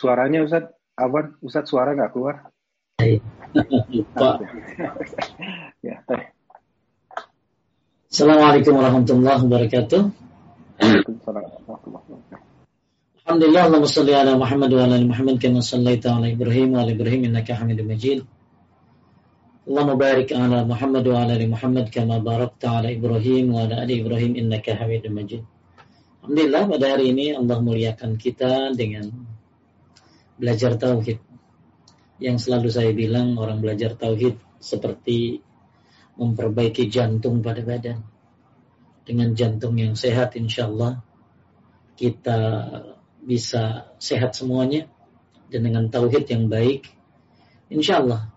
Suaranya 0.00 0.40
Ustaz, 0.48 0.64
apa 0.96 1.36
Ustaz 1.44 1.68
suara 1.68 1.92
nggak 1.92 2.16
keluar? 2.16 2.48
Lupa. 3.92 4.40
ya, 5.84 6.00
Assalamualaikum 8.08 8.80
warahmatullahi 8.80 9.44
wabarakatuh. 9.44 10.00
Alhamdulillah 13.28 13.62
Allahumma 13.68 13.92
salli 13.92 14.16
ala 14.16 14.40
Muhammad 14.40 14.72
wa 14.72 14.88
ala 14.88 14.96
Muhammad 15.04 15.36
kama 15.36 15.60
sallaita 15.60 16.16
ala 16.16 16.32
Ibrahim 16.32 16.72
wa 16.72 16.80
ala 16.80 16.96
Ibrahim 16.96 17.28
innaka 17.28 17.60
Hamidum 17.60 17.92
Majid. 17.92 18.24
Barik 19.68 20.32
ala 20.32 20.64
Muhammad 20.64 21.04
wa 21.04 21.28
ala 21.28 21.36
Muhammad 21.44 21.92
kama 21.92 22.24
barakta 22.24 22.80
ala 22.80 22.88
Ibrahim 22.88 23.52
wa 23.52 23.68
ala 23.68 23.84
ali 23.84 24.00
Ibrahim 24.00 24.32
innaka 24.32 24.80
Hamidum 24.80 25.12
Majid. 25.12 25.44
Alhamdulillah 26.24 26.62
pada 26.72 26.86
hari 26.96 27.12
ini 27.12 27.36
Allah 27.36 27.60
muliakan 27.60 28.16
kita 28.16 28.72
dengan 28.72 29.29
belajar 30.40 30.80
tauhid. 30.80 31.20
Yang 32.16 32.48
selalu 32.48 32.68
saya 32.72 32.90
bilang 32.96 33.36
orang 33.36 33.60
belajar 33.60 33.92
tauhid 33.92 34.40
seperti 34.56 35.44
memperbaiki 36.16 36.88
jantung 36.88 37.44
pada 37.44 37.60
badan. 37.60 38.00
Dengan 39.04 39.36
jantung 39.36 39.76
yang 39.76 39.92
sehat 39.92 40.36
insya 40.40 40.68
Allah 40.68 41.04
kita 42.00 42.40
bisa 43.20 43.92
sehat 44.00 44.32
semuanya 44.32 44.88
dan 45.52 45.68
dengan 45.68 45.84
tauhid 45.92 46.24
yang 46.30 46.48
baik 46.48 46.88
insya 47.68 48.00
Allah 48.00 48.32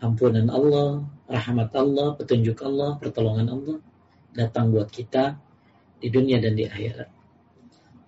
ampunan 0.00 0.48
Allah 0.48 1.04
rahmat 1.28 1.70
Allah 1.76 2.16
petunjuk 2.16 2.56
Allah 2.64 2.96
pertolongan 2.96 3.52
Allah 3.52 3.78
datang 4.32 4.72
buat 4.72 4.88
kita 4.88 5.36
di 6.00 6.08
dunia 6.08 6.40
dan 6.40 6.56
di 6.56 6.64
akhirat 6.64 7.15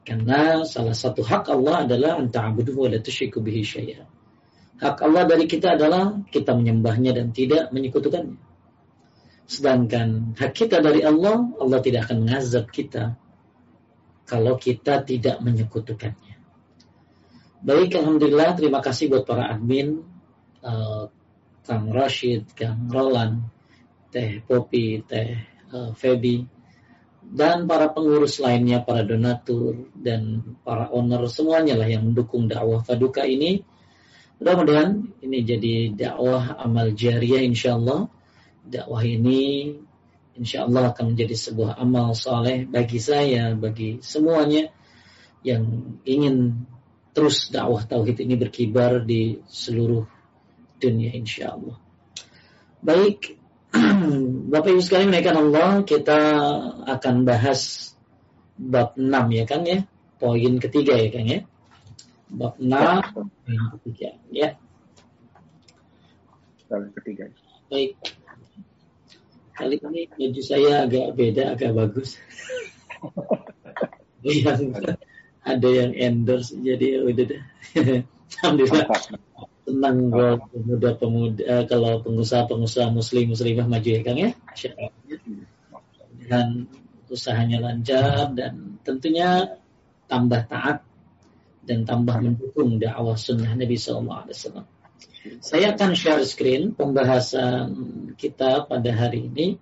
karena 0.09 0.65
salah 0.65 0.97
satu 0.97 1.21
hak 1.21 1.53
Allah 1.53 1.85
adalah 1.85 2.17
anta'buduhu 2.17 2.89
wa 2.89 2.89
la 2.89 2.98
tusyriku 3.05 3.45
bihi 3.45 3.61
syai'a 3.61 4.09
hak 4.79 4.98
Allah 5.05 5.27
dari 5.27 5.45
kita 5.45 5.75
adalah 5.75 6.23
kita 6.31 6.55
menyembahnya 6.55 7.12
dan 7.12 7.34
tidak 7.34 7.75
menyekutukannya. 7.75 8.39
Sedangkan 9.48 10.39
hak 10.39 10.53
kita 10.55 10.78
dari 10.78 11.03
Allah 11.03 11.50
Allah 11.59 11.81
tidak 11.83 12.09
akan 12.09 12.25
mengazab 12.25 12.70
kita 12.70 13.19
kalau 14.28 14.61
kita 14.61 15.03
tidak 15.03 15.41
menyekutukannya. 15.41 16.37
Baik, 17.59 17.98
Alhamdulillah, 17.98 18.55
terima 18.55 18.78
kasih 18.78 19.11
buat 19.11 19.27
para 19.27 19.50
admin, 19.50 20.05
uh, 20.62 21.11
Kang 21.67 21.91
Rashid, 21.91 22.55
Kang 22.55 22.87
Roland, 22.87 23.50
Teh 24.15 24.39
Popi, 24.47 25.03
Teh 25.03 25.43
uh, 25.75 25.91
Feby, 25.97 26.47
dan 27.29 27.69
para 27.69 27.93
pengurus 27.93 28.41
lainnya, 28.41 28.81
para 28.81 29.05
donatur, 29.05 29.93
dan 29.93 30.57
para 30.65 30.89
owner, 30.89 31.29
semuanya 31.29 31.77
lah 31.77 31.89
yang 31.89 32.09
mendukung 32.09 32.48
dakwah 32.48 32.81
Faduka 32.81 33.29
ini. 33.29 33.61
Mudah-mudahan 34.41 35.21
ini 35.21 35.39
jadi 35.45 35.75
dakwah 35.93 36.56
amal 36.56 36.97
jariah 36.97 37.45
insya 37.45 37.77
Allah. 37.77 38.09
Dakwah 38.65 39.05
ini 39.05 39.75
insya 40.41 40.65
Allah 40.65 40.95
akan 40.95 41.12
menjadi 41.12 41.37
sebuah 41.37 41.77
amal 41.77 42.17
soleh 42.17 42.65
bagi 42.65 42.97
saya, 42.97 43.53
bagi 43.53 44.01
semuanya 44.01 44.73
yang 45.45 45.97
ingin 46.09 46.65
terus 47.12 47.51
dakwah 47.53 47.83
tauhid 47.84 48.25
ini 48.25 48.39
berkibar 48.39 49.05
di 49.05 49.43
seluruh 49.45 50.06
dunia 50.79 51.12
insya 51.12 51.59
Allah. 51.59 51.77
Baik, 52.79 53.38
Bapak 54.53 54.69
Ibu 54.73 54.81
sekalian 54.83 55.09
menaikkan 55.12 55.39
Allah, 55.39 55.83
kita 55.84 56.19
akan 56.89 57.15
bahas 57.23 57.93
bab 58.59 58.98
6 58.98 59.07
ya 59.34 59.45
kan 59.47 59.62
ya, 59.62 59.79
poin 60.19 60.59
ketiga 60.59 60.98
ya 60.98 61.09
kan 61.12 61.25
ya. 61.25 61.41
Bab 62.29 62.59
6, 62.59 62.69
poin 62.69 63.62
ketiga 63.79 64.09
ya. 64.33 64.49
Poin 66.69 66.91
ketiga. 66.97 67.25
Baik, 67.69 67.95
Kali 69.59 69.75
ini 69.75 70.06
baju 70.06 70.43
saya 70.47 70.87
agak 70.87 71.19
beda, 71.19 71.59
agak 71.59 71.75
bagus. 71.75 72.15
yang 74.22 74.71
ada 75.43 75.69
yang 75.69 75.93
endorse, 75.99 76.55
jadi 76.55 76.99
ya 76.99 77.00
udah 77.03 77.25
deh. 77.27 77.43
Alhamdulillah 78.38 78.87
senang 79.69 80.09
gue 80.09 80.41
pemuda-pemuda 80.49 81.45
eh, 81.45 81.65
kalau 81.69 82.01
pengusaha-pengusaha 82.01 82.89
muslim 82.89 83.37
muslimah 83.37 83.69
maju 83.69 83.89
ya 83.93 84.01
kang 84.01 84.17
ya. 84.17 84.33
Dan 86.25 86.65
usahanya 87.12 87.61
lancar 87.61 88.33
dan 88.33 88.81
tentunya 88.81 89.61
tambah 90.09 90.49
taat 90.49 90.89
dan 91.69 91.84
tambah 91.84 92.17
mendukung 92.17 92.81
dakwah 92.81 93.12
sunnah 93.12 93.53
Nabi 93.53 93.77
Sallallahu 93.77 94.25
Alaihi 94.25 94.37
Wasallam. 94.41 94.67
Saya 95.45 95.77
akan 95.77 95.93
share 95.93 96.25
screen 96.25 96.73
pembahasan 96.73 97.77
kita 98.17 98.65
pada 98.65 98.91
hari 98.97 99.29
ini. 99.29 99.61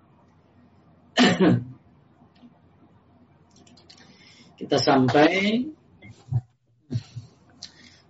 kita 4.57 4.79
sampai 4.79 5.67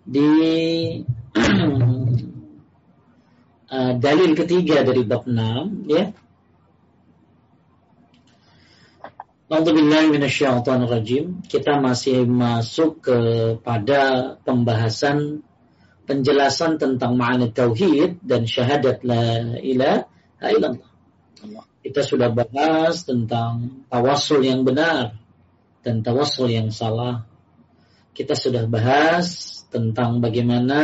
di 0.06 0.30
uh, 3.72 3.94
dalil 4.06 4.32
ketiga 4.34 4.84
dari 4.84 5.04
bab 5.06 5.26
6 5.30 5.88
ya. 5.88 6.12
rajim. 10.92 11.40
Kita 11.48 11.80
masih 11.80 12.28
masuk 12.28 13.00
kepada 13.00 14.36
pembahasan 14.44 15.40
penjelasan 16.04 16.76
tentang 16.80 17.16
makna 17.16 17.48
tauhid 17.52 18.20
dan 18.24 18.44
syahadat 18.44 19.04
la 19.08 19.56
ilaha 19.60 20.48
illallah. 20.52 21.68
Kita 21.80 22.04
sudah 22.04 22.28
bahas 22.36 23.08
tentang 23.08 23.88
tawassul 23.88 24.44
yang 24.44 24.68
benar 24.68 25.16
dan 25.80 26.04
tawassul 26.04 26.52
yang 26.52 26.68
salah. 26.68 27.24
Kita 28.12 28.36
sudah 28.36 28.68
bahas 28.68 29.57
tentang 29.68 30.24
bagaimana 30.24 30.80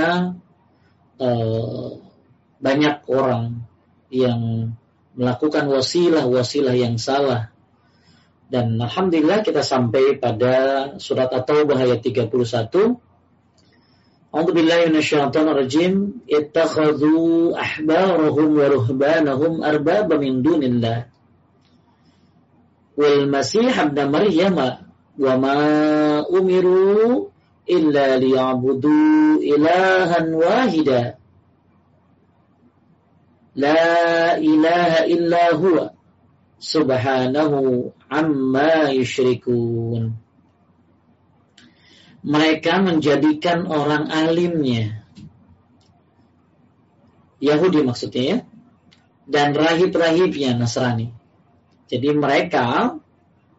uh, 1.19 1.89
banyak 2.63 2.95
orang 3.11 3.67
yang 4.13 4.71
melakukan 5.17 5.67
wasilah-wasilah 5.67 6.75
yang 6.77 6.95
salah. 7.01 7.53
Dan 8.53 8.77
alhamdulillah 8.77 9.41
kita 9.41 9.65
sampai 9.65 10.21
pada 10.21 10.53
surat 11.01 11.27
At-Taubah 11.33 11.73
ayat 11.73 12.05
31. 12.05 12.29
A'udzubillahi 14.29 14.93
minasyaitonir 14.93 15.57
rajim. 15.57 16.21
Ittakhadhu 16.29 17.53
ahbarahum 17.57 18.49
wa 18.53 18.65
ruhbanahum 18.69 19.65
arbaba 19.65 20.21
min 20.21 20.45
dunillah. 20.45 21.09
Wal 22.93 23.25
Masih 23.25 23.73
ibn 23.73 23.97
Maryam 24.13 24.57
wa 25.17 25.33
ma 25.37 25.57
umiru 26.29 27.32
illa 27.67 28.19
liya'budu 28.19 29.39
ilahan 29.39 30.27
wahida. 30.35 31.15
La 33.55 34.35
ilaha 34.39 34.99
illa 35.07 35.43
huwa. 35.53 35.93
Subhanahu 36.63 37.91
amma 38.07 38.89
yushrikun. 38.95 40.15
Mereka 42.23 42.79
menjadikan 42.79 43.67
orang 43.67 44.07
alimnya. 44.07 45.03
Yahudi 47.43 47.83
maksudnya 47.83 48.23
ya. 48.23 48.37
Dan 49.27 49.51
rahib-rahibnya 49.51 50.55
Nasrani. 50.55 51.11
Jadi 51.91 52.09
mereka 52.15 52.95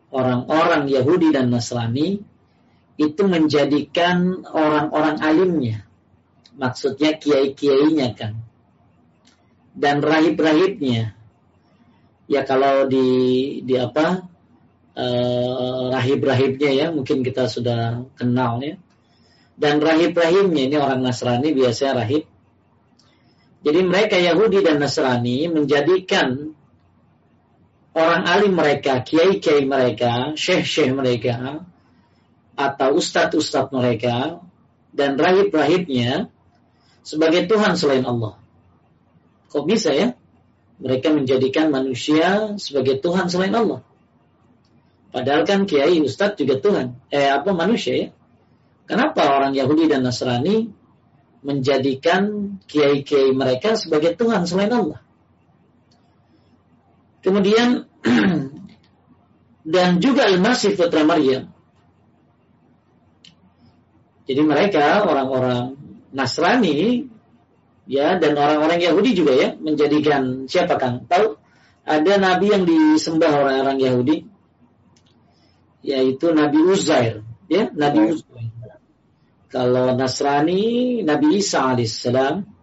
orang-orang 0.08 0.88
Yahudi 0.88 1.28
dan 1.32 1.52
Nasrani 1.52 2.24
itu 2.94 3.22
menjadikan 3.26 4.46
orang-orang 4.46 5.18
alimnya. 5.18 5.82
Maksudnya 6.54 7.18
kiai-kiainya 7.18 8.14
kan. 8.14 8.38
Dan 9.74 10.02
rahib-rahibnya. 10.02 11.18
Ya 12.30 12.46
kalau 12.46 12.86
di 12.86 13.06
di 13.66 13.74
apa? 13.74 14.34
uh, 14.94 15.90
rahib-rahibnya 15.90 16.70
ya 16.70 16.86
mungkin 16.94 17.26
kita 17.26 17.50
sudah 17.50 18.06
kenal 18.14 18.62
ya 18.62 18.78
dan 19.54 19.78
rahib-rahibnya 19.78 20.70
ini 20.70 20.76
orang 20.78 21.02
Nasrani 21.02 21.54
biasanya 21.54 22.02
rahib 22.02 22.24
jadi 23.64 23.80
mereka 23.82 24.16
Yahudi 24.18 24.62
dan 24.62 24.82
Nasrani 24.82 25.50
menjadikan 25.50 26.54
orang 27.94 28.22
alim 28.26 28.54
mereka 28.54 29.02
kiai-kiai 29.02 29.66
mereka 29.66 30.34
syekh-syekh 30.34 30.94
mereka 30.94 31.66
atau 32.54 32.98
ustadz-ustadz 32.98 33.74
mereka 33.74 34.42
dan 34.94 35.18
rahib-rahibnya 35.18 36.30
sebagai 37.02 37.50
Tuhan 37.50 37.74
selain 37.74 38.06
Allah 38.06 38.38
kok 39.50 39.66
bisa 39.66 39.90
ya 39.90 40.14
mereka 40.78 41.14
menjadikan 41.14 41.70
manusia 41.70 42.54
sebagai 42.58 42.98
Tuhan 43.02 43.30
selain 43.30 43.54
Allah 43.54 43.82
Padahal 45.14 45.46
kan 45.46 45.62
kiai 45.62 46.02
ustadz 46.02 46.34
juga 46.34 46.58
Tuhan. 46.58 46.98
Eh 47.06 47.30
apa 47.30 47.54
manusia 47.54 47.94
ya? 47.94 48.08
Kenapa 48.90 49.30
orang 49.30 49.54
Yahudi 49.54 49.86
dan 49.86 50.02
Nasrani 50.02 50.74
menjadikan 51.46 52.58
kiai-kiai 52.66 53.30
mereka 53.30 53.78
sebagai 53.78 54.18
Tuhan 54.18 54.42
selain 54.42 54.74
Allah? 54.74 54.98
Kemudian 57.22 57.86
dan 59.78 60.02
juga 60.02 60.26
Al-Masih 60.26 60.74
putra 60.74 61.06
Maryam. 61.06 61.53
Jadi 64.24 64.40
mereka 64.40 65.04
orang-orang 65.04 65.76
Nasrani 66.16 67.04
ya 67.84 68.16
dan 68.16 68.32
orang-orang 68.38 68.80
Yahudi 68.80 69.12
juga 69.12 69.32
ya 69.36 69.48
menjadikan 69.60 70.48
siapa 70.48 70.80
kan? 70.80 71.04
Tahu? 71.04 71.36
Ada 71.84 72.16
nabi 72.16 72.48
yang 72.48 72.64
disembah 72.64 73.44
orang-orang 73.44 73.76
Yahudi 73.76 74.16
yaitu 75.84 76.32
Nabi 76.32 76.64
Uzair 76.64 77.20
ya 77.52 77.68
Nabi 77.76 78.16
Uzair. 78.16 78.48
Kalau 79.52 79.92
Nasrani 79.92 81.04
Nabi 81.04 81.44
Isa 81.44 81.76
alaihissalam. 81.76 82.56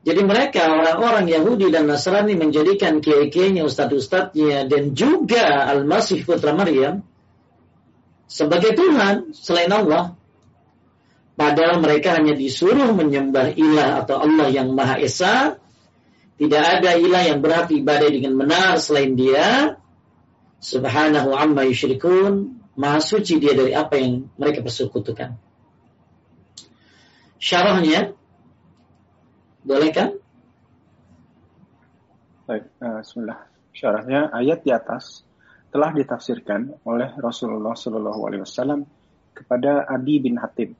Jadi 0.00 0.20
mereka 0.24 0.64
orang-orang 0.68 1.28
Yahudi 1.28 1.68
dan 1.68 1.84
Nasrani 1.84 2.32
menjadikan 2.32 3.04
kiai-kiainya 3.04 3.68
ustadz-ustadznya 3.68 4.64
dan 4.64 4.96
juga 4.96 5.68
Al-Masih 5.68 6.24
putra 6.24 6.56
Maryam 6.56 7.04
sebagai 8.24 8.72
Tuhan 8.72 9.36
selain 9.36 9.68
Allah 9.68 10.19
padahal 11.40 11.80
mereka 11.80 12.20
hanya 12.20 12.36
disuruh 12.36 12.92
menyembah 12.92 13.56
ilah 13.56 14.04
atau 14.04 14.20
Allah 14.20 14.52
yang 14.52 14.76
Maha 14.76 15.00
Esa 15.00 15.56
tidak 16.40 16.64
ada 16.80 16.96
ilah 16.96 17.20
yang 17.28 17.44
berhak 17.44 17.68
ibadah 17.68 18.08
dengan 18.08 18.32
benar 18.32 18.80
selain 18.80 19.12
dia. 19.12 19.76
Subhanahu 20.56 21.36
amma 21.36 21.68
yusyrikun. 21.68 22.64
Maha 22.80 23.04
suci 23.04 23.36
dia 23.36 23.52
dari 23.52 23.76
apa 23.76 24.00
yang 24.00 24.32
mereka 24.40 24.64
persekutukan. 24.64 25.36
Syarahnya, 27.36 28.16
boleh 29.68 29.90
kan? 29.92 30.16
Baik, 32.48 32.72
uh, 32.80 33.04
Bismillah. 33.04 33.40
Syarahnya 33.76 34.32
ayat 34.32 34.64
di 34.64 34.72
atas 34.72 35.28
telah 35.68 35.92
ditafsirkan 35.92 36.72
oleh 36.88 37.20
Rasulullah 37.20 37.76
Wasallam 37.76 38.88
kepada 39.36 39.84
Adi 39.92 40.24
bin 40.24 40.40
Hatim, 40.40 40.72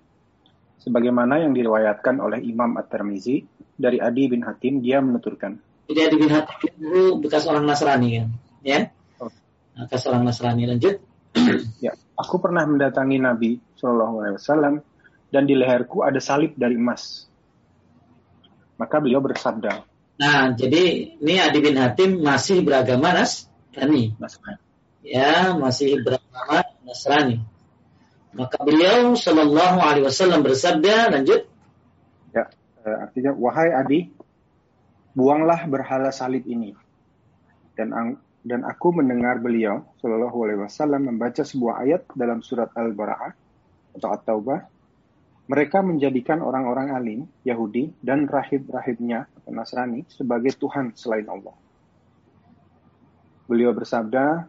sebagaimana 0.81 1.45
yang 1.45 1.53
diriwayatkan 1.53 2.19
oleh 2.19 2.41
Imam 2.41 2.81
At-Tirmizi 2.81 3.45
dari 3.77 4.01
Adi 4.01 4.33
bin 4.33 4.43
Hatim 4.45 4.81
dia 4.81 4.99
menuturkan. 5.05 5.61
Jadi 5.87 6.01
Adi 6.01 6.17
bin 6.17 6.31
Hatim 6.33 6.73
itu 6.81 7.03
bekas 7.21 7.45
orang 7.47 7.69
Nasrani 7.69 8.09
kan, 8.17 8.29
ya? 8.65 8.81
Oh. 9.21 9.31
Bekas 9.77 10.03
orang 10.09 10.25
Nasrani 10.25 10.65
lanjut. 10.65 10.97
ya, 11.85 11.93
aku 12.19 12.43
pernah 12.43 12.67
mendatangi 12.67 13.17
Nabi 13.21 13.61
Shallallahu 13.79 14.15
Alaihi 14.25 14.37
Wasallam 14.41 14.75
dan 15.31 15.43
di 15.47 15.55
leherku 15.55 16.03
ada 16.03 16.19
salib 16.19 16.59
dari 16.59 16.75
emas. 16.75 17.29
Maka 18.81 18.97
beliau 18.99 19.21
bersabda. 19.21 19.87
Nah, 20.21 20.53
jadi 20.53 21.17
ini 21.17 21.35
Adi 21.41 21.59
bin 21.65 21.77
Hatim 21.81 22.21
masih 22.21 22.61
beragama 22.61 23.13
Nasrani. 23.17 24.17
Nasrani. 24.21 24.61
Ya, 25.01 25.57
masih 25.57 26.01
beragama 26.05 26.65
Nasrani. 26.85 27.41
Maka 28.31 28.63
beliau 28.63 29.19
Shallallahu 29.19 29.79
Alaihi 29.83 30.07
Wasallam 30.07 30.47
bersabda, 30.47 31.11
lanjut. 31.11 31.51
Eh, 32.81 32.97
artinya 32.97 33.37
wahai 33.37 33.77
Adi 33.77 34.09
buanglah 35.13 35.69
berhala 35.69 36.09
salib 36.09 36.49
ini 36.49 36.73
dan 37.77 38.17
dan 38.41 38.65
aku 38.65 38.97
mendengar 38.97 39.37
beliau 39.37 39.85
Shallallahu 40.01 40.39
Alaihi 40.49 40.61
Wasallam 40.65 41.13
membaca 41.13 41.45
sebuah 41.45 41.85
ayat 41.85 42.09
dalam 42.17 42.41
surat 42.41 42.73
Al-Bara'ah 42.73 43.37
atau 44.01 44.09
At-Taubah 44.17 44.65
mereka 45.45 45.85
menjadikan 45.85 46.41
orang-orang 46.41 46.95
alim 46.95 47.21
Yahudi 47.45 47.93
dan 48.01 48.25
rahib-rahibnya 48.25 49.29
Nasrani 49.51 50.09
sebagai 50.09 50.57
Tuhan 50.57 50.97
selain 50.97 51.27
Allah. 51.27 51.53
Beliau 53.51 53.75
bersabda, 53.75 54.47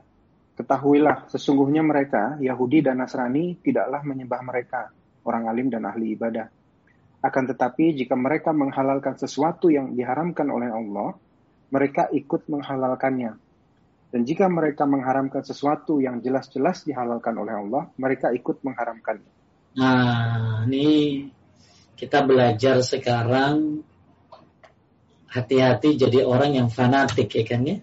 Ketahuilah, 0.56 1.32
sesungguhnya 1.32 1.82
mereka, 1.82 2.38
Yahudi 2.38 2.84
dan 2.84 3.00
Nasrani, 3.00 3.56
tidaklah 3.60 4.04
menyembah 4.04 4.42
mereka, 4.44 4.92
orang 5.24 5.48
alim 5.48 5.72
dan 5.72 5.88
ahli 5.88 6.14
ibadah 6.14 6.62
akan 7.22 7.54
tetapi 7.54 7.94
jika 7.94 8.18
mereka 8.18 8.50
menghalalkan 8.50 9.14
sesuatu 9.14 9.70
yang 9.70 9.94
diharamkan 9.94 10.50
oleh 10.50 10.74
Allah, 10.74 11.14
mereka 11.70 12.10
ikut 12.10 12.50
menghalalkannya. 12.50 13.38
Dan 14.12 14.22
jika 14.28 14.50
mereka 14.50 14.90
mengharamkan 14.90 15.46
sesuatu 15.46 16.02
yang 16.02 16.20
jelas-jelas 16.20 16.84
dihalalkan 16.84 17.38
oleh 17.38 17.56
Allah, 17.56 17.84
mereka 17.96 18.34
ikut 18.34 18.66
mengharamkannya. 18.66 19.32
Nah, 19.78 20.66
ini 20.68 21.30
kita 21.96 22.26
belajar 22.26 22.82
sekarang 22.84 23.86
hati-hati 25.32 25.96
jadi 25.96 26.28
orang 26.28 26.58
yang 26.60 26.68
fanatik 26.68 27.32
ya 27.32 27.46
kan 27.48 27.62
ya. 27.64 27.78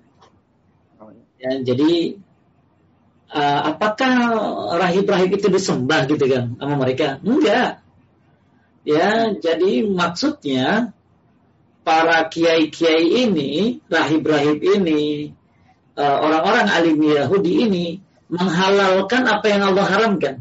Oh, 1.01 1.09
iya. 1.09 1.25
ya 1.41 1.73
jadi 1.73 2.21
uh, 3.33 3.61
apakah 3.75 4.15
rahib-rahib 4.81 5.31
itu 5.37 5.49
disembah 5.53 6.09
gitu 6.09 6.25
kan 6.29 6.57
sama 6.57 6.75
mereka? 6.81 7.21
Enggak. 7.21 7.85
Ya, 8.89 9.37
jadi 9.37 9.85
maksudnya 9.85 10.97
para 11.85 12.29
kiai-kiai 12.29 13.29
ini, 13.29 13.81
rahib-rahib 13.89 14.61
ini, 14.61 15.33
eh, 15.97 16.17
orang-orang 16.21 16.69
alim 16.69 17.01
Yahudi 17.01 17.69
ini 17.69 17.87
menghalalkan 18.29 19.25
apa 19.25 19.47
yang 19.49 19.73
Allah 19.73 19.87
haramkan. 19.89 20.35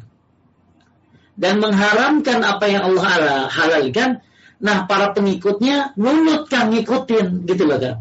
Dan 1.37 1.59
mengharamkan 1.59 2.39
apa 2.43 2.65
yang 2.67 2.83
Allah 2.91 3.47
halalkan, 3.47 4.25
nah 4.59 4.89
para 4.89 5.13
pengikutnya 5.13 5.95
nunut 5.95 6.47
kan 6.51 6.73
ngikutin 6.73 7.45
gitu 7.47 7.63
loh 7.63 7.79
kan. 7.79 7.95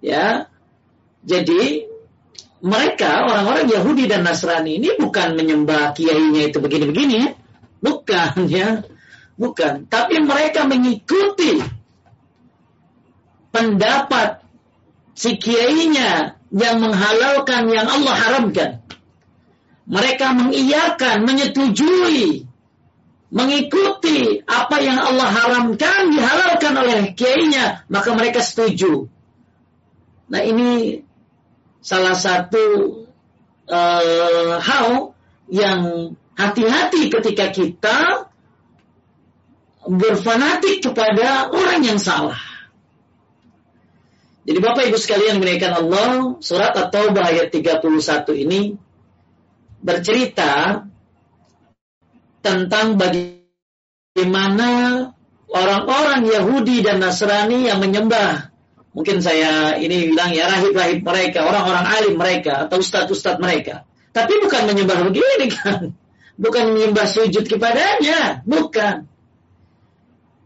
Ya, 0.00 0.48
jadi 1.24 1.89
mereka 2.60 3.24
orang-orang 3.24 3.72
Yahudi 3.72 4.04
dan 4.04 4.24
Nasrani 4.24 4.76
ini 4.76 4.96
bukan 5.00 5.36
menyembah 5.36 5.96
kiainya 5.96 6.52
itu 6.52 6.60
begini-begini 6.60 7.40
Bukan 7.80 8.46
ya. 8.46 8.84
Bukan. 9.40 9.88
Tapi 9.88 10.20
mereka 10.20 10.68
mengikuti 10.68 11.64
pendapat 13.50 14.44
si 15.16 15.40
kiainya 15.40 16.36
yang 16.52 16.76
menghalalkan 16.84 17.72
yang 17.72 17.88
Allah 17.88 18.14
haramkan. 18.14 18.70
Mereka 19.90 20.26
mengiyakan, 20.36 21.26
menyetujui, 21.26 22.46
mengikuti 23.32 24.38
apa 24.44 24.76
yang 24.78 25.00
Allah 25.02 25.28
haramkan 25.34 26.14
dihalalkan 26.14 26.74
oleh 26.78 27.00
kiainya, 27.16 27.82
maka 27.90 28.14
mereka 28.14 28.38
setuju. 28.44 29.10
Nah 30.30 30.46
ini 30.46 31.02
salah 31.80 32.16
satu 32.16 32.64
uh, 33.68 34.56
hal 34.60 35.16
yang 35.50 36.12
hati-hati 36.36 37.10
ketika 37.10 37.52
kita 37.52 37.98
berfanatik 39.84 40.84
kepada 40.84 41.50
orang 41.50 41.80
yang 41.84 41.98
salah. 41.98 42.38
Jadi 44.44 44.58
Bapak 44.60 44.88
Ibu 44.88 44.96
sekalian 44.96 45.36
menaikkan 45.40 45.76
Allah, 45.76 46.40
surat 46.40 46.72
At-Taubah 46.72 47.28
ayat 47.28 47.52
31 47.52 47.84
ini 48.40 48.72
bercerita 49.80 50.84
tentang 52.40 52.96
bagaimana 52.96 54.70
orang-orang 55.48 56.24
Yahudi 56.24 56.84
dan 56.84 57.04
Nasrani 57.04 57.68
yang 57.68 57.80
menyembah 57.84 58.49
mungkin 58.90 59.22
saya 59.22 59.78
ini 59.78 60.10
bilang 60.10 60.34
ya 60.34 60.50
rahib-rahib 60.50 61.02
mereka, 61.06 61.46
orang-orang 61.46 61.86
alim 61.86 62.14
mereka 62.18 62.66
atau 62.66 62.82
ustadz-ustadz 62.82 63.42
mereka. 63.42 63.86
Tapi 64.10 64.42
bukan 64.42 64.66
menyembah 64.66 65.06
begini 65.06 65.46
kan 65.54 65.94
bukan 66.40 66.72
menyembah 66.72 67.04
sujud 67.04 67.44
kepadanya, 67.44 68.40
bukan. 68.48 69.04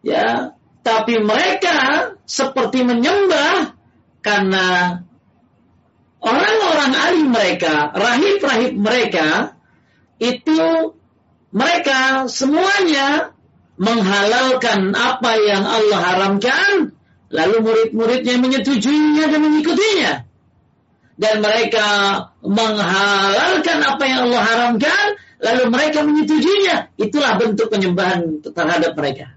Ya, 0.02 0.52
tapi 0.82 1.22
mereka 1.22 2.12
seperti 2.26 2.82
menyembah 2.82 3.78
karena 4.20 5.00
orang-orang 6.18 6.92
alim 6.92 7.28
mereka, 7.30 7.94
rahib-rahib 7.94 8.74
mereka 8.74 9.56
itu 10.18 10.92
mereka 11.54 12.26
semuanya 12.26 13.32
menghalalkan 13.78 14.92
apa 14.92 15.32
yang 15.40 15.62
Allah 15.62 16.00
haramkan, 16.02 16.93
lalu 17.34 17.56
murid-muridnya 17.66 18.38
menyetujuinya 18.38 19.26
dan 19.26 19.40
mengikutinya. 19.42 20.12
Dan 21.14 21.42
mereka 21.42 21.86
menghalalkan 22.42 23.78
apa 23.82 24.02
yang 24.06 24.30
Allah 24.30 24.42
haramkan, 24.42 25.06
lalu 25.42 25.62
mereka 25.70 26.02
menyetujuinya, 26.02 26.94
itulah 26.98 27.38
bentuk 27.38 27.70
penyembahan 27.70 28.42
terhadap 28.42 28.94
mereka. 28.98 29.34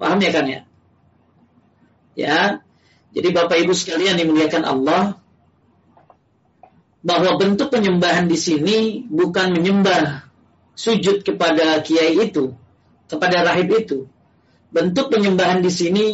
Paham 0.00 0.20
ya 0.20 0.30
kan 0.32 0.44
ya? 0.48 0.60
Ya. 2.16 2.38
Jadi 3.12 3.28
Bapak 3.36 3.56
Ibu 3.60 3.76
sekalian 3.76 4.16
dimuliakan 4.16 4.64
Allah, 4.64 5.20
bahwa 7.00 7.40
bentuk 7.40 7.72
penyembahan 7.72 8.28
di 8.28 8.36
sini 8.36 9.08
bukan 9.08 9.56
menyembah 9.56 10.28
sujud 10.76 11.24
kepada 11.24 11.80
kiai 11.84 12.16
itu, 12.16 12.52
kepada 13.08 13.44
rahib 13.44 13.68
itu. 13.72 14.08
Bentuk 14.70 15.10
penyembahan 15.12 15.60
di 15.60 15.72
sini 15.72 16.06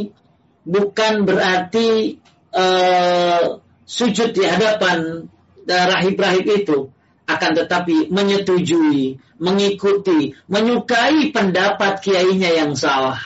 bukan 0.66 1.22
berarti 1.22 2.18
uh, 2.50 3.62
sujud 3.86 4.34
di 4.34 4.42
hadapan 4.42 5.30
uh, 5.64 5.84
rahib-rahib 5.94 6.66
itu, 6.66 6.90
akan 7.30 7.50
tetapi 7.54 8.10
menyetujui, 8.10 9.22
mengikuti, 9.38 10.34
menyukai 10.50 11.30
pendapat 11.30 12.02
kiainya 12.02 12.50
yang 12.58 12.74
salah. 12.74 13.22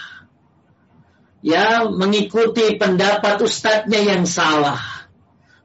Ya, 1.41 1.89
mengikuti 1.89 2.77
pendapat 2.77 3.41
ustadznya 3.41 4.05
yang 4.05 4.29
salah 4.29 5.01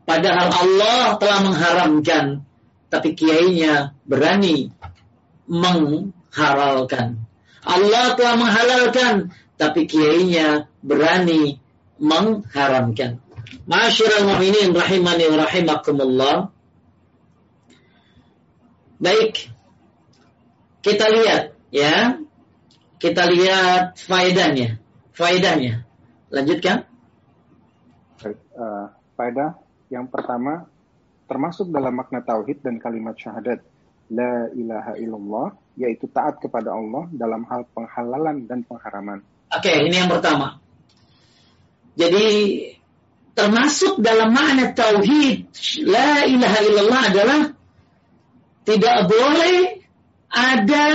Padahal 0.06 0.54
Allah 0.54 1.18
telah 1.18 1.40
mengharamkan, 1.42 2.46
tapi 2.94 3.18
kiainya 3.18 3.98
berani 4.06 4.70
menghalalkan. 5.50 7.26
Allah 7.66 8.14
telah 8.14 8.38
menghalalkan, 8.38 9.34
tapi 9.58 9.90
kiainya 9.90 10.70
berani 10.86 11.58
mengharamkan. 12.06 13.18
Ma'asyiral 13.66 14.30
mu'minin 14.30 14.78
rahimani 14.78 15.26
wa 15.34 15.38
rahimakumullah. 15.42 16.36
Baik. 19.02 19.50
Kita 20.86 21.06
lihat 21.10 21.58
ya. 21.74 22.22
Kita 23.02 23.26
lihat 23.26 23.98
faedahnya. 23.98 24.78
Faedahnya. 25.18 25.84
Lanjutkan. 26.30 26.86
Uh, 28.56 28.88
faedah 29.20 29.60
yang 29.94 30.10
pertama, 30.10 30.66
termasuk 31.30 31.70
dalam 31.70 31.94
makna 31.94 32.24
tauhid 32.26 32.64
dan 32.66 32.82
kalimat 32.82 33.14
syahadat 33.14 33.62
la 34.10 34.50
ilaha 34.54 34.94
illallah 34.98 35.48
yaitu 35.78 36.06
taat 36.10 36.38
kepada 36.42 36.74
Allah 36.74 37.10
dalam 37.14 37.46
hal 37.50 37.66
penghalalan 37.74 38.46
dan 38.50 38.62
pengharaman. 38.66 39.22
Oke, 39.54 39.70
okay, 39.70 39.86
ini 39.86 39.98
yang 39.98 40.10
pertama. 40.10 40.58
Jadi 41.96 42.28
termasuk 43.36 44.00
dalam 44.00 44.32
makna 44.32 44.72
tauhid 44.72 45.52
la 45.84 46.24
ilaha 46.28 46.60
illallah 46.64 47.02
adalah 47.12 47.42
tidak 48.64 48.98
boleh 49.08 49.56
ada 50.32 50.88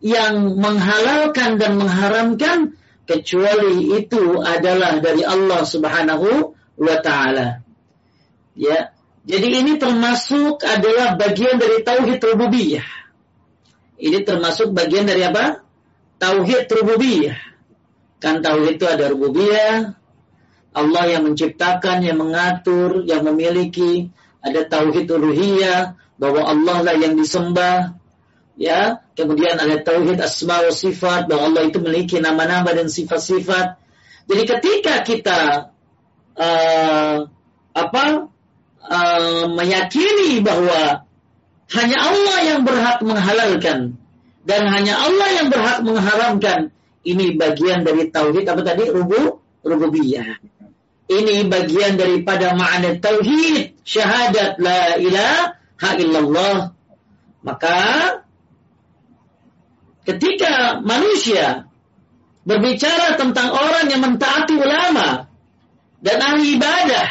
yang 0.00 0.56
menghalalkan 0.56 1.58
dan 1.60 1.76
mengharamkan 1.76 2.58
kecuali 3.04 3.98
itu 3.98 4.38
adalah 4.38 5.02
dari 5.02 5.26
Allah 5.26 5.66
Subhanahu 5.66 6.54
wa 6.78 6.96
taala. 7.02 7.66
Ya. 8.54 8.94
Jadi 9.20 9.60
ini 9.60 9.76
termasuk 9.76 10.64
adalah 10.64 11.14
bagian 11.20 11.60
dari 11.60 11.84
tauhid 11.84 12.18
rububiyah. 12.24 12.88
Ini 14.00 14.24
termasuk 14.24 14.72
bagian 14.72 15.04
dari 15.04 15.20
apa? 15.28 15.60
Tauhid 16.16 16.72
rububiyah. 16.72 17.36
Kan 18.16 18.40
tauhid 18.40 18.80
itu 18.80 18.88
ada 18.88 19.12
rububiyah, 19.12 19.99
Allah 20.70 21.04
yang 21.18 21.26
menciptakan, 21.26 22.06
yang 22.06 22.18
mengatur, 22.18 23.02
yang 23.06 23.26
memiliki. 23.26 24.10
Ada 24.40 24.70
tauhid 24.70 25.10
uluhiyah, 25.10 25.98
bahwa 26.16 26.46
Allah 26.46 26.76
lah 26.86 26.94
yang 26.96 27.18
disembah. 27.18 27.98
Ya, 28.60 29.00
kemudian 29.16 29.56
ada 29.56 29.80
tauhid 29.80 30.20
asma 30.20 30.60
wa 30.60 30.72
sifat, 30.72 31.26
bahwa 31.26 31.48
Allah 31.48 31.62
itu 31.68 31.80
memiliki 31.80 32.20
nama-nama 32.20 32.70
dan 32.76 32.92
sifat-sifat. 32.92 33.80
Jadi 34.28 34.42
ketika 34.46 34.94
kita 35.02 35.40
uh, 36.36 37.16
apa 37.74 38.04
uh, 38.84 39.44
meyakini 39.48 40.44
bahwa 40.44 41.08
hanya 41.70 41.98
Allah 41.98 42.38
yang 42.46 42.60
berhak 42.66 42.98
menghalalkan 43.00 43.96
dan 44.44 44.62
hanya 44.66 44.94
Allah 44.98 45.28
yang 45.40 45.48
berhak 45.48 45.78
mengharamkan. 45.86 46.60
Ini 47.00 47.40
bagian 47.40 47.80
dari 47.80 48.12
tauhid 48.12 48.44
apa 48.44 48.60
tadi? 48.60 48.92
Rubu, 48.92 49.40
rububiyah. 49.64 50.36
Ini 51.10 51.50
bagian 51.50 51.98
daripada 51.98 52.54
makna 52.54 52.94
tauhid, 53.02 53.82
syahadat 53.82 54.62
la 54.62 54.94
ilaha 54.94 55.90
illallah. 55.98 56.70
Maka 57.42 57.78
ketika 60.06 60.78
manusia 60.86 61.66
berbicara 62.46 63.18
tentang 63.18 63.50
orang 63.50 63.90
yang 63.90 64.06
mentaati 64.06 64.54
ulama 64.54 65.26
dan 65.98 66.16
ahli 66.22 66.56
ibadah 66.56 67.08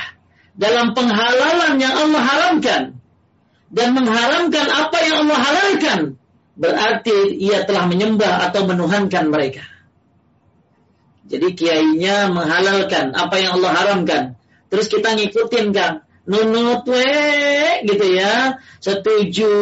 dalam 0.55 0.95
penghalalan 0.95 1.75
yang 1.75 1.93
Allah 1.93 2.23
haramkan 2.23 2.81
dan 3.69 3.87
mengharamkan 3.93 4.65
apa 4.65 4.97
yang 5.05 5.15
Allah 5.27 5.39
halalkan 5.39 5.99
berarti 6.59 7.37
ia 7.39 7.63
telah 7.63 7.87
menyembah 7.87 8.49
atau 8.49 8.67
menuhankan 8.67 9.31
mereka. 9.31 9.63
Jadi 11.29 11.47
kiainya 11.53 12.33
menghalalkan 12.33 13.13
apa 13.13 13.35
yang 13.37 13.61
Allah 13.61 13.71
haramkan. 13.77 14.23
Terus 14.73 14.89
kita 14.89 15.13
ngikutin 15.13 15.69
kan, 15.69 16.01
nunut 16.25 16.89
we 16.89 17.05
gitu 17.85 18.05
ya, 18.17 18.57
setuju 18.81 19.53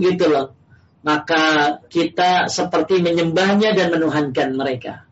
gitu 0.00 0.24
loh. 0.28 0.52
Maka 1.00 1.78
kita 1.88 2.52
seperti 2.52 3.00
menyembahnya 3.00 3.72
dan 3.72 3.96
menuhankan 3.96 4.52
mereka. 4.52 5.08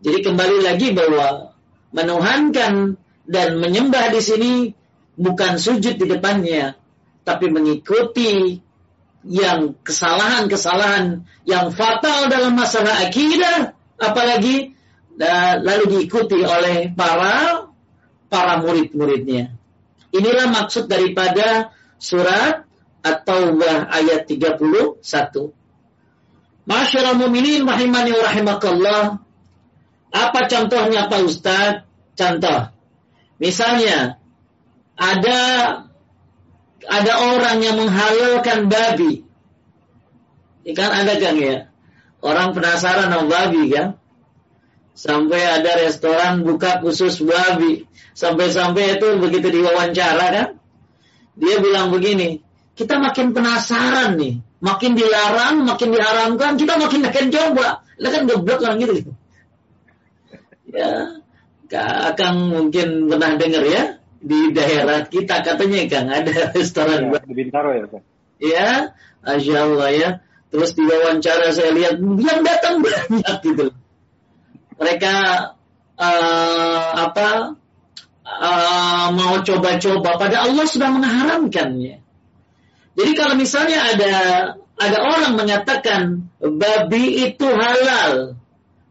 Jadi 0.00 0.24
kembali 0.24 0.58
lagi 0.64 0.94
bahwa 0.96 1.52
menuhankan 1.92 2.96
dan 3.28 3.48
menyembah 3.60 4.08
di 4.14 4.20
sini 4.24 4.52
bukan 5.18 5.60
sujud 5.60 6.00
di 6.00 6.06
depannya, 6.06 6.78
tapi 7.26 7.50
mengikuti 7.52 8.56
yang 9.26 9.74
kesalahan-kesalahan 9.82 11.26
yang 11.42 11.74
fatal 11.74 12.30
dalam 12.30 12.54
masalah 12.54 13.02
akidah, 13.02 13.74
apalagi 13.98 14.77
lalu 15.18 15.84
diikuti 15.98 16.38
oleh 16.46 16.94
para 16.94 17.66
para 18.30 18.62
murid-muridnya. 18.62 19.50
Inilah 20.14 20.46
maksud 20.48 20.86
daripada 20.86 21.74
surat 21.98 22.64
At-Taubah 23.02 23.90
ayat 23.90 24.30
31. 24.30 25.02
Masyarakat 26.68 27.16
muminin 27.16 27.64
rahimani 27.64 28.12
wa 28.12 28.22
rahimakallah. 28.28 29.02
Apa 30.12 30.40
contohnya 30.48 31.08
Pak 31.08 31.20
Ustaz? 31.24 31.84
Contoh. 32.16 32.72
Misalnya 33.40 34.20
ada 34.98 35.40
ada 36.88 37.12
orang 37.32 37.58
yang 37.62 37.76
menghalalkan 37.78 38.68
babi. 38.68 39.24
Ikan 40.68 40.90
ada 40.92 41.16
kan 41.16 41.36
ya? 41.38 41.72
Orang 42.20 42.52
penasaran 42.52 43.08
sama 43.08 43.24
babi 43.30 43.72
kan? 43.72 43.96
Sampai 44.98 45.38
ada 45.46 45.78
restoran 45.78 46.42
buka 46.42 46.82
khusus 46.82 47.22
babi. 47.22 47.86
Sampai-sampai 48.18 48.98
itu 48.98 49.14
begitu 49.22 49.46
diwawancara 49.46 50.26
kan? 50.34 50.48
Dia 51.38 51.62
bilang 51.62 51.94
begini, 51.94 52.42
kita 52.74 52.98
makin 52.98 53.30
penasaran 53.30 54.18
nih. 54.18 54.42
Makin 54.58 54.98
dilarang, 54.98 55.62
makin 55.62 55.94
diharamkan, 55.94 56.58
kita 56.58 56.82
makin 56.82 57.06
akan 57.06 57.26
coba. 57.30 57.86
Lah 58.02 58.10
kan 58.10 58.26
goblok 58.26 58.58
orang 58.58 58.82
gitu. 58.82 59.14
Ya, 60.74 61.22
Kang 62.18 62.50
mungkin 62.50 63.06
pernah 63.06 63.38
dengar 63.38 63.62
ya 63.70 64.02
di 64.18 64.50
daerah 64.50 65.06
kita 65.06 65.46
katanya 65.46 65.86
Kang 65.86 66.10
ada 66.10 66.50
restoran 66.50 67.14
ya, 67.14 67.22
di 67.22 67.34
Bintaro 67.38 67.70
ya 67.70 67.86
Kang. 67.86 68.04
Ya, 68.42 68.70
Masya 69.22 69.58
Allah 69.62 69.90
ya. 69.94 70.10
Terus 70.50 70.74
di 70.74 70.82
wawancara 70.82 71.54
saya 71.54 71.70
lihat 71.70 72.02
yang 72.02 72.42
datang 72.42 72.82
banyak 72.82 73.36
gitu. 73.46 73.70
Mereka 74.78 75.14
uh, 75.98 76.88
apa 76.94 77.58
uh, 78.22 79.06
mau 79.12 79.42
coba-coba 79.42 80.10
pada 80.16 80.46
Allah 80.46 80.64
sudah 80.64 80.88
mengharamkannya. 80.94 82.00
Jadi 82.98 83.12
kalau 83.14 83.34
misalnya 83.38 83.78
ada 83.94 84.14
ada 84.78 84.98
orang 85.02 85.34
mengatakan 85.34 86.30
babi 86.38 87.30
itu 87.30 87.46
halal, 87.46 88.38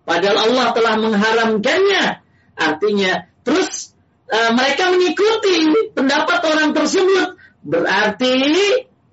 padahal 0.04 0.52
Allah 0.52 0.68
telah 0.76 0.94
mengharamkannya, 1.00 2.28
Artinya, 2.58 3.30
terus 3.46 3.94
uh, 4.34 4.52
mereka 4.58 4.90
mengikuti 4.90 5.70
pendapat 5.94 6.42
orang 6.42 6.74
tersebut, 6.74 7.38
berarti 7.62 8.34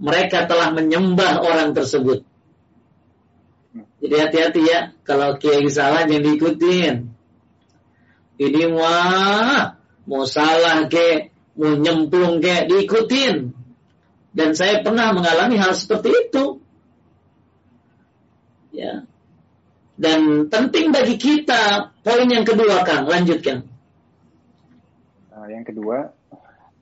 mereka 0.00 0.48
telah 0.48 0.72
menyembah 0.72 1.44
orang 1.44 1.76
tersebut. 1.76 2.24
Jadi 4.04 4.14
hati-hati 4.20 4.62
ya, 4.68 4.92
kalau 5.00 5.40
kiai 5.40 5.64
salah 5.72 6.04
jangan 6.04 6.28
diikutin. 6.28 6.94
Ini 8.36 8.62
wah, 8.76 9.80
mau 10.04 10.28
salah 10.28 10.84
ke, 10.92 11.32
mau 11.56 11.72
nyemplung 11.72 12.44
ke, 12.44 12.68
diikutin. 12.68 13.56
Dan 14.34 14.52
saya 14.52 14.84
pernah 14.84 15.16
mengalami 15.16 15.56
hal 15.56 15.72
seperti 15.72 16.10
itu. 16.12 16.60
Ya, 18.74 19.06
dan 19.94 20.50
penting 20.50 20.90
bagi 20.90 21.14
kita, 21.14 21.94
poin 22.02 22.26
yang 22.26 22.42
kedua 22.42 22.82
Kang, 22.82 23.06
lanjutkan. 23.06 23.62
Uh, 25.30 25.46
yang 25.46 25.62
kedua, 25.62 26.10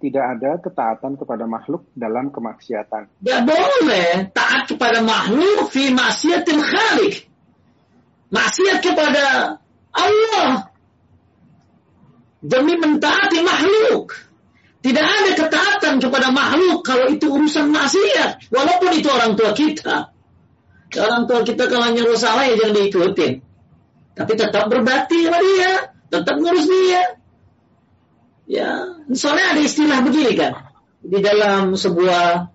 tidak 0.02 0.24
ada 0.34 0.58
ketaatan 0.58 1.14
kepada 1.14 1.46
makhluk 1.46 1.86
dalam 1.94 2.34
kemaksiatan. 2.34 3.22
Tidak 3.22 3.42
boleh 3.46 4.34
taat 4.34 4.66
kepada 4.66 4.98
makhluk 4.98 5.70
fi 5.70 5.94
maksiatil 5.94 6.58
khalik. 6.58 7.30
Maksiat 8.34 8.82
kepada 8.82 9.56
Allah 9.94 10.74
demi 12.42 12.74
mentaati 12.82 13.38
makhluk. 13.46 14.10
Tidak 14.82 15.06
ada 15.06 15.30
ketaatan 15.38 16.02
kepada 16.02 16.34
makhluk 16.34 16.82
kalau 16.82 17.06
itu 17.06 17.30
urusan 17.30 17.70
maksiat. 17.70 18.50
Walaupun 18.50 18.90
itu 18.98 19.06
orang 19.06 19.38
tua 19.38 19.54
kita. 19.54 20.10
Orang 20.98 21.30
tua 21.30 21.46
kita 21.46 21.70
kalau 21.70 21.94
nyuruh 21.94 22.18
salah 22.18 22.42
ya 22.50 22.58
jangan 22.58 22.74
diikutin. 22.74 23.32
Tapi 24.18 24.32
tetap 24.34 24.66
berbakti 24.66 25.22
sama 25.22 25.38
dia. 25.38 25.94
Tetap 26.10 26.34
ngurus 26.42 26.66
dia. 26.66 27.21
Ya, 28.46 28.98
soalnya 29.14 29.56
ada 29.56 29.62
istilah 29.62 29.98
begini 30.02 30.34
kan. 30.34 30.52
Di 31.02 31.18
dalam 31.22 31.74
sebuah 31.78 32.50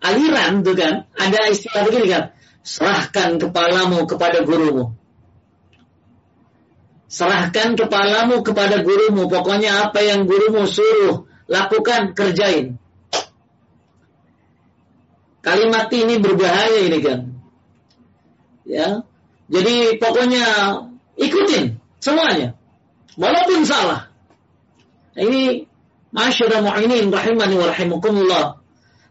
aliran 0.00 0.64
tuh 0.64 0.76
kan, 0.76 1.08
ada 1.16 1.40
istilah 1.52 1.84
begini 1.84 2.06
kan. 2.10 2.24
Serahkan 2.64 3.40
kepalamu 3.40 4.04
kepada 4.04 4.44
gurumu. 4.44 4.92
Serahkan 7.08 7.76
kepalamu 7.80 8.44
kepada 8.44 8.84
gurumu. 8.84 9.28
Pokoknya 9.32 9.88
apa 9.88 10.04
yang 10.04 10.28
gurumu 10.28 10.68
suruh, 10.68 11.24
lakukan, 11.48 12.12
kerjain. 12.12 12.76
Kalimat 15.40 15.88
ini 15.96 16.20
berbahaya 16.20 16.80
ini 16.84 16.98
kan. 17.00 17.20
Ya. 18.68 19.00
Jadi 19.48 19.96
pokoknya 19.96 20.44
ikutin 21.16 21.80
semuanya. 22.04 22.52
Walaupun 23.16 23.64
salah. 23.64 24.07
Ini 25.18 25.66
masyarakat 26.14 26.62
mu'inin 26.62 27.10
rahimani 27.10 27.54
wa 27.58 27.66
rahimakumullah. 27.68 28.46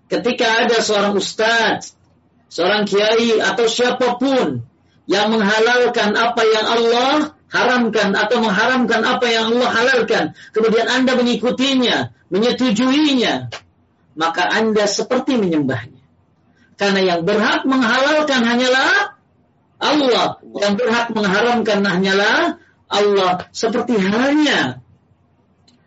Ketika 0.07 0.63
ada 0.63 0.79
seorang 0.79 1.19
ustaz, 1.19 1.99
seorang 2.47 2.87
kiai 2.87 3.43
atau 3.43 3.67
siapa 3.67 4.15
pun 4.15 4.63
yang 5.03 5.27
menghalalkan 5.35 6.15
apa 6.15 6.41
yang 6.47 6.65
Allah 6.65 7.35
haramkan 7.51 8.15
atau 8.15 8.37
mengharamkan 8.39 9.01
apa 9.03 9.25
yang 9.27 9.51
Allah 9.51 9.69
halalkan, 9.71 10.23
kemudian 10.55 10.87
Anda 10.87 11.19
mengikutinya, 11.19 12.15
menyetujuinya, 12.31 13.51
maka 14.15 14.47
Anda 14.47 14.87
seperti 14.87 15.35
menyembahnya. 15.35 15.99
Karena 16.79 17.01
yang 17.03 17.21
berhak 17.27 17.67
menghalalkan 17.67 18.47
hanyalah 18.47 19.19
Allah, 19.77 20.39
yang 20.55 20.73
berhak 20.79 21.11
mengharamkan 21.11 21.83
hanyalah 21.83 22.61
Allah. 22.87 23.49
Seperti 23.51 23.99
halnya 23.99 24.87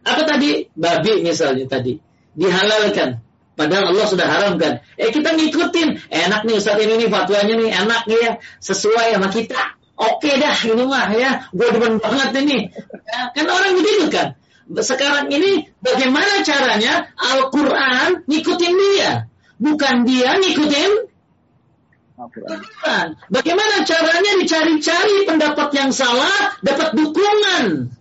apa 0.04 0.22
tadi? 0.24 0.64
Babi 0.72 1.20
misalnya 1.20 1.66
tadi. 1.68 1.96
Dihalalkan. 2.32 3.20
Padahal 3.58 3.92
Allah 3.92 4.06
sudah 4.08 4.24
haramkan. 4.24 4.80
Eh 4.96 5.12
kita 5.12 5.36
ngikutin. 5.36 6.08
Enak 6.08 6.48
nih 6.48 6.56
Ustaz 6.56 6.80
ini 6.80 6.96
nih 6.96 7.08
fatwanya 7.12 7.54
nih 7.60 7.68
enak 7.68 8.02
nih 8.08 8.18
ya. 8.24 8.32
Sesuai 8.64 9.12
sama 9.12 9.28
kita. 9.28 9.76
Oke 10.00 10.40
dah 10.40 10.56
ini 10.64 10.84
mah 10.88 11.12
ya. 11.12 11.44
Gue 11.52 11.68
demen 11.68 12.00
banget 12.00 12.32
ini. 12.40 12.72
Ya, 13.04 13.28
kan 13.36 13.46
orang 13.52 13.76
begitu 13.76 14.08
kan. 14.08 14.40
Sekarang 14.80 15.28
ini 15.28 15.68
bagaimana 15.84 16.40
caranya 16.40 17.12
Al-Quran 17.20 18.24
ngikutin 18.24 18.74
dia. 18.80 19.28
Bukan 19.60 20.08
dia 20.08 20.40
ngikutin 20.40 20.90
Al-Quran. 22.16 23.06
Bagaimana 23.28 23.84
caranya 23.84 24.32
dicari-cari 24.40 25.28
pendapat 25.28 25.68
yang 25.76 25.92
salah, 25.92 26.56
dapat 26.64 26.96
dukungan. 26.96 27.92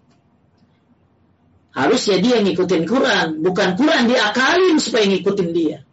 Harusnya 1.80 2.20
dia 2.20 2.44
ngikutin 2.44 2.84
Quran, 2.84 3.40
bukan 3.40 3.80
Quran 3.80 4.12
diakalin 4.12 4.84
supaya 4.84 5.08
ngikutin 5.08 5.50
dia. 5.56 5.88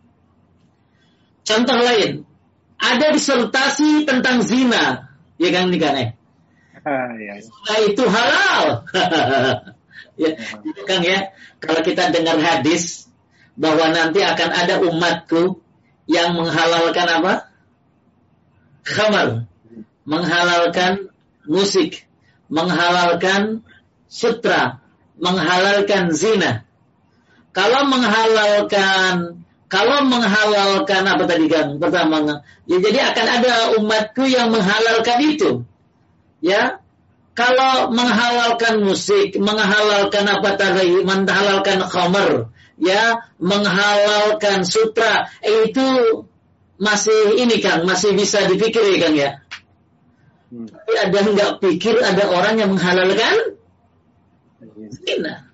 Contoh 1.46 1.78
lain, 1.78 2.26
ada 2.74 3.14
disertasi 3.14 4.02
tentang 4.02 4.42
zina, 4.42 5.14
ya 5.38 5.48
kan 5.54 5.70
nih 5.70 5.78
kan 5.78 5.94
ya. 5.94 6.06
Nah, 7.70 7.78
itu 7.86 8.02
halal. 8.02 8.82
ya, 10.22 10.30
kan 10.90 11.00
ya, 11.06 11.30
kalau 11.62 11.86
kita 11.86 12.10
dengar 12.10 12.42
hadis 12.42 13.06
bahwa 13.54 13.86
nanti 13.94 14.26
akan 14.26 14.50
ada 14.50 14.82
umatku 14.82 15.62
yang 16.10 16.34
menghalalkan 16.34 17.06
apa? 17.06 17.34
Khamar, 18.82 19.46
menghalalkan 20.02 21.14
musik, 21.46 22.10
menghalalkan 22.50 23.62
sutra, 24.10 24.82
menghalalkan 25.16 26.12
zina. 26.12 26.64
Kalau 27.56 27.88
menghalalkan 27.88 29.46
kalau 29.66 30.06
menghalalkan 30.06 31.02
apa 31.02 31.26
tadi 31.26 31.50
kan 31.50 31.82
pertama 31.82 32.22
ya 32.70 32.78
jadi 32.78 33.10
akan 33.10 33.26
ada 33.26 33.52
umatku 33.82 34.22
yang 34.30 34.54
menghalalkan 34.54 35.18
itu 35.26 35.50
ya 36.38 36.78
kalau 37.34 37.90
menghalalkan 37.90 38.86
musik 38.86 39.34
menghalalkan 39.36 40.24
apa 40.30 40.54
tadi 40.54 41.02
menghalalkan 41.02 41.82
khamar 41.82 42.54
ya 42.78 43.26
menghalalkan 43.42 44.62
sutra 44.62 45.34
eh, 45.42 45.66
itu 45.66 45.86
masih 46.78 47.40
ini 47.40 47.58
kan 47.58 47.82
masih 47.82 48.14
bisa 48.14 48.46
dipikir 48.46 48.86
ya 48.86 48.98
kan 49.02 49.12
ya 49.18 49.30
hmm. 50.54 50.66
tapi 50.70 50.92
ada 50.94 51.18
nggak 51.26 51.52
pikir 51.58 51.98
ada 52.06 52.30
orang 52.30 52.54
yang 52.62 52.70
menghalalkan 52.70 53.55
zina. 55.06 55.46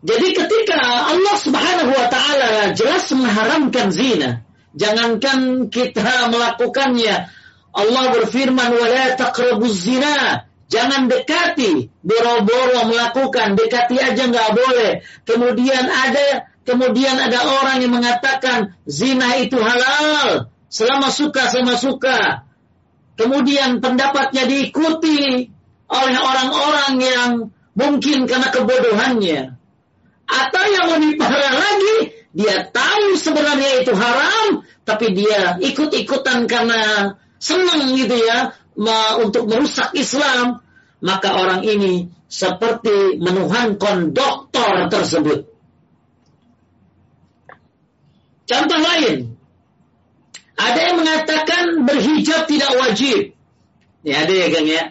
Jadi 0.00 0.28
ketika 0.32 0.80
Allah 1.12 1.36
Subhanahu 1.36 1.92
wa 1.92 2.06
taala 2.08 2.72
jelas 2.72 3.08
mengharamkan 3.12 3.92
zina, 3.92 4.44
jangankan 4.76 5.68
kita 5.72 6.28
melakukannya. 6.32 7.28
Allah 7.70 8.04
berfirman 8.12 8.70
wala 8.76 9.16
taqrabuz 9.16 9.76
zina. 9.76 10.48
Jangan 10.70 11.10
dekati, 11.10 11.90
boro-boro 11.98 12.86
melakukan, 12.86 13.58
dekati 13.58 13.98
aja 13.98 14.30
nggak 14.30 14.50
boleh. 14.54 14.90
Kemudian 15.26 15.84
ada 15.90 16.46
kemudian 16.62 17.18
ada 17.18 17.42
orang 17.58 17.82
yang 17.82 17.90
mengatakan 17.90 18.78
zina 18.86 19.34
itu 19.42 19.58
halal, 19.58 20.46
selama 20.70 21.10
suka 21.10 21.50
sama 21.50 21.74
suka. 21.74 22.46
Kemudian 23.18 23.82
pendapatnya 23.82 24.46
diikuti, 24.46 25.50
oleh 25.90 26.16
orang-orang 26.16 26.92
yang 27.02 27.30
mungkin 27.74 28.30
karena 28.30 28.48
kebodohannya. 28.54 29.58
Atau 30.30 30.64
yang 30.70 30.86
lebih 30.94 31.18
parah 31.18 31.54
lagi, 31.58 32.14
dia 32.30 32.70
tahu 32.70 33.18
sebenarnya 33.18 33.82
itu 33.82 33.90
haram, 33.90 34.62
tapi 34.86 35.10
dia 35.10 35.58
ikut-ikutan 35.58 36.46
karena 36.46 37.14
senang 37.42 37.98
gitu 37.98 38.14
ya, 38.14 38.54
untuk 39.18 39.50
merusak 39.50 39.90
Islam. 39.98 40.62
Maka 41.02 41.34
orang 41.34 41.66
ini 41.66 42.12
seperti 42.30 43.18
menuhan 43.18 43.80
konduktor 43.80 44.86
tersebut. 44.86 45.50
Contoh 48.46 48.78
lain, 48.78 49.34
ada 50.60 50.80
yang 50.92 50.96
mengatakan 51.00 51.88
berhijab 51.88 52.44
tidak 52.46 52.70
wajib. 52.76 53.32
Ya 54.04 54.28
ada 54.28 54.34
ya 54.34 54.46
Kang 54.52 54.68
ya. 54.68 54.84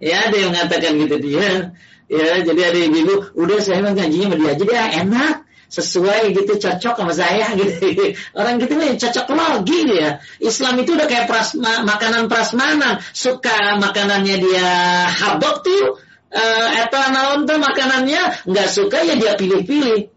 Ya 0.00 0.26
ada 0.26 0.36
yang 0.36 0.50
mengatakan 0.56 0.96
gitu 0.96 1.16
dia. 1.20 1.76
Ya 2.10 2.42
jadi 2.42 2.60
ada 2.72 2.78
ibu-ibu, 2.90 3.36
udah 3.38 3.58
saya 3.62 3.84
emang 3.84 3.94
gajinya 3.94 4.32
sama 4.32 4.36
dia 4.40 4.50
aja 4.56 4.64
dia 4.64 4.82
enak. 5.04 5.36
Sesuai 5.70 6.34
gitu 6.34 6.58
cocok 6.58 6.98
sama 6.98 7.14
saya 7.14 7.46
gitu. 7.60 8.18
Orang 8.34 8.58
gitu 8.58 8.74
nih 8.74 8.98
cocok 8.98 9.30
logi 9.30 9.86
dia. 9.86 10.18
Islam 10.42 10.82
itu 10.82 10.98
udah 10.98 11.06
kayak 11.06 11.30
prasma, 11.30 11.86
makanan 11.86 12.26
prasmanan. 12.26 12.98
Suka 13.14 13.78
makanannya 13.78 14.36
dia 14.42 14.66
habok 15.06 15.62
tuh 15.62 16.02
uh, 16.34 16.68
eta 16.74 17.14
naon 17.14 17.46
tuh 17.46 17.62
makanannya 17.62 18.50
nggak 18.50 18.68
suka 18.72 19.06
ya 19.06 19.14
dia 19.14 19.38
pilih-pilih. 19.38 20.10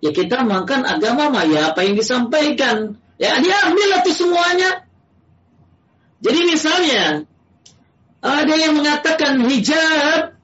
Ya 0.00 0.10
kita 0.14 0.46
makan 0.46 0.86
agama 0.86 1.34
mah 1.34 1.44
ya 1.50 1.74
apa 1.74 1.82
yang 1.82 1.98
disampaikan? 1.98 3.00
Ya 3.18 3.42
dia 3.42 3.56
ambil 3.66 4.00
tuh 4.06 4.14
semuanya. 4.14 4.86
Jadi 6.20 6.40
misalnya 6.46 7.29
ada 8.20 8.52
yang 8.52 8.76
mengatakan 8.76 9.40
hijab 9.48 10.36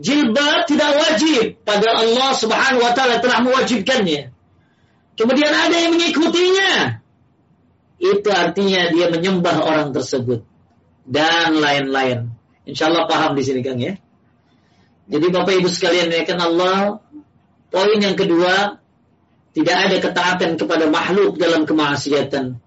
jilbab 0.00 0.66
tidak 0.66 0.90
wajib 0.98 1.62
pada 1.62 2.02
Allah 2.02 2.30
Subhanahu 2.34 2.82
wa 2.82 2.92
taala 2.96 3.22
telah 3.22 3.38
mewajibkannya. 3.46 4.34
Kemudian 5.14 5.52
ada 5.52 5.76
yang 5.76 5.94
mengikutinya. 5.94 6.98
Itu 8.00 8.32
artinya 8.32 8.88
dia 8.88 9.12
menyembah 9.12 9.60
orang 9.60 9.92
tersebut 9.92 10.42
dan 11.04 11.60
lain-lain. 11.60 12.32
Insya 12.64 12.88
Allah 12.88 13.04
paham 13.04 13.36
di 13.36 13.44
sini 13.44 13.60
Kang 13.60 13.76
ya. 13.76 14.00
Jadi 15.10 15.26
Bapak 15.28 15.52
Ibu 15.60 15.68
sekalian 15.68 16.08
ya 16.08 16.24
kan 16.24 16.40
Allah. 16.40 17.04
Poin 17.70 18.00
yang 18.02 18.16
kedua, 18.16 18.80
tidak 19.52 19.76
ada 19.76 19.96
ketaatan 20.02 20.58
kepada 20.58 20.88
makhluk 20.88 21.36
dalam 21.36 21.68
kemaksiatan. 21.68 22.58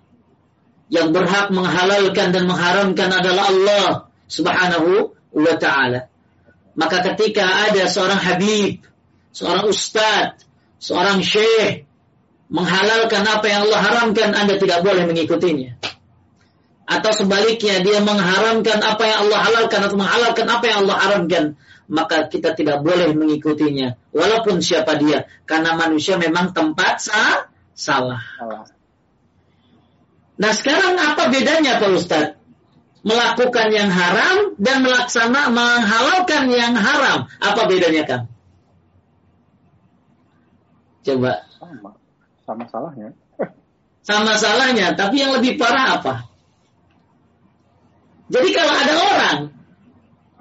Yang 0.94 1.08
berhak 1.12 1.50
menghalalkan 1.50 2.32
dan 2.32 2.44
mengharamkan 2.46 3.10
adalah 3.10 3.50
Allah 3.50 4.13
subhanahu 4.28 5.14
wa 5.34 5.56
ta'ala. 5.58 6.10
Maka 6.74 7.06
ketika 7.14 7.70
ada 7.70 7.86
seorang 7.86 8.18
Habib 8.18 8.82
seorang 9.34 9.66
ustadz, 9.68 10.46
seorang 10.78 11.20
syekh 11.26 11.90
menghalalkan 12.54 13.26
apa 13.26 13.46
yang 13.50 13.66
Allah 13.68 13.82
haramkan, 13.82 14.30
Anda 14.38 14.62
tidak 14.62 14.86
boleh 14.86 15.10
mengikutinya. 15.10 15.82
Atau 16.86 17.12
sebaliknya, 17.18 17.82
dia 17.82 17.98
mengharamkan 18.06 18.78
apa 18.86 19.04
yang 19.10 19.18
Allah 19.28 19.40
halalkan 19.42 19.82
atau 19.90 19.98
menghalalkan 19.98 20.46
apa 20.46 20.66
yang 20.70 20.78
Allah 20.86 20.98
haramkan, 21.02 21.44
maka 21.90 22.30
kita 22.30 22.54
tidak 22.54 22.86
boleh 22.86 23.10
mengikutinya. 23.18 23.98
Walaupun 24.14 24.62
siapa 24.62 25.02
dia, 25.02 25.26
karena 25.50 25.74
manusia 25.74 26.22
memang 26.22 26.54
tempat 26.54 27.10
salah. 27.74 28.22
Nah 30.38 30.52
sekarang 30.54 30.94
apa 31.00 31.34
bedanya 31.34 31.82
Pak 31.82 31.90
Ustadz? 31.90 32.38
Melakukan 33.04 33.68
yang 33.76 33.92
haram 33.92 34.56
dan 34.56 34.80
melaksana 34.80 35.52
menghalalkan 35.52 36.48
yang 36.48 36.72
haram. 36.72 37.28
Apa 37.44 37.68
bedanya 37.68 38.04
kan? 38.08 38.22
Coba. 41.04 41.44
Sama, 41.60 41.90
sama 42.48 42.64
salahnya. 42.72 43.12
sama 44.08 44.34
salahnya, 44.40 44.96
tapi 44.96 45.20
yang 45.20 45.36
lebih 45.36 45.60
parah 45.60 46.00
apa? 46.00 46.14
Jadi 48.32 48.50
kalau 48.56 48.74
ada 48.74 48.94
orang 48.98 49.38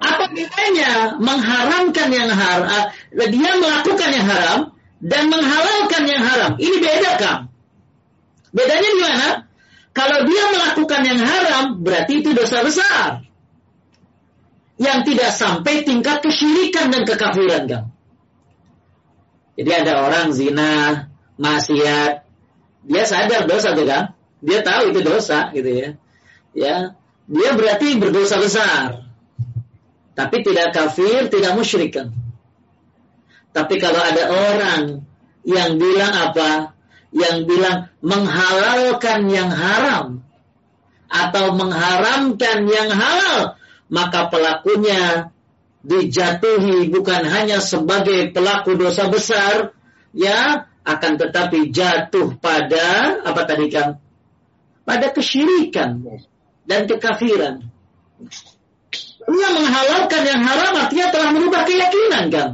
apa 0.03 0.25
bedanya 0.35 1.15
mengharamkan 1.19 2.09
yang 2.11 2.31
haram, 2.31 2.63
eh, 2.67 3.29
dia 3.31 3.51
melakukan 3.59 4.09
yang 4.11 4.27
haram 4.27 4.59
dan 5.03 5.27
menghalalkan 5.27 6.03
yang 6.07 6.23
haram. 6.23 6.51
Ini 6.59 6.75
beda 6.79 7.11
kan? 7.19 7.37
Bedanya 8.55 8.89
di 8.89 9.01
mana? 9.03 9.27
Kalau 9.93 10.25
dia 10.25 10.43
melakukan 10.49 11.01
yang 11.05 11.21
haram, 11.21 11.65
berarti 11.85 12.25
itu 12.25 12.33
dosa 12.33 12.65
besar. 12.65 13.21
Yang 14.81 15.13
tidak 15.13 15.31
sampai 15.37 15.85
tingkat 15.85 16.25
kesyirikan 16.25 16.89
dan 16.89 17.05
kekafiran 17.05 17.63
kan? 17.69 17.83
Jadi 19.53 19.69
ada 19.69 20.01
orang 20.09 20.33
zina, 20.33 21.07
maksiat, 21.37 22.25
dia 22.89 23.03
sadar 23.05 23.45
dosa 23.45 23.77
tuh 23.77 23.85
kan? 23.85 24.17
Dia 24.41 24.65
tahu 24.65 24.89
itu 24.89 25.05
dosa 25.05 25.53
gitu 25.53 25.69
ya. 25.69 25.89
Ya, 26.57 26.75
dia 27.29 27.49
berarti 27.53 27.95
berdosa 28.01 28.41
besar. 28.41 29.05
Tapi 30.17 30.41
tidak 30.41 30.73
kafir, 30.73 31.29
tidak 31.29 31.53
musyrik 31.53 31.93
kan? 31.93 32.13
Tapi 33.53 33.77
kalau 33.77 34.01
ada 34.01 34.23
orang 34.29 35.05
yang 35.45 35.77
bilang 35.77 36.13
apa? 36.13 36.72
Yang 37.13 37.37
bilang 37.45 37.77
menghalalkan 38.01 39.29
yang 39.29 39.53
haram 39.53 40.25
atau 41.05 41.53
mengharamkan 41.53 42.65
yang 42.65 42.89
halal, 42.89 43.53
maka 43.93 44.33
pelakunya 44.33 45.29
dijatuhi 45.85 46.89
bukan 46.89 47.21
hanya 47.29 47.61
sebagai 47.61 48.33
pelaku 48.33 48.73
dosa 48.73 49.13
besar, 49.13 49.77
ya, 50.09 50.65
akan 50.81 51.13
tetapi 51.21 51.69
jatuh 51.69 52.33
pada 52.41 53.21
apa 53.21 53.41
tadi 53.45 53.69
kan? 53.69 54.01
Pada 54.83 55.13
kesyirikan 55.13 56.01
dan 56.65 56.89
kekafiran. 56.89 57.61
Dia 59.23 59.49
menghalalkan 59.55 60.21
yang 60.27 60.41
haram 60.43 60.73
artinya 60.75 61.07
telah 61.13 61.29
merubah 61.31 61.63
keyakinan 61.63 62.25
kan. 62.27 62.49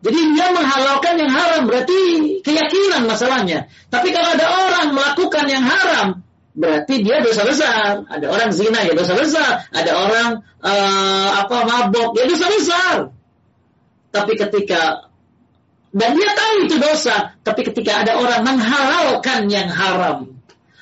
Jadi 0.00 0.20
dia 0.32 0.48
menghalalkan 0.56 1.20
yang 1.20 1.28
haram 1.28 1.68
berarti 1.68 2.00
keyakinan 2.40 3.04
masalahnya. 3.04 3.68
Tapi 3.92 4.08
kalau 4.16 4.32
ada 4.32 4.46
orang 4.48 4.86
melakukan 4.96 5.44
yang 5.44 5.60
haram 5.60 6.24
berarti 6.56 7.04
dia 7.04 7.20
dosa 7.20 7.44
besar. 7.44 8.08
Ada 8.08 8.26
orang 8.32 8.50
zina 8.56 8.80
ya 8.80 8.96
dosa 8.96 9.12
besar, 9.12 9.68
ada 9.68 9.92
orang 9.92 10.28
uh, 10.64 11.28
apa 11.44 11.56
mabok 11.68 12.16
ya 12.16 12.24
dosa 12.24 12.46
besar. 12.48 12.96
Tapi 14.08 14.32
ketika 14.40 15.12
dan 15.92 16.16
dia 16.16 16.32
tahu 16.32 16.54
itu 16.64 16.76
dosa, 16.80 17.36
tapi 17.44 17.60
ketika 17.68 18.00
ada 18.00 18.16
orang 18.16 18.40
menghalalkan 18.40 19.52
yang 19.52 19.68
haram, 19.68 20.32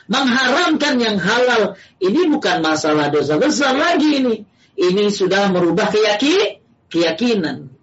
mengharamkan 0.07 0.94
yang 1.02 1.18
halal, 1.18 1.74
ini 1.98 2.31
bukan 2.31 2.62
masalah 2.62 3.11
dosa 3.11 3.35
besar 3.35 3.74
lagi 3.74 4.22
ini. 4.22 4.35
Ini 4.78 5.11
sudah 5.11 5.50
merubah 5.50 5.90
keyakin, 5.90 6.62
keyakinan 6.87 7.77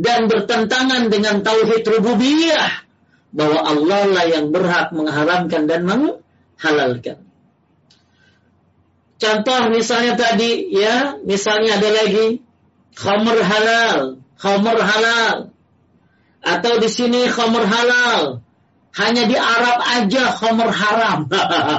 dan 0.00 0.32
bertentangan 0.32 1.12
dengan 1.12 1.44
tauhid 1.44 1.84
rububiyah 1.84 2.88
bahwa 3.36 3.60
Allah 3.60 4.02
lah 4.08 4.24
yang 4.26 4.48
berhak 4.48 4.96
mengharamkan 4.96 5.68
dan 5.68 5.84
meng 5.84 6.24
halalkan. 6.56 7.20
Contoh 9.20 9.68
misalnya 9.68 10.16
tadi 10.16 10.72
ya, 10.72 11.20
misalnya 11.28 11.76
ada 11.76 11.90
lagi 11.92 12.40
khamr 12.96 13.36
halal, 13.44 14.24
khamr 14.40 14.78
halal. 14.80 15.36
Atau 16.40 16.80
di 16.80 16.88
sini 16.88 17.28
khamr 17.28 17.68
halal. 17.68 18.40
Hanya 18.96 19.28
di 19.28 19.36
Arab 19.36 19.78
aja 19.84 20.34
khamr 20.34 20.72
haram. 20.72 21.28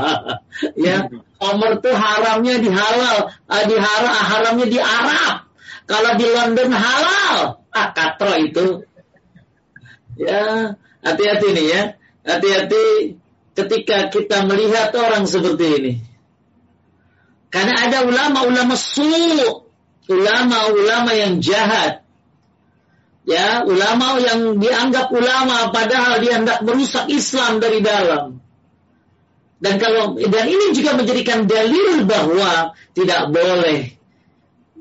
ya, 0.86 1.10
khamr 1.42 1.72
tuh 1.82 1.92
haramnya 1.98 2.56
di 2.62 2.70
halal, 2.70 3.34
eh, 3.52 3.64
di 3.68 3.76
haram, 3.76 4.14
haramnya 4.16 4.68
di 4.70 4.80
Arab. 4.80 5.34
Kalau 5.90 6.12
di 6.16 6.28
London 6.30 6.72
halal, 6.72 7.61
ah 7.72 7.90
katro 7.96 8.36
itu. 8.40 8.84
Ya, 10.20 10.76
hati-hati 11.02 11.48
nih 11.56 11.68
ya. 11.72 11.82
Hati-hati 12.22 13.16
ketika 13.58 14.12
kita 14.12 14.46
melihat 14.46 14.94
orang 14.96 15.26
seperti 15.26 15.66
ini. 15.80 15.94
Karena 17.52 17.84
ada 17.88 18.08
ulama-ulama 18.08 18.76
su, 18.80 19.04
ulama-ulama 20.08 21.12
yang 21.12 21.44
jahat. 21.44 22.04
Ya, 23.28 23.62
ulama 23.68 24.18
yang 24.18 24.58
dianggap 24.58 25.14
ulama 25.14 25.70
padahal 25.70 26.24
dia 26.24 26.42
hendak 26.42 26.66
merusak 26.66 27.06
Islam 27.12 27.62
dari 27.62 27.84
dalam. 27.84 28.42
Dan 29.62 29.78
kalau 29.78 30.18
dan 30.18 30.46
ini 30.50 30.74
juga 30.74 30.98
menjadikan 30.98 31.46
dalil 31.46 32.02
bahwa 32.10 32.74
tidak 32.98 33.30
boleh 33.30 33.94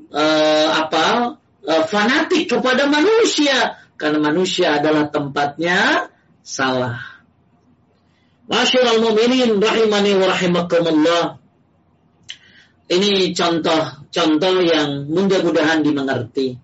uh, 0.09 0.69
apa 0.73 1.37
fanatik 1.65 2.49
kepada 2.49 2.89
manusia 2.89 3.77
karena 4.01 4.19
manusia 4.21 4.81
adalah 4.81 5.13
tempatnya 5.13 6.09
salah. 6.41 7.21
Masyiral 8.49 8.99
mu'minin 9.05 9.61
rahimani. 9.61 10.17
Ini 12.91 13.11
contoh-contoh 13.31 14.55
yang 14.67 15.07
mudah-mudahan 15.07 15.87
dimengerti. 15.87 16.59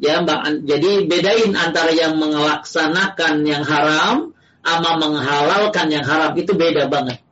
Ya, 0.00 0.20
jadi 0.64 1.08
bedain 1.08 1.56
antara 1.56 1.92
yang 1.92 2.20
melaksanakan 2.20 3.44
yang 3.44 3.64
haram 3.64 4.32
sama 4.60 4.90
menghalalkan 5.00 5.88
yang 5.88 6.04
haram 6.04 6.36
itu 6.36 6.52
beda 6.52 6.88
banget. 6.92 7.24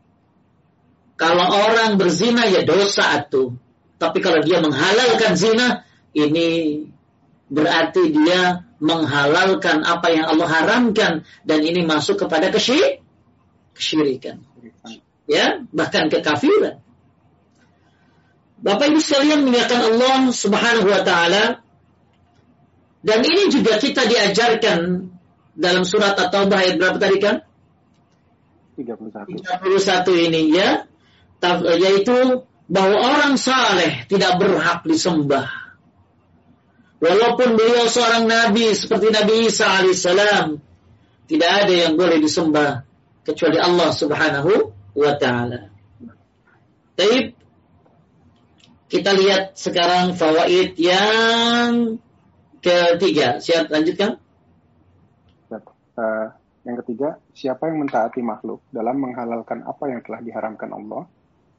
Kalau 1.18 1.44
orang 1.44 1.98
berzina 2.00 2.46
ya 2.48 2.62
dosa 2.64 3.24
itu. 3.26 3.56
Tapi 3.98 4.22
kalau 4.22 4.38
dia 4.46 4.62
menghalalkan 4.62 5.34
zina, 5.34 5.87
ini 6.16 6.82
berarti 7.48 8.12
dia 8.12 8.64
menghalalkan 8.78 9.82
apa 9.82 10.08
yang 10.12 10.26
Allah 10.30 10.48
haramkan 10.48 11.12
dan 11.42 11.60
ini 11.64 11.82
masuk 11.82 12.20
kepada 12.28 12.52
kesyirikan 12.52 13.08
kesyirikan. 13.78 14.42
Ya, 15.30 15.62
bahkan 15.70 16.10
kekafiran. 16.10 16.82
Bapak 18.58 18.90
Ibu 18.90 18.98
sekalian 18.98 19.46
mengingatkan 19.46 19.86
Allah 19.86 20.34
Subhanahu 20.34 20.90
wa 20.90 21.02
taala 21.06 21.62
dan 23.06 23.22
ini 23.22 23.46
juga 23.54 23.78
kita 23.78 24.10
diajarkan 24.10 25.06
dalam 25.54 25.86
surat 25.86 26.18
At-Taubah 26.18 26.58
ayat 26.58 26.74
berapa 26.82 26.98
tadi 26.98 27.22
kan? 27.22 27.46
31. 28.74 29.46
31 29.46 30.26
ini 30.26 30.42
ya. 30.58 30.82
Yaitu 31.78 32.42
bahwa 32.66 32.96
orang 32.98 33.38
saleh 33.38 34.10
tidak 34.10 34.42
berhak 34.42 34.82
disembah. 34.82 35.67
Walaupun 36.98 37.54
beliau 37.54 37.86
seorang 37.86 38.26
nabi 38.26 38.74
seperti 38.74 39.14
Nabi 39.14 39.46
Isa 39.46 39.70
alaihissalam, 39.70 40.58
tidak 41.30 41.50
ada 41.62 41.74
yang 41.86 41.94
boleh 41.94 42.18
disembah 42.18 42.82
kecuali 43.22 43.58
Allah 43.60 43.90
Subhanahu 43.94 44.52
wa 44.98 45.12
taala. 45.14 45.70
Baik. 46.98 47.38
Kita 48.88 49.12
lihat 49.14 49.54
sekarang 49.54 50.16
fawaid 50.16 50.74
yang 50.80 52.00
ketiga. 52.58 53.38
Siap 53.38 53.68
lanjutkan? 53.68 54.18
Uh, 55.98 56.30
yang 56.62 56.78
ketiga, 56.82 57.18
siapa 57.34 57.70
yang 57.70 57.82
mentaati 57.82 58.22
makhluk 58.22 58.62
dalam 58.70 59.02
menghalalkan 59.02 59.66
apa 59.66 59.90
yang 59.90 60.00
telah 60.02 60.22
diharamkan 60.22 60.70
Allah 60.70 61.10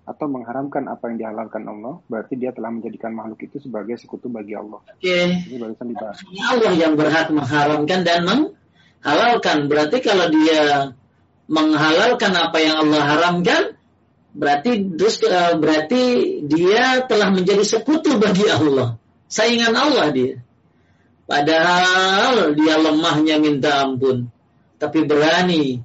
atau 0.10 0.26
mengharamkan 0.26 0.90
apa 0.90 1.14
yang 1.14 1.18
dihalalkan 1.22 1.70
Allah, 1.70 2.02
berarti 2.10 2.34
dia 2.34 2.50
telah 2.50 2.74
menjadikan 2.74 3.14
makhluk 3.14 3.46
itu 3.46 3.62
sebagai 3.62 3.94
sekutu 4.02 4.26
bagi 4.26 4.58
Allah. 4.58 4.82
Oke. 4.82 5.06
Okay. 5.06 5.46
Ini 5.46 5.58
barusan 5.62 5.86
dibahas. 5.94 6.18
Allah 6.50 6.74
yang 6.74 6.94
berhak 6.98 7.30
mengharamkan 7.30 8.00
dan 8.02 8.26
menghalalkan. 8.26 9.70
Berarti 9.70 9.98
kalau 10.02 10.26
dia 10.34 10.98
menghalalkan 11.46 12.34
apa 12.34 12.58
yang 12.58 12.76
Allah 12.90 13.02
haramkan, 13.06 13.62
berarti 14.34 14.98
terus 14.98 15.22
uh, 15.22 15.62
berarti 15.62 16.02
dia 16.50 17.06
telah 17.06 17.30
menjadi 17.30 17.62
sekutu 17.62 18.18
bagi 18.18 18.50
Allah. 18.50 18.98
Saingan 19.30 19.78
Allah 19.78 20.10
dia. 20.10 20.42
Padahal 21.30 22.58
dia 22.58 22.82
lemahnya 22.82 23.38
minta 23.38 23.86
ampun. 23.86 24.26
Tapi 24.82 25.06
berani 25.06 25.78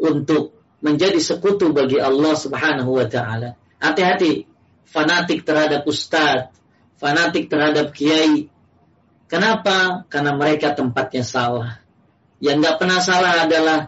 untuk 0.00 0.56
menjadi 0.80 1.20
sekutu 1.20 1.76
bagi 1.76 2.00
Allah 2.00 2.32
subhanahu 2.32 2.96
wa 2.96 3.04
ta'ala. 3.04 3.65
Hati-hati. 3.80 4.48
Fanatik 4.86 5.44
terhadap 5.44 5.84
ustadz. 5.84 6.54
Fanatik 6.96 7.52
terhadap 7.52 7.92
kiai. 7.92 8.48
Kenapa? 9.26 10.06
Karena 10.06 10.32
mereka 10.32 10.72
tempatnya 10.72 11.26
salah. 11.26 11.82
Yang 12.38 12.56
nggak 12.62 12.76
pernah 12.78 13.00
salah 13.02 13.34
adalah 13.44 13.78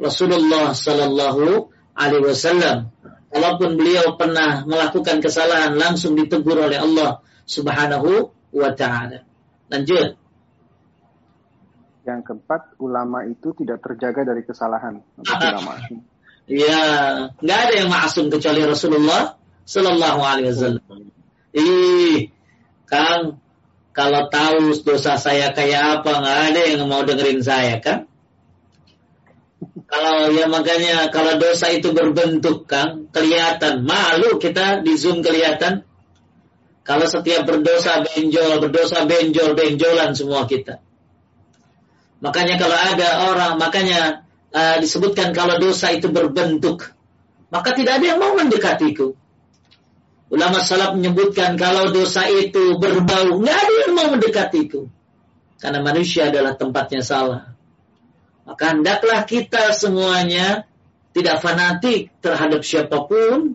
Rasulullah 0.00 0.72
Sallallahu 0.72 1.68
Alaihi 1.94 2.24
Wasallam. 2.24 2.90
Walaupun 3.30 3.76
beliau 3.76 4.16
pernah 4.16 4.64
melakukan 4.64 5.20
kesalahan, 5.20 5.76
langsung 5.76 6.16
ditegur 6.16 6.56
oleh 6.56 6.80
Allah 6.80 7.20
Subhanahu 7.44 8.32
wa 8.56 8.70
Ta'ala. 8.72 9.20
Lanjut. 9.68 10.16
Yang 12.06 12.20
keempat, 12.22 12.78
ulama 12.78 13.26
itu 13.26 13.50
tidak 13.58 13.82
terjaga 13.82 14.32
dari 14.32 14.46
kesalahan. 14.46 15.02
Iya, 16.46 16.82
nggak 17.42 17.58
ada 17.58 17.72
yang 17.74 17.90
maksum 17.90 18.30
kecuali 18.30 18.62
Rasulullah 18.62 19.34
Sallallahu 19.66 20.20
Alaihi 20.22 20.54
Wasallam. 20.54 21.10
Ih, 21.50 22.30
Kang, 22.86 23.42
kalau 23.90 24.30
tahu 24.30 24.70
dosa 24.86 25.18
saya 25.18 25.50
kayak 25.50 26.00
apa, 26.00 26.10
nggak 26.22 26.38
ada 26.54 26.60
yang 26.70 26.86
mau 26.86 27.02
dengerin 27.02 27.42
saya, 27.42 27.82
kan? 27.82 28.06
Kalau 29.86 30.34
ya 30.34 30.46
makanya 30.46 31.10
kalau 31.10 31.34
dosa 31.38 31.70
itu 31.74 31.90
berbentuk 31.90 32.70
Kang, 32.70 33.10
kelihatan 33.10 33.82
malu 33.82 34.38
kita 34.38 34.86
di 34.86 34.94
zoom 34.94 35.26
kelihatan. 35.26 35.82
Kalau 36.86 37.10
setiap 37.10 37.42
berdosa 37.42 38.06
benjol, 38.06 38.62
berdosa 38.62 39.02
benjol, 39.02 39.58
benjolan 39.58 40.14
semua 40.14 40.46
kita. 40.46 40.78
Makanya 42.22 42.54
kalau 42.54 42.78
ada 42.78 43.08
orang, 43.34 43.52
makanya 43.58 44.25
uh, 44.56 44.76
disebutkan 44.80 45.36
kalau 45.36 45.60
dosa 45.60 45.92
itu 45.92 46.08
berbentuk, 46.08 46.96
maka 47.52 47.76
tidak 47.76 48.00
ada 48.00 48.16
yang 48.16 48.20
mau 48.20 48.32
mendekatiku. 48.32 49.12
Ulama 50.26 50.58
salaf 50.58 50.98
menyebutkan 50.98 51.54
kalau 51.54 51.92
dosa 51.94 52.26
itu 52.26 52.80
berbau, 52.80 53.38
nggak 53.38 53.56
ada 53.62 53.74
yang 53.86 53.92
mau 53.94 54.08
mendekatiku. 54.10 54.88
Karena 55.60 55.84
manusia 55.84 56.32
adalah 56.32 56.58
tempatnya 56.58 57.04
salah. 57.04 57.54
Maka 58.42 58.74
hendaklah 58.74 59.22
kita 59.22 59.70
semuanya 59.70 60.66
tidak 61.14 61.40
fanatik 61.40 62.10
terhadap 62.18 62.66
siapa 62.66 63.06
pun, 63.06 63.54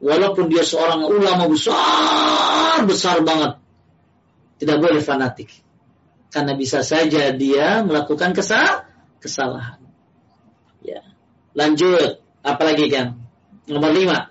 walaupun 0.00 0.48
dia 0.48 0.64
seorang 0.64 1.04
ulama 1.04 1.46
besar, 1.52 2.82
besar 2.88 3.20
banget. 3.22 3.60
Tidak 4.56 4.76
boleh 4.80 5.04
fanatik. 5.04 5.52
Karena 6.32 6.56
bisa 6.56 6.80
saja 6.80 7.30
dia 7.36 7.84
melakukan 7.84 8.32
kesal 8.32 8.88
kesalahan. 9.20 9.85
Ya. 10.86 11.02
Lanjut, 11.56 12.22
apalagi 12.46 12.86
kan? 12.86 13.18
Nomor 13.66 13.90
lima. 13.90 14.30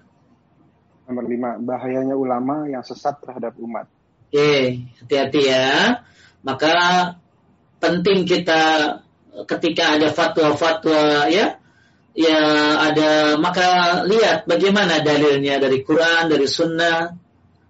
Nomor 1.05 1.25
lima, 1.27 1.49
bahayanya 1.59 2.15
ulama 2.15 2.65
yang 2.71 2.81
sesat 2.81 3.19
terhadap 3.19 3.59
umat. 3.59 3.91
Oke, 4.31 4.87
hati-hati 5.03 5.41
ya. 5.51 6.01
Maka 6.41 6.73
penting 7.83 8.23
kita 8.23 8.61
ketika 9.45 9.99
ada 9.99 10.09
fatwa-fatwa 10.15 11.27
ya, 11.27 11.59
ya 12.15 12.39
ada 12.79 13.35
maka 13.35 14.01
lihat 14.07 14.47
bagaimana 14.47 15.03
dalilnya 15.03 15.59
dari 15.59 15.83
Quran, 15.83 16.31
dari 16.31 16.47
Sunnah. 16.47 17.11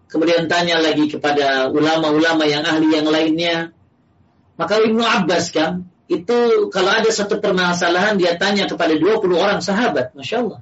Kemudian 0.05 0.45
tanya 0.45 0.79
lagi 0.79 1.09
kepada 1.09 1.73
ulama-ulama 1.73 2.45
yang 2.45 2.63
ahli 2.63 2.87
yang 2.93 3.09
lainnya 3.09 3.75
maka 4.55 4.79
Ibnu 4.79 5.03
Abbas 5.03 5.51
kan, 5.51 5.83
itu 6.05 6.69
kalau 6.69 6.91
ada 6.93 7.09
satu 7.09 7.41
permasalahan 7.41 8.21
dia 8.21 8.37
tanya 8.37 8.69
kepada 8.69 8.93
20 8.93 9.25
orang 9.33 9.59
sahabat, 9.61 10.13
Masya 10.13 10.37
Allah. 10.45 10.61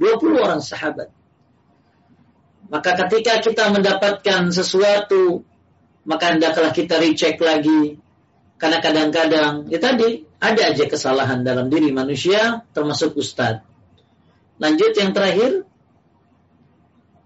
20 0.00 0.40
orang 0.40 0.62
sahabat. 0.64 1.12
Maka 2.68 2.90
ketika 3.04 3.40
kita 3.44 3.68
mendapatkan 3.72 4.48
sesuatu, 4.52 5.44
maka 6.08 6.36
hendaklah 6.36 6.72
kita 6.72 7.00
recheck 7.00 7.36
lagi. 7.40 8.00
Karena 8.56 8.80
kadang-kadang, 8.80 9.68
ya 9.68 9.78
tadi, 9.80 10.24
ada 10.40 10.62
aja 10.72 10.84
kesalahan 10.88 11.44
dalam 11.44 11.68
diri 11.68 11.92
manusia, 11.92 12.64
termasuk 12.72 13.16
ustadz. 13.16 13.64
Lanjut 14.58 14.92
yang 14.98 15.14
terakhir. 15.14 15.62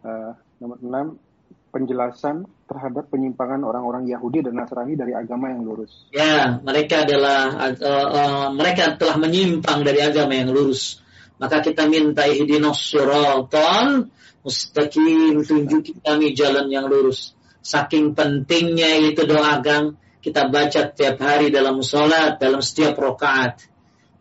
Uh, 0.03 0.35
nomor 0.59 0.79
6, 0.83 1.32
penjelasan 1.72 2.44
terhadap 2.68 3.08
penyimpangan 3.08 3.64
orang-orang 3.64 4.04
Yahudi 4.04 4.44
dan 4.44 4.61
Nasrani 4.61 4.92
dari 4.92 5.16
agama 5.16 5.48
yang 5.48 5.64
lurus. 5.64 6.04
Ya, 6.12 6.61
mereka 6.61 7.08
adalah 7.08 7.72
uh, 7.72 8.08
uh, 8.12 8.46
mereka 8.52 9.00
telah 9.00 9.16
menyimpang 9.16 9.80
dari 9.80 10.04
agama 10.04 10.37
yang 10.37 10.52
lurus. 10.52 11.00
Maka 11.40 11.64
kita 11.64 11.88
minta 11.88 12.28
ihdinas 12.28 12.76
siratal 12.76 14.12
mustaqim, 14.44 15.40
tunjuki 15.42 15.98
kami 16.04 16.37
jalan 16.37 16.68
yang 16.68 16.87
lurus. 16.87 17.32
Saking 17.64 18.12
pentingnya 18.12 19.00
itu 19.00 19.24
doa 19.24 19.58
gang 19.64 19.96
kita 20.22 20.52
baca 20.52 20.92
tiap 20.92 21.18
hari 21.18 21.50
dalam 21.50 21.82
sholat, 21.82 22.38
dalam 22.38 22.62
setiap 22.62 22.94
rakaat. 23.00 23.64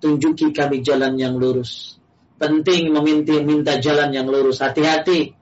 Tunjuki 0.01 0.49
kami 0.49 0.81
jalan 0.81 1.13
yang 1.19 1.37
lurus. 1.37 1.99
Penting 2.41 2.89
meminta 2.89 3.37
minta 3.37 3.77
jalan 3.77 4.09
yang 4.09 4.25
lurus. 4.25 4.65
Hati-hati 4.65 5.40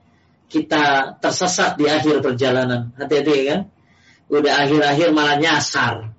kita 0.49 1.15
tersesat 1.21 1.77
di 1.77 1.85
akhir 1.85 2.25
perjalanan. 2.25 2.89
Hati-hati 2.97 3.37
kan? 3.45 3.61
Udah 4.33 4.65
akhir-akhir 4.65 5.13
malah 5.13 5.37
nyasar. 5.37 6.09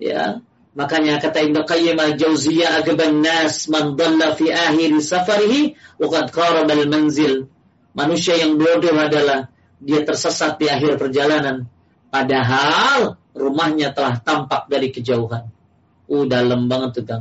Ya, 0.00 0.40
makanya 0.72 1.20
kata 1.20 1.44
Ibnu 1.44 1.68
Qayyim 1.68 1.98
al-Jauziyah 2.00 2.80
agaban 2.80 3.20
nas 3.20 3.68
man 3.68 3.98
dhalla 4.00 4.32
fi 4.32 4.48
akhir 4.48 4.96
safarihi 5.04 5.76
wa 6.00 6.08
qad 6.08 6.32
qaraba 6.32 6.72
al-manzil. 6.72 7.52
Manusia 7.92 8.40
yang 8.40 8.56
bodoh 8.56 8.96
adalah 8.96 9.52
dia 9.78 10.02
tersesat 10.02 10.56
di 10.56 10.66
akhir 10.70 10.96
perjalanan 10.98 11.68
padahal 12.08 13.20
rumahnya 13.36 13.92
telah 13.92 14.18
tampak 14.24 14.66
dari 14.72 14.88
kejauhan. 14.88 15.52
Uh, 16.08 16.24
dalam 16.24 16.72
banget 16.72 17.04
tuh. 17.04 17.20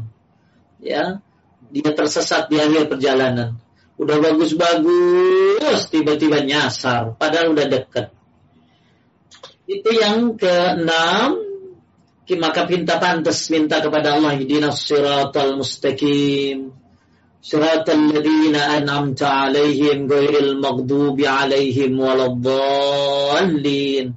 Ya, 0.80 1.20
dia 1.67 1.91
tersesat 1.91 2.48
di 2.48 2.56
akhir 2.62 2.88
perjalanan 2.88 3.60
udah 3.98 4.18
bagus-bagus 4.22 5.90
tiba-tiba 5.90 6.46
nyasar 6.46 7.18
padahal 7.18 7.58
udah 7.58 7.66
deket. 7.66 8.14
Itu 9.68 9.92
yang 9.92 10.40
keenam 10.40 11.48
maka 12.36 12.68
minta 12.68 13.00
pantas 13.00 13.48
minta 13.48 13.80
kepada 13.80 14.20
Allah 14.20 14.36
ihdinas 14.36 14.84
siratal 14.84 15.56
mustaqim. 15.56 16.76
Siratal 17.40 18.12
ladzina 18.12 18.76
an'amta 18.76 19.48
alaihim 19.48 20.12
ghairil 20.12 20.60
maghdubi 20.60 21.24
alaihim 21.24 21.96
waladdallin. 21.96 24.12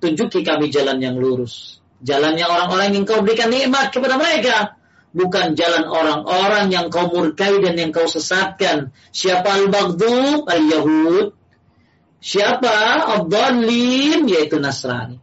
Tunjuki 0.00 0.40
kami 0.40 0.72
jalan 0.72 1.04
yang 1.04 1.20
lurus. 1.20 1.84
Jalannya 2.00 2.48
orang-orang 2.48 2.96
yang 2.96 3.04
kau 3.04 3.20
berikan 3.20 3.52
nikmat 3.52 3.92
kepada 3.92 4.16
mereka 4.16 4.79
bukan 5.10 5.58
jalan 5.58 5.84
orang-orang 5.90 6.70
yang 6.70 6.86
kau 6.88 7.10
murkai 7.10 7.58
dan 7.62 7.74
yang 7.74 7.90
kau 7.90 8.06
sesatkan. 8.06 8.94
Siapa 9.10 9.46
al-baghdub? 9.46 10.46
Al-Yahud. 10.46 11.34
Siapa 12.20 13.06
al-dhalin? 13.18 14.28
Yaitu 14.28 14.60
Nasrani. 14.60 15.18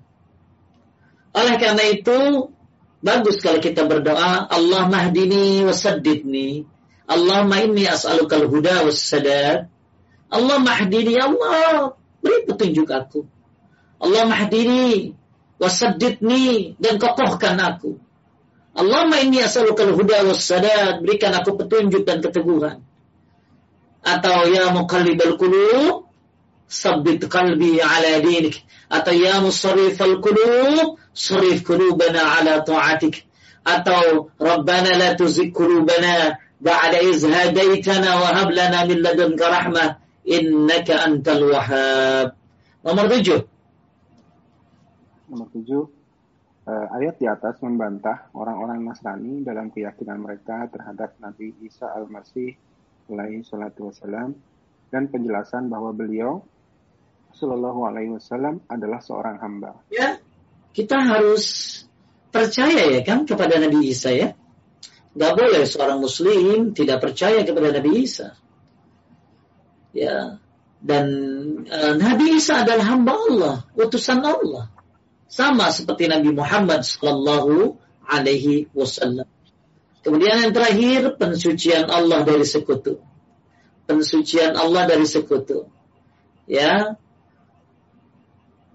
Oleh 1.38 1.56
karena 1.62 1.84
itu, 1.86 2.50
bagus 3.06 3.38
kalau 3.40 3.62
kita 3.62 3.86
berdoa, 3.86 4.50
Allah 4.50 4.84
mahdini 4.90 5.62
wasaddidni. 5.64 6.66
Allahumma 7.08 7.64
inni 7.64 7.88
as'alukal 7.88 8.50
huda 8.50 8.84
wassadad. 8.84 9.70
Allah 10.28 10.58
mahdini, 10.60 11.16
ya 11.16 11.32
Allah, 11.32 11.96
beri 12.20 12.44
petunjuk 12.50 12.90
aku. 12.92 13.24
Allah 14.02 14.28
mahdini 14.28 15.16
wasaddidni 15.62 16.76
dan 16.82 17.00
kokohkan 17.00 17.56
aku. 17.62 18.02
Allahumma 18.78 19.18
inni 19.26 19.42
as'alukal 19.42 19.98
huda 19.98 20.22
was 20.30 20.46
sadad, 20.46 21.02
berikan 21.02 21.34
aku 21.34 21.58
petunjuk 21.58 22.06
dan 22.06 22.22
keteguhan. 22.22 22.86
Atau 24.06 24.54
ya 24.54 24.70
muqallibal 24.70 25.34
qulub, 25.42 26.06
sabbit 26.70 27.26
qalbi 27.26 27.82
ala 27.82 28.22
dinik. 28.22 28.62
Atau 28.86 29.18
ya 29.18 29.42
musarrifal 29.42 30.22
qulub, 30.22 31.02
sarif 31.18 31.66
qulubana 31.66 32.38
ala 32.38 32.62
ta'atik. 32.62 33.26
Atau 33.66 34.30
Rabbana 34.38 34.94
la 34.94 35.10
tuzigh 35.18 35.50
qulubana 35.50 36.38
ba'da 36.62 37.02
iz 37.02 37.26
hadaitana 37.26 38.22
wa 38.22 38.30
hab 38.38 38.54
lana 38.54 38.86
min 38.86 39.02
ladunka 39.02 39.46
rahmah 39.50 39.98
innaka 40.22 41.02
antal 41.02 41.50
wahhab. 41.50 42.38
Nomor 42.86 43.10
tujuh. 43.10 43.42
Nomor 45.34 45.50
tujuh 45.50 45.82
uh, 45.82 45.97
ayat 46.68 47.16
di 47.16 47.26
atas 47.32 47.64
membantah 47.64 48.28
orang-orang 48.36 48.84
Nasrani 48.84 49.40
dalam 49.40 49.72
keyakinan 49.72 50.20
mereka 50.20 50.68
terhadap 50.68 51.16
Nabi 51.24 51.56
Isa 51.64 51.88
al-Masih 51.88 52.60
alaihi 53.08 53.48
salatu 53.48 53.88
wassalam 53.88 54.36
dan 54.92 55.08
penjelasan 55.08 55.72
bahwa 55.72 55.96
beliau 55.96 56.44
Shallallahu 57.38 57.86
alaihi 57.86 58.12
wasallam 58.18 58.66
adalah 58.66 58.98
seorang 58.98 59.38
hamba. 59.38 59.78
Ya, 59.94 60.18
kita 60.74 60.98
harus 60.98 61.46
percaya 62.34 62.90
ya 62.90 63.02
kan 63.06 63.30
kepada 63.30 63.62
Nabi 63.62 63.94
Isa 63.94 64.10
ya. 64.10 64.34
Gak 65.18 65.34
boleh 65.34 65.66
seorang 65.66 66.02
muslim 66.02 66.74
tidak 66.74 67.02
percaya 67.02 67.46
kepada 67.46 67.78
Nabi 67.78 67.92
Isa. 68.06 68.38
Ya. 69.94 70.42
Dan 70.78 71.06
uh, 71.66 71.94
Nabi 71.98 72.38
Isa 72.38 72.62
adalah 72.62 72.86
hamba 72.86 73.14
Allah, 73.18 73.56
utusan 73.74 74.22
Allah. 74.22 74.70
Sama 75.28 75.70
seperti 75.76 76.08
Nabi 76.08 76.32
Muhammad 76.32 76.88
sallallahu 76.88 77.76
alaihi 78.08 78.72
wasallam. 78.72 79.28
Kemudian 80.02 80.40
yang 80.40 80.54
terakhir 80.56 81.20
pensucian 81.20 81.92
Allah 81.92 82.24
dari 82.24 82.48
sekutu. 82.48 83.04
Pensucian 83.84 84.56
Allah 84.56 84.88
dari 84.88 85.04
sekutu. 85.04 85.68
Ya, 86.48 86.96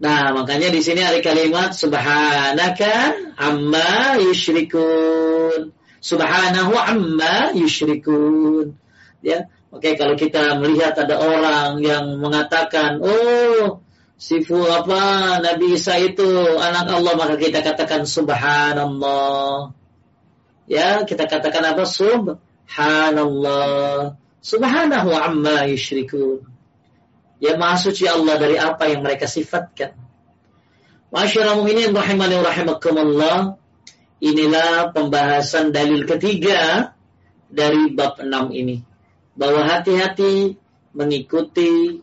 Nah, 0.02 0.34
makanya 0.34 0.74
di 0.74 0.82
sini 0.82 0.98
ada 0.98 1.22
kalimat 1.22 1.70
subhanaka 1.78 3.14
amma 3.38 4.18
yusyrikun. 4.18 5.70
Subhanahu 6.02 6.74
amma 6.74 7.54
yusyrikun. 7.54 8.74
Ya. 9.22 9.46
Oke, 9.70 9.94
kalau 9.94 10.18
kita 10.18 10.58
melihat 10.58 10.98
ada 10.98 11.22
orang 11.22 11.78
yang 11.86 12.18
mengatakan, 12.18 12.98
"Oh, 12.98 13.78
sifu 14.16 14.58
apa 14.66 15.38
Nabi 15.40 15.76
Isa 15.76 15.96
itu 16.00 16.26
anak 16.58 16.88
Allah," 16.92 17.14
maka 17.18 17.36
kita 17.36 17.60
katakan 17.60 18.06
subhanallah. 18.08 19.72
Ya, 20.70 21.04
kita 21.04 21.26
katakan 21.28 21.74
apa? 21.74 21.84
Subhanallah. 21.84 23.66
Subhanahu 24.42 25.10
amma 25.14 25.70
yusyrikun. 25.70 26.42
Ya 27.42 27.58
maha 27.58 27.74
suci 27.78 28.06
Allah 28.06 28.38
dari 28.38 28.54
apa 28.54 28.86
yang 28.86 29.02
mereka 29.02 29.26
sifatkan. 29.26 29.98
Masyarakat 31.10 31.58
mu'minin 31.58 31.90
rahimani 31.92 32.38
rahimakumullah. 32.38 33.58
Inilah 34.22 34.94
pembahasan 34.94 35.74
dalil 35.74 36.06
ketiga 36.06 36.94
dari 37.50 37.90
bab 37.90 38.22
6 38.22 38.54
ini. 38.54 38.86
Bahwa 39.34 39.66
hati-hati 39.66 40.54
mengikuti 40.94 41.98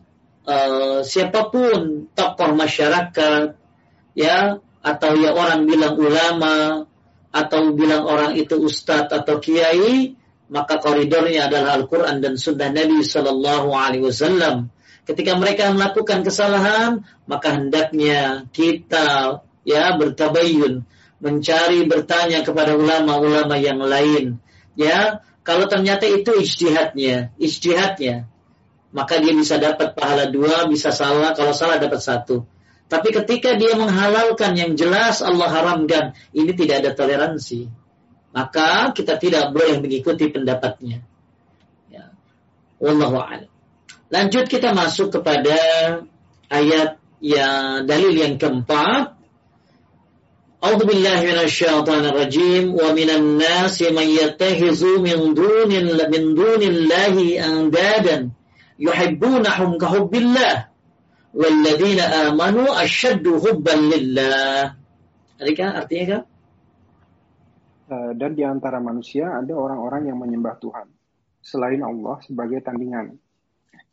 uh, 0.46 1.00
siapa 1.04 1.50
pun 1.52 2.08
tokoh 2.12 2.50
masyarakat 2.54 3.56
ya 4.16 4.60
atau 4.80 5.10
ya 5.16 5.30
orang 5.36 5.68
bilang 5.68 5.96
ulama 5.96 6.84
atau 7.30 7.60
bilang 7.76 8.08
orang 8.08 8.32
itu 8.36 8.56
ustadz 8.58 9.12
atau 9.12 9.38
kiai 9.38 10.16
maka 10.50 10.82
koridornya 10.82 11.46
adalah 11.46 11.78
Al-Quran 11.78 12.18
dan 12.18 12.34
Sunnah 12.34 12.74
Nabi 12.74 13.06
Sallallahu 13.06 13.70
Alaihi 13.70 14.02
Wasallam 14.02 14.72
ketika 15.10 15.34
mereka 15.34 15.74
melakukan 15.74 16.22
kesalahan, 16.22 17.02
maka 17.26 17.58
hendaknya 17.58 18.46
kita 18.54 19.42
ya 19.66 19.98
bertabayun, 19.98 20.86
mencari 21.18 21.82
bertanya 21.90 22.46
kepada 22.46 22.78
ulama-ulama 22.78 23.58
yang 23.58 23.82
lain. 23.82 24.38
Ya, 24.78 25.26
kalau 25.42 25.66
ternyata 25.66 26.06
itu 26.06 26.30
ijtihadnya, 26.38 27.34
ijtihadnya, 27.42 28.29
maka 28.90 29.22
dia 29.22 29.30
bisa 29.30 29.58
dapat 29.62 29.94
pahala 29.94 30.26
dua, 30.30 30.66
bisa 30.66 30.90
salah, 30.90 31.30
kalau 31.38 31.54
salah 31.54 31.78
dapat 31.78 32.02
satu. 32.02 32.42
Tapi 32.90 33.14
ketika 33.14 33.54
dia 33.54 33.78
menghalalkan 33.78 34.58
yang 34.58 34.74
jelas 34.74 35.22
Allah 35.22 35.46
haramkan, 35.46 36.18
ini 36.34 36.50
tidak 36.58 36.82
ada 36.82 36.90
toleransi. 36.98 37.70
Maka 38.34 38.90
kita 38.90 39.14
tidak 39.14 39.54
boleh 39.54 39.78
mengikuti 39.78 40.26
pendapatnya. 40.26 41.06
Ya. 41.86 42.10
A'lam. 42.82 43.50
Lanjut 44.10 44.50
kita 44.50 44.74
masuk 44.74 45.14
kepada 45.14 45.54
ayat 46.50 46.98
yang 47.22 47.86
dalil 47.86 48.10
yang 48.10 48.42
keempat. 48.42 49.14
A'udzu 50.60 50.82
billahi 50.82 51.30
rajim 52.10 52.74
wa 52.74 52.90
minan 52.90 53.38
nasi 53.38 53.86
min 54.98 55.30
dunil 55.38 55.94
min 56.10 56.22
andadan 57.38 58.34
yuhibbunahum 58.80 59.76
ka 59.76 59.86
hubbillah 59.92 60.72
walladzina 61.36 62.32
amanu 62.32 62.64
asyaddu 62.72 63.36
hubban 63.36 63.92
lillah. 63.92 64.74
Adakah 65.36 65.68
artinya 65.84 66.04
kan? 66.08 66.22
Dan 68.16 68.38
di 68.38 68.46
antara 68.46 68.78
manusia 68.78 69.28
ada 69.34 69.52
orang-orang 69.52 70.08
yang 70.08 70.18
menyembah 70.18 70.56
Tuhan 70.62 70.88
selain 71.42 71.82
Allah 71.82 72.22
sebagai 72.22 72.62
tandingan 72.62 73.18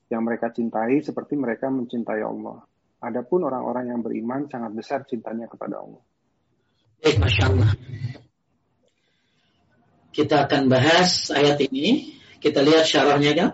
yang 0.07 0.21
mereka 0.23 0.53
cintai 0.53 1.03
seperti 1.03 1.35
mereka 1.35 1.67
mencintai 1.67 2.21
Allah. 2.23 2.63
Adapun 2.97 3.45
orang-orang 3.45 3.93
yang 3.93 3.99
beriman 4.01 4.49
sangat 4.49 4.71
besar 4.73 4.99
cintanya 5.05 5.45
kepada 5.45 5.77
Allah. 5.81 6.01
Baik, 6.97 7.21
Masya 7.21 7.43
Allah. 7.45 7.71
Kita 10.09 10.49
akan 10.49 10.61
bahas 10.65 11.29
ayat 11.29 11.61
ini. 11.69 12.17
Kita 12.41 12.65
lihat 12.65 12.89
syarahnya 12.89 13.31
kan? 13.37 13.49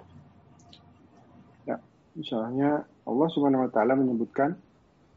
Ya, 2.13 2.21
syarahnya 2.21 2.85
Allah 3.09 3.27
Subhanahu 3.33 3.65
wa 3.65 3.71
taala 3.73 3.97
menyebutkan 3.97 4.53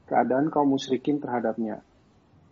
keadaan 0.08 0.48
kaum 0.48 0.72
musyrikin 0.72 1.20
terhadapnya 1.20 1.84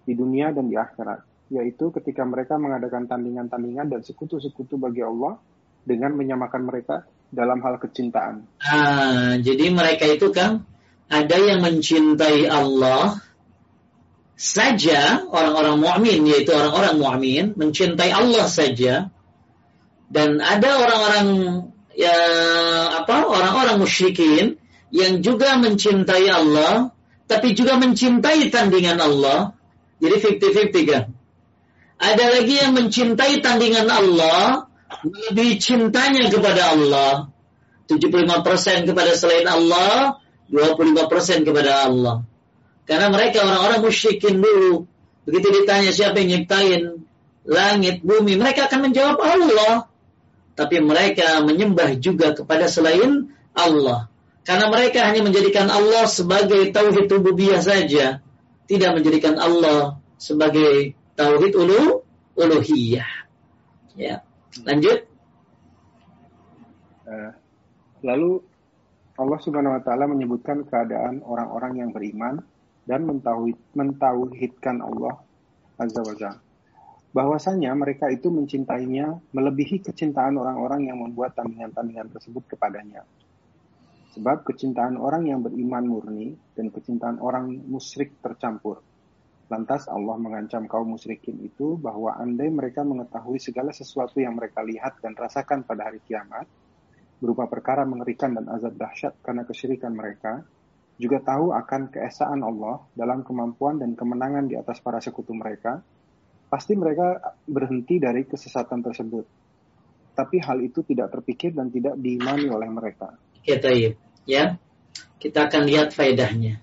di 0.05 0.13
dunia 0.13 0.53
dan 0.53 0.69
di 0.69 0.77
akhirat, 0.77 1.25
yaitu 1.49 1.89
ketika 1.97 2.29
mereka 2.29 2.61
mengadakan 2.61 3.09
tandingan-tandingan 3.09 3.89
dan 3.89 4.01
sekutu-sekutu 4.05 4.77
bagi 4.77 5.01
Allah 5.01 5.41
dengan 5.89 6.13
menyamakan 6.13 6.69
mereka 6.69 7.09
dalam 7.33 7.65
hal 7.65 7.81
kecintaan. 7.81 8.45
Ah, 8.61 9.41
jadi 9.41 9.73
mereka 9.73 10.05
itu 10.13 10.29
kan 10.29 10.69
ada 11.09 11.37
yang 11.41 11.65
mencintai 11.65 12.45
Allah 12.45 13.17
saja 14.35 15.25
orang-orang 15.31 15.79
mukmin 15.79 16.21
yaitu 16.27 16.51
orang-orang 16.51 16.95
mukmin 16.99 17.45
mencintai 17.55 18.11
Allah 18.11 18.45
saja 18.51 19.09
dan 20.11 20.43
ada 20.43 20.69
orang-orang 20.75 21.27
ya 21.95 22.17
apa 23.03 23.27
orang-orang 23.27 23.83
musyrikin 23.83 24.59
yang 24.95 25.23
juga 25.23 25.59
mencintai 25.59 26.27
Allah 26.31 26.91
tapi 27.31 27.55
juga 27.57 27.79
mencintai 27.79 28.51
tandingan 28.51 28.99
Allah 28.99 29.55
jadi 29.99 30.19
50-50 30.19 30.91
kan 30.91 31.05
ada 31.99 32.25
lagi 32.35 32.55
yang 32.59 32.75
mencintai 32.75 33.41
tandingan 33.41 33.89
Allah 33.89 34.67
lebih 35.03 35.59
cintanya 35.59 36.31
kepada 36.31 36.77
Allah. 36.77 37.13
75% 37.85 38.89
kepada 38.89 39.13
selain 39.13 39.45
Allah, 39.45 40.17
25% 40.49 41.45
kepada 41.45 41.85
Allah. 41.85 42.25
Karena 42.89 43.13
mereka 43.13 43.45
orang-orang 43.45 43.81
musyrikin 43.85 44.41
dulu. 44.41 44.89
Begitu 45.25 45.49
ditanya 45.53 45.93
siapa 45.93 46.21
yang 46.21 46.29
nyiptain 46.45 46.83
langit, 47.45 48.05
bumi, 48.05 48.37
mereka 48.41 48.69
akan 48.69 48.89
menjawab 48.89 49.21
Allah. 49.21 49.89
Tapi 50.55 50.79
mereka 50.79 51.43
menyembah 51.43 51.99
juga 51.99 52.31
kepada 52.31 52.71
selain 52.71 53.31
Allah. 53.55 54.07
Karena 54.45 54.71
mereka 54.71 55.09
hanya 55.09 55.25
menjadikan 55.25 55.67
Allah 55.73 56.05
sebagai 56.07 56.69
tauhid 56.71 57.11
rububiyah 57.11 57.65
saja, 57.65 58.21
tidak 58.69 58.91
menjadikan 58.95 59.41
Allah 59.41 59.99
sebagai 60.21 60.95
tauhid 61.17 61.53
ulu 61.57 62.05
uluhiyah. 62.37 63.09
Ya. 63.97 64.21
Lanjut. 64.63 65.09
Uh, 67.09 67.33
lalu 68.05 68.45
Allah 69.15 69.39
Subhanahu 69.41 69.79
wa 69.79 69.83
taala 69.83 70.11
menyebutkan 70.11 70.67
keadaan 70.67 71.23
orang-orang 71.23 71.81
yang 71.81 71.91
beriman 71.95 72.45
dan 72.85 73.09
mentauhid, 73.09 73.57
mentauhidkan 73.73 74.85
Allah 74.85 75.25
Azza 75.81 76.05
wa 76.05 76.15
Jalla. 76.15 76.44
Bahwasanya 77.15 77.71
mereka 77.79 78.11
itu 78.11 78.27
mencintainya 78.27 79.15
melebihi 79.31 79.87
kecintaan 79.87 80.35
orang-orang 80.35 80.91
yang 80.91 80.99
membuat 80.99 81.39
tandingan-tandingan 81.39 82.11
tersebut 82.11 82.51
kepadanya. 82.51 83.07
Sebab 84.19 84.43
kecintaan 84.43 84.99
orang 84.99 85.31
yang 85.31 85.43
beriman 85.43 85.87
murni 85.87 86.35
dan 86.59 86.75
kecintaan 86.75 87.23
orang 87.23 87.55
musyrik 87.71 88.19
tercampur 88.19 88.83
Lantas 89.53 89.85
Allah 89.93 90.17
mengancam 90.17 90.65
kaum 90.65 90.97
musyrikin 90.97 91.37
itu 91.45 91.77
bahwa 91.77 92.17
andai 92.17 92.49
mereka 92.49 92.81
mengetahui 92.81 93.37
segala 93.37 93.77
sesuatu 93.77 94.17
yang 94.17 94.41
mereka 94.41 94.65
lihat 94.65 95.05
dan 95.05 95.13
rasakan 95.13 95.69
pada 95.69 95.93
hari 95.93 96.01
kiamat, 96.01 96.49
berupa 97.21 97.45
perkara 97.45 97.85
mengerikan 97.85 98.33
dan 98.33 98.49
azab 98.49 98.73
dahsyat 98.81 99.13
karena 99.21 99.45
kesyirikan 99.45 99.93
mereka, 99.93 100.41
juga 100.97 101.21
tahu 101.21 101.53
akan 101.53 101.93
keesaan 101.93 102.41
Allah 102.41 102.81
dalam 102.97 103.21
kemampuan 103.21 103.77
dan 103.77 103.93
kemenangan 103.93 104.49
di 104.49 104.57
atas 104.57 104.81
para 104.81 104.97
sekutu 105.05 105.37
mereka, 105.37 105.85
pasti 106.55 106.79
mereka 106.79 107.35
berhenti 107.51 107.99
dari 107.99 108.23
kesesatan 108.23 108.79
tersebut. 108.79 109.27
Tapi 110.15 110.39
hal 110.39 110.63
itu 110.63 110.87
tidak 110.87 111.11
terpikir 111.11 111.51
dan 111.51 111.75
tidak 111.75 111.99
diimani 111.99 112.47
oleh 112.47 112.71
mereka. 112.71 113.19
Kita 113.43 113.75
ya, 114.23 114.55
kita 115.19 115.51
akan 115.51 115.63
lihat 115.67 115.91
faedahnya. 115.91 116.63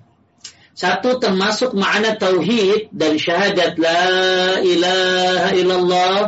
Satu 0.72 1.20
termasuk 1.20 1.76
makna 1.76 2.16
tauhid 2.16 2.96
dan 2.96 3.20
syahadat 3.20 3.76
la 3.76 4.08
ilaha 4.64 5.50
illallah 5.60 6.20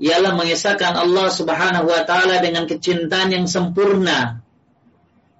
ialah 0.00 0.32
mengesahkan 0.40 0.96
Allah 0.96 1.28
Subhanahu 1.28 1.92
wa 1.92 2.00
taala 2.08 2.40
dengan 2.40 2.64
kecintaan 2.64 3.36
yang 3.36 3.44
sempurna. 3.44 4.40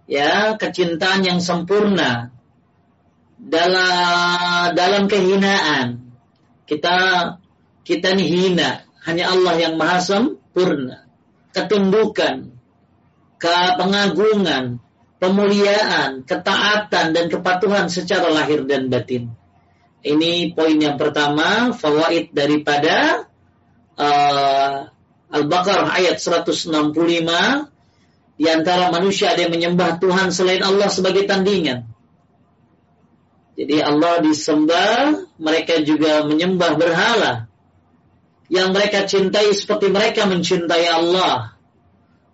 Ya, 0.04 0.60
kecintaan 0.60 1.24
yang 1.24 1.40
sempurna 1.40 2.28
dalam 3.40 4.76
dalam 4.76 5.08
kehinaan. 5.08 6.12
Kita 6.68 7.39
Kita 7.90 8.14
ini 8.14 8.26
hina. 8.30 8.86
Hanya 9.02 9.34
Allah 9.34 9.58
yang 9.58 9.74
maha 9.74 9.98
sempurna. 9.98 11.10
Ketundukan, 11.50 12.54
kepengagungan, 13.42 14.78
pemuliaan, 15.18 16.22
ketaatan, 16.22 17.10
dan 17.10 17.26
kepatuhan 17.26 17.90
secara 17.90 18.30
lahir 18.30 18.62
dan 18.62 18.86
batin. 18.86 19.34
Ini 20.06 20.54
poin 20.54 20.78
yang 20.78 20.94
pertama, 20.94 21.74
fawaid 21.74 22.30
daripada 22.30 23.26
uh, 23.98 24.86
Al-Baqarah 25.34 25.90
ayat 25.90 26.22
165 26.22 26.70
di 28.38 28.46
antara 28.46 28.94
manusia 28.94 29.34
ada 29.34 29.42
yang 29.42 29.52
menyembah 29.52 29.98
Tuhan 29.98 30.30
selain 30.30 30.62
Allah 30.62 30.86
sebagai 30.86 31.26
tandingan. 31.26 31.90
Jadi 33.58 33.76
Allah 33.82 34.22
disembah, 34.22 35.26
mereka 35.42 35.82
juga 35.82 36.22
menyembah 36.24 36.78
berhala. 36.78 37.49
Yang 38.50 38.68
mereka 38.74 38.98
cintai 39.06 39.54
seperti 39.54 39.94
mereka 39.94 40.26
mencintai 40.26 40.90
Allah. 40.90 41.54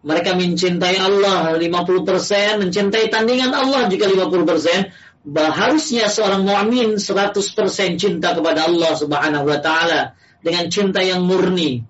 Mereka 0.01 0.33
mencintai 0.33 0.97
Allah 0.97 1.61
50%, 1.61 2.63
mencintai 2.63 3.13
tandingan 3.13 3.53
Allah 3.53 3.91
juga 3.93 4.09
50%. 4.09 5.29
Harusnya 5.37 6.07
seorang 6.07 6.47
mu'min 6.47 6.97
100% 6.97 8.01
cinta 8.01 8.33
kepada 8.33 8.71
Allah 8.71 8.93
Subhanahu 8.95 9.45
wa 9.45 9.59
taala 9.59 10.15
dengan 10.41 10.71
cinta 10.71 11.03
yang 11.03 11.27
murni. 11.27 11.83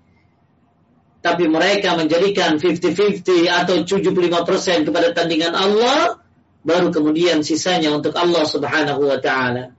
Tapi 1.20 1.44
mereka 1.44 1.94
menjadikan 1.94 2.56
50-50 2.56 3.50
atau 3.50 3.84
75% 3.84 4.88
kepada 4.88 5.12
tandingan 5.12 5.52
Allah, 5.52 6.16
baru 6.64 6.88
kemudian 6.88 7.44
sisanya 7.44 7.92
untuk 7.92 8.16
Allah 8.16 8.48
Subhanahu 8.48 9.06
wa 9.06 9.20
taala. 9.20 9.76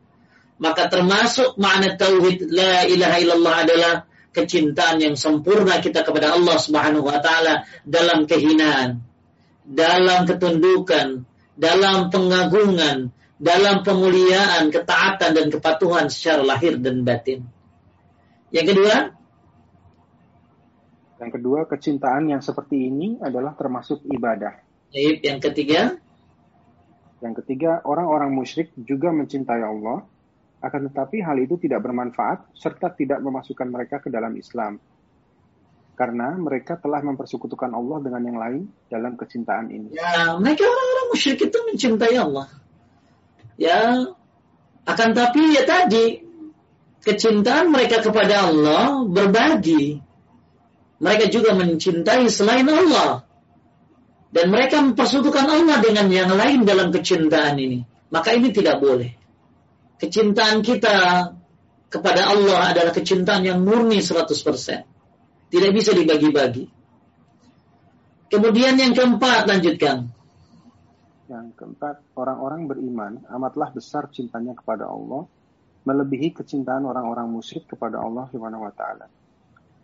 Maka 0.61 0.87
termasuk 0.93 1.57
makna 1.57 1.97
tauhid 1.97 2.53
la 2.53 2.85
ilaha 2.85 3.17
illallah 3.17 3.55
adalah 3.65 3.93
kecintaan 4.31 5.01
yang 5.01 5.15
sempurna 5.15 5.79
kita 5.81 6.03
kepada 6.05 6.35
Allah 6.35 6.57
Subhanahu 6.59 7.05
wa 7.05 7.19
taala 7.19 7.65
dalam 7.83 8.29
kehinaan, 8.29 9.01
dalam 9.65 10.23
ketundukan, 10.27 11.25
dalam 11.57 12.13
pengagungan, 12.13 13.11
dalam 13.37 13.85
pemuliaan, 13.85 14.69
ketaatan 14.73 15.31
dan 15.33 15.47
kepatuhan 15.53 16.09
secara 16.09 16.41
lahir 16.41 16.77
dan 16.81 17.05
batin. 17.05 17.45
Yang 18.49 18.77
kedua, 18.77 18.95
yang 21.17 21.31
kedua, 21.33 21.59
kecintaan 21.65 22.29
yang 22.29 22.41
seperti 22.45 22.93
ini 22.93 23.17
adalah 23.17 23.57
termasuk 23.57 24.05
ibadah. 24.05 24.61
Yang 24.93 25.39
ketiga, 25.49 25.97
yang 27.25 27.33
ketiga, 27.33 27.81
orang-orang 27.81 28.29
musyrik 28.37 28.69
juga 28.77 29.09
mencintai 29.09 29.65
Allah, 29.65 30.05
akan 30.67 30.91
tetapi 30.91 31.23
hal 31.23 31.37
itu 31.39 31.55
tidak 31.57 31.83
bermanfaat 31.83 32.51
serta 32.53 32.91
tidak 32.93 33.23
memasukkan 33.23 33.67
mereka 33.67 34.03
ke 34.03 34.11
dalam 34.11 34.35
Islam. 34.35 34.77
Karena 35.97 36.37
mereka 36.37 36.77
telah 36.77 37.01
mempersekutukan 37.01 37.73
Allah 37.73 37.97
dengan 38.05 38.21
yang 38.21 38.37
lain 38.37 38.63
dalam 38.85 39.17
kecintaan 39.17 39.73
ini. 39.73 39.97
Ya, 39.97 40.37
mereka 40.37 40.69
orang-orang 40.69 41.07
musyrik 41.09 41.41
itu 41.41 41.57
mencintai 41.57 42.15
Allah. 42.21 42.47
Ya, 43.57 44.05
akan 44.85 45.09
tapi 45.17 45.57
ya 45.57 45.65
tadi 45.65 46.21
kecintaan 47.01 47.73
mereka 47.73 48.05
kepada 48.05 48.45
Allah 48.45 49.09
berbagi. 49.09 49.97
Mereka 51.01 51.33
juga 51.33 51.57
mencintai 51.57 52.29
selain 52.29 52.65
Allah 52.69 53.27
dan 54.33 54.53
mereka 54.53 54.83
mempersekutukan 54.83 55.47
Allah 55.49 55.77
dengan 55.81 56.09
yang 56.11 56.29
lain 56.33 56.67
dalam 56.67 56.93
kecintaan 56.93 57.57
ini. 57.57 57.81
Maka 58.13 58.35
ini 58.35 58.51
tidak 58.51 58.79
boleh. 58.79 59.26
Kecintaan 59.97 60.61
kita 60.61 60.95
kepada 61.89 62.21
Allah 62.29 62.69
adalah 62.69 62.93
kecintaan 62.93 63.43
yang 63.47 63.59
murni 63.63 63.97
100%. 64.03 64.29
Tidak 65.47 65.71
bisa 65.73 65.91
dibagi-bagi. 65.95 66.65
Kemudian 68.27 68.75
yang 68.75 68.91
keempat, 68.91 69.47
lanjutkan. 69.47 70.11
Yang 71.31 71.47
keempat, 71.55 72.03
orang-orang 72.19 72.67
beriman 72.67 73.23
amatlah 73.31 73.71
besar 73.71 74.11
cintanya 74.11 74.51
kepada 74.51 74.87
Allah, 74.87 75.23
melebihi 75.87 76.35
kecintaan 76.35 76.83
orang-orang 76.83 77.31
musyrik 77.31 77.71
kepada 77.71 78.03
Allah 78.03 78.27
Subhanahu 78.27 78.67
wa 78.67 78.73
taala. 78.75 79.07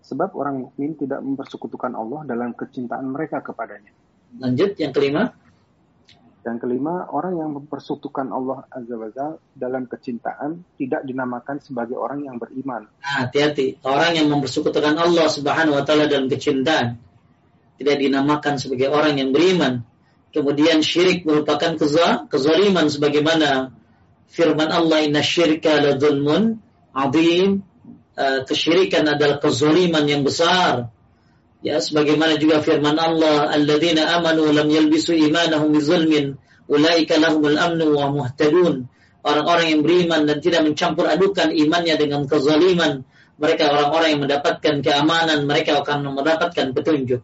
Sebab 0.04 0.36
orang 0.36 0.68
mukmin 0.68 1.00
tidak 1.00 1.24
mempersekutukan 1.24 1.96
Allah 1.96 2.28
dalam 2.28 2.52
kecintaan 2.52 3.08
mereka 3.08 3.40
kepadanya. 3.40 3.96
Lanjut 4.36 4.76
yang 4.76 4.92
kelima. 4.92 5.32
Yang 6.44 6.68
kelima, 6.68 7.08
orang 7.08 7.40
yang 7.40 7.50
mempersekutukan 7.56 8.28
Allah 8.28 8.68
Azza 8.68 9.00
wa 9.00 9.40
dalam 9.56 9.88
kecintaan 9.88 10.68
tidak 10.76 11.08
dinamakan 11.08 11.64
sebagai 11.64 11.96
orang 11.96 12.28
yang 12.28 12.36
beriman. 12.36 12.84
Hati-hati. 13.00 13.80
Orang 13.88 14.20
yang 14.20 14.28
mempersekutukan 14.28 15.00
Allah 15.00 15.32
Subhanahu 15.32 15.80
wa 15.80 15.84
taala 15.88 16.12
dalam 16.12 16.28
kecintaan 16.28 17.00
tidak 17.80 17.96
dinamakan 17.96 18.60
sebagai 18.60 18.92
orang 18.92 19.24
yang 19.24 19.32
beriman. 19.32 19.88
Kemudian 20.36 20.84
syirik 20.84 21.24
merupakan 21.24 21.80
kezaliman 22.28 22.92
sebagaimana 22.92 23.72
firman 24.28 24.68
Allah 24.68 25.00
inna 25.08 25.24
syirka 25.24 25.80
la 25.80 25.96
dhulmun. 25.96 26.60
Uh, 28.14 28.46
kesyirikan 28.46 29.10
adalah 29.10 29.42
kezaliman 29.42 30.06
yang 30.06 30.22
besar 30.22 30.93
Ya, 31.64 31.80
sebagaimana 31.80 32.36
juga 32.44 32.60
firman 32.60 33.00
Allah, 33.00 33.48
"Alladzina 33.56 34.20
amanu 34.20 34.52
lam 34.52 34.68
yalbisu 34.68 35.16
imanahum 35.16 35.72
bizulmin, 35.72 36.36
ulaika 36.68 37.16
lahumul 37.16 37.56
amnu 37.56 37.96
wa 37.96 38.12
muhtadun." 38.12 38.92
Orang-orang 39.24 39.72
yang 39.72 39.82
beriman 39.88 40.28
dan 40.28 40.44
tidak 40.44 40.68
mencampur 40.68 41.08
adukan 41.08 41.56
imannya 41.56 41.96
dengan 41.96 42.28
kezaliman, 42.28 43.08
mereka 43.40 43.72
orang-orang 43.72 44.10
yang 44.12 44.22
mendapatkan 44.28 44.76
keamanan, 44.84 45.48
mereka 45.48 45.80
akan 45.80 46.12
mendapatkan 46.12 46.76
petunjuk. 46.76 47.24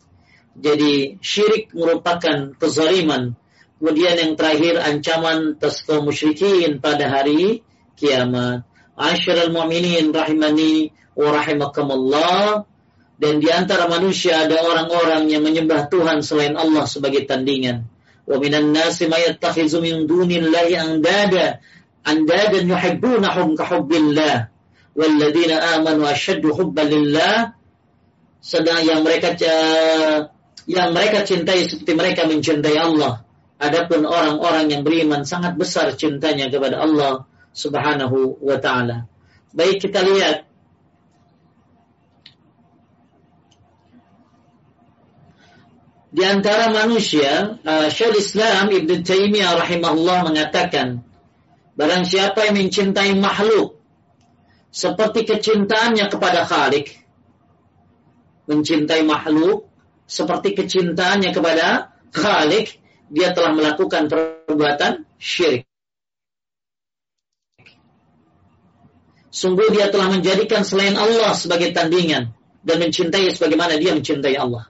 Jadi 0.55 1.19
syirik 1.19 1.75
merupakan 1.75 2.55
kezaliman. 2.55 3.35
Kemudian 3.79 4.15
yang 4.15 4.31
terakhir 4.39 4.79
ancaman 4.79 5.59
atas 5.59 5.83
musyrikin 5.87 6.79
pada 6.79 7.11
hari 7.11 7.63
kiamat. 7.99 8.63
Asyiral 8.95 9.51
mu'minin 9.51 10.11
rahimani 10.11 10.95
wa 11.15 11.35
rahimakumullah 11.35 12.67
dan 13.19 13.43
di 13.43 13.51
antara 13.51 13.91
manusia 13.91 14.47
ada 14.47 14.63
orang-orang 14.63 15.27
yang 15.27 15.43
menyembah 15.43 15.91
Tuhan 15.91 16.23
selain 16.23 16.55
Allah 16.55 16.87
sebagai 16.87 17.27
tandingan. 17.27 17.83
Wa 18.23 18.39
minan 18.39 18.71
nasi 18.71 19.11
may 19.11 19.27
yattakhizu 19.27 19.83
min 19.83 20.07
dunillahi 20.07 20.79
andada 20.79 21.59
andadan 22.07 22.63
yuhibbunahum 22.63 23.59
ka 23.59 23.67
hubbillah 23.67 24.47
walladzina 24.95 25.75
amanu 25.75 26.07
ashaddu 26.07 26.55
hubban 26.55 26.87
lillah 26.87 27.59
sedang 28.39 28.87
yang 28.87 29.03
mereka 29.03 29.35
yang 30.63 30.95
mereka 30.95 31.27
cintai 31.27 31.67
seperti 31.67 31.91
mereka 31.99 32.23
mencintai 32.23 32.77
Allah. 32.79 33.27
Adapun 33.59 34.07
orang-orang 34.07 34.71
yang 34.71 34.81
beriman 34.87 35.27
sangat 35.27 35.59
besar 35.59 35.91
cintanya 35.99 36.47
kepada 36.47 36.79
Allah 36.79 37.27
Subhanahu 37.51 38.39
wa 38.39 38.55
taala. 38.63 39.11
Baik 39.51 39.83
kita 39.83 39.99
lihat 40.07 40.47
di 46.09 46.25
antara 46.25 46.73
manusia, 46.73 47.61
uh, 47.61 47.85
Syaikhul 47.85 48.17
Islam 48.17 48.73
Ibn 48.73 48.89
Taimiyah 49.05 49.61
rahimahullah 49.61 50.25
mengatakan, 50.25 51.05
barang 51.77 52.03
siapa 52.09 52.49
yang 52.49 52.57
mencintai 52.57 53.13
makhluk 53.13 53.77
seperti 54.73 55.29
kecintaannya 55.29 56.09
kepada 56.09 56.49
Khalik, 56.49 56.97
mencintai 58.49 59.05
makhluk 59.05 59.69
seperti 60.09 60.57
kecintaannya 60.57 61.29
kepada 61.29 61.93
Khalik, 62.09 62.81
dia 63.13 63.29
telah 63.37 63.53
melakukan 63.53 64.09
perbuatan 64.09 65.05
syirik. 65.21 65.69
Sungguh 69.29 69.69
dia 69.69 69.93
telah 69.93 70.09
menjadikan 70.09 70.65
selain 70.65 70.97
Allah 70.97 71.37
sebagai 71.37 71.69
tandingan 71.69 72.33
dan 72.65 72.75
mencintai 72.81 73.29
sebagaimana 73.29 73.77
dia 73.77 73.93
mencintai 73.93 74.33
Allah. 74.33 74.68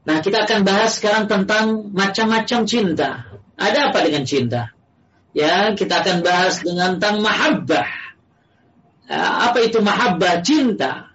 Nah, 0.00 0.24
kita 0.24 0.48
akan 0.48 0.64
bahas 0.64 0.96
sekarang 0.96 1.28
tentang 1.28 1.92
macam-macam 1.92 2.64
cinta. 2.64 3.28
Ada 3.60 3.92
apa 3.92 3.98
dengan 4.00 4.24
cinta? 4.24 4.72
Ya, 5.36 5.76
kita 5.76 6.00
akan 6.00 6.24
bahas 6.24 6.64
dengan 6.64 6.96
tentang 6.96 7.20
mahabbah. 7.20 7.90
Ya, 9.04 9.20
apa 9.52 9.58
itu 9.60 9.78
mahabbah? 9.84 10.40
Cinta. 10.40 11.12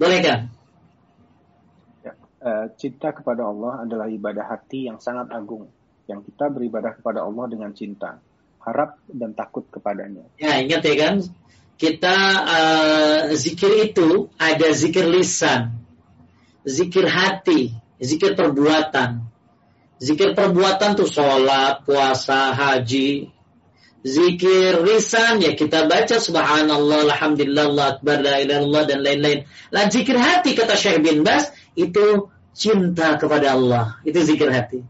Boleh 0.00 0.18
kan? 0.24 0.40
Ya, 2.00 2.12
uh, 2.40 2.66
cinta 2.80 3.12
kepada 3.12 3.44
Allah 3.44 3.84
adalah 3.84 4.08
ibadah 4.08 4.48
hati 4.48 4.88
yang 4.88 4.96
sangat 4.98 5.28
agung. 5.30 5.68
Yang 6.08 6.32
kita 6.32 6.48
beribadah 6.48 6.96
kepada 6.96 7.20
Allah 7.20 7.44
dengan 7.52 7.70
cinta, 7.76 8.18
harap 8.64 8.96
dan 9.12 9.36
takut 9.36 9.68
kepadanya. 9.68 10.24
Ya, 10.40 10.56
ingat 10.58 10.80
ya 10.84 10.94
kan? 10.96 11.14
Kita 11.76 12.16
uh, 12.48 13.20
zikir 13.36 13.92
itu 13.92 14.32
ada 14.40 14.72
zikir 14.72 15.04
lisan, 15.04 15.83
zikir 16.64 17.06
hati, 17.06 17.72
zikir 18.00 18.34
perbuatan. 18.34 19.24
Zikir 20.02 20.34
perbuatan 20.34 20.98
tuh 20.98 21.06
sholat, 21.06 21.86
puasa, 21.86 22.52
haji. 22.52 23.30
zikir 24.04 24.84
lisan 24.84 25.40
ya 25.40 25.56
kita 25.56 25.88
baca 25.88 26.20
subhanallah 26.20 27.08
alhamdulillah 27.08 27.72
Allah 27.72 27.86
akbar 27.96 28.20
la 28.20 28.36
ilaha 28.36 28.60
illallah 28.60 28.84
dan 28.84 29.00
lain-lain. 29.00 29.38
Lah 29.72 29.88
zikir 29.88 30.20
hati 30.20 30.52
kata 30.52 30.76
Syekh 30.76 31.00
bin 31.00 31.24
Bas 31.24 31.48
itu 31.72 32.28
cinta 32.52 33.16
kepada 33.16 33.56
Allah. 33.56 33.96
Itu 34.04 34.20
zikir 34.20 34.52
hati. 34.52 34.84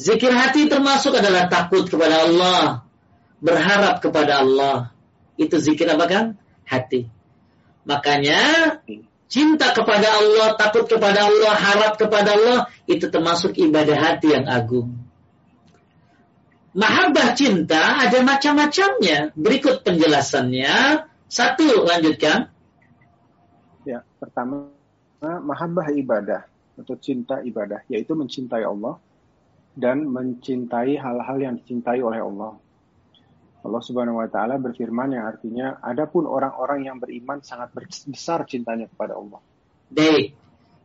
Zikir 0.00 0.32
hati 0.32 0.66
termasuk 0.66 1.14
adalah 1.14 1.46
takut 1.46 1.86
kepada 1.86 2.26
Allah, 2.26 2.82
berharap 3.44 4.00
kepada 4.00 4.42
Allah. 4.42 4.90
Itu 5.36 5.60
zikir 5.60 5.86
apa 5.86 6.08
kan? 6.08 6.24
Hati. 6.64 7.06
Makanya 7.84 8.40
cinta 9.34 9.74
kepada 9.74 10.06
Allah, 10.06 10.54
takut 10.54 10.86
kepada 10.86 11.26
Allah, 11.26 11.52
harap 11.58 11.98
kepada 11.98 12.38
Allah 12.38 12.58
itu 12.86 13.10
termasuk 13.10 13.58
ibadah 13.58 13.98
hati 13.98 14.30
yang 14.30 14.46
agung. 14.46 14.94
Mahabbah 16.74 17.34
cinta 17.34 17.98
ada 18.06 18.22
macam-macamnya. 18.22 19.34
Berikut 19.34 19.82
penjelasannya. 19.82 21.06
Satu, 21.26 21.82
lanjutkan. 21.82 22.54
Ya, 23.82 24.06
pertama, 24.22 24.70
mahabbah 25.22 25.90
ibadah 25.98 26.46
atau 26.78 26.94
cinta 26.98 27.42
ibadah, 27.42 27.82
yaitu 27.90 28.14
mencintai 28.14 28.62
Allah 28.62 28.98
dan 29.74 30.06
mencintai 30.06 30.94
hal-hal 30.98 31.38
yang 31.42 31.54
dicintai 31.58 31.98
oleh 32.02 32.22
Allah. 32.22 32.58
Allah 33.64 33.80
Subhanahu 33.80 34.20
wa 34.20 34.28
taala 34.28 34.60
berfirman 34.60 35.16
yang 35.16 35.24
artinya 35.24 35.80
adapun 35.80 36.28
orang-orang 36.28 36.84
yang 36.84 37.00
beriman 37.00 37.40
sangat 37.40 37.72
besar 38.04 38.44
cintanya 38.44 38.92
kepada 38.92 39.16
Allah. 39.16 39.40
Baik. 39.88 40.36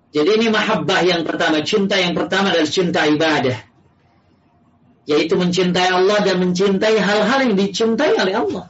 Jadi 0.09 0.29
ini 0.41 0.47
mahabbah 0.49 1.05
yang 1.05 1.21
pertama, 1.27 1.61
cinta 1.61 1.99
yang 1.99 2.17
pertama 2.17 2.49
adalah 2.55 2.71
cinta 2.71 3.05
ibadah 3.05 3.69
yaitu 5.09 5.33
mencintai 5.33 5.89
Allah 5.89 6.21
dan 6.21 6.37
mencintai 6.37 7.01
hal-hal 7.01 7.39
yang 7.49 7.57
dicintai 7.57 8.13
oleh 8.13 8.33
Allah. 8.37 8.65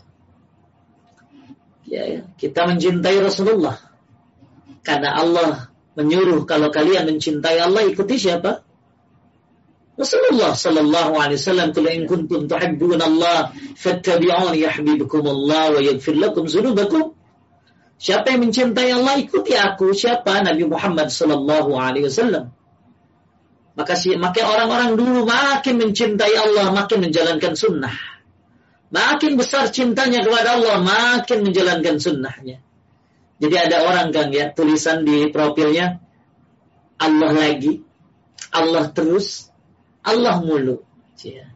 Ya, 1.83 2.03
ya, 2.07 2.21
kita 2.39 2.63
mencintai 2.63 3.19
Rasulullah 3.19 3.75
karena 4.79 5.19
Allah 5.19 5.67
menyuruh 5.99 6.47
kalau 6.47 6.71
kalian 6.71 7.11
mencintai 7.11 7.59
Allah 7.59 7.83
ikuti 7.91 8.15
siapa? 8.15 8.63
Rasulullah 9.99 10.55
sallallahu 10.55 11.19
alaihi 11.19 11.35
wasallam 11.43 11.75
qul 11.75 11.85
in 11.91 12.07
kuntum 12.07 12.47
tuhibbuna 12.47 13.03
Allah 13.03 13.51
fattabi'uni 13.75 14.63
yuhibbukum 14.63 15.27
Allah 15.27 15.75
wa 15.75 15.79
yaghfir 15.83 16.15
lakum 16.15 16.47
dzunubakum. 16.47 17.19
Siapa 17.99 18.31
yang 18.31 18.47
mencintai 18.47 18.95
Allah 18.95 19.19
ikuti 19.19 19.59
aku. 19.59 19.91
Siapa? 19.91 20.39
Nabi 20.39 20.63
Muhammad 20.63 21.11
sallallahu 21.11 21.75
alaihi 21.75 22.07
wasallam. 22.07 22.55
Maka, 23.75 23.99
maka 24.15 24.39
orang-orang 24.47 24.95
dulu 24.95 25.27
makin 25.27 25.75
mencintai 25.83 26.31
Allah, 26.31 26.71
makin 26.71 27.03
menjalankan 27.03 27.59
sunnah. 27.59 27.95
Makin 28.95 29.35
besar 29.35 29.67
cintanya 29.67 30.23
kepada 30.23 30.55
Allah, 30.55 30.79
makin 30.79 31.43
menjalankan 31.43 31.99
sunnahnya. 31.99 32.63
Jadi 33.39 33.55
ada 33.55 33.83
orang 33.83 34.15
kan 34.15 34.31
ya, 34.31 34.51
tulisan 34.55 35.03
di 35.03 35.27
profilnya, 35.31 35.99
Allah 36.99 37.31
lagi, 37.35 37.83
Allah 38.51 38.91
terus, 38.91 39.48
Allah 40.03 40.39
mulu. 40.43 40.81
Ya. 41.23 41.51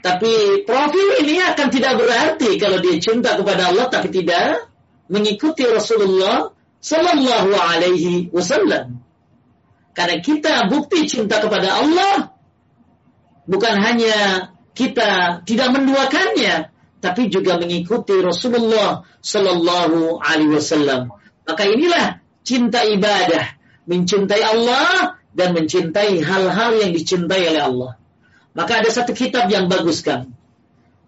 Tapi 0.00 0.64
profil 0.64 1.08
ini 1.22 1.38
akan 1.44 1.68
tidak 1.68 2.00
berarti 2.00 2.56
kalau 2.56 2.80
dia 2.80 2.96
cinta 2.98 3.36
kepada 3.36 3.70
Allah 3.70 3.86
tapi 3.92 4.08
tidak 4.08 4.72
mengikuti 5.12 5.68
Rasulullah 5.68 6.50
Sallallahu 6.80 7.52
Alaihi 7.52 8.32
Wasallam. 8.32 8.98
Karena 9.92 10.18
kita 10.24 10.72
bukti 10.72 11.04
cinta 11.04 11.38
kepada 11.38 11.84
Allah 11.84 12.32
bukan 13.46 13.74
hanya 13.84 14.48
kita 14.72 15.44
tidak 15.44 15.68
menduakannya, 15.76 16.72
tapi 17.04 17.28
juga 17.28 17.60
mengikuti 17.60 18.16
Rasulullah 18.18 19.04
Sallallahu 19.20 20.18
Alaihi 20.18 20.56
Wasallam. 20.56 21.12
Maka 21.44 21.62
inilah 21.68 22.24
cinta 22.40 22.82
ibadah, 22.82 23.52
mencintai 23.84 24.42
Allah 24.42 25.20
dan 25.32 25.56
mencintai 25.56 26.20
hal-hal 26.20 26.70
yang 26.80 26.92
dicintai 26.92 27.42
oleh 27.48 27.62
Allah. 27.62 27.92
Maka 28.52 28.84
ada 28.84 28.90
satu 28.92 29.16
kitab 29.16 29.48
yang 29.48 29.66
bagus 29.66 30.04
kan. 30.04 30.28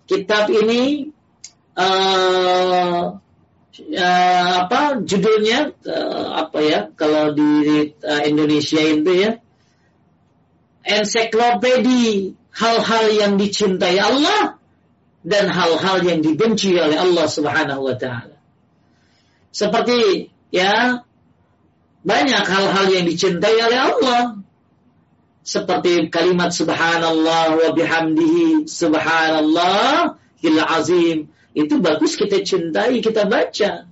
Kitab 0.09 0.49
ini 0.49 1.12
uh, 1.77 3.20
uh, 3.79 4.53
apa 4.64 4.81
judulnya 5.05 5.72
uh, 5.85 6.29
apa 6.45 6.59
ya 6.64 6.81
kalau 6.97 7.37
di 7.37 7.93
uh, 8.01 8.22
Indonesia 8.25 8.81
itu 8.81 9.12
ya 9.12 9.31
ensiklopedi 10.85 12.37
hal-hal 12.53 13.05
yang 13.12 13.33
dicintai 13.41 13.97
Allah 13.97 14.61
dan 15.25 15.49
hal-hal 15.49 16.05
yang 16.05 16.20
dibenci 16.20 16.77
oleh 16.77 17.01
Allah 17.01 17.27
Subhanahu 17.29 17.89
wa 17.89 17.97
taala. 17.97 18.37
Seperti 19.49 20.29
ya 20.53 21.01
banyak 22.05 22.45
hal-hal 22.45 22.87
yang 22.93 23.09
dicintai 23.09 23.57
oleh 23.65 23.81
Allah. 23.81 24.23
Seperti 25.45 26.09
kalimat 26.09 26.53
subhanallah 26.53 27.57
wa 27.57 27.69
bihamdihi 27.77 28.65
subhanallah 28.65 30.17
il 30.41 30.57
azim 30.57 31.29
itu 31.53 31.75
bagus 31.81 32.17
kita 32.17 32.41
cintai, 32.45 33.01
kita 33.05 33.29
baca. 33.29 33.89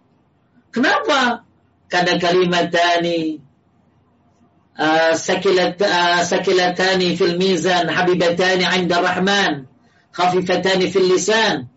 Kenapa? 0.73 1.45
Karena 1.89 2.17
kalimatani 2.17 3.37
uh, 4.77 5.13
sakilat, 5.13 5.77
uh, 5.81 6.25
sakilatani 6.25 7.17
fil 7.17 7.37
mizan 7.37 7.89
habibatani 7.93 8.65
'inda 8.65 9.01
rahman 9.01 9.69
khafifatani 10.13 10.89
fil 10.89 11.09
lisan 11.09 11.69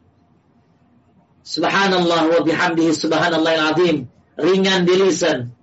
Subhanallah 1.45 2.25
wa 2.25 2.41
bihamdihi 2.41 2.89
subhanallah 2.89 3.75
azim 3.75 4.09
ringan 4.33 4.81
di 4.83 4.97
lisan 4.97 5.54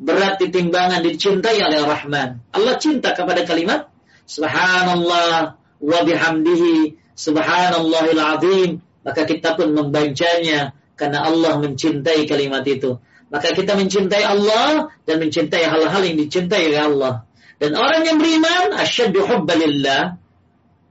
berat 0.00 0.40
di 0.40 0.48
timbangan 0.48 1.04
dicintai 1.04 1.60
oleh 1.60 1.84
Rahman 1.84 2.40
Allah 2.56 2.74
cinta 2.80 3.12
kepada 3.12 3.44
kalimat 3.44 3.92
Subhanallah 4.24 5.60
wa 5.80 6.00
bihamdihi 6.06 6.96
subhanallahil 7.12 8.22
azim 8.22 8.70
maka 9.04 9.24
kita 9.24 9.56
pun 9.56 9.72
membacanya 9.72 10.76
karena 11.00 11.24
Allah 11.24 11.56
mencintai 11.56 12.28
kalimat 12.28 12.60
itu. 12.68 13.00
Maka 13.32 13.56
kita 13.56 13.78
mencintai 13.78 14.20
Allah 14.20 14.92
dan 15.08 15.16
mencintai 15.22 15.64
hal-hal 15.64 16.02
yang 16.04 16.18
dicintai 16.20 16.68
oleh 16.68 16.82
Allah. 16.82 17.14
Dan 17.56 17.72
orang 17.72 18.04
yang 18.04 18.20
beriman 18.20 18.76
asyaddu 18.76 19.24
hubbalillah 19.24 20.20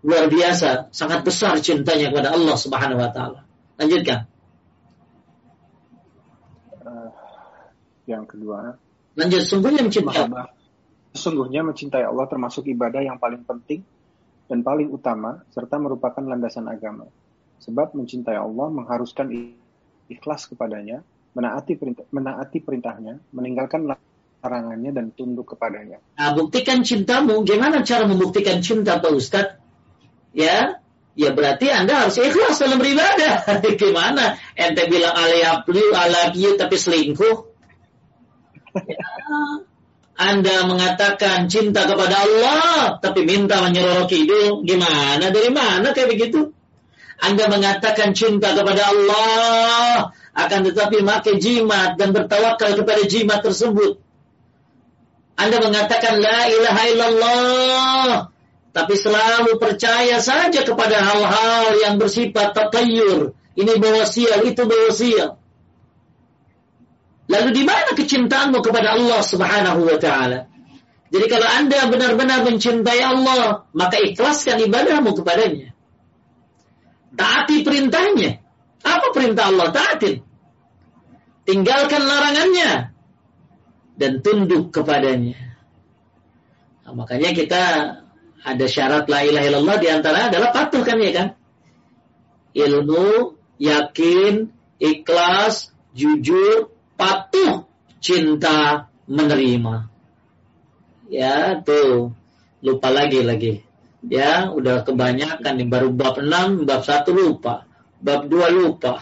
luar 0.02 0.26
biasa, 0.32 0.90
sangat 0.96 1.28
besar 1.28 1.60
cintanya 1.60 2.10
kepada 2.10 2.34
Allah 2.34 2.56
Subhanahu 2.56 2.98
wa 3.04 3.12
taala. 3.12 3.46
Lanjutkan. 3.78 4.26
Yang 8.10 8.24
kedua, 8.34 8.80
lanjut 9.18 9.42
sungguhnya 9.46 9.82
mencintai 9.86 10.20
Allah. 10.28 10.46
Sungguhnya 11.10 11.62
mencintai 11.66 12.06
Allah 12.06 12.26
termasuk 12.30 12.70
ibadah 12.70 13.02
yang 13.02 13.18
paling 13.18 13.42
penting 13.42 13.82
dan 14.50 14.66
paling 14.66 14.90
utama 14.90 15.46
serta 15.54 15.78
merupakan 15.82 16.22
landasan 16.22 16.70
agama. 16.70 17.10
Sebab 17.62 17.94
mencintai 17.98 18.38
Allah 18.38 18.68
mengharuskan 18.72 19.30
ikhlas 20.10 20.50
kepadanya, 20.50 21.06
menaati 21.38 21.78
perintah, 21.78 22.06
menaati 22.10 22.58
perintahnya, 22.64 23.20
meninggalkan 23.36 23.86
larangannya 24.40 24.92
dan 24.96 25.12
tunduk 25.14 25.54
kepadanya. 25.54 26.00
Nah, 26.18 26.32
buktikan 26.34 26.82
cintamu. 26.82 27.44
Gimana 27.46 27.84
cara 27.84 28.08
membuktikan 28.08 28.64
cinta 28.64 28.98
Pak 28.98 29.12
Ustadz? 29.12 29.58
Ya, 30.32 30.80
ya 31.18 31.30
berarti 31.34 31.68
Anda 31.74 32.08
harus 32.08 32.18
ikhlas 32.22 32.58
dalam 32.62 32.80
beribadah. 32.80 33.50
Gimana? 33.82 34.40
Ente 34.56 34.88
bilang 34.88 35.14
I 35.18 36.08
love 36.10 36.38
you, 36.38 36.56
tapi 36.56 36.78
selingkuh. 36.80 37.49
Ya. 38.76 39.06
Anda 40.20 40.68
mengatakan 40.68 41.48
cinta 41.48 41.88
kepada 41.88 42.28
Allah, 42.28 43.00
tapi 43.00 43.24
minta 43.24 43.64
menyeroroki 43.64 44.28
hidung. 44.28 44.68
Gimana? 44.68 45.32
Dari 45.32 45.48
mana 45.48 45.96
kayak 45.96 46.12
begitu? 46.12 46.52
Anda 47.24 47.48
mengatakan 47.48 48.12
cinta 48.12 48.52
kepada 48.52 48.92
Allah, 48.92 50.12
akan 50.36 50.60
tetapi 50.68 51.08
pakai 51.08 51.36
jimat 51.40 51.96
dan 51.96 52.12
bertawakal 52.12 52.76
kepada 52.76 53.04
jimat 53.08 53.40
tersebut. 53.44 54.00
Anda 55.40 55.64
mengatakan 55.64 56.20
la 56.20 56.52
ilaha 56.52 56.84
illallah, 56.92 58.08
tapi 58.76 59.00
selalu 59.00 59.56
percaya 59.56 60.20
saja 60.20 60.68
kepada 60.68 61.00
hal-hal 61.00 61.80
yang 61.80 61.96
bersifat 61.96 62.52
tatayur. 62.52 63.32
Ini 63.56 63.72
bawa 63.80 64.04
sial, 64.04 64.44
itu 64.44 64.68
bawa 64.68 64.92
sial. 64.92 65.40
Lalu 67.40 67.50
di 67.56 67.64
mana 67.64 67.96
kecintaanmu 67.96 68.60
kepada 68.60 69.00
Allah 69.00 69.24
Subhanahu 69.24 69.88
wa 69.88 69.96
taala? 69.96 70.52
Jadi 71.10 71.26
kalau 71.32 71.48
Anda 71.48 71.88
benar-benar 71.88 72.44
mencintai 72.44 73.00
Allah, 73.00 73.64
maka 73.72 73.98
ikhlaskan 73.98 74.68
ibadahmu 74.68 75.16
kepadanya. 75.16 75.72
Taati 77.16 77.64
perintahnya. 77.64 78.44
Apa 78.84 79.08
perintah 79.16 79.50
Allah? 79.50 79.72
Taatin. 79.72 80.22
Tinggalkan 81.48 82.04
larangannya. 82.06 82.94
Dan 83.98 84.22
tunduk 84.22 84.70
kepadanya. 84.70 85.40
Nah, 86.86 86.94
makanya 86.94 87.34
kita 87.34 87.64
ada 88.40 88.66
syarat 88.70 89.10
la 89.10 89.26
ilaha 89.26 89.46
illallah 89.50 89.78
di 89.82 89.88
antara 89.90 90.30
adalah 90.32 90.54
patuh 90.54 90.84
kan 90.86 91.02
ya 91.02 91.12
kan? 91.12 91.28
ilmu, 92.56 93.38
yakin, 93.62 94.50
ikhlas, 94.82 95.70
jujur, 95.94 96.74
patuh, 97.00 97.64
cinta, 98.04 98.92
menerima. 99.08 99.88
Ya, 101.08 101.64
tuh. 101.64 102.12
Lupa 102.60 102.92
lagi 102.92 103.24
lagi. 103.24 103.64
Ya, 104.04 104.52
udah 104.52 104.84
kebanyakan 104.84 105.56
nih 105.56 105.68
baru 105.72 105.96
bab 105.96 106.20
6, 106.20 106.68
bab 106.68 106.84
1 106.84 107.08
lupa. 107.16 107.64
Bab 108.04 108.28
2 108.28 108.52
lupa. 108.52 109.00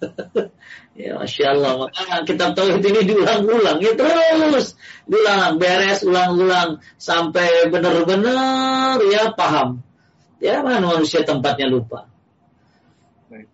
ya, 0.98 1.18
Masya 1.18 1.58
Allah. 1.58 1.90
Maka 1.90 2.22
kita 2.22 2.54
tahu 2.54 2.78
ini 2.78 3.02
diulang-ulang. 3.02 3.82
Ya 3.82 3.92
terus. 3.98 4.78
Diulang, 5.10 5.58
beres, 5.58 6.06
ulang-ulang. 6.06 6.78
Sampai 7.02 7.66
benar-benar 7.66 9.02
ya 9.10 9.34
paham. 9.34 9.82
Ya, 10.38 10.62
mana 10.64 10.86
manusia 10.86 11.26
tempatnya 11.26 11.68
lupa. 11.68 12.08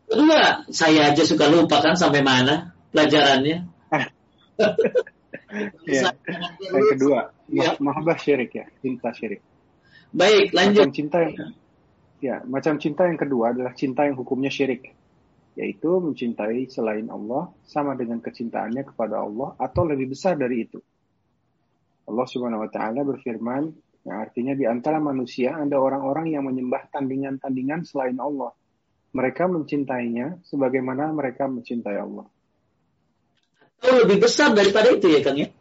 Kedua, 0.07 0.64
saya 0.70 1.11
aja 1.11 1.22
suka 1.26 1.51
lupa 1.51 1.82
kan 1.82 1.99
sampai 1.99 2.22
mana 2.22 2.76
pelajarannya. 2.94 3.75
Ya. 5.86 6.12
Yang 6.72 6.86
kedua, 6.96 7.20
ya. 7.50 7.76
mahabbah 7.78 8.18
syirik 8.18 8.52
ya, 8.57 8.66
cinta 8.80 9.12
syirik. 9.12 9.42
Baik, 10.12 10.52
lanjut. 10.57 10.88
Macam 10.88 10.96
cinta 10.96 11.18
yang 11.22 11.34
ya, 12.22 12.36
macam 12.48 12.74
cinta 12.80 13.02
yang 13.07 13.18
kedua 13.20 13.52
adalah 13.52 13.72
cinta 13.76 14.09
yang 14.09 14.16
hukumnya 14.16 14.48
syirik, 14.48 14.96
yaitu 15.54 15.90
mencintai 16.00 16.68
selain 16.72 17.07
Allah 17.12 17.52
sama 17.68 17.94
dengan 17.94 18.18
kecintaannya 18.24 18.82
kepada 18.86 19.20
Allah 19.20 19.54
atau 19.61 19.84
lebih 19.84 20.16
besar 20.16 20.40
dari 20.40 20.64
itu. 20.64 20.80
Allah 22.07 22.26
Subhanahu 22.26 22.64
wa 22.64 22.70
taala 22.70 23.02
berfirman, 23.02 23.70
yang 24.07 24.18
artinya 24.22 24.54
di 24.54 24.64
antara 24.64 25.02
manusia 25.02 25.59
ada 25.59 25.76
orang-orang 25.76 26.30
yang 26.30 26.46
menyembah 26.46 26.86
tandingan-tandingan 26.94 27.82
selain 27.82 28.16
Allah 28.22 28.54
mereka 29.16 29.48
mencintainya 29.48 30.44
sebagaimana 30.44 31.09
mereka 31.16 31.48
mencintai 31.48 31.96
Allah. 31.96 32.28
Oh, 33.84 33.92
lebih 34.02 34.24
besar 34.24 34.56
daripada 34.56 34.88
itu 34.88 35.10
ya 35.12 35.20
Kang 35.20 35.36
ya. 35.36 35.52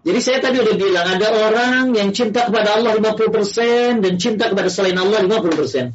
Jadi 0.00 0.18
saya 0.24 0.38
tadi 0.40 0.56
udah 0.64 0.76
bilang 0.80 1.06
ada 1.06 1.28
orang 1.28 1.92
yang 1.92 2.08
cinta 2.16 2.48
kepada 2.48 2.80
Allah 2.80 2.96
50% 2.96 4.00
dan 4.00 4.12
cinta 4.16 4.48
kepada 4.48 4.72
selain 4.72 4.96
Allah 4.96 5.20
50%. 5.28 5.92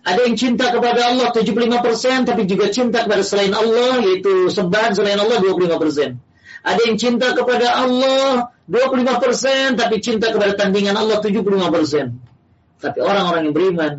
Ada 0.00 0.20
yang 0.24 0.36
cinta 0.38 0.70
kepada 0.70 1.12
Allah 1.12 1.28
75% 1.34 2.30
tapi 2.30 2.42
juga 2.46 2.70
cinta 2.70 3.04
kepada 3.04 3.20
selain 3.26 3.52
Allah 3.52 4.00
yaitu 4.06 4.48
sembahan 4.48 4.94
selain 4.94 5.18
Allah 5.18 5.42
25%. 5.42 6.16
Ada 6.62 6.80
yang 6.86 6.96
cinta 6.96 7.34
kepada 7.34 7.66
Allah 7.74 8.54
25% 8.70 9.82
tapi 9.82 9.96
cinta 9.98 10.30
kepada 10.30 10.54
tandingan 10.54 10.94
Allah 10.94 11.18
75%. 11.18 12.80
Tapi 12.80 12.98
orang-orang 13.02 13.50
yang 13.50 13.54
beriman 13.56 13.92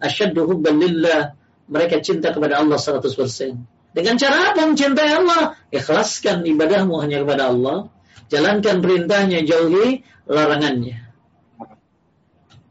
asyaddu 0.00 0.48
hubban 0.48 0.80
lillah 0.80 1.36
mereka 1.68 2.00
cinta 2.00 2.32
kepada 2.32 2.58
Allah 2.64 2.80
100%. 2.80 3.75
Dengan 3.96 4.20
cara 4.20 4.52
apa 4.52 4.68
mencintai 4.68 5.08
Allah? 5.08 5.56
Ikhlaskan 5.72 6.44
ibadahmu 6.44 7.00
hanya 7.00 7.24
kepada 7.24 7.48
Allah. 7.48 7.88
Jalankan 8.28 8.84
perintahnya, 8.84 9.40
jauhi 9.48 10.04
larangannya. 10.28 11.00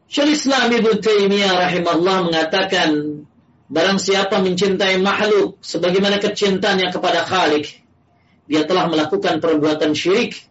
Syekh 0.06 0.38
Islam 0.38 0.70
Ibnu 0.70 1.02
Taimiyah 1.02 1.66
rahimahullah 1.66 2.30
mengatakan 2.30 2.88
barang 3.66 3.98
siapa 3.98 4.38
mencintai 4.38 5.02
makhluk 5.02 5.58
sebagaimana 5.66 6.22
kecintaannya 6.22 6.94
kepada 6.94 7.26
Khalik, 7.26 7.82
dia 8.46 8.62
telah 8.62 8.86
melakukan 8.86 9.42
perbuatan 9.42 9.98
syirik. 9.98 10.46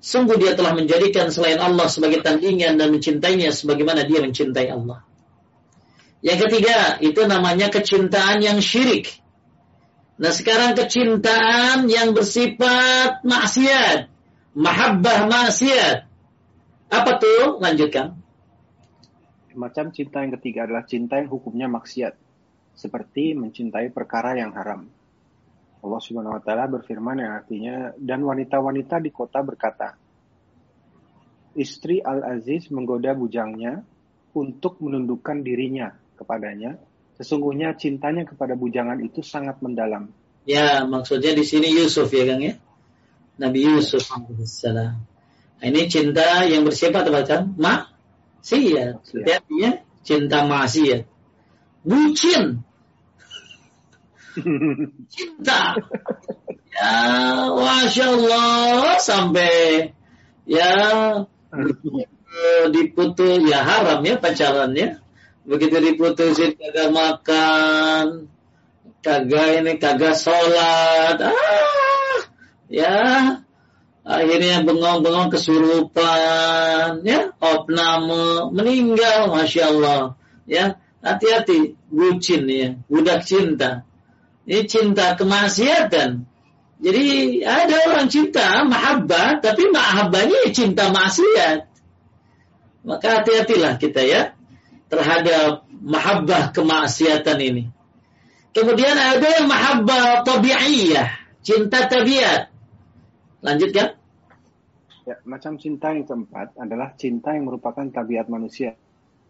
Sungguh 0.00 0.40
dia 0.40 0.56
telah 0.56 0.72
menjadikan 0.72 1.28
selain 1.28 1.60
Allah 1.60 1.84
sebagai 1.90 2.24
tandingan 2.24 2.80
dan 2.80 2.88
mencintainya 2.94 3.52
sebagaimana 3.52 4.08
dia 4.08 4.24
mencintai 4.24 4.72
Allah. 4.72 5.04
Yang 6.24 6.48
ketiga, 6.48 6.96
itu 7.04 7.20
namanya 7.28 7.68
kecintaan 7.68 8.40
yang 8.40 8.56
syirik. 8.64 9.20
Nah 10.18 10.34
sekarang 10.34 10.74
kecintaan 10.74 11.86
yang 11.86 12.10
bersifat 12.10 13.22
maksiat. 13.22 14.10
Mahabbah 14.58 15.30
maksiat. 15.30 16.10
Apa 16.90 17.22
tuh? 17.22 17.62
Lanjutkan. 17.62 18.18
Macam 19.54 19.94
cinta 19.94 20.26
yang 20.26 20.34
ketiga 20.34 20.66
adalah 20.66 20.82
cinta 20.82 21.22
yang 21.22 21.30
hukumnya 21.30 21.70
maksiat. 21.70 22.18
Seperti 22.74 23.38
mencintai 23.38 23.94
perkara 23.94 24.34
yang 24.34 24.50
haram. 24.58 24.90
Allah 25.78 26.00
Subhanahu 26.02 26.34
wa 26.34 26.42
taala 26.42 26.66
berfirman 26.66 27.22
yang 27.22 27.32
artinya 27.38 27.76
dan 27.94 28.26
wanita-wanita 28.26 28.98
di 28.98 29.14
kota 29.14 29.38
berkata, 29.46 29.94
Istri 31.54 32.02
Al-Aziz 32.02 32.70
menggoda 32.74 33.14
bujangnya 33.14 33.82
untuk 34.34 34.82
menundukkan 34.82 35.42
dirinya 35.42 35.94
kepadanya, 36.18 36.78
sesungguhnya 37.18 37.74
cintanya 37.74 38.22
kepada 38.22 38.54
bujangan 38.54 39.02
itu 39.02 39.20
sangat 39.26 39.58
mendalam. 39.58 40.14
Ya, 40.48 40.86
maksudnya 40.86 41.34
di 41.34 41.44
sini 41.44 41.74
Yusuf 41.74 42.08
ya 42.14 42.24
Kang 42.24 42.40
ya. 42.40 42.54
Nabi 43.38 43.66
Yusuf 43.66 44.06
alaihissalam. 44.08 44.94
Nah, 45.58 45.66
ini 45.66 45.90
cinta 45.90 46.46
yang 46.46 46.62
bersifat 46.62 47.10
apa 47.10 47.20
kan? 47.26 47.42
Maksiat. 47.58 49.02
Artinya 49.26 49.70
cinta 50.06 50.46
maksiat. 50.46 51.02
Bucin. 51.82 52.62
cinta. 55.14 55.74
Ya, 56.78 56.94
masya 57.58 58.06
Allah 58.06 59.02
sampai 59.02 59.90
ya 60.46 60.70
diputus 62.70 63.42
ya 63.50 63.60
haram 63.66 64.00
ya 64.06 64.14
pacarannya 64.16 65.02
begitu 65.48 65.80
diputusin 65.80 66.52
kagak 66.60 66.92
makan 66.92 68.28
kagak 69.00 69.64
ini 69.64 69.72
kagak 69.80 70.14
sholat. 70.14 71.16
Ah 71.18 72.20
ya. 72.68 72.96
Akhirnya 74.08 74.64
bengong-bengong 74.64 75.28
kesurupan 75.28 77.04
ya. 77.04 77.32
Opname 77.40 78.52
meninggal 78.52 79.28
masya 79.28 79.68
Allah 79.68 80.16
ya. 80.48 80.80
Hati-hati 81.04 81.76
bucin 81.92 82.48
ya. 82.48 82.68
Budak 82.88 83.24
cinta. 83.28 83.84
Ini 84.48 84.64
cinta 84.64 85.12
kemaksiatan. 85.12 86.24
Jadi 86.78 87.06
ada 87.42 87.76
orang 87.90 88.06
cinta 88.08 88.64
mahabbah 88.64 89.44
tapi 89.44 89.68
mahabbahnya 89.68 90.54
cinta 90.56 90.88
maksiat. 90.88 91.68
Maka 92.88 93.20
hati-hatilah 93.20 93.76
kita 93.76 94.00
ya 94.08 94.37
terhadap 94.88 95.68
mahabbah 95.68 96.50
kemaksiatan 96.56 97.38
ini. 97.40 97.64
Kemudian 98.56 98.96
ada 98.96 99.28
yang 99.38 99.46
mahabbah 99.46 100.24
tabi'iyah, 100.24 101.08
cinta 101.44 101.86
tabiat. 101.86 102.50
Lanjutkan. 103.44 103.94
Ya, 105.06 105.16
macam 105.24 105.56
cinta 105.56 105.94
yang 105.94 106.04
keempat 106.04 106.52
adalah 106.58 106.92
cinta 106.98 107.32
yang 107.32 107.48
merupakan 107.48 107.86
tabiat 107.88 108.28
manusia. 108.28 108.76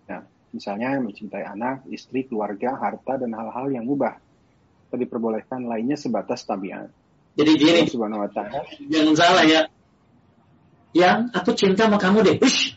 Ya, 0.08 0.24
misalnya 0.50 0.98
mencintai 0.98 1.44
anak, 1.44 1.86
istri, 1.92 2.26
keluarga, 2.26 2.74
harta, 2.74 3.20
dan 3.20 3.30
hal-hal 3.36 3.70
yang 3.70 3.84
mubah. 3.86 4.18
Atau 4.88 4.96
diperbolehkan 4.96 5.68
lainnya 5.68 6.00
sebatas 6.00 6.42
tabiat. 6.48 6.88
Jadi 7.38 7.52
gini, 7.54 7.86
Subhanahu 7.86 8.26
wa 8.26 8.30
ta'ala. 8.32 8.66
jangan 8.90 9.14
salah 9.14 9.44
ya. 9.46 9.62
Yang 10.96 11.18
aku 11.36 11.50
cinta 11.54 11.86
sama 11.86 12.00
kamu 12.00 12.18
deh. 12.26 12.36
Ush, 12.42 12.74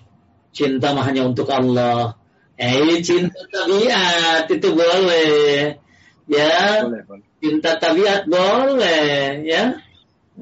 cinta 0.53 0.93
mah 0.93 1.07
hanya 1.07 1.25
untuk 1.25 1.49
Allah. 1.49 2.20
Eh 2.62 3.01
cinta 3.01 3.41
tabiat 3.49 4.45
itu 4.45 4.70
boleh. 4.70 5.82
Ya. 6.30 6.86
Boleh, 6.86 7.01
boleh. 7.09 7.26
Cinta 7.41 7.74
tabiat 7.82 8.30
boleh, 8.30 9.41
ya. 9.41 9.82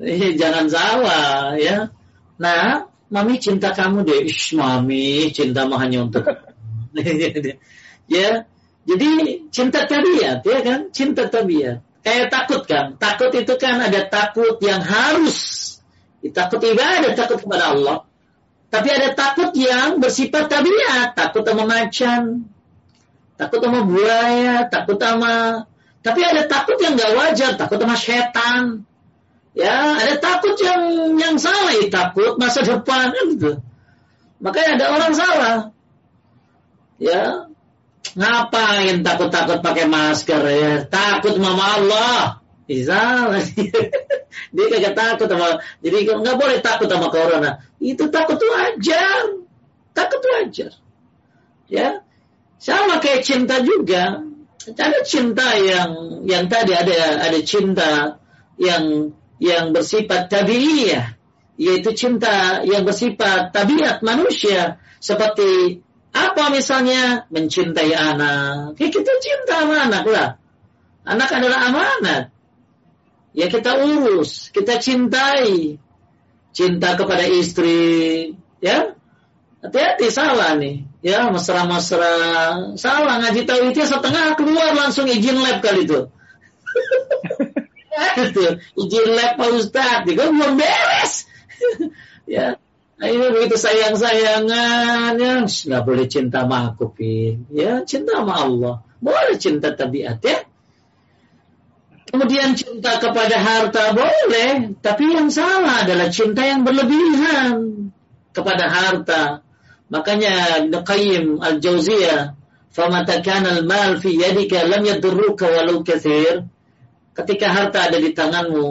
Eh, 0.03 0.35
jangan 0.35 0.67
salah, 0.67 1.55
ya. 1.55 1.87
Nah, 2.35 2.91
mami 3.07 3.39
cinta 3.39 3.71
kamu 3.71 4.03
deh. 4.03 4.27
Ish, 4.27 4.51
mami 4.59 5.31
cinta 5.31 5.63
mah 5.63 5.79
hanya 5.79 6.03
untuk 6.03 6.27
ya. 8.11 8.29
Jadi 8.83 9.09
cinta 9.47 9.87
tabiat, 9.87 10.43
ya 10.43 10.59
kan? 10.59 10.91
Cinta 10.91 11.31
tabiat. 11.31 12.03
Kayak 12.03 12.27
takut 12.35 12.67
kan? 12.67 12.99
Takut 12.99 13.31
itu 13.31 13.55
kan 13.55 13.79
ada 13.79 14.03
takut 14.11 14.59
yang 14.59 14.83
harus. 14.83 15.39
Takut 16.35 16.59
ibadah, 16.67 17.15
takut 17.15 17.39
kepada 17.39 17.71
Allah. 17.71 18.08
Tapi 18.69 18.87
ada 18.93 19.17
takut 19.17 19.49
yang 19.57 19.97
bersifat 19.97 20.45
tabiat, 20.45 21.17
takut 21.17 21.41
sama 21.41 21.65
macan, 21.65 22.45
takut 23.33 23.59
sama 23.65 23.81
buaya, 23.81 24.69
takut 24.69 25.01
sama 25.01 25.65
tapi 25.99 26.23
ada 26.23 26.47
takut 26.47 26.79
yang 26.79 26.95
gak 26.95 27.11
wajar, 27.15 27.51
takut 27.59 27.75
sama 27.79 27.95
setan. 27.99 28.87
Ya, 29.51 29.99
ada 29.99 30.15
takut 30.21 30.55
yang 30.63 30.81
yang 31.19 31.35
salah, 31.35 31.75
ya, 31.75 31.91
takut 31.91 32.39
masa 32.39 32.63
depan 32.63 33.11
kan 33.11 33.25
gitu. 33.35 33.51
Makanya 34.39 34.79
ada 34.79 34.85
orang 34.95 35.13
salah. 35.17 35.57
Ya, 36.95 37.51
ngapain 38.15 39.03
takut-takut 39.03 39.59
pakai 39.59 39.85
masker 39.91 40.41
ya? 40.47 40.73
Takut 40.87 41.35
sama 41.35 41.65
Allah. 41.75 42.39
Bisa 42.69 43.33
dia 44.53 44.65
kagak 44.69 44.93
takut 44.93 45.25
sama 45.25 45.57
jadi 45.81 46.05
nggak 46.05 46.37
boleh 46.37 46.61
takut 46.61 46.85
sama 46.85 47.09
corona. 47.09 47.65
Itu 47.81 48.13
takut 48.13 48.37
tuh 48.37 48.45
wajar. 48.45 49.41
Takut 49.97 50.21
tuh 50.21 50.31
wajar. 50.37 50.71
Ya. 51.65 52.05
Sama 52.61 53.01
kayak 53.01 53.25
cinta 53.25 53.65
juga. 53.65 54.21
ada 54.69 55.01
cinta 55.01 55.57
yang 55.57 56.21
yang 56.29 56.45
tadi 56.45 56.77
ada 56.77 57.25
ada 57.25 57.39
cinta 57.41 58.21
yang 58.61 59.15
yang 59.41 59.73
bersifat 59.73 60.29
tabiiyah 60.29 61.15
yaitu 61.55 61.95
cinta 61.95 62.61
yang 62.67 62.85
bersifat 62.85 63.49
tabiat 63.55 64.03
manusia 64.05 64.77
seperti 64.99 65.81
apa 66.11 66.51
misalnya 66.51 67.25
mencintai 67.31 67.95
anak 67.95 68.77
ya 68.77 68.87
kita 68.91 69.11
cinta 69.23 69.63
sama 69.63 69.89
anak 69.89 70.05
lah 70.05 70.29
anak 71.07 71.29
adalah 71.33 71.59
amanat 71.71 72.23
ya 73.33 73.47
kita 73.47 73.81
urus 73.85 74.49
kita 74.53 74.81
cintai. 74.81 75.77
Cinta 76.49 76.97
kepada 76.97 77.29
istri 77.29 78.33
ya. 78.57 78.97
Hati-hati 79.59 80.07
salah 80.09 80.57
nih. 80.57 80.87
Ya 81.05 81.29
mesra-mesra. 81.29 82.75
Salah 82.75 83.21
ngaji 83.21 83.45
tauhidnya 83.45 83.85
setengah 83.85 84.33
keluar 84.35 84.73
langsung 84.75 85.05
izin 85.05 85.39
lab 85.39 85.61
kali 85.61 85.85
itu. 85.85 86.09
Itu 88.33 88.45
izin 88.75 89.07
lab 89.13 89.37
Pak 89.37 89.49
Ustadz 89.55 90.05
juga 90.09 90.31
belum 90.31 90.57
beres. 90.57 91.13
Ya. 92.29 92.61
Nah, 93.01 93.09
ini 93.09 93.25
begitu 93.33 93.57
sayang 93.57 93.97
sayangan 93.97 95.17
ya. 95.17 95.41
Nggak 95.41 95.81
boleh 95.81 96.05
cinta 96.05 96.45
sama 96.45 96.69
aku 96.69 96.93
pin 96.93 97.49
ya 97.49 97.81
cinta 97.81 98.21
sama 98.21 98.45
Allah. 98.45 98.75
Boleh 99.01 99.33
cinta 99.41 99.73
tabiat 99.73 100.21
ya 100.21 100.45
Kemudian 102.09 102.57
cinta 102.57 102.97
kepada 102.97 103.37
harta 103.37 103.93
boleh, 103.93 104.73
tapi 104.81 105.13
yang 105.13 105.29
salah 105.29 105.85
adalah 105.85 106.09
cinta 106.09 106.41
yang 106.41 106.65
berlebihan 106.65 107.53
kepada 108.33 108.65
harta. 108.65 109.21
Makanya 109.93 110.65
Qayyim 110.81 111.37
Al-Jauziyah, 111.37 112.33
"Famata 112.73 113.21
kana 113.21 113.61
al-mal 113.61 114.01
fi 114.01 114.17
yadika 114.17 114.65
lam 114.65 114.89
yadurruka 114.89 115.53
walau 115.53 115.85
katsir." 115.85 116.49
Ketika 117.13 117.53
harta 117.53 117.93
ada 117.93 118.01
di 118.01 118.09
tanganmu, 118.09 118.69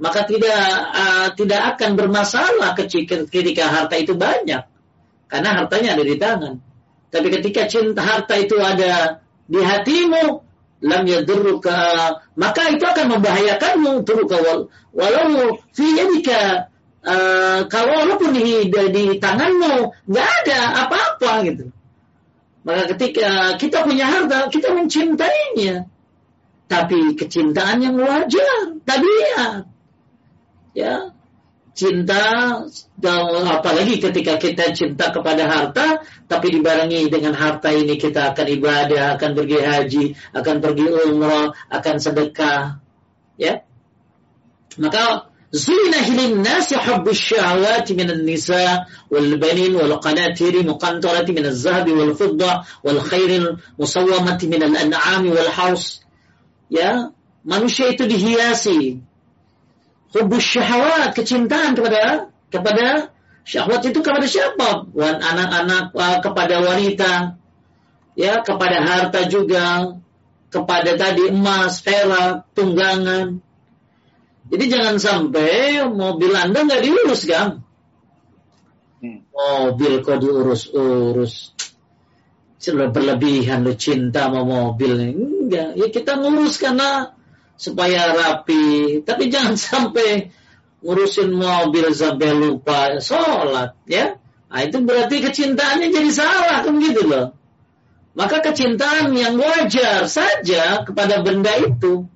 maka 0.00 0.24
tidak 0.24 0.64
uh, 0.94 1.28
tidak 1.36 1.76
akan 1.76 1.90
bermasalah 1.92 2.72
ketika 2.72 3.64
harta 3.68 4.00
itu 4.00 4.16
banyak. 4.16 4.64
Karena 5.28 5.60
hartanya 5.60 5.92
ada 5.92 6.04
di 6.08 6.16
tangan. 6.16 6.54
Tapi 7.12 7.28
ketika 7.28 7.68
cinta 7.68 8.00
harta 8.00 8.32
itu 8.40 8.56
ada 8.56 9.20
di 9.44 9.60
hatimu, 9.60 10.47
lam 10.78 11.02
yadurruka, 11.06 11.78
maka 12.38 12.62
itu 12.70 12.84
akan 12.86 13.18
membahayakanmu 13.18 14.06
turuka 14.06 14.38
walau 14.94 15.58
fi 15.74 15.86
yadika 15.98 16.70
uh, 17.02 17.66
kalau 17.66 18.06
walaupun 18.06 18.30
di, 18.34 18.70
di, 18.70 18.82
di 18.94 19.04
tanganmu 19.18 20.06
nggak 20.06 20.28
ada 20.44 20.60
apa-apa 20.86 21.32
gitu. 21.50 21.64
Maka 22.66 22.92
ketika 22.94 23.56
kita 23.56 23.80
punya 23.86 24.04
harta, 24.04 24.52
kita 24.52 24.76
mencintainya. 24.76 25.88
Tapi 26.68 27.16
kecintaan 27.16 27.80
yang 27.80 27.96
wajar, 27.96 28.76
tabiat. 28.84 29.64
Ya, 30.76 31.16
cinta 31.78 32.66
dan 32.98 33.46
apalagi 33.46 34.02
ketika 34.02 34.34
kita 34.34 34.74
cinta 34.74 35.14
kepada 35.14 35.46
harta 35.46 36.02
tapi 36.26 36.50
dibarengi 36.58 37.06
dengan 37.06 37.38
harta 37.38 37.70
ini 37.70 37.94
kita 37.94 38.34
akan 38.34 38.46
ibadah 38.58 39.14
akan 39.14 39.30
pergi 39.38 39.58
haji 39.62 40.04
akan 40.34 40.56
pergi 40.58 40.86
umroh, 41.06 41.54
akan 41.70 41.94
sedekah 42.02 42.82
ya. 43.38 43.62
Maka 44.74 45.30
Zulina 45.48 46.04
hilin 46.04 46.44
nasi 46.44 46.76
hubbus 46.76 47.16
syahawati 47.16 47.96
minan 47.96 48.26
nisa 48.28 48.84
wal 49.08 49.40
banin 49.40 49.72
wal 49.72 49.96
qanatiri 49.96 50.60
muqantarati 50.60 51.32
min 51.32 51.48
al 51.48 51.56
zahbi 51.56 51.96
wal 51.96 52.12
fudda 52.12 52.68
wal 52.84 53.00
khairil 53.00 53.56
musawamati 53.80 54.44
min 54.44 54.60
al-an'ami 54.60 55.32
wal 55.32 55.48
haus. 55.48 56.04
Ya 56.68 57.16
manusia 57.48 57.88
itu 57.88 58.04
dihiasi 58.04 59.00
hubus 60.14 60.44
syahwat 60.44 61.12
kecintaan 61.12 61.76
kepada 61.76 62.32
kepada 62.48 63.12
syahwat 63.44 63.84
itu 63.84 64.00
kepada 64.00 64.24
siapa 64.24 64.88
wan 64.92 65.20
anak-anak 65.20 65.92
uh, 65.92 66.18
kepada 66.24 66.64
wanita 66.64 67.12
ya 68.16 68.40
kepada 68.40 68.84
harta 68.84 69.28
juga 69.28 69.96
kepada 70.48 70.96
tadi 70.96 71.28
emas 71.28 71.84
perak 71.84 72.48
tunggangan 72.56 73.44
jadi 74.48 74.64
jangan 74.72 74.96
sampai 74.96 75.84
mobil 75.92 76.32
Anda 76.32 76.64
nggak 76.64 76.82
diurus, 76.82 77.28
kan? 77.28 77.60
Hmm. 79.04 79.20
Mobil 79.28 80.00
kok 80.00 80.18
diurus-urus. 80.24 81.52
Sudah 82.58 82.90
berlebihan 82.90 83.62
lo 83.62 83.76
cinta 83.78 84.26
sama 84.26 84.42
mobil. 84.42 85.14
Enggak, 85.14 85.78
ya 85.78 85.86
kita 85.92 86.18
ngurus 86.18 86.58
karena 86.58 87.14
supaya 87.58 88.14
rapi. 88.14 89.02
Tapi 89.02 89.28
jangan 89.28 89.58
sampai 89.68 90.30
ngurusin 90.78 91.34
mobil 91.34 91.90
sampai 91.90 92.30
lupa 92.38 93.02
sholat, 93.02 93.74
ya. 93.90 94.14
Nah, 94.48 94.64
itu 94.64 94.80
berarti 94.80 95.20
kecintaannya 95.20 95.92
jadi 95.92 96.10
salah, 96.14 96.64
kan 96.64 96.78
gitu 96.80 97.04
loh. 97.04 97.36
Maka 98.16 98.40
kecintaan 98.40 99.12
yang 99.12 99.36
wajar 99.36 100.08
saja 100.08 100.82
kepada 100.86 101.20
benda 101.20 101.52
itu 101.60 102.08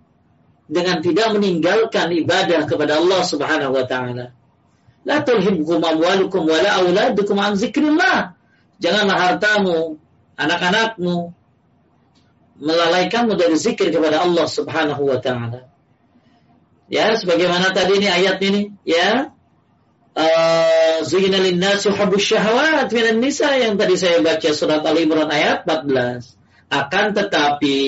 dengan 0.64 1.05
tidak 1.05 1.36
meninggalkan 1.36 2.09
ibadah 2.16 2.64
kepada 2.64 3.03
Allah 3.03 3.22
Subhanahu 3.22 3.76
wa 3.76 3.84
taala. 3.84 4.32
La 5.05 5.20
tulhibkum 5.20 5.82
amwalukum 5.82 6.49
wala 6.49 6.80
auladukum 6.80 7.36
an 7.36 7.59
zikrillah. 7.59 8.38
Janganlah 8.80 9.18
hartamu, 9.18 10.01
anak-anakmu 10.38 11.34
melalaikanmu 12.62 13.34
dari 13.34 13.58
zikir 13.58 13.90
kepada 13.90 14.22
Allah 14.22 14.46
Subhanahu 14.46 15.02
wa 15.10 15.18
taala. 15.18 15.66
Ya, 16.86 17.18
sebagaimana 17.18 17.74
tadi 17.74 17.98
ini 17.98 18.08
ayat 18.08 18.38
ini, 18.38 18.70
ya. 18.86 19.34
Uh, 20.12 21.00
linnasi 21.08 21.88
minan 21.88 23.16
nisa 23.16 23.48
yang 23.56 23.80
tadi 23.80 23.96
saya 23.96 24.20
baca 24.20 24.52
surat 24.52 24.84
Al 24.84 25.00
Imran 25.00 25.32
ayat 25.32 25.64
14. 25.64 26.36
Akan 26.68 27.16
tetapi 27.16 27.80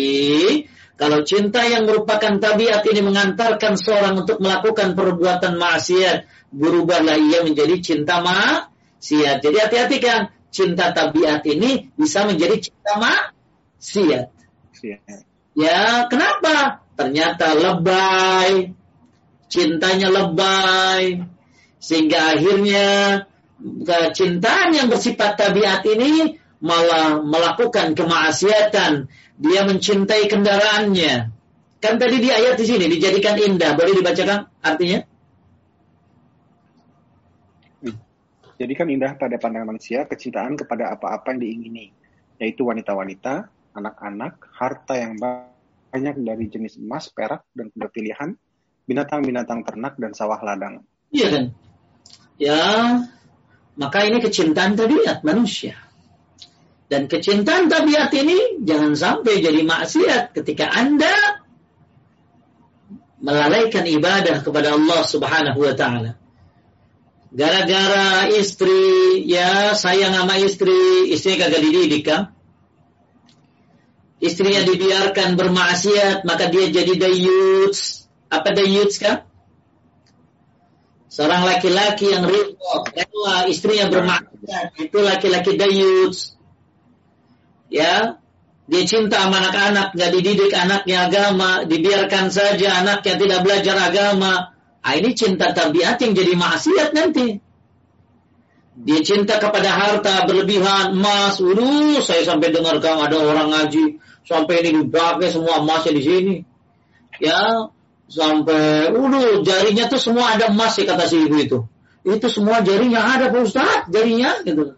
kalau 0.94 1.20
cinta 1.26 1.66
yang 1.68 1.84
merupakan 1.84 2.40
tabiat 2.40 2.80
ini 2.88 3.04
mengantarkan 3.04 3.76
seorang 3.76 4.24
untuk 4.24 4.40
melakukan 4.40 4.96
perbuatan 4.96 5.60
maksiat, 5.60 6.48
berubahlah 6.54 7.18
ia 7.20 7.44
menjadi 7.44 7.76
cinta 7.82 8.24
maksiat. 8.24 9.44
Jadi 9.44 9.56
hati-hati 9.60 9.96
kan, 10.00 10.32
cinta 10.54 10.96
tabiat 10.96 11.44
ini 11.50 11.92
bisa 11.98 12.24
menjadi 12.24 12.56
cinta 12.56 12.96
maksiat. 12.96 14.33
Ya, 15.54 16.06
kenapa? 16.10 16.84
Ternyata 16.94 17.54
lebay, 17.56 18.74
cintanya 19.48 20.10
lebay, 20.10 21.24
sehingga 21.80 22.36
akhirnya 22.36 22.88
kecintaan 23.62 24.76
yang 24.76 24.86
bersifat 24.90 25.38
tabiat 25.38 25.82
ini 25.88 26.36
malah 26.64 27.20
melakukan 27.22 27.92
kemaksiatan 27.96 29.10
dia 29.38 29.60
mencintai 29.66 30.30
kendaraannya. 30.30 31.34
Kan 31.82 32.00
tadi 32.00 32.16
di 32.22 32.30
ayat 32.32 32.56
di 32.56 32.64
sini 32.64 32.88
dijadikan 32.88 33.36
indah. 33.36 33.76
Boleh 33.76 33.92
dibacakan 33.98 34.48
artinya? 34.64 35.04
Jadikan 38.54 38.86
indah 38.86 39.18
pada 39.18 39.34
pandangan 39.36 39.74
manusia 39.74 40.06
kecintaan 40.06 40.54
kepada 40.54 40.94
apa-apa 40.94 41.34
yang 41.34 41.42
diingini, 41.42 41.90
yaitu 42.38 42.62
wanita-wanita, 42.62 43.50
anak-anak, 43.74 44.38
harta 44.54 44.94
yang 44.94 45.18
banyak 45.18 46.16
dari 46.22 46.46
jenis 46.48 46.78
emas, 46.78 47.10
perak, 47.10 47.42
dan 47.52 47.68
kuda 47.74 47.90
pilihan, 47.90 48.30
binatang-binatang 48.86 49.66
ternak, 49.66 49.98
dan 49.98 50.14
sawah 50.14 50.38
ladang. 50.40 50.86
Iya 51.10 51.26
kan? 51.30 51.44
Ya, 52.38 52.62
maka 53.74 53.98
ini 54.06 54.22
kecintaan 54.22 54.78
tabiat 54.78 55.26
manusia. 55.26 55.74
Dan 56.86 57.10
kecintaan 57.10 57.66
tabiat 57.66 58.14
ini 58.14 58.62
jangan 58.62 58.94
sampai 58.94 59.42
jadi 59.42 59.62
maksiat 59.66 60.36
ketika 60.36 60.70
Anda 60.70 61.42
melalaikan 63.24 63.88
ibadah 63.88 64.44
kepada 64.44 64.76
Allah 64.76 65.00
Subhanahu 65.02 65.58
wa 65.64 65.74
taala. 65.74 66.12
Gara-gara 67.34 68.30
istri 68.30 69.24
ya 69.26 69.74
sayang 69.74 70.14
sama 70.14 70.38
istri, 70.38 71.10
istri 71.10 71.34
kagak 71.34 71.64
dididik 71.64 72.06
kan? 72.06 72.30
Istrinya 74.24 74.64
dibiarkan 74.64 75.36
bermaksiat, 75.36 76.24
maka 76.24 76.48
dia 76.48 76.72
jadi 76.72 76.96
dayuts. 76.96 78.08
Apa 78.32 78.56
dayuts 78.56 78.96
kan? 78.96 79.28
Seorang 81.12 81.44
laki-laki 81.44 82.08
yang 82.10 82.24
rela 82.24 83.46
istrinya 83.46 83.86
bermaksiat, 83.92 84.80
itu 84.80 84.98
laki-laki 84.98 85.54
dayuts 85.60 86.34
ya 87.74 88.22
dia 88.64 88.82
cinta 88.88 89.20
sama 89.20 89.44
anak-anak, 89.44 89.92
nggak 89.92 90.10
dididik 90.16 90.52
anaknya 90.56 91.12
agama, 91.12 91.68
dibiarkan 91.68 92.32
saja 92.32 92.80
anaknya 92.80 93.20
tidak 93.20 93.40
belajar 93.44 93.76
agama. 93.76 94.56
Ah, 94.80 94.96
ini 94.96 95.12
cinta 95.12 95.52
tabiat 95.52 96.00
yang 96.00 96.16
jadi 96.16 96.32
maksiat 96.32 96.96
nanti. 96.96 97.44
Dia 98.74 99.00
cinta 99.04 99.36
kepada 99.36 99.68
harta 99.68 100.24
berlebihan, 100.24 100.96
emas. 100.96 101.44
Ulu, 101.44 102.00
saya 102.00 102.24
sampai 102.24 102.56
dengar 102.56 102.80
kang 102.80 103.04
ada 103.04 103.20
orang 103.20 103.52
ngaji 103.52 104.00
sampai 104.24 104.64
ini 104.64 104.84
dipakai 104.84 105.28
semua 105.30 105.60
emasnya 105.60 105.92
di 105.94 106.02
sini. 106.02 106.34
Ya, 107.22 107.70
sampai 108.10 108.90
ulu 108.90 109.44
jarinya 109.46 109.86
tuh 109.86 110.00
semua 110.02 110.34
ada 110.34 110.50
emas 110.50 110.74
ya 110.74 110.84
kata 110.88 111.04
si 111.06 111.22
ibu 111.22 111.36
itu. 111.38 111.58
Itu 112.04 112.26
semua 112.28 112.60
jarinya 112.60 113.00
ada 113.00 113.32
Pak 113.32 113.40
Ustaz, 113.44 113.88
jarinya 113.88 114.40
gitu. 114.44 114.76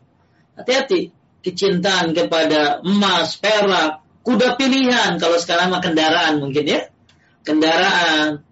Hati-hati. 0.54 1.10
Kecintaan 1.42 2.10
kepada 2.10 2.82
emas, 2.82 3.38
perak, 3.38 4.02
kuda 4.26 4.58
pilihan 4.58 5.18
kalau 5.22 5.38
sekarang 5.38 5.70
mah 5.70 5.78
kendaraan 5.78 6.42
mungkin 6.42 6.66
ya. 6.66 6.90
Kendaraan, 7.46 8.42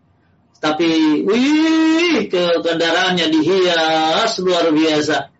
tapi 0.62 1.20
wih 1.26 2.30
ke 2.30 2.62
kendaraannya 2.62 3.26
dihias 3.34 4.38
luar 4.38 4.70
biasa 4.70 5.33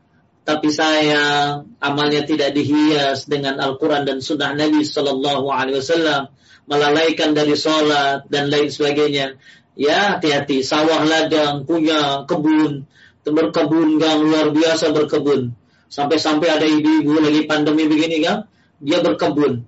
tapi 0.45 0.69
saya 0.69 1.57
amalnya 1.81 2.29
tidak 2.29 2.53
dihias 2.53 3.25
dengan 3.25 3.57
Al-Quran 3.57 4.05
dan 4.05 4.21
Sunnah 4.21 4.53
Nabi 4.53 4.85
Sallallahu 4.85 5.49
Alaihi 5.49 5.81
Wasallam, 5.81 6.29
melalaikan 6.69 7.33
dari 7.33 7.57
sholat 7.57 8.29
dan 8.29 8.53
lain 8.53 8.69
sebagainya. 8.69 9.41
Ya 9.75 10.17
hati-hati, 10.17 10.61
sawah 10.61 11.03
ladang 11.03 11.65
punya 11.65 12.29
kebun, 12.29 12.85
berkebun 13.25 13.97
gang 13.97 14.21
luar 14.21 14.53
biasa 14.53 14.93
berkebun. 14.93 15.57
Sampai-sampai 15.89 16.49
ada 16.53 16.67
ibu-ibu 16.69 17.25
lagi 17.25 17.49
pandemi 17.49 17.89
begini 17.89 18.21
kan, 18.21 18.45
dia 18.79 19.01
berkebun. 19.01 19.65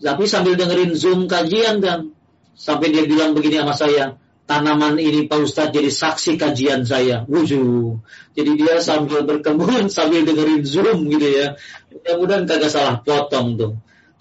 Tapi 0.00 0.24
sambil 0.24 0.56
dengerin 0.56 0.96
zoom 0.96 1.28
kajian 1.28 1.84
kan, 1.84 2.10
sampai 2.56 2.88
dia 2.88 3.04
bilang 3.04 3.36
begini 3.36 3.60
sama 3.60 3.76
saya, 3.76 4.16
tanaman 4.46 4.96
ini 4.96 5.26
Pak 5.26 5.42
Ustadz 5.42 5.74
jadi 5.74 5.90
saksi 5.90 6.38
kajian 6.38 6.86
saya. 6.86 7.26
Wujuh. 7.26 7.98
Jadi 8.38 8.50
dia 8.54 8.78
sambil 8.78 9.26
berkebun 9.26 9.90
sambil 9.96 10.22
dengerin 10.22 10.62
Zoom 10.62 11.10
gitu 11.10 11.26
ya. 11.26 11.46
Mudah-mudahan 11.90 12.46
kagak 12.46 12.70
salah 12.70 13.02
potong 13.02 13.58
tuh. 13.58 13.72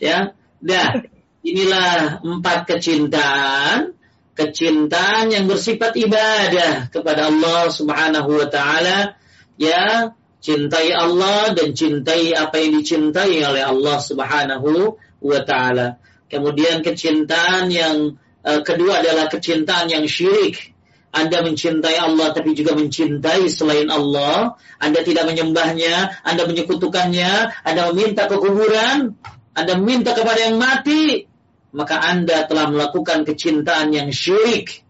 Ya. 0.02 0.34
Dah, 0.60 1.06
inilah 1.46 2.26
empat 2.26 2.66
kecintaan. 2.66 3.94
Kecintaan 4.36 5.32
yang 5.32 5.48
bersifat 5.48 5.96
ibadah 5.96 6.92
kepada 6.92 7.32
Allah 7.32 7.72
Subhanahu 7.72 8.36
wa 8.36 8.48
taala. 8.52 9.16
Ya, 9.56 10.12
cintai 10.44 10.92
Allah 10.92 11.56
dan 11.56 11.72
cintai 11.72 12.36
apa 12.36 12.60
yang 12.60 12.84
dicintai 12.84 13.40
oleh 13.40 13.64
Allah 13.64 13.96
Subhanahu 14.04 15.00
wa 15.24 15.40
taala. 15.48 16.04
Kemudian 16.28 16.84
kecintaan 16.84 17.72
yang 17.72 18.20
kedua 18.46 19.02
adalah 19.02 19.26
kecintaan 19.28 19.89
yang 19.89 20.06
syirik. 20.06 20.76
Anda 21.16 21.39
mencintai 21.41 21.96
Allah 21.96 22.36
tapi 22.36 22.52
juga 22.54 22.76
mencintai 22.76 23.48
selain 23.48 23.88
Allah. 23.88 24.60
Anda 24.78 25.02
tidak 25.02 25.32
menyembahnya, 25.32 26.22
Anda 26.28 26.43
menyekutukannya, 26.43 27.64
Anda 27.64 27.82
meminta 27.89 28.28
ke 28.28 28.36
kuburan, 28.36 29.16
Anda 29.56 29.74
meminta 29.80 30.12
kepada 30.12 30.52
yang 30.52 30.60
mati, 30.60 31.24
maka 31.72 32.04
Anda 32.04 32.43
telah 32.46 32.68
melakukan 32.68 33.24
kecintaan 33.24 33.96
yang 33.96 34.12
syirik. 34.12 34.84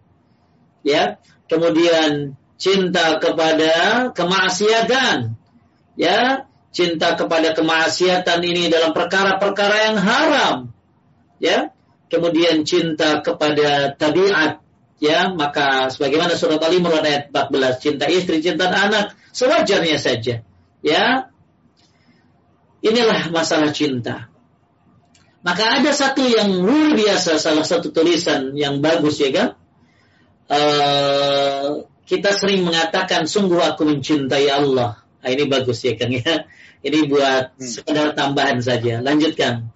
Ya. 0.82 1.22
Kemudian 1.46 2.34
cinta 2.58 3.22
kepada 3.22 4.10
kemaksiatan. 4.10 5.38
Ya, 5.96 6.44
cinta 6.76 7.16
kepada 7.16 7.56
kemaksiatan 7.56 8.42
ini 8.44 8.68
dalam 8.68 8.92
perkara-perkara 8.92 9.76
yang 9.88 9.96
haram. 9.96 10.56
Ya, 11.40 11.72
kemudian 12.06 12.62
cinta 12.62 13.20
kepada 13.20 13.94
tabiat 13.94 14.62
ya 14.96 15.28
maka 15.34 15.92
sebagaimana 15.92 16.38
surat 16.38 16.62
Al 16.62 16.72
Imran 16.72 17.04
ayat 17.04 17.28
14 17.28 17.82
cinta 17.84 18.04
istri 18.08 18.40
cinta 18.40 18.70
anak 18.70 19.14
sewajarnya 19.34 19.98
saja 20.00 20.42
ya. 20.80 21.30
Inilah 22.84 23.34
masalah 23.34 23.74
cinta. 23.74 24.30
Maka 25.42 25.78
ada 25.78 25.90
satu 25.90 26.22
yang 26.22 26.62
luar 26.62 26.94
biasa 26.94 27.38
salah 27.38 27.66
satu 27.66 27.90
tulisan 27.90 28.54
yang 28.54 28.78
bagus 28.78 29.18
ya 29.18 29.30
kan? 29.34 29.48
Uh, 30.46 31.86
kita 32.06 32.30
sering 32.34 32.62
mengatakan 32.62 33.26
sungguh 33.26 33.58
aku 33.58 33.86
mencintai 33.86 34.46
Allah. 34.46 35.02
Nah, 35.02 35.28
ini 35.30 35.50
bagus 35.50 35.82
ya 35.82 35.98
kan 35.98 36.10
ya. 36.14 36.46
Ini 36.86 37.10
buat 37.10 37.58
hmm. 37.58 37.66
sekedar 37.66 38.14
tambahan 38.14 38.62
saja. 38.62 39.02
Lanjutkan 39.02 39.74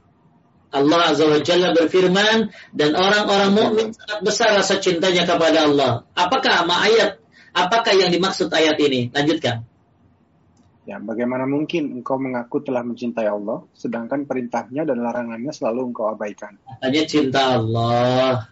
Allah 0.71 1.01
Azza 1.11 1.27
wa 1.27 1.43
Jalla 1.43 1.75
berfirman 1.75 2.55
dan 2.71 2.91
orang-orang 2.95 3.51
mukmin 3.51 3.87
sangat 3.91 4.21
besar 4.23 4.55
rasa 4.55 4.79
cintanya 4.79 5.27
kepada 5.27 5.67
Allah. 5.67 6.07
Apakah 6.15 6.63
ma 6.67 6.87
ayat? 6.87 7.19
Apakah 7.51 7.91
yang 7.99 8.15
dimaksud 8.15 8.47
ayat 8.55 8.79
ini? 8.79 9.11
Lanjutkan. 9.11 9.67
Ya, 10.87 10.99
bagaimana 10.99 11.47
mungkin 11.47 12.03
engkau 12.03 12.19
mengaku 12.19 12.67
telah 12.67 12.83
mencintai 12.83 13.27
Allah, 13.27 13.63
sedangkan 13.79 14.27
perintahnya 14.27 14.83
dan 14.83 14.99
larangannya 15.03 15.53
selalu 15.55 15.95
engkau 15.95 16.11
abaikan? 16.11 16.59
Hanya 16.83 17.07
cinta 17.07 17.59
Allah, 17.59 18.51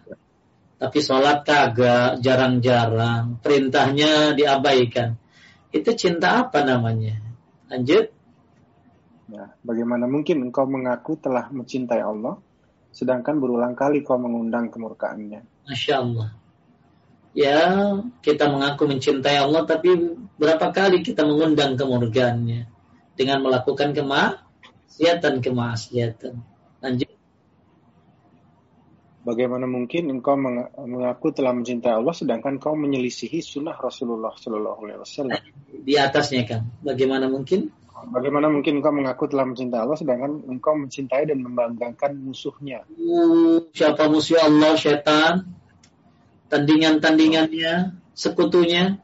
tapi 0.79 0.99
sholat 1.03 1.43
kagak, 1.43 2.23
jarang-jarang, 2.23 3.43
perintahnya 3.43 4.31
diabaikan. 4.39 5.19
Itu 5.75 5.91
cinta 5.99 6.47
apa 6.47 6.63
namanya? 6.63 7.19
Lanjut. 7.67 8.15
Ya, 9.29 9.53
bagaimana 9.61 10.09
mungkin 10.09 10.49
engkau 10.49 10.65
mengaku 10.65 11.13
telah 11.21 11.53
mencintai 11.53 12.01
Allah, 12.01 12.41
sedangkan 12.89 13.37
berulang 13.37 13.77
kali 13.77 14.01
kau 14.01 14.17
mengundang 14.17 14.73
kemurkaannya? 14.73 15.69
Masya 15.69 15.93
Allah. 16.01 16.29
Ya, 17.37 17.61
kita 18.25 18.49
mengaku 18.49 18.89
mencintai 18.89 19.37
Allah, 19.37 19.69
tapi 19.69 20.17
berapa 20.33 20.73
kali 20.73 21.05
kita 21.05 21.21
mengundang 21.29 21.77
kemurkaannya 21.77 22.65
dengan 23.13 23.37
melakukan 23.45 23.93
kemaksiatan 23.93 25.45
kemaksiatan. 25.45 26.33
Lanjut. 26.81 27.11
Bagaimana 29.19 29.69
mungkin 29.69 30.09
engkau 30.09 30.33
mengaku 30.73 31.29
telah 31.29 31.53
mencintai 31.53 32.01
Allah 32.01 32.17
sedangkan 32.17 32.57
kau 32.57 32.73
menyelisihi 32.73 33.45
sunnah 33.45 33.77
Rasulullah 33.77 34.33
Shallallahu 34.33 34.79
Alaihi 34.89 34.99
Wasallam? 35.05 35.37
Di 35.85 35.93
atasnya 36.01 36.49
kan, 36.49 36.61
bagaimana 36.81 37.29
mungkin? 37.29 37.69
Bagaimana 38.07 38.47
mungkin 38.47 38.79
engkau 38.79 38.95
mengaku 38.95 39.27
telah 39.27 39.43
mencintai 39.43 39.81
Allah 39.83 39.97
sedangkan 39.99 40.47
engkau 40.47 40.79
mencintai 40.79 41.27
dan 41.27 41.43
membanggakan 41.43 42.15
musuhnya? 42.23 42.87
Uh, 42.95 43.67
siapa 43.75 44.07
musuh 44.07 44.39
Allah? 44.39 44.79
Setan. 44.79 45.51
Tandingan-tandingannya, 46.49 47.99
sekutunya. 48.15 48.97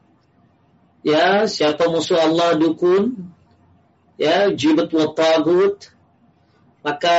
Ya, 1.06 1.46
siapa 1.46 1.86
musuh 1.92 2.18
Allah? 2.18 2.58
Dukun. 2.58 3.30
Ya, 4.16 4.50
jibat 4.50 4.90
wa 4.90 5.12
tagut. 5.12 5.92
Maka 6.82 7.18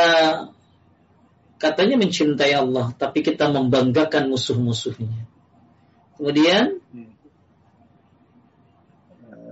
katanya 1.62 1.96
mencintai 2.02 2.54
Allah, 2.58 2.92
tapi 2.98 3.24
kita 3.24 3.48
membanggakan 3.48 4.28
musuh-musuhnya. 4.34 5.30
Kemudian, 6.18 6.82
hmm 6.92 7.17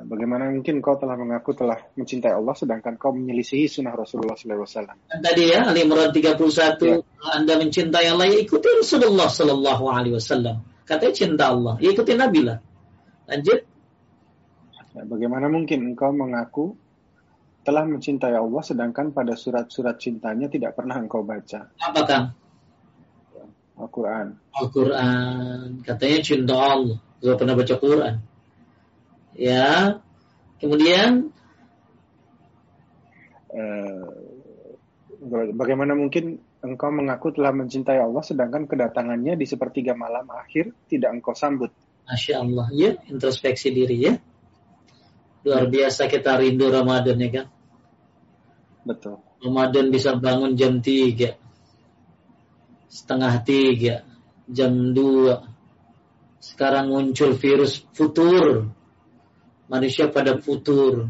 Bagaimana 0.05 0.53
mungkin 0.53 0.85
kau 0.85 1.01
telah 1.01 1.17
mengaku 1.17 1.57
telah 1.57 1.81
mencintai 1.97 2.29
Allah 2.29 2.53
sedangkan 2.53 2.93
kau 3.01 3.09
menyelisihi 3.09 3.65
sunnah 3.65 3.97
Rasulullah 3.97 4.37
SAW? 4.37 4.85
Tadi 5.09 5.43
ya, 5.49 5.65
Ali 5.65 5.81
Imran 5.81 6.13
31, 6.13 6.77
ya. 6.85 7.01
Anda 7.33 7.57
mencintai 7.57 8.05
Allah, 8.13 8.29
ya 8.29 8.37
ikuti 8.37 8.69
Rasulullah 8.69 9.25
Sallallahu 9.25 9.83
Alaihi 9.89 10.13
Wasallam. 10.13 10.61
Katanya 10.85 11.13
cinta 11.17 11.43
Allah, 11.49 11.81
ya 11.81 11.89
ikuti 11.89 12.13
Nabi 12.13 12.39
lah. 12.45 12.61
Lanjut. 13.25 13.59
Ya, 14.93 15.01
bagaimana 15.09 15.49
mungkin 15.49 15.97
engkau 15.97 16.13
mengaku 16.13 16.77
telah 17.65 17.81
mencintai 17.89 18.37
Allah 18.37 18.61
sedangkan 18.61 19.09
pada 19.09 19.33
surat-surat 19.33 19.97
cintanya 19.97 20.45
tidak 20.45 20.77
pernah 20.77 21.01
engkau 21.01 21.25
baca? 21.25 21.73
Apa 21.81 22.01
Kang? 22.05 22.25
Al-Quran. 23.75 24.37
Al-Quran. 24.53 25.81
Katanya 25.81 26.19
cinta 26.21 26.53
Allah. 26.53 27.01
Gak 27.25 27.37
pernah 27.41 27.57
baca 27.57 27.75
Quran. 27.81 28.34
Ya. 29.35 29.99
Kemudian 30.63 31.35
uh, 33.51 34.07
bagaimana 35.51 35.93
mungkin 35.93 36.39
engkau 36.63 36.89
mengaku 36.89 37.35
telah 37.35 37.51
mencintai 37.51 37.99
Allah 37.99 38.23
sedangkan 38.23 38.65
kedatangannya 38.65 39.35
di 39.35 39.45
sepertiga 39.45 39.93
malam 39.93 40.25
akhir 40.31 40.71
tidak 40.87 41.19
engkau 41.19 41.35
sambut? 41.35 41.69
Masya 42.05 42.41
Allah, 42.41 42.67
ya 42.71 42.95
introspeksi 43.11 43.73
diri 43.75 43.97
ya. 43.99 44.13
Luar 45.45 45.69
biasa 45.69 46.09
kita 46.09 46.41
rindu 46.41 46.71
Ramadan 46.73 47.17
ya 47.21 47.29
kan? 47.29 47.47
Betul. 48.85 49.21
Ramadan 49.41 49.93
bisa 49.93 50.17
bangun 50.17 50.57
jam 50.57 50.81
3, 50.81 51.37
setengah 52.89 53.33
3, 53.45 54.49
jam 54.49 54.73
2. 54.93 56.41
Sekarang 56.41 56.93
muncul 56.93 57.33
virus 57.33 57.81
futur 57.93 58.69
manusia 59.69 60.09
pada 60.09 60.37
futur. 60.37 61.09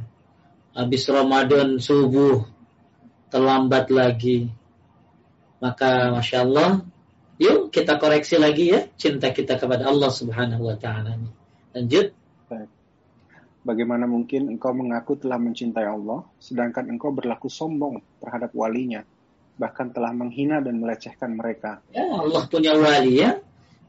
Habis 0.76 1.08
Ramadan 1.08 1.80
subuh 1.80 2.43
terlambat 3.32 3.88
lagi. 3.91 4.51
Maka 5.64 6.12
Masya 6.12 6.43
Allah, 6.43 6.84
yuk 7.39 7.72
kita 7.72 7.95
koreksi 7.95 8.36
lagi 8.36 8.76
ya 8.76 8.84
cinta 8.99 9.32
kita 9.32 9.56
kepada 9.56 9.88
Allah 9.88 10.12
Subhanahu 10.12 10.68
Wa 10.68 10.78
Taala. 10.78 11.16
Lanjut. 11.72 12.12
Bagaimana 13.66 14.06
mungkin 14.06 14.53
engkau 14.53 14.78
mengaku 14.78 15.18
telah 15.18 15.41
mencintai 15.41 15.89
Allah, 15.89 16.22
sedangkan 16.38 16.86
engkau 16.86 17.10
berlaku 17.10 17.49
sombong 17.49 17.97
terhadap 18.22 18.53
walinya, 18.53 19.01
bahkan 19.58 19.89
telah 19.89 20.14
menghina 20.14 20.62
dan 20.62 20.78
melecehkan 20.78 21.34
mereka. 21.34 21.82
Ya, 21.89 22.06
Allah 22.06 22.45
punya 22.45 22.78
wali 22.78 23.26
ya. 23.26 23.41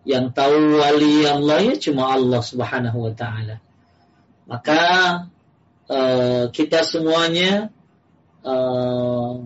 Yang 0.09 0.33
tahu 0.33 0.81
wali 0.81 1.29
Allah 1.29 1.59
ya 1.61 1.75
cuma 1.77 2.09
Allah 2.09 2.41
Subhanahu 2.41 3.05
wa 3.05 3.13
taala. 3.13 3.61
Maka 4.47 4.83
uh, 5.91 6.45
kita 6.55 6.87
semuanya 6.87 7.75
uh, 8.47 9.43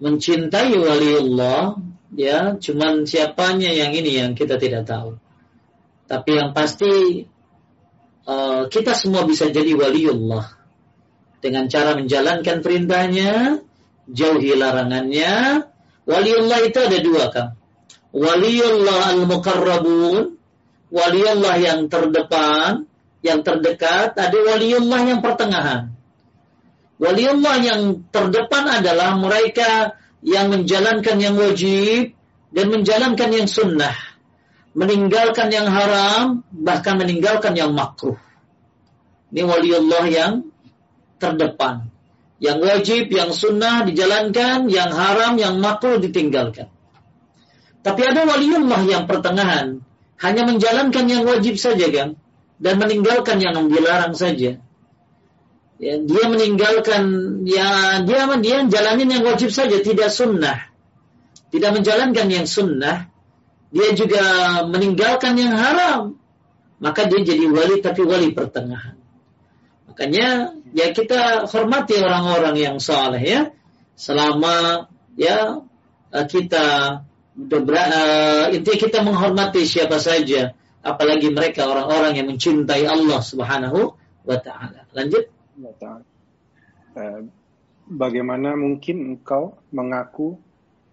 mencintai 0.00 0.72
wali 0.72 1.10
Allah 1.20 1.76
ya, 2.16 2.56
cuman 2.56 3.04
siapanya 3.04 3.70
yang 3.70 3.92
ini 3.92 4.16
yang 4.16 4.32
kita 4.32 4.56
tidak 4.56 4.88
tahu. 4.88 5.20
Tapi 6.08 6.30
yang 6.32 6.50
pasti 6.56 7.22
uh, 8.26 8.66
kita 8.66 8.96
semua 8.96 9.22
bisa 9.28 9.52
jadi 9.52 9.76
waliullah 9.76 10.58
dengan 11.38 11.70
cara 11.70 11.94
menjalankan 11.94 12.64
perintahnya, 12.64 13.62
jauhi 14.10 14.58
larangannya. 14.58 15.64
Waliullah 16.08 16.58
itu 16.66 16.78
ada 16.80 16.98
dua 16.98 17.24
kan. 17.30 17.48
Waliullah 18.10 19.14
al-mukarrabun, 19.14 20.34
waliullah 20.90 21.54
yang 21.62 21.86
terdepan, 21.86 22.89
yang 23.20 23.44
terdekat, 23.44 24.16
ada 24.16 24.38
waliullah 24.38 25.00
yang 25.04 25.20
pertengahan. 25.20 25.92
Waliullah 27.00 27.56
yang 27.60 28.04
terdepan 28.12 28.64
adalah 28.80 29.16
mereka 29.16 29.96
yang 30.20 30.52
menjalankan 30.52 31.16
yang 31.16 31.36
wajib 31.36 32.12
dan 32.52 32.66
menjalankan 32.68 33.30
yang 33.32 33.48
sunnah 33.48 34.10
meninggalkan 34.74 35.50
yang 35.50 35.66
haram, 35.66 36.46
bahkan 36.54 36.98
meninggalkan 36.98 37.58
yang 37.58 37.74
makruh. 37.74 38.18
Ini 39.30 39.42
waliullah 39.46 40.04
yang 40.10 40.32
terdepan. 41.18 41.90
Yang 42.40 42.58
wajib, 42.64 43.04
yang 43.12 43.30
sunnah 43.36 43.84
dijalankan, 43.84 44.72
yang 44.72 44.90
haram, 44.94 45.36
yang 45.36 45.60
makruh 45.60 46.00
ditinggalkan. 46.00 46.72
Tapi 47.84 48.00
ada 48.00 48.24
waliullah 48.24 48.80
yang 48.88 49.04
pertengahan, 49.04 49.84
hanya 50.20 50.42
menjalankan 50.48 51.04
yang 51.08 51.22
wajib 51.28 51.60
saja 51.60 51.88
kan, 51.92 52.16
dan 52.60 52.76
meninggalkan 52.76 53.40
yang 53.40 53.56
dilarang 53.72 54.12
saja. 54.12 54.60
Ya, 55.80 55.94
dia 55.96 56.24
meninggalkan 56.28 57.02
ya 57.48 58.00
dia 58.04 58.28
dia 58.36 58.56
jalanin 58.68 59.08
yang 59.08 59.24
wajib 59.24 59.48
saja, 59.48 59.80
tidak 59.80 60.12
sunnah. 60.12 60.68
Tidak 61.50 61.72
menjalankan 61.72 62.30
yang 62.30 62.46
sunnah, 62.46 63.10
dia 63.74 63.88
juga 63.96 64.22
meninggalkan 64.70 65.34
yang 65.34 65.56
haram, 65.56 66.20
maka 66.78 67.10
dia 67.10 67.26
jadi 67.26 67.48
wali 67.50 67.82
tapi 67.82 68.06
wali 68.06 68.30
pertengahan. 68.30 68.94
Makanya 69.90 70.54
ya 70.70 70.94
kita 70.94 71.50
hormati 71.50 71.98
orang-orang 71.98 72.54
yang 72.54 72.76
saleh 72.78 73.18
ya, 73.24 73.40
selama 73.98 74.86
ya 75.18 75.64
eh, 76.14 76.26
kita 76.28 76.66
uh, 77.34 78.44
intinya 78.54 78.78
kita 78.78 78.98
menghormati 79.02 79.66
siapa 79.66 79.98
saja, 79.98 80.54
apalagi 80.80 81.28
mereka 81.32 81.68
orang-orang 81.68 82.16
yang 82.16 82.26
mencintai 82.28 82.84
Allah 82.88 83.20
Subhanahu 83.20 83.94
wa 84.24 84.38
taala. 84.40 84.84
Lanjut. 84.92 85.28
Uh, 86.96 87.28
bagaimana 87.86 88.56
mungkin 88.56 89.14
engkau 89.16 89.60
mengaku 89.70 90.40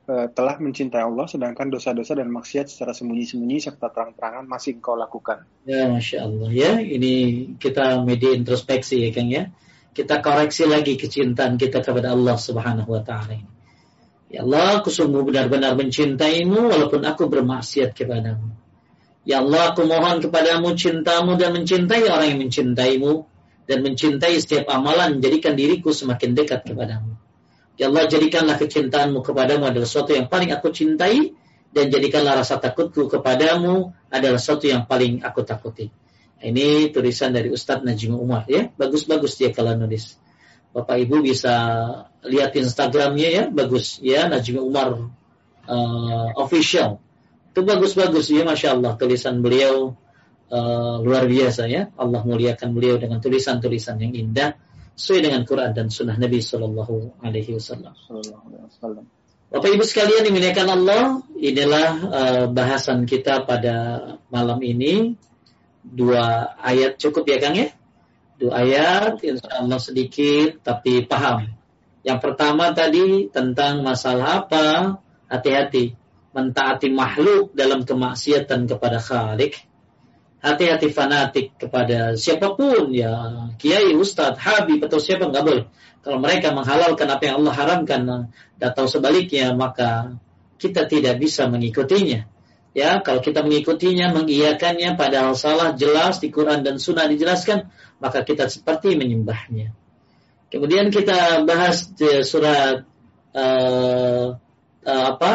Eh, 0.08 0.32
telah 0.32 0.56
mencintai 0.56 1.04
Allah 1.04 1.28
sedangkan 1.28 1.68
dosa-dosa 1.68 2.16
dan 2.16 2.32
maksiat 2.32 2.72
secara 2.72 2.96
sembunyi-sembunyi 2.96 3.60
serta 3.60 3.92
terang-terangan 3.92 4.48
masih 4.48 4.80
engkau 4.80 4.96
lakukan. 4.96 5.44
Ya, 5.68 5.92
masya 5.92 6.24
Allah 6.24 6.48
ya. 6.48 6.80
Ini 6.80 7.14
kita 7.60 8.00
media 8.08 8.32
introspeksi 8.32 9.04
ya 9.04 9.12
Kang 9.12 9.28
ya. 9.28 9.52
Kita 9.92 10.24
koreksi 10.24 10.64
lagi 10.64 10.96
kecintaan 10.96 11.60
kita 11.60 11.84
kepada 11.84 12.16
Allah 12.16 12.40
Subhanahu 12.40 12.88
Wa 12.88 13.04
Taala 13.04 13.36
ini. 13.36 13.52
Ya 14.32 14.48
Allah, 14.48 14.80
aku 14.80 14.88
sungguh 14.88 15.28
benar-benar 15.28 15.76
mencintaimu 15.76 16.72
walaupun 16.72 17.04
aku 17.04 17.28
bermaksiat 17.28 17.92
kepadamu. 17.92 18.48
Ya 19.28 19.44
Allah, 19.44 19.76
aku 19.76 19.84
mohon 19.84 20.24
kepadamu 20.24 20.72
cintamu 20.80 21.36
dan 21.36 21.52
mencintai 21.52 22.08
orang 22.08 22.32
yang 22.32 22.40
mencintaimu 22.48 23.28
dan 23.68 23.84
mencintai 23.84 24.40
setiap 24.40 24.72
amalan 24.72 25.20
menjadikan 25.20 25.52
diriku 25.60 25.92
semakin 25.92 26.32
dekat 26.32 26.64
kepadamu. 26.64 27.20
Ya 27.76 27.92
Allah 27.92 28.08
jadikanlah 28.08 28.56
kecintaanmu 28.56 29.20
kepadamu 29.28 29.68
adalah 29.68 29.84
sesuatu 29.84 30.16
yang 30.16 30.32
paling 30.32 30.56
aku 30.56 30.72
cintai 30.72 31.36
dan 31.76 31.92
jadikanlah 31.92 32.40
rasa 32.40 32.56
takutku 32.56 33.12
kepadamu 33.12 33.92
adalah 34.08 34.40
sesuatu 34.40 34.72
yang 34.72 34.88
paling 34.88 35.20
aku 35.20 35.44
takuti. 35.44 35.92
Ini 36.40 36.96
tulisan 36.96 37.36
dari 37.36 37.52
Ustadz 37.52 37.84
Najim 37.84 38.16
Umar 38.16 38.48
ya, 38.48 38.72
bagus-bagus 38.80 39.36
dia 39.36 39.52
kalau 39.52 39.76
nulis. 39.76 40.16
Bapak 40.72 41.04
Ibu 41.04 41.20
bisa 41.20 41.54
lihat 42.24 42.56
Instagramnya 42.56 43.30
ya, 43.30 43.44
bagus 43.52 44.00
ya 44.00 44.32
Najim 44.32 44.64
Umar 44.64 45.12
uh, 45.68 46.28
official. 46.40 47.04
Itu 47.58 47.66
bagus-bagus 47.66 48.30
ya, 48.30 48.46
masya 48.46 48.78
Allah 48.78 48.94
tulisan 49.02 49.42
beliau 49.42 49.98
uh, 50.54 51.02
luar 51.02 51.26
biasa 51.26 51.66
ya. 51.66 51.90
Allah 51.98 52.22
muliakan 52.22 52.70
beliau 52.70 53.02
dengan 53.02 53.18
tulisan-tulisan 53.18 53.98
yang 53.98 54.14
indah 54.14 54.54
sesuai 54.94 55.26
dengan 55.26 55.42
Quran 55.42 55.74
dan 55.74 55.90
Sunnah 55.90 56.22
Nabi 56.22 56.38
Shallallahu 56.38 57.18
Alaihi 57.18 57.58
Wasallam. 57.58 57.98
Bapak 59.50 59.74
Ibu 59.74 59.82
sekalian 59.90 60.30
dimuliakan 60.30 60.68
Allah, 60.70 61.02
inilah 61.34 61.90
uh, 62.06 62.46
bahasan 62.54 63.10
kita 63.10 63.42
pada 63.50 64.06
malam 64.30 64.62
ini. 64.62 65.18
Dua 65.82 66.54
ayat 66.62 67.02
cukup 67.02 67.26
ya 67.26 67.42
Kang 67.42 67.58
ya? 67.58 67.74
Dua 68.38 68.54
ayat, 68.54 69.18
insya 69.26 69.66
Allah 69.66 69.82
sedikit 69.82 70.62
tapi 70.62 71.10
paham. 71.10 71.58
Yang 72.06 72.22
pertama 72.22 72.70
tadi 72.78 73.34
tentang 73.34 73.82
masalah 73.82 74.46
apa? 74.46 75.02
Hati-hati 75.26 76.06
mentaati 76.38 76.94
makhluk 76.94 77.58
dalam 77.58 77.82
kemaksiatan 77.82 78.70
kepada 78.70 79.02
Khalik 79.02 79.58
hati-hati 80.38 80.94
fanatik 80.94 81.58
kepada 81.58 82.14
siapa 82.14 82.54
pun 82.54 82.94
ya 82.94 83.50
kiai, 83.58 83.98
ustadz, 83.98 84.38
habib 84.38 84.78
atau 84.86 85.02
siapa 85.02 85.26
nggak 85.26 85.44
boleh. 85.44 85.66
Kalau 86.06 86.22
mereka 86.22 86.54
menghalalkan 86.54 87.10
apa 87.10 87.24
yang 87.26 87.36
Allah 87.42 87.54
haramkan 87.58 88.02
atau 88.62 88.86
sebaliknya 88.86 89.58
maka 89.58 90.22
kita 90.62 90.86
tidak 90.86 91.18
bisa 91.18 91.50
mengikutinya. 91.50 92.30
Ya, 92.78 93.02
kalau 93.02 93.26
kita 93.26 93.42
mengikutinya, 93.42 94.14
mengiyakannya 94.14 94.94
padahal 95.02 95.34
salah 95.34 95.74
jelas 95.74 96.22
di 96.22 96.30
Quran 96.30 96.62
dan 96.62 96.78
Sunnah 96.78 97.10
dijelaskan, 97.10 97.74
maka 97.98 98.22
kita 98.22 98.46
seperti 98.54 98.94
menyembahnya. 98.94 99.74
Kemudian 100.54 100.94
kita 100.94 101.42
bahas 101.42 101.90
di 101.98 102.22
surat 102.22 102.86
uh, 103.34 104.38
uh, 104.88 105.04
apa? 105.14 105.32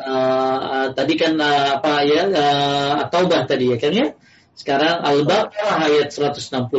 Uh, 0.00 0.84
tadi 0.96 1.14
kan 1.20 1.36
uh, 1.36 1.78
apa 1.78 1.92
ya? 2.08 2.22
Uh, 2.32 2.92
At-Taubah 3.04 3.44
tadi 3.44 3.70
ya 3.70 3.76
kan 3.76 3.92
ya? 3.92 4.06
Sekarang 4.58 5.04
Al-Baqarah 5.04 5.86
ayat 5.86 6.10
165 6.10 6.72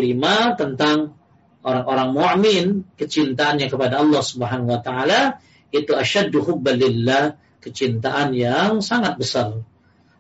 tentang 0.60 1.16
orang-orang 1.64 2.10
mukmin 2.12 2.66
kecintaannya 3.00 3.72
kepada 3.72 4.04
Allah 4.04 4.20
Subhanahu 4.20 4.68
wa 4.68 4.82
taala 4.84 5.40
itu 5.72 5.96
asyaddu 5.96 6.44
hubban 6.44 6.76
lillah, 6.76 7.40
kecintaan 7.64 8.36
yang 8.36 8.82
sangat 8.84 9.16
besar. 9.16 9.64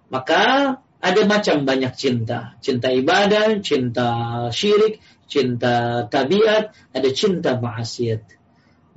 Maka 0.07 0.77
ada 0.99 1.21
macam 1.25 1.63
banyak 1.63 1.93
cinta. 1.95 2.59
Cinta 2.63 2.91
ibadah, 2.91 3.59
cinta 3.63 4.07
syirik, 4.51 4.99
cinta 5.25 6.05
tabiat, 6.07 6.75
ada 6.95 7.09
cinta 7.11 7.55
maksiat. 7.59 8.38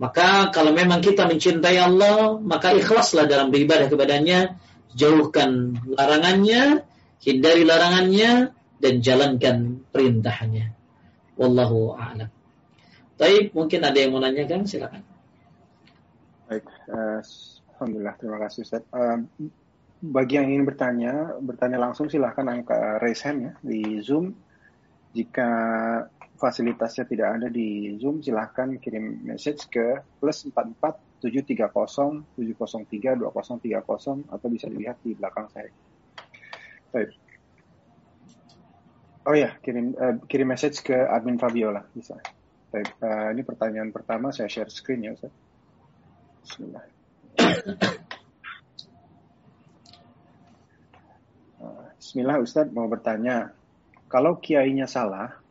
Maka 0.03 0.51
kalau 0.51 0.75
memang 0.75 0.99
kita 0.99 1.31
mencintai 1.31 1.79
Allah, 1.79 2.35
maka 2.43 2.75
ikhlaslah 2.75 3.31
dalam 3.31 3.55
beribadah 3.55 3.87
kepadanya, 3.87 4.59
jauhkan 4.99 5.79
larangannya, 5.95 6.83
hindari 7.23 7.63
larangannya 7.63 8.51
dan 8.83 8.95
jalankan 8.99 9.87
perintahnya. 9.95 10.75
Wallahu 11.39 11.95
a'lam. 11.95 12.27
Baik, 13.15 13.55
mungkin 13.55 13.87
ada 13.87 13.95
yang 13.95 14.11
mau 14.11 14.19
nanyakan, 14.19 14.67
silakan. 14.67 15.07
Baik, 16.51 16.67
uh, 16.91 17.23
alhamdulillah 17.79 18.19
terima 18.19 18.43
kasih 18.43 18.67
Ustaz. 18.67 18.83
Uh, 18.91 19.23
bagi 20.03 20.35
yang 20.35 20.51
ingin 20.51 20.67
bertanya, 20.67 21.39
bertanya 21.39 21.79
langsung 21.79 22.11
silahkan 22.11 22.51
angka 22.51 22.99
raise 22.99 23.23
hand 23.23 23.39
ya 23.47 23.53
di 23.63 24.03
Zoom. 24.03 24.35
Jika 25.15 25.47
fasilitasnya 26.43 27.07
tidak 27.07 27.39
ada 27.39 27.47
di 27.47 27.95
Zoom, 28.03 28.19
silahkan 28.19 28.75
kirim 28.83 29.23
message 29.23 29.71
ke 29.71 30.03
plus 30.19 30.43
44 30.51 31.23
730 31.23 31.71
703 32.35 33.23
2030 33.23 34.27
atau 34.27 34.47
bisa 34.51 34.67
dilihat 34.67 34.99
di 35.07 35.15
belakang 35.15 35.47
saya. 35.55 35.71
Baik. 36.91 37.15
Oh 39.23 39.39
ya, 39.39 39.55
kirim 39.63 39.95
uh, 39.95 40.19
kirim 40.27 40.51
message 40.51 40.83
ke 40.83 40.99
admin 40.99 41.39
Fabiola 41.39 41.87
bisa. 41.95 42.19
Baik, 42.75 42.91
uh, 42.99 43.31
ini 43.31 43.47
pertanyaan 43.47 43.95
pertama 43.95 44.35
saya 44.35 44.51
share 44.51 44.67
screen 44.67 45.07
ya 45.07 45.15
Ustaz. 45.15 45.31
Bismillah. 46.43 46.85
Uh, 51.63 51.87
Bismillah 52.03 52.43
Ustaz 52.43 52.67
mau 52.75 52.91
bertanya, 52.91 53.55
kalau 54.11 54.43
kiainya 54.43 54.91
salah, 54.91 55.42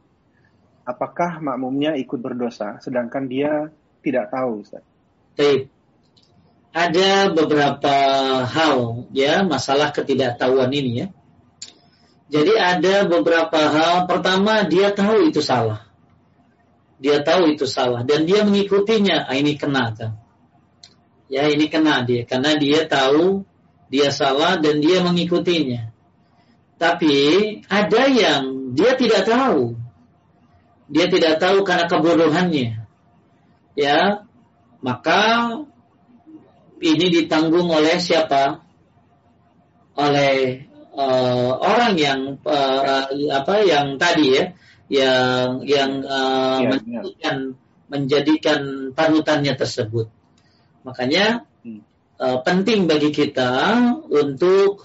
apakah 0.86 1.39
makmumnya 1.43 1.93
ikut 1.97 2.19
berdosa 2.19 2.82
sedangkan 2.82 3.29
dia 3.29 3.51
tidak 4.01 4.34
tahu 4.34 4.65
Ustaz? 4.65 4.84
Baik. 5.38 5.69
Ada 6.71 7.36
beberapa 7.36 7.95
hal 8.47 9.03
ya 9.11 9.43
masalah 9.43 9.91
ketidaktahuan 9.91 10.71
ini 10.71 10.91
ya. 11.03 11.07
Jadi 12.32 12.53
ada 12.55 13.03
beberapa 13.03 13.59
hal. 13.59 14.07
Pertama 14.07 14.63
dia 14.63 14.95
tahu 14.95 15.27
itu 15.27 15.43
salah. 15.43 15.84
Dia 17.01 17.19
tahu 17.27 17.51
itu 17.51 17.67
salah 17.67 18.07
dan 18.07 18.23
dia 18.23 18.47
mengikutinya. 18.47 19.27
Ah, 19.27 19.36
ini 19.36 19.59
kena 19.59 19.91
kan? 19.91 20.15
Ya 21.27 21.47
ini 21.51 21.67
kena 21.67 22.07
dia 22.07 22.23
karena 22.23 22.55
dia 22.55 22.88
tahu 22.88 23.43
dia 23.91 24.07
salah 24.15 24.55
dan 24.55 24.79
dia 24.79 25.03
mengikutinya. 25.03 25.91
Tapi 26.79 27.15
ada 27.67 28.03
yang 28.07 28.71
dia 28.71 28.95
tidak 28.95 29.27
tahu. 29.27 29.80
Dia 30.91 31.07
tidak 31.07 31.39
tahu 31.39 31.63
karena 31.63 31.87
kebodohannya. 31.87 32.83
Ya, 33.79 34.27
maka 34.83 35.21
ini 36.83 37.05
ditanggung 37.07 37.71
oleh 37.71 37.95
siapa? 37.95 38.59
Oleh 39.95 40.67
uh, 40.91 41.55
orang 41.55 41.95
yang 41.95 42.19
uh, 42.43 43.07
apa 43.31 43.55
yang 43.63 43.95
tadi 43.95 44.35
ya, 44.35 44.45
yang 44.91 45.63
yang 45.63 45.91
uh, 46.03 46.59
ya, 46.59 46.69
menjadikan 46.75 47.37
ya. 47.39 47.57
menjadikan 47.87 48.61
panutannya 48.91 49.53
tersebut. 49.55 50.11
Makanya 50.83 51.47
hmm. 51.63 51.81
uh, 52.19 52.39
penting 52.43 52.91
bagi 52.91 53.15
kita 53.15 53.79
untuk 54.11 54.83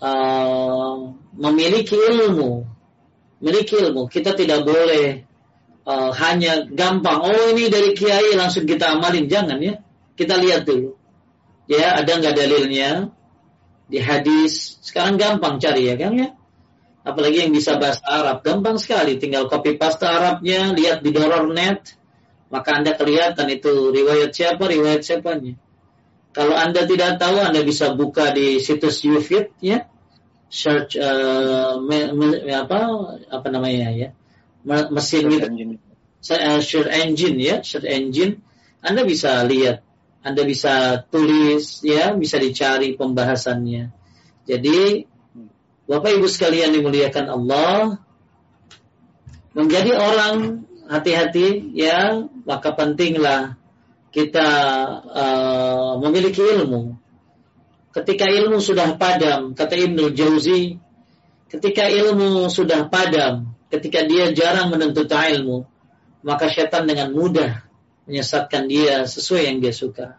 uh, 0.00 0.96
memiliki 1.36 1.96
ilmu, 1.96 2.64
memiliki 3.42 3.74
ilmu. 3.82 4.06
Kita 4.06 4.38
tidak 4.38 4.62
boleh 4.62 5.26
uh, 5.84 6.10
hanya 6.14 6.62
gampang. 6.70 7.26
Oh 7.26 7.50
ini 7.50 7.66
dari 7.66 7.92
kiai 7.92 8.38
langsung 8.38 8.64
kita 8.64 8.94
amalin, 8.94 9.26
jangan 9.26 9.58
ya. 9.58 9.82
Kita 10.14 10.38
lihat 10.38 10.62
dulu. 10.62 10.94
Ya 11.66 11.98
ada 11.98 12.22
nggak 12.22 12.38
dalilnya 12.38 13.10
di 13.90 13.98
hadis. 13.98 14.78
Sekarang 14.80 15.18
gampang 15.18 15.58
cari 15.58 15.90
ya 15.90 15.98
kan 15.98 16.14
ya. 16.14 16.28
Apalagi 17.02 17.42
yang 17.42 17.50
bisa 17.50 17.82
bahasa 17.82 18.06
Arab, 18.06 18.46
gampang 18.46 18.78
sekali. 18.78 19.18
Tinggal 19.18 19.50
copy 19.50 19.74
paste 19.74 20.06
Arabnya, 20.06 20.70
lihat 20.70 21.02
di 21.02 21.10
Doror 21.10 21.50
Net, 21.50 21.98
maka 22.46 22.78
anda 22.78 22.94
kelihatan 22.94 23.50
itu 23.50 23.90
riwayat 23.90 24.30
siapa, 24.30 24.70
riwayat 24.70 25.02
siapanya. 25.02 25.58
Kalau 26.30 26.54
anda 26.54 26.86
tidak 26.86 27.18
tahu, 27.18 27.42
anda 27.42 27.60
bisa 27.66 27.92
buka 27.98 28.30
di 28.30 28.62
situs 28.62 29.02
Ufit 29.02 29.50
ya, 29.58 29.90
search 30.52 31.00
uh, 31.00 31.80
me, 31.80 32.12
me, 32.12 32.52
apa 32.52 32.78
apa 33.32 33.48
namanya 33.48 33.88
ya? 33.88 34.08
Mesin 34.68 35.32
search 35.32 35.48
engine. 35.48 35.80
Uh, 36.28 36.60
search 36.60 36.90
engine 36.92 37.36
ya 37.40 37.64
search 37.64 37.88
engine. 37.88 38.44
Anda 38.84 39.08
bisa 39.08 39.40
lihat 39.48 39.80
Anda 40.20 40.44
bisa 40.44 41.02
tulis 41.08 41.80
ya 41.80 42.12
bisa 42.12 42.36
dicari 42.36 42.94
pembahasannya. 43.00 43.90
Jadi 44.44 45.08
Bapak 45.88 46.20
Ibu 46.20 46.28
sekalian 46.28 46.76
dimuliakan 46.76 47.26
Allah 47.32 47.98
menjadi 49.56 49.96
orang 49.96 50.68
hati-hati 50.86 51.72
ya 51.72 52.28
maka 52.44 52.76
pentinglah 52.76 53.56
kita 54.12 54.48
uh, 55.08 55.92
memiliki 56.04 56.44
ilmu 56.44 57.01
Ketika 57.92 58.24
ilmu 58.24 58.56
sudah 58.56 58.96
padam, 58.96 59.52
kata 59.52 59.76
Ibnu 59.76 60.16
Jauzi, 60.16 60.80
ketika 61.52 61.92
ilmu 61.92 62.48
sudah 62.48 62.88
padam, 62.88 63.52
ketika 63.68 64.08
dia 64.08 64.32
jarang 64.32 64.72
menuntut 64.72 65.12
ilmu, 65.12 65.68
maka 66.24 66.48
setan 66.48 66.88
dengan 66.88 67.12
mudah 67.12 67.68
menyesatkan 68.08 68.64
dia 68.64 69.04
sesuai 69.04 69.52
yang 69.52 69.58
dia 69.60 69.76
suka. 69.76 70.16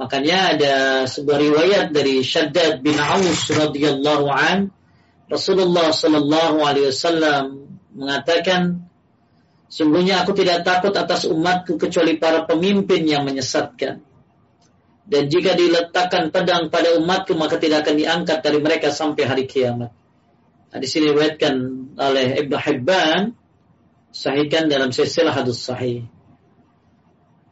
Makanya 0.00 0.56
ada 0.56 0.74
sebuah 1.04 1.38
riwayat 1.42 1.86
dari 1.92 2.24
Shaddad 2.24 2.80
bin 2.80 2.96
Aus 2.96 3.50
radhiyallahu 3.50 4.26
an 4.30 4.70
Rasulullah 5.28 5.90
sallallahu 5.92 6.62
alaihi 6.64 6.88
wasallam 6.88 7.44
mengatakan 7.92 8.88
Sungguhnya 9.68 10.24
aku 10.24 10.32
tidak 10.32 10.64
takut 10.64 10.96
atas 10.96 11.28
umatku 11.28 11.76
kecuali 11.76 12.16
para 12.16 12.48
pemimpin 12.48 13.04
yang 13.04 13.28
menyesatkan 13.28 14.00
dan 15.08 15.32
jika 15.32 15.56
diletakkan 15.56 16.28
pedang 16.28 16.68
pada 16.68 16.92
umatku 17.00 17.32
maka 17.32 17.56
tidak 17.56 17.88
akan 17.88 17.96
diangkat 17.96 18.38
dari 18.44 18.60
mereka 18.60 18.92
sampai 18.92 19.24
hari 19.24 19.44
kiamat. 19.48 19.88
Nah, 20.68 20.78
di 20.78 20.84
sini 20.84 21.08
diriwayatkan 21.08 21.54
oleh 21.96 22.26
Ibnu 22.44 22.56
Hibban 22.60 23.32
sahihkan 24.12 24.68
dalam 24.68 24.92
silsilah 24.92 25.32
hadis 25.32 25.64
sahih. 25.64 26.04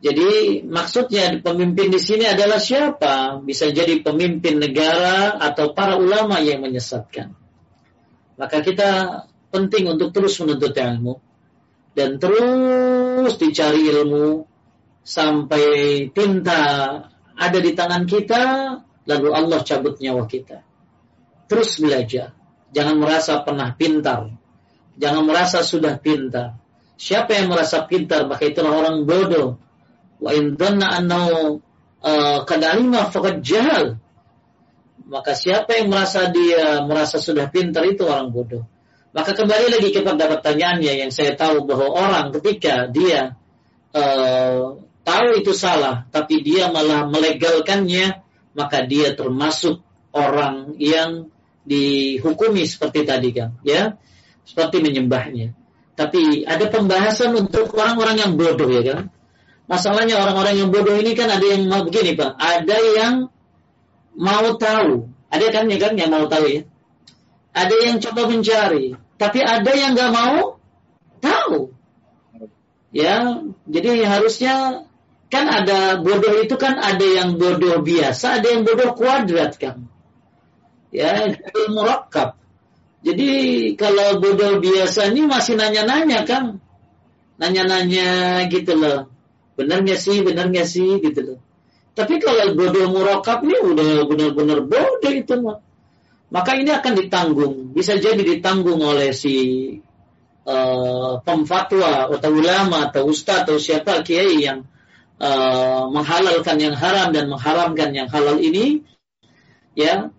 Jadi 0.05 0.61
maksudnya 0.69 1.41
pemimpin 1.41 1.89
di 1.89 1.97
sini 1.97 2.29
adalah 2.29 2.61
siapa? 2.61 3.41
Bisa 3.41 3.73
jadi 3.73 4.05
pemimpin 4.05 4.61
negara 4.61 5.41
atau 5.41 5.73
para 5.73 5.97
ulama 5.97 6.37
yang 6.45 6.61
menyesatkan. 6.61 7.33
Maka 8.37 8.61
kita 8.61 9.25
penting 9.49 9.89
untuk 9.89 10.13
terus 10.13 10.37
menuntut 10.45 10.77
ilmu 10.77 11.17
dan 11.97 12.21
terus 12.21 13.41
dicari 13.41 13.89
ilmu 13.89 14.45
sampai 15.01 15.65
tinta 16.13 16.61
ada 17.37 17.59
di 17.61 17.73
tangan 17.77 18.09
kita, 18.09 18.43
lalu 19.05 19.29
Allah 19.31 19.61
cabut 19.61 20.01
nyawa 20.01 20.25
kita. 20.25 20.65
Terus 21.47 21.79
belajar. 21.79 22.33
Jangan 22.73 22.97
merasa 22.99 23.45
pernah 23.45 23.77
pintar. 23.77 24.35
Jangan 24.97 25.23
merasa 25.29 25.61
sudah 25.61 26.01
pintar. 26.01 26.59
Siapa 26.97 27.37
yang 27.37 27.53
merasa 27.53 27.85
pintar, 27.85 28.25
maka 28.25 28.49
itulah 28.49 28.73
orang 28.73 29.05
bodoh. 29.05 29.61
Wa 30.17 30.33
in 30.33 30.57
dhanna 30.57 30.97
annahu 30.97 31.61
kadalima 32.49 33.13
faqad 33.13 33.45
jahal. 33.45 34.01
Maka 35.07 35.39
siapa 35.39 35.77
yang 35.79 35.93
merasa 35.93 36.33
dia 36.33 36.83
merasa 36.83 37.23
sudah 37.23 37.47
pintar 37.53 37.87
itu 37.87 38.03
orang 38.09 38.33
bodoh. 38.33 38.65
Maka 39.15 39.33
kembali 39.33 39.77
lagi 39.77 39.95
kepada 39.95 40.29
pertanyaannya 40.29 40.93
yang 41.07 41.13
saya 41.15 41.39
tahu 41.39 41.65
bahwa 41.65 41.89
orang 41.89 42.35
ketika 42.37 42.91
dia 42.91 43.39
uh, 43.97 44.77
tahu 45.07 45.39
itu 45.39 45.55
salah, 45.55 46.11
tapi 46.11 46.43
dia 46.43 46.67
malah 46.67 47.07
melegalkannya, 47.07 48.27
maka 48.59 48.83
dia 48.83 49.15
termasuk 49.15 49.79
orang 50.11 50.75
yang 50.83 51.31
dihukumi 51.63 52.67
seperti 52.67 53.07
tadi 53.07 53.31
kan, 53.31 53.55
ya, 53.63 53.95
seperti 54.43 54.83
menyembahnya. 54.83 55.55
Tapi 55.95 56.43
ada 56.43 56.67
pembahasan 56.67 57.39
untuk 57.39 57.73
orang-orang 57.79 58.21
yang 58.21 58.33
bodoh 58.37 58.69
ya 58.69 58.83
kan. 58.85 59.01
Masalahnya 59.67 60.21
orang-orang 60.21 60.61
yang 60.61 60.69
bodoh 60.75 60.95
ini 60.99 61.17
kan 61.17 61.31
ada 61.31 61.43
yang 61.43 61.71
mau 61.71 61.87
begini 61.87 62.19
pak, 62.19 62.37
ada 62.37 62.77
yang 62.99 63.15
mau 64.15 64.47
tahu, 64.59 65.09
ada 65.31 65.47
kan 65.55 65.71
ya 65.71 65.79
kan 65.79 65.95
yang 65.95 66.11
mau 66.11 66.27
tahu 66.27 66.45
ya. 66.51 66.63
Ada 67.57 67.77
yang 67.89 67.97
coba 68.05 68.29
mencari, 68.29 68.93
tapi 69.17 69.41
ada 69.41 69.73
yang 69.73 69.97
nggak 69.97 70.13
mau 70.13 70.61
tahu. 71.25 71.73
Ya, 72.93 73.45
jadi 73.69 74.05
harusnya 74.09 74.87
kan 75.27 75.45
ada 75.51 75.99
bodoh 75.99 76.39
itu 76.39 76.55
kan 76.55 76.79
ada 76.79 77.03
yang 77.03 77.35
bodoh 77.35 77.83
biasa, 77.83 78.41
ada 78.43 78.47
yang 78.47 78.63
bodoh 78.63 78.95
kuadrat 78.95 79.59
kan. 79.59 79.91
Ya, 80.95 81.27
ilmu 81.35 81.83
rakab. 81.83 82.39
Jadi 83.03 83.31
kalau 83.79 84.23
bodoh 84.23 84.63
biasa 84.63 85.11
ini 85.11 85.27
masih 85.27 85.59
nanya-nanya 85.59 86.23
kan. 86.27 86.63
Nanya-nanya 87.37 88.43
gitu 88.49 88.79
loh. 88.79 89.11
Benar 89.59 89.85
nggak 89.85 90.01
sih, 90.01 90.25
benar 90.25 90.49
nggak 90.49 90.69
sih 90.69 91.03
gitu 91.03 91.21
loh. 91.23 91.39
Tapi 91.97 92.21
kalau 92.21 92.53
bodoh 92.53 92.93
murakab 92.93 93.45
ini 93.45 93.57
udah 93.57 94.05
benar-benar 94.05 94.59
bodoh 94.65 95.13
itu 95.13 95.35
mah. 95.41 95.59
Maka 96.29 96.59
ini 96.59 96.71
akan 96.75 96.93
ditanggung. 96.99 97.55
Bisa 97.71 97.99
jadi 97.99 98.19
ditanggung 98.19 98.83
oleh 98.83 99.15
si 99.15 99.37
uh, 100.47 101.23
pemfatwa 101.23 102.11
atau 102.11 102.31
ulama 102.35 102.91
atau 102.91 103.07
ustadz 103.07 103.47
atau 103.47 103.57
siapa 103.63 104.03
kiai 104.03 104.43
yang 104.43 104.67
uh, 105.21 105.89
menghalalkan 105.93 106.57
yang 106.61 106.75
haram 106.77 107.13
dan 107.13 107.29
mengharamkan 107.31 107.93
yang 107.93 108.09
halal 108.09 108.37
ini 108.41 108.85
ya 109.77 110.11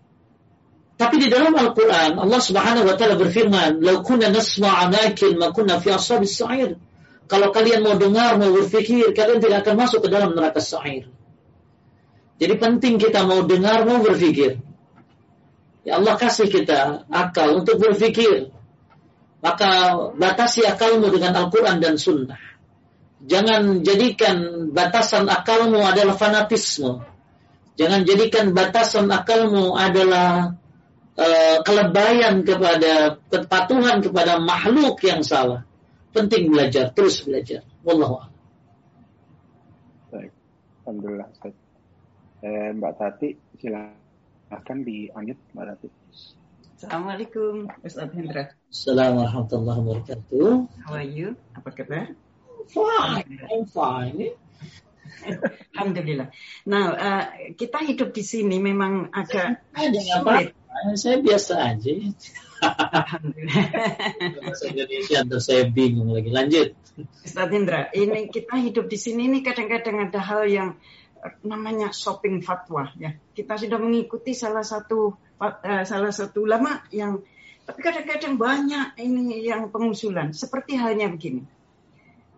tapi 0.98 1.22
di 1.22 1.30
dalam 1.30 1.54
Al-Quran 1.54 2.18
Allah 2.18 2.42
Subhanahu 2.42 2.90
wa 2.90 2.98
taala 2.98 3.22
berfirman, 3.22 3.86
"Lau 3.86 4.02
kunna 4.02 4.34
nasma'a 4.34 4.90
nakil 4.90 5.38
ma 5.38 5.54
kunna 5.54 5.78
fi 5.78 5.94
ashabis 5.94 6.42
sa'ir." 6.42 6.82
Kalau 7.30 7.54
kalian 7.54 7.86
mau 7.86 7.94
dengar, 7.94 8.42
mau 8.42 8.50
berpikir, 8.50 9.14
kalian 9.14 9.38
tidak 9.38 9.62
akan 9.62 9.76
masuk 9.78 10.02
ke 10.02 10.10
dalam 10.10 10.34
neraka 10.34 10.58
sa'ir. 10.58 11.06
Jadi 12.42 12.54
penting 12.58 12.98
kita 12.98 13.30
mau 13.30 13.46
dengar, 13.46 13.86
mau 13.86 14.02
berpikir. 14.02 14.58
Ya 15.86 16.02
Allah 16.02 16.18
kasih 16.18 16.50
kita 16.50 17.06
akal 17.14 17.62
untuk 17.62 17.78
berpikir. 17.78 18.50
Maka 19.38 19.94
batasi 20.18 20.66
akalmu 20.66 21.14
dengan 21.14 21.38
Al-Quran 21.46 21.78
dan 21.78 22.02
Sunnah. 22.02 22.42
Jangan 23.18 23.82
jadikan 23.82 24.70
batasan 24.70 25.26
akalmu 25.26 25.82
adalah 25.82 26.14
fanatisme. 26.14 27.02
Jangan 27.78 28.06
jadikan 28.06 28.54
batasan 28.54 29.10
akalmu 29.10 29.74
adalah 29.74 30.54
uh, 31.18 31.58
kelebayan 31.66 32.46
kepada 32.46 33.18
kepatuhan 33.30 34.02
kepada 34.06 34.38
makhluk 34.38 35.02
yang 35.02 35.26
salah. 35.26 35.66
penting 36.18 36.50
belajar, 36.50 36.90
terus 36.98 37.22
belajar. 37.22 37.62
Wallahu 37.86 38.18
a'lam. 38.18 38.34
Baik. 40.10 40.32
Alhamdulillah 40.82 41.28
Ustaz. 41.30 41.54
Eh, 42.42 42.70
Mbak 42.74 42.94
Tati 42.98 43.30
silakan 43.62 44.78
di 44.82 45.10
unmute 45.14 45.42
Mbak 45.54 45.66
Tati. 45.74 45.88
Assalamualaikum 46.78 47.54
Ustaz 47.86 48.10
Hendra. 48.14 48.44
Assalamualaikum 48.70 49.22
warahmatullahi 49.22 49.80
wabarakatuh. 49.82 50.50
How 50.86 50.94
are 50.98 51.06
you? 51.06 51.38
Apa 51.54 51.70
kabar? 51.74 52.18
Fine, 52.68 53.40
I'm 53.48 53.64
fine. 53.68 54.36
Alhamdulillah. 55.76 56.30
Nah, 56.68 56.86
uh, 56.94 57.26
kita 57.56 57.84
hidup 57.84 58.12
di 58.14 58.24
sini 58.24 58.60
memang 58.60 59.12
agak 59.12 59.64
ada 59.74 60.00
sulit. 60.00 60.52
Apa? 60.54 60.94
Saya 60.94 61.18
biasa 61.24 61.54
aja. 61.58 61.92
Alhamdulillah. 62.62 63.66
Bahasa 64.42 64.66
Indonesia 64.70 65.18
atau 65.26 65.40
saya 65.42 65.64
bingung 65.70 66.14
lagi. 66.14 66.30
Lanjut. 66.30 66.68
Ustaz 67.26 67.50
Indra, 67.54 67.90
ini 67.94 68.30
kita 68.30 68.58
hidup 68.58 68.90
di 68.90 68.98
sini 68.98 69.30
ini 69.30 69.40
kadang-kadang 69.46 70.10
ada 70.10 70.20
hal 70.22 70.44
yang 70.50 70.70
namanya 71.46 71.94
shopping 71.94 72.42
fatwa 72.46 72.90
ya. 72.98 73.14
Kita 73.34 73.58
sudah 73.58 73.78
mengikuti 73.82 74.34
salah 74.38 74.66
satu 74.66 75.14
uh, 75.42 75.84
salah 75.86 76.14
satu 76.14 76.46
ulama 76.46 76.86
yang 76.94 77.22
tapi 77.68 77.84
kadang-kadang 77.84 78.40
banyak 78.40 78.96
ini 79.02 79.44
yang 79.46 79.70
pengusulan. 79.70 80.32
Seperti 80.34 80.78
halnya 80.78 81.10
begini 81.10 81.57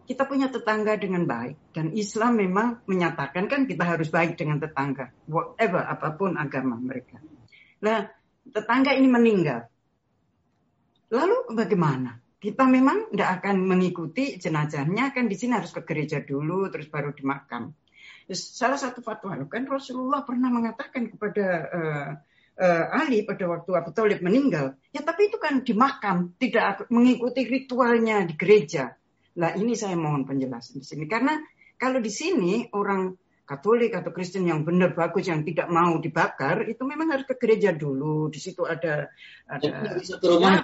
kita 0.10 0.26
punya 0.26 0.50
tetangga 0.50 0.98
dengan 0.98 1.30
baik 1.30 1.70
dan 1.70 1.94
Islam 1.94 2.42
memang 2.42 2.82
menyatakan 2.90 3.46
kan 3.46 3.70
kita 3.70 3.86
harus 3.86 4.10
baik 4.10 4.42
dengan 4.42 4.58
tetangga 4.58 5.14
whatever 5.30 5.86
apa 5.86 6.18
pun 6.18 6.34
agama 6.34 6.82
mereka. 6.82 7.22
Nah, 7.86 8.10
tetangga 8.50 8.98
ini 8.98 9.06
meninggal. 9.06 9.70
Lalu 11.14 11.54
bagaimana? 11.54 12.18
Kita 12.42 12.66
memang 12.66 13.14
tidak 13.14 13.44
akan 13.44 13.70
mengikuti 13.70 14.42
jenazahnya 14.42 15.14
kan 15.14 15.30
di 15.30 15.38
sini 15.38 15.54
harus 15.54 15.70
ke 15.78 15.86
gereja 15.86 16.26
dulu 16.26 16.74
terus 16.74 16.90
baru 16.90 17.14
dimakam. 17.14 17.78
Salah 18.34 18.82
satu 18.82 19.06
fatwa 19.06 19.38
kan 19.46 19.70
Rasulullah 19.70 20.26
pernah 20.26 20.50
mengatakan 20.50 21.06
kepada 21.14 21.46
uh, 21.70 22.10
uh, 22.60 22.86
Ali 22.98 23.24
pada 23.30 23.46
waktu 23.46 23.72
Abu 23.78 23.92
Talib 23.96 24.26
meninggal, 24.26 24.74
ya 24.90 25.02
tapi 25.06 25.30
itu 25.30 25.38
kan 25.38 25.62
dimakam, 25.62 26.34
tidak 26.42 26.88
mengikuti 26.90 27.46
ritualnya 27.46 28.26
di 28.26 28.34
gereja. 28.36 28.99
Nah 29.38 29.54
ini 29.54 29.78
saya 29.78 29.94
mohon 29.94 30.26
penjelasan 30.26 30.82
di 30.82 30.86
sini 30.86 31.06
karena 31.06 31.38
kalau 31.78 32.02
di 32.02 32.10
sini 32.10 32.66
orang 32.74 33.14
Katolik 33.50 33.98
atau 33.98 34.14
Kristen 34.14 34.46
yang 34.46 34.62
benar 34.62 34.94
bagus 34.94 35.26
yang 35.26 35.42
tidak 35.42 35.74
mau 35.74 35.98
dibakar 35.98 36.70
itu 36.70 36.86
memang 36.86 37.10
harus 37.10 37.26
ke 37.26 37.34
gereja 37.34 37.74
dulu. 37.74 38.30
Di 38.30 38.38
situ 38.38 38.62
ada 38.62 39.10
ada 39.50 39.90
ya, 39.90 40.62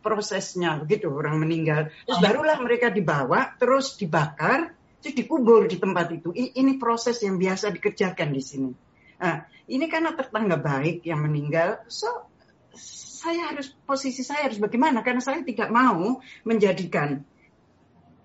prosesnya 0.00 0.80
begitu 0.80 1.12
orang 1.12 1.44
meninggal. 1.44 1.92
Terus 2.08 2.24
barulah 2.24 2.56
mereka 2.56 2.88
dibawa 2.88 3.52
terus 3.60 4.00
dibakar 4.00 4.72
terus 5.04 5.12
dikubur 5.12 5.68
di 5.68 5.76
tempat 5.76 6.08
itu. 6.08 6.32
Ini 6.32 6.80
proses 6.80 7.20
yang 7.20 7.36
biasa 7.36 7.68
dikerjakan 7.68 8.28
di 8.32 8.40
sini. 8.40 8.72
Nah, 9.20 9.44
ini 9.68 9.84
karena 9.92 10.16
tetangga 10.16 10.56
baik 10.56 11.04
yang 11.04 11.20
meninggal, 11.20 11.84
so 11.92 12.32
saya 12.72 13.54
harus 13.54 13.70
posisi 13.86 14.24
saya 14.24 14.48
harus 14.48 14.56
bagaimana 14.56 15.04
karena 15.04 15.20
saya 15.20 15.44
tidak 15.44 15.68
mau 15.68 16.18
menjadikan 16.42 17.22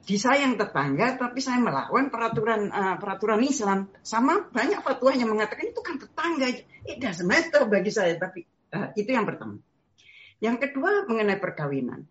disayang 0.08 0.56
tetangga 0.56 1.20
tapi 1.20 1.44
saya 1.44 1.60
melawan 1.60 2.08
peraturan 2.08 2.72
uh, 2.72 2.96
peraturan 2.96 3.44
Islam. 3.44 3.92
Sama 4.00 4.48
banyak 4.48 4.80
fatwa 4.80 5.12
yang 5.12 5.28
mengatakan 5.28 5.68
itu 5.68 5.84
kan 5.84 6.00
tetangga. 6.00 6.48
Itu 6.88 7.04
semester 7.12 7.68
bagi 7.68 7.92
saya 7.92 8.16
tapi 8.16 8.48
uh, 8.72 8.96
itu 8.96 9.12
yang 9.12 9.28
pertama. 9.28 9.60
Yang 10.40 10.58
kedua 10.70 11.04
mengenai 11.12 11.44
perkawinan. 11.44 12.08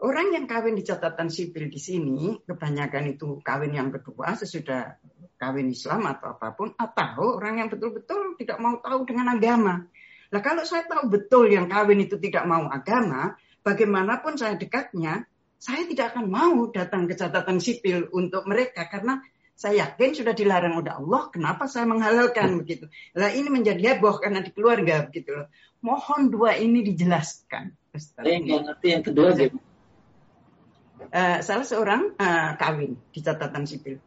Orang 0.00 0.32
yang 0.32 0.48
kawin 0.48 0.80
di 0.80 0.86
catatan 0.86 1.28
sipil 1.28 1.68
di 1.68 1.76
sini 1.76 2.40
kebanyakan 2.48 3.12
itu 3.12 3.44
kawin 3.44 3.76
yang 3.76 3.92
kedua 3.92 4.32
sesudah 4.32 4.96
kawin 5.36 5.68
Islam 5.68 6.08
atau 6.08 6.32
apa 6.32 6.56
pun 6.56 6.72
atau 6.72 7.36
orang 7.36 7.60
yang 7.60 7.68
betul-betul 7.68 8.38
tidak 8.40 8.56
mau 8.64 8.80
tahu 8.80 9.04
dengan 9.04 9.36
agama. 9.36 9.84
Nah 10.30 10.40
kalau 10.40 10.64
saya 10.64 10.88
tahu 10.88 11.10
betul 11.10 11.52
yang 11.52 11.68
kawin 11.68 12.00
itu 12.00 12.16
tidak 12.16 12.48
mau 12.48 12.64
agama, 12.72 13.36
bagaimanapun 13.60 14.40
saya 14.40 14.56
dekatnya, 14.56 15.28
saya 15.60 15.84
tidak 15.84 16.16
akan 16.16 16.32
mau 16.32 16.72
datang 16.72 17.04
ke 17.04 17.12
catatan 17.12 17.60
sipil 17.60 18.08
untuk 18.16 18.48
mereka 18.48 18.88
karena 18.88 19.20
saya 19.52 19.84
yakin 19.84 20.16
sudah 20.16 20.32
dilarang 20.32 20.80
oleh 20.80 20.88
Allah, 20.88 21.28
kenapa 21.28 21.68
saya 21.68 21.84
menghalalkan 21.84 22.64
begitu? 22.64 22.88
Nah 23.12 23.28
ini 23.28 23.52
menjadi 23.52 23.92
heboh 23.92 24.16
karena 24.16 24.40
di 24.40 24.56
keluarga 24.56 25.04
begitu 25.04 25.36
loh. 25.36 25.52
Mohon 25.84 26.32
dua 26.32 26.56
ini 26.56 26.80
dijelaskan. 26.80 27.76
Saya 27.92 28.40
nggak 28.40 28.60
ngerti 28.72 28.86
yang 28.88 29.04
kedua. 29.04 29.36
Uh, 31.12 31.38
salah 31.44 31.66
seorang 31.68 32.16
uh, 32.16 32.56
kawin 32.56 32.96
di 33.12 33.20
catatan 33.20 33.68
sipil. 33.68 34.00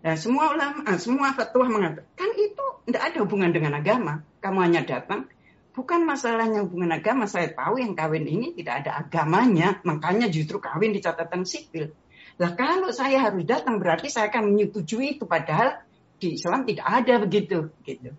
Nah, 0.00 0.16
semua 0.16 0.52
ulama, 0.52 0.84
uh, 0.84 0.98
semua 1.00 1.32
fatwa 1.32 1.68
mengatakan 1.68 2.08
kan 2.16 2.30
itu 2.36 2.66
tidak 2.88 3.02
ada 3.08 3.18
hubungan 3.24 3.52
dengan 3.56 3.80
agama. 3.80 4.24
Kamu 4.44 4.60
hanya 4.60 4.84
datang, 4.84 5.24
bukan 5.74 6.02
masalahnya 6.06 6.66
hubungan 6.66 6.90
agama. 6.94 7.26
Saya 7.30 7.50
tahu 7.54 7.80
yang 7.80 7.94
kawin 7.94 8.26
ini 8.26 8.52
tidak 8.54 8.84
ada 8.86 9.06
agamanya, 9.06 9.78
makanya 9.86 10.26
justru 10.28 10.58
kawin 10.58 10.92
di 10.92 11.00
catatan 11.00 11.46
sipil. 11.46 11.94
Lah 12.40 12.56
kalau 12.56 12.88
saya 12.90 13.30
harus 13.30 13.44
datang 13.44 13.76
berarti 13.78 14.08
saya 14.08 14.32
akan 14.32 14.52
menyetujui 14.54 15.20
itu 15.20 15.24
padahal 15.28 15.82
di 16.20 16.36
Islam 16.36 16.64
tidak 16.64 16.86
ada 16.88 17.14
begitu 17.20 17.72
gitu. 17.84 18.10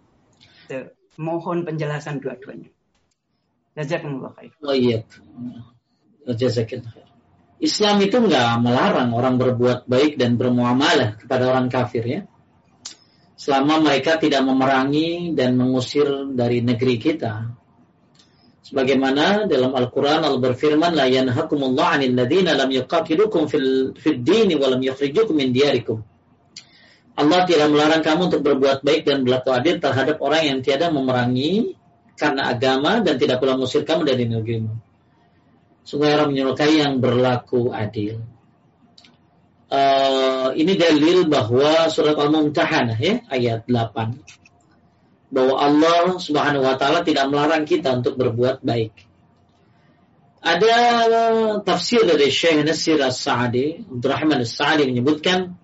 So, 0.70 0.94
mohon 1.20 1.68
penjelasan 1.68 2.22
dua-duanya. 2.22 2.70
Jazakumullah 3.76 4.34
khair. 4.38 4.52
Oh 4.62 4.76
iya. 4.76 5.04
Jazakallah 6.26 6.92
khair. 6.92 7.10
Islam 7.62 8.02
itu 8.02 8.18
nggak 8.18 8.58
melarang 8.58 9.14
orang 9.14 9.38
berbuat 9.38 9.86
baik 9.86 10.18
dan 10.18 10.34
bermuamalah 10.34 11.22
kepada 11.22 11.54
orang 11.54 11.70
kafir 11.70 12.02
ya 12.10 12.22
selama 13.42 13.82
mereka 13.82 14.22
tidak 14.22 14.46
memerangi 14.46 15.34
dan 15.34 15.58
mengusir 15.58 16.06
dari 16.38 16.62
negeri 16.62 17.02
kita. 17.02 17.50
Sebagaimana 18.62 19.50
dalam 19.50 19.74
Al-Quran 19.74 20.22
Allah 20.22 20.38
berfirman, 20.38 20.94
La 20.94 21.10
yanhakumullah 21.10 21.98
anil 21.98 22.14
ladhina 22.14 22.54
lam 22.54 22.70
yuqatilukum 22.70 23.50
fil, 23.50 23.98
fil 23.98 24.22
dini 24.22 24.54
wa 24.54 24.70
lam 24.70 24.86
yukhrijukum 24.86 25.34
min 25.34 25.50
diarikum. 25.50 26.06
Allah 27.18 27.42
tidak 27.50 27.74
melarang 27.74 28.06
kamu 28.06 28.30
untuk 28.30 28.42
berbuat 28.46 28.86
baik 28.86 29.10
dan 29.10 29.26
berlaku 29.26 29.50
adil 29.58 29.82
terhadap 29.82 30.22
orang 30.22 30.44
yang 30.46 30.58
tiada 30.62 30.94
memerangi 30.94 31.74
karena 32.14 32.54
agama 32.54 33.02
dan 33.02 33.18
tidak 33.18 33.42
pula 33.42 33.58
mengusir 33.58 33.82
kamu 33.82 34.06
dari 34.06 34.30
negerimu. 34.30 34.74
Sungguh 35.82 36.14
orang 36.14 36.30
menyukai 36.30 36.78
yang 36.78 37.02
berlaku 37.02 37.74
adil 37.74 38.22
uh, 39.72 40.52
ini 40.54 40.76
dalil 40.76 41.26
bahwa 41.32 41.88
surat 41.88 42.20
Al-Mumtahanah 42.20 43.00
ya 43.00 43.24
ayat 43.32 43.66
8 43.66 45.32
bahwa 45.32 45.56
Allah 45.56 46.20
Subhanahu 46.20 46.68
wa 46.68 46.76
taala 46.76 47.08
tidak 47.08 47.32
melarang 47.32 47.64
kita 47.64 47.96
untuk 47.96 48.20
berbuat 48.20 48.60
baik. 48.68 49.08
Ada 50.44 50.76
tafsir 51.64 52.04
dari 52.04 52.28
Syekh 52.28 52.68
Nasir 52.68 53.00
As-Sa'di, 53.00 53.88
Abdurrahman 53.88 54.44
As-Sa'di 54.44 54.90
menyebutkan 54.92 55.56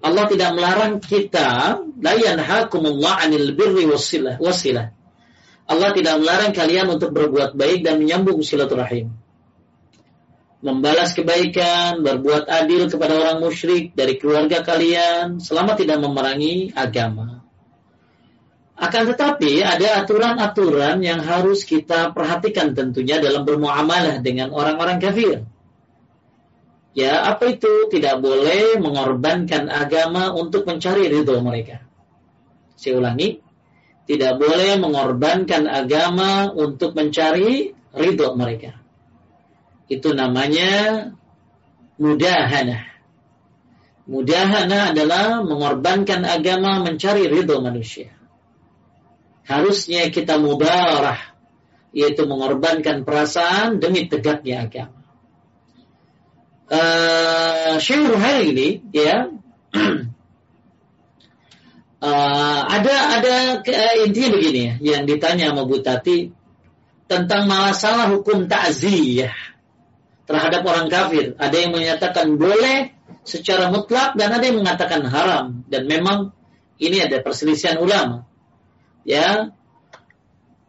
Allah 0.00 0.24
tidak 0.28 0.56
melarang 0.56 1.04
kita 1.04 1.80
la 2.00 2.12
yanhakumullah 2.16 3.28
'anil 3.28 3.52
birri 3.52 3.84
wasilah 3.84 4.40
wasilah. 4.40 4.96
Allah 5.64 5.90
tidak 5.96 6.20
melarang 6.20 6.52
kalian 6.52 6.92
untuk 6.92 7.12
berbuat 7.12 7.56
baik 7.56 7.84
dan 7.84 8.00
menyambung 8.00 8.40
silaturahim 8.44 9.23
membalas 10.64 11.12
kebaikan, 11.12 12.00
berbuat 12.00 12.48
adil 12.48 12.88
kepada 12.88 13.20
orang 13.20 13.44
musyrik 13.44 13.92
dari 13.92 14.16
keluarga 14.16 14.64
kalian 14.64 15.36
selama 15.36 15.76
tidak 15.76 16.00
memerangi 16.00 16.72
agama. 16.72 17.44
Akan 18.74 19.06
tetapi 19.06 19.60
ada 19.60 20.02
aturan-aturan 20.02 21.04
yang 21.04 21.20
harus 21.22 21.62
kita 21.68 22.10
perhatikan 22.16 22.72
tentunya 22.72 23.20
dalam 23.20 23.44
bermuamalah 23.44 24.18
dengan 24.24 24.50
orang-orang 24.50 24.98
kafir. 24.98 25.44
Ya, 26.96 27.28
apa 27.28 27.54
itu? 27.54 27.92
Tidak 27.92 28.18
boleh 28.18 28.80
mengorbankan 28.80 29.68
agama 29.68 30.32
untuk 30.32 30.64
mencari 30.64 31.12
ridho 31.12 31.38
mereka. 31.44 31.84
Saya 32.74 32.98
ulangi, 32.98 33.38
tidak 34.08 34.40
boleh 34.40 34.80
mengorbankan 34.80 35.70
agama 35.70 36.50
untuk 36.50 36.98
mencari 36.98 37.76
ridho 37.94 38.34
mereka 38.34 38.83
itu 39.88 40.08
namanya 40.16 41.12
mudahana. 42.00 42.88
Mudahana 44.04 44.92
adalah 44.92 45.40
mengorbankan 45.40 46.28
agama 46.28 46.84
mencari 46.84 47.24
ridho 47.24 47.64
manusia. 47.64 48.12
Harusnya 49.44 50.08
kita 50.12 50.36
mubarah, 50.40 51.20
yaitu 51.92 52.28
mengorbankan 52.28 53.04
perasaan 53.04 53.80
demi 53.80 54.08
tegaknya 54.08 54.68
agama. 54.68 55.00
Uh, 56.64 57.76
Syekh 57.76 58.16
hari 58.16 58.56
ini, 58.56 58.68
ya, 58.92 59.28
uh, 62.00 62.60
ada 62.76 62.94
ada 63.20 63.34
uh, 63.60 63.94
intinya 64.00 64.28
begini 64.32 64.60
ya, 64.64 64.74
yang 64.80 65.04
ditanya 65.04 65.52
sama 65.52 65.68
Bu 65.68 65.84
Tati 65.84 66.32
tentang 67.04 67.44
masalah 67.44 68.16
hukum 68.16 68.48
takziyah 68.48 69.53
terhadap 70.24 70.64
orang 70.64 70.88
kafir. 70.88 71.36
Ada 71.36 71.56
yang 71.56 71.72
menyatakan 71.76 72.36
boleh 72.36 72.92
secara 73.24 73.68
mutlak 73.72 74.16
dan 74.16 74.32
ada 74.32 74.44
yang 74.44 74.60
mengatakan 74.60 75.04
haram 75.04 75.64
dan 75.68 75.84
memang 75.88 76.32
ini 76.80 77.00
ada 77.00 77.20
perselisihan 77.20 77.80
ulama. 77.80 78.28
Ya. 79.04 79.52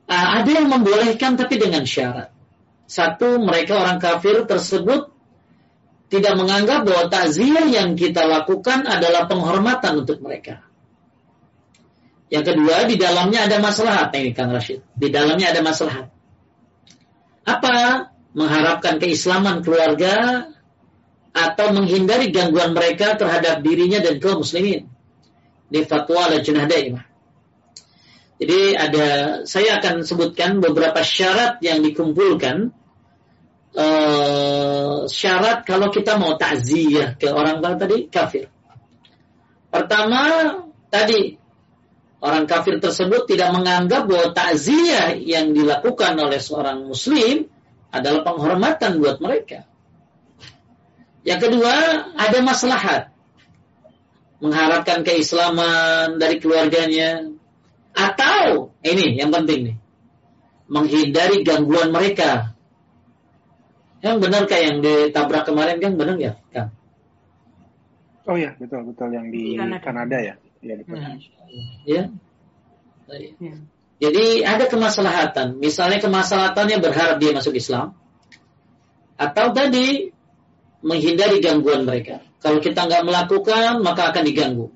Ah, 0.05 0.43
ada 0.43 0.49
yang 0.51 0.69
membolehkan 0.69 1.33
tapi 1.33 1.57
dengan 1.57 1.81
syarat. 1.87 2.29
Satu, 2.85 3.41
mereka 3.41 3.81
orang 3.81 3.97
kafir 3.97 4.45
tersebut 4.45 5.09
tidak 6.13 6.37
menganggap 6.37 6.85
bahwa 6.85 7.09
takziah 7.09 7.65
yang 7.65 7.97
kita 7.97 8.21
lakukan 8.29 8.85
adalah 8.85 9.25
penghormatan 9.25 10.05
untuk 10.05 10.21
mereka. 10.21 10.61
Yang 12.29 12.53
kedua, 12.53 12.85
di 12.85 12.95
dalamnya 13.01 13.49
ada 13.49 13.57
masalah. 13.57 14.13
Ini 14.13 14.33
Kang 14.37 14.53
Rashid. 14.53 14.85
Di 14.93 15.09
dalamnya 15.09 15.49
ada 15.49 15.61
masalah. 15.65 16.09
Apa? 17.45 17.73
Mengharapkan 18.35 18.99
keislaman 18.99 19.63
keluarga 19.63 20.47
atau 21.35 21.67
menghindari 21.71 22.31
gangguan 22.35 22.75
mereka 22.75 23.15
terhadap 23.15 23.63
dirinya 23.63 24.03
dan 24.03 24.19
kaum 24.19 24.43
muslimin. 24.43 24.91
Di 25.71 25.81
fatwa 25.87 26.29
Daimah. 26.43 27.15
Jadi 28.35 28.75
ada 28.75 29.07
saya 29.47 29.79
akan 29.79 30.03
sebutkan 30.03 30.59
beberapa 30.59 30.99
syarat 30.99 31.63
yang 31.63 31.79
dikumpulkan 31.79 32.75
uh, 33.79 35.07
syarat 35.07 35.63
kalau 35.63 35.87
kita 35.87 36.19
mau 36.19 36.35
takziah 36.35 37.15
ke 37.15 37.31
orang 37.31 37.63
tadi 37.79 38.11
kafir. 38.11 38.51
Pertama 39.71 40.51
tadi 40.91 41.39
orang 42.19 42.43
kafir 42.43 42.83
tersebut 42.83 43.23
tidak 43.23 43.55
menganggap 43.55 44.03
bahwa 44.03 44.35
takziah 44.35 45.15
yang 45.15 45.55
dilakukan 45.55 46.19
oleh 46.19 46.39
seorang 46.39 46.91
muslim 46.91 47.47
adalah 47.95 48.21
penghormatan 48.27 48.99
buat 48.99 49.17
mereka. 49.23 49.63
Yang 51.25 51.49
kedua, 51.49 51.73
ada 52.13 52.39
maslahat. 52.43 53.03
Mengharapkan 54.43 55.01
keislaman 55.01 56.19
dari 56.19 56.37
keluarganya. 56.37 57.31
Atau, 57.95 58.75
ini 58.83 59.15
yang 59.15 59.31
penting 59.31 59.73
nih. 59.73 59.77
Menghindari 60.67 61.41
gangguan 61.41 61.89
mereka. 61.89 62.53
Yang 64.05 64.17
benar 64.21 64.43
kayak 64.45 64.63
yang 64.69 64.77
ditabrak 64.85 65.49
kemarin 65.49 65.81
kan 65.81 65.97
benar 65.97 66.17
ya? 66.21 66.33
Kan? 66.53 66.69
Oh 68.25 68.37
iya, 68.37 68.53
betul 68.57 68.85
betul 68.89 69.09
yang 69.13 69.29
di 69.33 69.57
Kanada, 69.57 69.81
Kanada 69.81 70.17
ya. 70.17 70.35
Iya, 70.61 70.73
betul. 70.81 70.97
Hmm. 70.97 71.17
Ya. 71.85 72.03
ya. 73.41 73.55
Jadi 73.95 74.43
ada 74.43 74.67
kemaslahatan. 74.67 75.55
Misalnya 75.63 76.03
kemaslahatannya 76.03 76.77
berharap 76.83 77.17
dia 77.23 77.31
masuk 77.31 77.55
Islam. 77.55 77.95
Atau 79.15 79.55
tadi 79.55 80.11
menghindari 80.83 81.39
gangguan 81.39 81.87
mereka. 81.87 82.19
Kalau 82.43 82.59
kita 82.59 82.85
nggak 82.85 83.07
melakukan, 83.07 83.79
maka 83.81 84.11
akan 84.11 84.23
diganggu. 84.27 84.67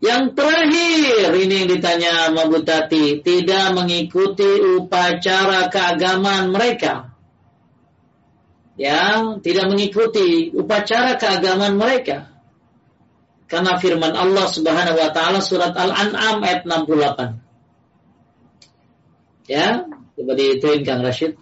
Yang 0.00 0.36
terakhir, 0.36 1.32
ini 1.32 1.54
yang 1.64 1.68
ditanya 1.72 2.12
Mabu 2.32 2.60
Tati, 2.66 3.24
tidak 3.24 3.72
mengikuti 3.72 4.60
upacara 4.76 5.72
keagamaan 5.72 6.52
mereka. 6.52 7.16
Yang 8.76 9.40
tidak 9.40 9.72
mengikuti 9.72 10.52
upacara 10.52 11.16
keagamaan 11.16 11.80
mereka. 11.80 12.28
Karena 13.46 13.78
firman 13.78 14.12
Allah 14.12 14.46
Subhanahu 14.50 14.98
wa 14.98 15.10
taala 15.14 15.38
surat 15.40 15.72
Al-An'am 15.72 16.42
ayat 16.42 16.66
68. 16.66 17.45
Ya, 19.47 19.83
coba 20.15 20.31
dituin 20.37 20.85
Kang 20.85 21.01
Rashid. 21.03 21.35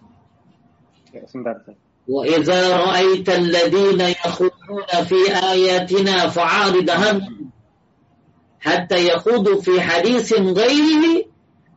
Ya, 1.14 1.26
sebentar. 1.28 1.76
وإذا 2.10 2.78
رأيت 2.78 3.30
الذين 3.30 4.02
يخوضون 4.02 4.90
في 5.06 5.20
آياتنا 5.30 6.30
فعارض 6.30 6.90
عنهم 6.90 7.52
حتى 8.60 9.08
يخوضوا 9.08 9.62
في 9.62 9.82
حديث 9.82 10.34
غيره 10.34 11.26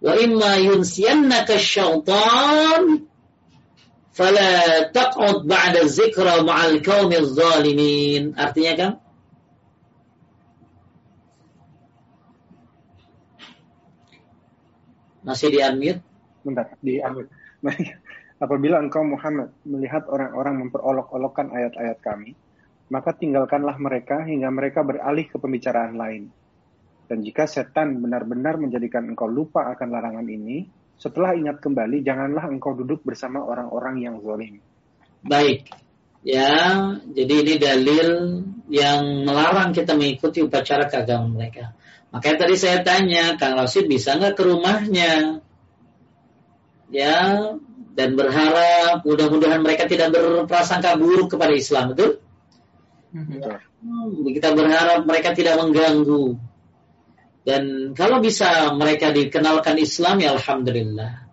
وإما 0.03 0.57
ينسينك 0.57 1.51
الشيطان 1.51 3.05
فلا 4.13 4.83
تقعد 4.83 5.37
بعد 5.45 5.77
الذكرى 5.77 6.43
مع 6.43 6.65
الكون 6.67 7.13
الظالمين 7.13 8.33
artinya 8.33 8.73
kan 8.77 8.93
masih 15.29 15.49
di 15.53 15.61
unmute 15.61 16.06
Bentar 16.48 16.72
di 16.80 17.04
Apabila 18.44 18.78
engkau 18.78 19.02
Muhammad 19.02 19.52
melihat 19.66 20.06
orang-orang 20.08 20.70
memperolok-olokkan 20.70 21.50
ayat-ayat 21.52 21.98
kami, 22.06 22.38
maka 22.94 23.12
tinggalkanlah 23.18 23.76
mereka 23.82 24.22
hingga 24.24 24.54
mereka 24.54 24.86
beralih 24.86 25.26
ke 25.26 25.42
pembicaraan 25.42 25.98
lain. 25.98 26.30
Dan 27.08 27.26
jika 27.26 27.50
setan 27.50 27.98
benar-benar 28.04 28.62
menjadikan 28.62 29.10
engkau 29.10 29.26
lupa 29.26 29.74
akan 29.74 29.90
larangan 29.90 30.28
ini, 30.30 30.70
setelah 31.02 31.34
ingat 31.34 31.62
kembali, 31.66 32.06
janganlah 32.06 32.46
engkau 32.46 32.78
duduk 32.78 33.02
bersama 33.02 33.42
orang-orang 33.42 34.06
yang 34.06 34.16
zalim. 34.22 34.62
Baik. 35.26 35.70
Ya, 36.26 36.76
jadi 37.08 37.34
ini 37.42 37.56
dalil 37.56 38.10
yang 38.68 39.24
melarang 39.24 39.72
kita 39.72 39.96
mengikuti 39.96 40.44
upacara 40.44 40.90
keagamaan 40.92 41.38
mereka. 41.38 41.72
Makanya 42.12 42.38
tadi 42.44 42.56
saya 42.60 42.84
tanya, 42.84 43.38
Kang 43.40 43.56
Rasid 43.56 43.88
bisa 43.88 44.18
nggak 44.20 44.36
ke 44.36 44.44
rumahnya? 44.44 45.40
Ya, 46.88 47.52
dan 47.98 48.14
berharap 48.14 49.02
mudah-mudahan 49.04 49.60
mereka 49.66 49.90
tidak 49.90 50.14
berprasangka 50.14 50.96
buruk 51.02 51.34
kepada 51.34 51.52
Islam, 51.58 51.98
betul? 51.98 52.22
Hmm. 53.12 54.24
Kita 54.30 54.54
berharap 54.54 55.10
mereka 55.10 55.34
tidak 55.34 55.58
mengganggu. 55.58 56.38
Dan 57.42 57.96
kalau 57.98 58.22
bisa 58.22 58.70
mereka 58.78 59.10
dikenalkan 59.10 59.82
Islam 59.82 60.22
ya 60.22 60.38
alhamdulillah. 60.38 61.26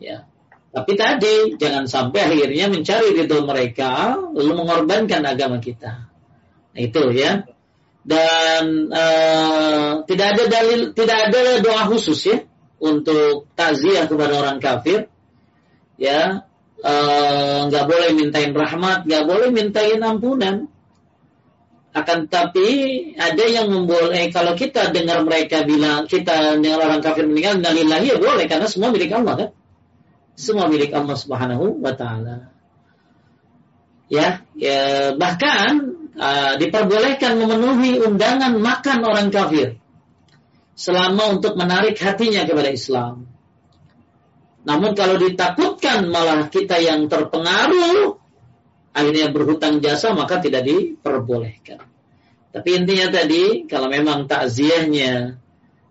Ya. 0.00 0.24
Tapi 0.72 0.92
tadi 0.96 1.56
jangan 1.60 1.84
sampai 1.88 2.20
akhirnya 2.24 2.68
mencari 2.68 3.12
ridho 3.12 3.44
mereka 3.44 4.16
lalu 4.32 4.52
mengorbankan 4.64 5.24
agama 5.28 5.60
kita. 5.60 6.08
Nah, 6.72 6.80
itu 6.80 7.02
ya. 7.12 7.44
Dan 8.06 8.86
uh, 8.88 10.06
tidak 10.06 10.26
ada 10.38 10.44
dalil, 10.46 10.94
tidak 10.94 11.18
ada 11.28 11.58
doa 11.58 11.90
khusus 11.90 12.20
ya 12.32 12.38
untuk 12.80 13.48
takziah 13.56 14.04
kepada 14.04 14.36
orang 14.36 14.58
kafir 14.60 15.08
ya 15.96 16.44
eh, 16.84 17.58
nggak 17.66 17.84
uh, 17.84 17.88
boleh 17.88 18.10
mintain 18.12 18.52
rahmat, 18.52 19.08
nggak 19.08 19.24
boleh 19.24 19.48
mintain 19.48 20.00
ampunan. 20.04 20.68
Akan 21.96 22.28
tapi 22.28 22.68
ada 23.16 23.44
yang 23.48 23.72
memboleh 23.72 24.28
kalau 24.28 24.52
kita 24.52 24.92
dengar 24.92 25.24
mereka 25.24 25.64
bilang 25.64 26.04
kita 26.04 26.60
dengar 26.60 26.84
orang 26.84 27.00
kafir 27.00 27.24
meninggal 27.24 27.56
nalillahi 27.56 28.12
ya 28.12 28.16
boleh 28.20 28.44
karena 28.44 28.68
semua 28.68 28.92
milik 28.92 29.16
Allah 29.16 29.34
kan. 29.40 29.50
Semua 30.36 30.68
milik 30.68 30.92
Allah 30.92 31.16
Subhanahu 31.16 31.80
wa 31.80 31.96
taala. 31.96 32.52
Ya, 34.12 34.44
ya 34.52 35.16
bahkan 35.16 35.96
uh, 36.20 36.60
diperbolehkan 36.60 37.40
memenuhi 37.40 38.04
undangan 38.04 38.60
makan 38.60 38.98
orang 39.00 39.32
kafir 39.32 39.80
selama 40.76 41.40
untuk 41.40 41.56
menarik 41.56 41.96
hatinya 41.96 42.44
kepada 42.44 42.68
Islam. 42.68 43.24
Namun 44.68 44.92
kalau 44.92 45.16
ditakutkan 45.16 46.12
malah 46.12 46.52
kita 46.52 46.76
yang 46.76 47.08
terpengaruh, 47.08 48.20
akhirnya 48.92 49.32
berhutang 49.32 49.80
jasa 49.80 50.12
maka 50.12 50.36
tidak 50.44 50.68
diperbolehkan. 50.68 51.80
Tapi 52.52 52.68
intinya 52.72 53.08
tadi 53.08 53.64
kalau 53.64 53.88
memang 53.88 54.28
takziahnya 54.28 55.40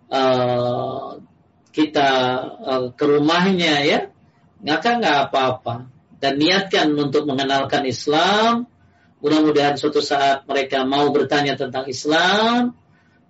uh, 0.09 1.17
kita 1.73 2.09
uh, 2.61 2.85
ke 2.93 3.05
rumahnya 3.05 3.75
ya, 3.85 3.99
maka 4.61 4.89
nggak 5.01 5.17
apa-apa. 5.29 5.89
Dan 6.21 6.41
niatkan 6.41 6.89
untuk 6.97 7.27
mengenalkan 7.29 7.85
Islam. 7.85 8.65
Mudah-mudahan 9.21 9.77
suatu 9.77 10.01
saat 10.01 10.45
mereka 10.49 10.85
mau 10.85 11.09
bertanya 11.09 11.57
tentang 11.57 11.85
Islam. 11.89 12.73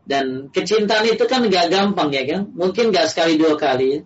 Dan 0.05 0.53
kecintaan 0.53 1.09
itu 1.09 1.25
kan 1.25 1.41
nggak 1.45 1.73
gampang 1.73 2.13
ya 2.13 2.23
kan. 2.29 2.41
Mungkin 2.53 2.93
nggak 2.93 3.09
sekali 3.09 3.41
dua 3.41 3.57
kali. 3.57 3.99
Ya 3.99 4.01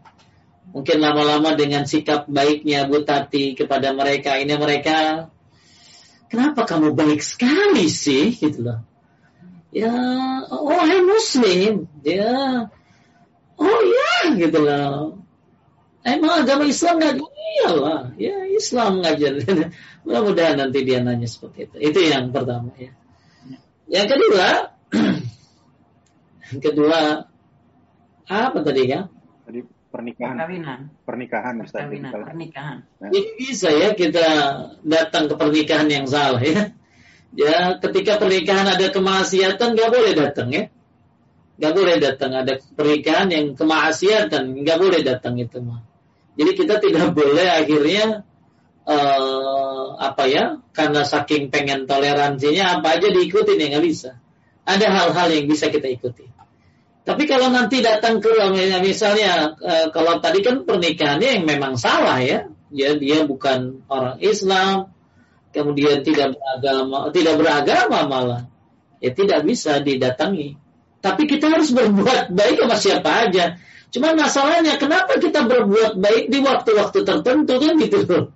mungkin 0.69 0.97
lama-lama 1.01 1.57
dengan 1.57 1.85
sikap 1.89 2.29
baiknya 2.29 2.85
Bu 2.85 3.01
Tati 3.01 3.57
kepada 3.57 3.93
mereka 3.93 4.37
ini 4.37 4.53
mereka 4.53 5.29
kenapa 6.29 6.65
kamu 6.65 6.93
baik 6.93 7.21
sekali 7.25 7.89
sih? 7.89 8.33
Gitu 8.33 8.61
loh. 8.61 8.85
Ya 9.73 9.93
oh 10.49 10.81
hai 10.81 11.01
muslim. 11.01 11.89
Ya 12.05 12.69
oh 13.57 13.79
ya 13.81 14.37
gitu 14.37 14.59
loh. 14.61 15.17
Emang 15.99 16.45
agama 16.45 16.63
Islam 16.63 16.95
nggak 17.01 17.15
iyalah 17.19 18.13
ya 18.15 18.45
Islam 18.49 19.03
ngajar. 19.03 19.41
Mudah-mudahan 20.05 20.57
nanti 20.57 20.79
dia 20.85 21.01
nanya 21.03 21.27
seperti 21.27 21.69
itu. 21.69 21.75
Itu 21.91 21.99
yang 22.01 22.31
pertama 22.31 22.71
ya. 22.77 22.93
Yang 23.89 24.07
kedua 24.15 24.47
kedua 26.57 27.29
apa 28.25 28.57
tadi 28.65 28.81
ya 28.89 29.05
tadi 29.45 29.61
pernikahan 29.89 30.37
perkawinan 30.37 30.79
pernikahan 31.05 31.53
Ustaz. 31.61 31.85
perkawinan 31.85 32.11
pernikahan 32.13 32.77
Nah. 32.99 33.09
Jadi 33.09 33.29
bisa 33.39 33.69
ya 33.71 33.89
kita 33.95 34.27
datang 34.83 35.31
ke 35.31 35.35
pernikahan 35.39 35.87
yang 35.87 36.05
salah 36.05 36.41
ya. 36.43 36.75
Ya, 37.29 37.77
ketika 37.77 38.17
pernikahan 38.17 38.65
ada 38.65 38.89
kemaksiatan 38.89 39.77
nggak 39.77 39.89
boleh 39.93 40.13
datang 40.17 40.49
ya. 40.49 40.73
Nggak 41.61 41.73
boleh 41.77 41.95
datang 42.01 42.31
ada 42.33 42.57
pernikahan 42.73 43.29
yang 43.29 43.45
kemaksiatan 43.53 44.65
nggak 44.65 44.77
boleh 44.81 45.05
datang 45.05 45.37
itu 45.37 45.61
mah. 45.61 45.85
Jadi 46.33 46.51
kita 46.57 46.81
tidak 46.81 47.13
boleh 47.13 47.45
akhirnya 47.45 48.25
eh, 48.89 49.85
apa 50.01 50.23
ya? 50.25 50.57
Karena 50.73 51.05
saking 51.05 51.53
pengen 51.53 51.85
toleransinya 51.85 52.81
apa 52.81 52.97
aja 52.97 53.07
diikutin 53.13 53.61
ya 53.61 53.67
nggak 53.77 53.85
bisa. 53.85 54.17
Ada 54.65 54.85
hal-hal 54.89 55.27
yang 55.29 55.45
bisa 55.45 55.69
kita 55.69 55.85
ikuti. 55.85 56.25
Tapi 57.09 57.25
kalau 57.25 57.49
nanti 57.49 57.81
datang 57.81 58.21
ke 58.21 58.29
misalnya 58.85 59.57
eh, 59.57 59.89
kalau 59.89 60.21
tadi 60.21 60.45
kan 60.45 60.61
pernikahannya 60.61 61.41
yang 61.41 61.45
memang 61.49 61.73
salah 61.73 62.21
ya, 62.21 62.45
ya 62.69 62.93
dia 63.01 63.25
bukan 63.25 63.81
orang 63.89 64.21
Islam, 64.21 64.93
kemudian 65.49 66.05
tidak 66.05 66.37
beragama, 66.37 67.09
tidak 67.09 67.35
beragama 67.41 67.99
malah, 68.05 68.41
ya 69.01 69.09
tidak 69.09 69.41
bisa 69.41 69.81
didatangi. 69.81 70.53
Tapi 71.01 71.25
kita 71.25 71.49
harus 71.49 71.73
berbuat 71.73 72.29
baik 72.29 72.61
sama 72.61 72.77
siapa 72.77 73.09
aja. 73.25 73.57
Cuman 73.89 74.13
masalahnya 74.13 74.77
kenapa 74.77 75.17
kita 75.17 75.49
berbuat 75.49 75.97
baik 75.97 76.29
di 76.29 76.45
waktu-waktu 76.45 76.99
tertentu 77.09 77.57
kan 77.57 77.73
gitu. 77.81 78.29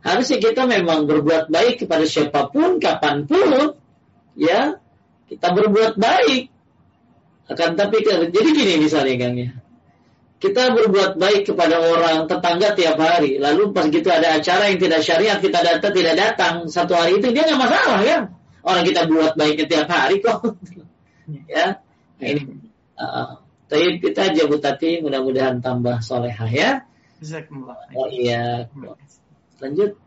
Harusnya 0.00 0.38
kita 0.40 0.64
memang 0.64 1.04
berbuat 1.04 1.52
baik 1.52 1.84
kepada 1.84 2.08
siapa 2.08 2.48
pun, 2.48 2.80
kapan 2.80 3.28
pun, 3.28 3.76
ya 4.32 4.80
kita 5.28 5.52
berbuat 5.52 6.00
baik. 6.00 6.56
Akan 7.48 7.74
tapi 7.80 8.04
jadi 8.04 8.48
gini 8.52 8.74
misalnya 8.84 9.14
Kang 9.16 9.36
ya. 9.36 9.50
Kita 10.38 10.70
berbuat 10.70 11.18
baik 11.18 11.50
kepada 11.50 11.82
orang 11.82 12.30
tetangga 12.30 12.70
tiap 12.78 12.94
hari, 12.94 13.42
lalu 13.42 13.74
pas 13.74 13.90
gitu 13.90 14.06
ada 14.06 14.38
acara 14.38 14.70
yang 14.70 14.78
tidak 14.78 15.02
syariat 15.02 15.42
kita 15.42 15.58
datang 15.66 15.90
tidak 15.90 16.14
datang 16.14 16.54
satu 16.70 16.94
hari 16.94 17.18
itu 17.18 17.34
dia 17.34 17.42
nggak 17.42 17.58
masalah 17.58 18.00
ya. 18.06 18.18
Orang 18.62 18.84
kita 18.86 19.10
buat 19.10 19.34
baiknya 19.34 19.66
tiap 19.66 19.88
hari 19.90 20.22
kok. 20.22 20.38
ya. 21.50 21.82
Nah, 22.22 22.26
ini 22.30 22.42
uh, 23.00 23.42
tapi 23.66 23.98
kita 23.98 24.30
aja 24.30 24.42
Bu 24.46 24.62
Tati 24.62 25.02
mudah-mudahan 25.02 25.58
tambah 25.58 25.98
solehah 26.06 26.50
ya. 26.52 26.70
Oh 27.98 28.06
iya. 28.06 28.70
Lanjut. 29.58 29.98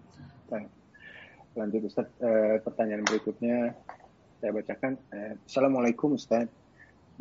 Lanjut 1.52 1.82
Ustaz, 1.84 2.08
Eh, 2.24 2.64
pertanyaan 2.64 3.04
berikutnya 3.04 3.76
saya 4.40 4.52
bacakan. 4.56 4.96
Eh, 5.12 5.36
Assalamualaikum 5.44 6.16
Ustaz. 6.16 6.48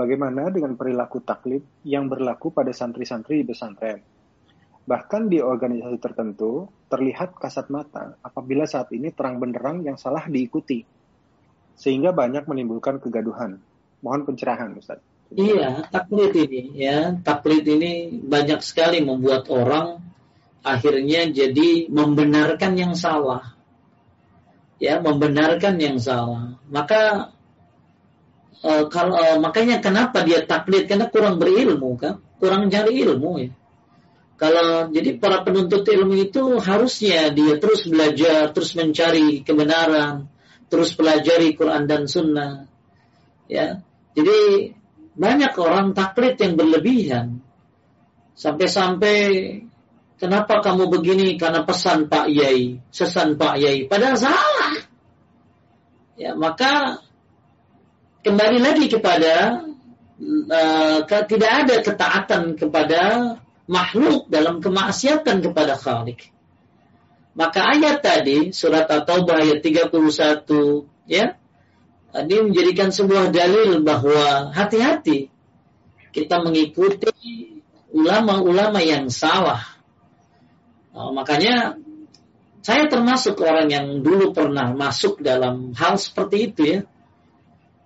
Bagaimana 0.01 0.49
dengan 0.49 0.81
perilaku 0.81 1.21
taklid 1.21 1.61
yang 1.85 2.09
berlaku 2.09 2.49
pada 2.49 2.73
santri-santri 2.73 3.45
di 3.45 3.53
pesantren? 3.53 4.01
Bahkan 4.89 5.29
di 5.29 5.45
organisasi 5.45 6.01
tertentu 6.01 6.73
terlihat 6.89 7.37
kasat 7.37 7.69
mata 7.69 8.17
apabila 8.25 8.65
saat 8.65 8.89
ini 8.97 9.13
terang 9.13 9.37
benderang 9.37 9.85
yang 9.85 10.01
salah 10.01 10.25
diikuti. 10.25 10.89
Sehingga 11.77 12.17
banyak 12.17 12.49
menimbulkan 12.49 12.97
kegaduhan. 12.97 13.61
Mohon 14.01 14.33
pencerahan 14.33 14.73
Ustaz. 14.73 15.05
Iya, 15.37 15.85
taklid 15.93 16.33
ini 16.33 16.81
ya, 16.81 17.21
taklid 17.21 17.69
ini 17.69 18.25
banyak 18.25 18.65
sekali 18.65 19.05
membuat 19.05 19.53
orang 19.53 20.01
akhirnya 20.65 21.29
jadi 21.29 21.93
membenarkan 21.93 22.73
yang 22.73 22.97
salah. 22.97 23.53
Ya, 24.81 24.97
membenarkan 24.97 25.77
yang 25.77 26.01
salah. 26.01 26.57
Maka 26.73 27.37
eh, 28.61 28.85
kalau 28.93 29.17
eh, 29.17 29.39
makanya 29.41 29.81
kenapa 29.81 30.25
dia 30.25 30.45
taklid 30.45 30.89
karena 30.89 31.09
kurang 31.09 31.41
berilmu 31.41 31.97
kan, 31.97 32.21
kurang 32.37 32.69
cari 32.69 33.01
ilmu 33.05 33.31
ya. 33.41 33.51
Kalau 34.41 34.89
jadi 34.89 35.21
para 35.21 35.45
penuntut 35.45 35.85
ilmu 35.85 36.17
itu 36.17 36.57
harusnya 36.57 37.29
dia 37.29 37.61
terus 37.61 37.85
belajar, 37.85 38.49
terus 38.57 38.73
mencari 38.73 39.45
kebenaran, 39.45 40.33
terus 40.73 40.97
pelajari 40.97 41.53
Quran 41.53 41.85
dan 41.85 42.09
Sunnah. 42.09 42.65
Ya, 43.45 43.85
jadi 44.17 44.73
banyak 45.13 45.53
orang 45.61 45.93
taklid 45.93 46.41
yang 46.41 46.57
berlebihan. 46.57 47.45
Sampai-sampai 48.33 49.17
kenapa 50.17 50.65
kamu 50.65 50.89
begini 50.89 51.37
karena 51.37 51.69
pesan 51.69 52.09
Pak 52.09 52.33
Yai, 52.33 52.81
sesan 52.89 53.37
Pak 53.37 53.61
Yai, 53.61 53.85
padahal 53.85 54.17
salah. 54.17 54.81
Ya, 56.17 56.33
maka 56.33 57.05
kembali 58.21 58.59
lagi 58.61 58.87
kepada 58.93 59.65
uh, 60.21 60.99
tidak 61.05 61.53
ada 61.65 61.77
ketaatan 61.81 62.43
kepada 62.57 63.01
makhluk 63.71 64.29
dalam 64.29 64.61
kemaksiatan 64.61 65.41
kepada 65.41 65.79
Khalik. 65.79 66.29
Maka 67.39 67.79
ayat 67.79 68.03
tadi 68.03 68.51
surat 68.51 68.91
At-Taubah 68.91 69.41
ayat 69.41 69.63
31 69.63 69.95
ya 71.07 71.41
ini 72.11 72.37
menjadikan 72.51 72.91
sebuah 72.91 73.31
dalil 73.31 73.87
bahwa 73.87 74.51
hati-hati 74.51 75.31
kita 76.11 76.43
mengikuti 76.43 77.63
ulama-ulama 77.95 78.83
yang 78.83 79.07
salah. 79.07 79.63
Nah, 80.91 81.15
makanya 81.15 81.79
saya 82.67 82.91
termasuk 82.91 83.39
orang 83.39 83.71
yang 83.71 83.87
dulu 84.03 84.35
pernah 84.35 84.75
masuk 84.75 85.23
dalam 85.23 85.71
hal 85.79 85.97
seperti 86.03 86.37
itu 86.51 86.63
ya. 86.67 86.81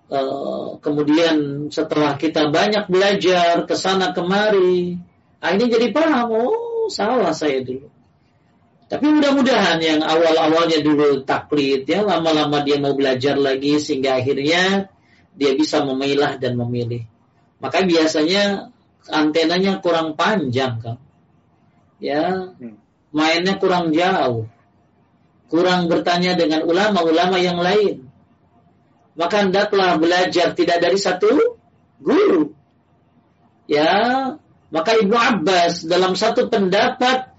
Eh, 0.05 0.67
kemudian 0.85 1.65
setelah 1.73 2.13
kita 2.13 2.53
banyak 2.53 2.85
belajar 2.93 3.65
ke 3.65 3.73
sana 3.73 4.13
kemari, 4.13 5.01
akhirnya 5.41 5.81
jadi 5.81 5.87
paham, 5.89 6.29
oh 6.29 6.85
salah 6.93 7.33
saya 7.33 7.65
dulu. 7.65 7.89
Tapi 8.85 9.01
mudah-mudahan 9.01 9.81
yang 9.81 10.05
awal-awalnya 10.05 10.85
dulu 10.85 11.25
taklid 11.25 11.89
ya, 11.89 12.05
lama-lama 12.05 12.61
dia 12.61 12.77
mau 12.77 12.93
belajar 12.93 13.33
lagi 13.33 13.81
sehingga 13.81 14.21
akhirnya 14.21 14.93
dia 15.33 15.51
bisa 15.57 15.81
memilah 15.81 16.37
dan 16.37 16.53
memilih. 16.53 17.09
Maka 17.57 17.81
biasanya 17.81 18.69
antenanya 19.09 19.81
kurang 19.81 20.13
panjang 20.13 20.85
kan. 20.85 20.97
Ya, 21.97 22.53
Hmm. 22.61 22.77
mainnya 23.09 23.57
kurang 23.57 23.89
jauh. 23.89 24.45
Kurang 25.49 25.89
bertanya 25.89 26.37
dengan 26.37 26.61
ulama-ulama 26.61 27.41
yang 27.41 27.57
lain. 27.57 28.05
Maka 29.15 29.47
hendaklah 29.47 29.95
belajar 29.95 30.51
tidak 30.53 30.83
dari 30.83 30.99
satu 30.99 31.59
guru. 32.03 32.51
Ya, 33.65 34.35
maka 34.69 34.91
Ibnu 34.99 35.15
Abbas 35.15 35.87
dalam 35.87 36.13
satu 36.19 36.51
pendapat 36.51 37.31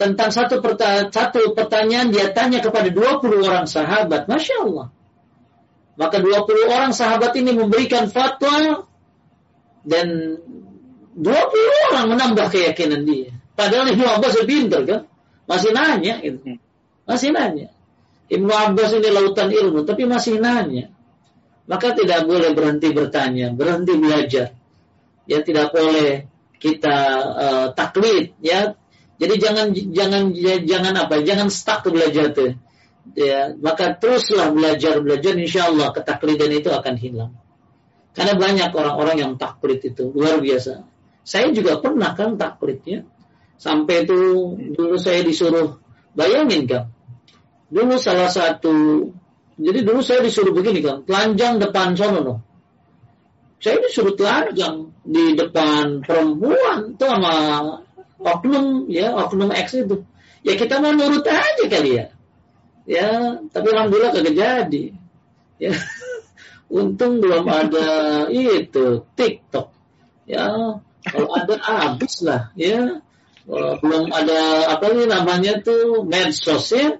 tentang 0.00 0.32
satu, 0.32 0.64
perta 0.64 1.12
satu 1.12 1.52
pertanyaan 1.52 2.08
dia 2.08 2.32
tanya 2.32 2.64
kepada 2.64 2.88
20 2.88 3.44
orang 3.44 3.68
sahabat. 3.68 4.24
Masya 4.26 4.56
Allah. 4.64 4.88
Maka 6.00 6.16
20 6.24 6.72
orang 6.72 6.92
sahabat 6.96 7.36
ini 7.36 7.52
memberikan 7.52 8.08
fatwa 8.08 8.88
dan 9.84 10.40
20 11.20 11.90
orang 11.92 12.06
menambah 12.16 12.48
keyakinan 12.48 13.04
dia. 13.04 13.36
Padahal 13.52 13.92
Ibnu 13.92 14.08
Abbas 14.08 14.40
pintar 14.48 14.88
kan. 14.88 15.00
Masih 15.44 15.76
nanya 15.76 16.16
gitu. 16.24 16.56
Masih 17.04 17.36
nanya. 17.36 17.68
Ibnu 18.32 18.48
Abbas 18.48 18.96
ini 18.96 19.08
lautan 19.12 19.52
ilmu 19.52 19.84
tapi 19.84 20.08
masih 20.08 20.40
nanya. 20.40 20.88
Maka 21.68 21.96
tidak 21.96 22.26
boleh 22.28 22.52
berhenti 22.56 22.92
bertanya, 22.92 23.52
berhenti 23.52 23.94
belajar. 23.98 24.56
Ya 25.28 25.38
tidak 25.44 25.70
boleh 25.74 26.26
kita 26.60 26.96
uh, 27.24 27.66
taklid 27.72 28.36
ya 28.44 28.76
jadi 29.20 29.34
jangan 29.36 29.66
jangan 29.76 30.22
jangan 30.64 30.94
apa? 30.96 31.20
Jangan 31.20 31.52
stuck 31.52 31.84
belajar 31.92 32.32
tuh. 32.32 32.56
Ya, 33.12 33.52
maka 33.60 33.92
teruslah 34.00 34.48
belajar 34.48 34.96
belajar 35.04 35.36
insya 35.36 35.68
Allah 35.68 35.92
ketaklidan 35.92 36.48
itu 36.48 36.72
akan 36.72 36.96
hilang. 36.96 37.32
Karena 38.16 38.34
banyak 38.40 38.72
orang-orang 38.72 39.16
yang 39.20 39.32
taklid 39.36 39.84
itu 39.84 40.08
luar 40.08 40.40
biasa. 40.40 40.88
Saya 41.20 41.52
juga 41.52 41.84
pernah 41.84 42.16
kan 42.16 42.40
taklid 42.40 42.80
ya. 42.88 43.04
Sampai 43.60 44.08
itu 44.08 44.16
dulu 44.72 44.96
saya 44.96 45.20
disuruh 45.20 45.76
bayangin 46.16 46.64
kan. 46.64 46.88
Dulu 47.68 48.00
salah 48.00 48.32
satu 48.32 49.04
jadi 49.60 49.84
dulu 49.84 50.00
saya 50.00 50.24
disuruh 50.24 50.56
begini 50.56 50.80
kan, 50.80 51.04
telanjang 51.04 51.60
depan 51.60 51.92
sono 51.92 52.20
no. 52.24 52.34
Saya 53.60 53.76
disuruh 53.84 54.16
telanjang 54.16 54.88
di 55.04 55.36
depan 55.36 56.00
perempuan. 56.00 56.96
Tuh 56.96 57.08
sama 57.12 57.34
oknum 58.16 58.88
ya 58.88 59.12
oknum 59.12 59.52
X 59.52 59.84
itu. 59.84 60.00
Ya 60.40 60.56
kita 60.56 60.80
mau 60.80 60.96
nurut 60.96 61.28
aja 61.28 61.64
kali 61.68 62.00
ya. 62.00 62.08
Ya 62.88 63.36
tapi 63.52 63.68
alhamdulillah 63.68 64.16
kagak 64.16 64.32
jadi. 64.32 64.84
Ya 65.60 65.76
untung 66.80 67.20
belum 67.20 67.44
ada 67.44 67.88
itu 68.32 69.04
TikTok. 69.12 69.68
Ya 70.24 70.80
kalau 71.04 71.28
ada 71.36 71.54
habis 71.60 72.24
lah 72.24 72.48
ya. 72.56 73.04
Belum 73.84 74.08
ada 74.08 74.72
apa 74.72 74.88
nih 74.88 75.04
namanya 75.04 75.60
tuh 75.60 76.08
medsos 76.08 76.72
ya 76.72 76.96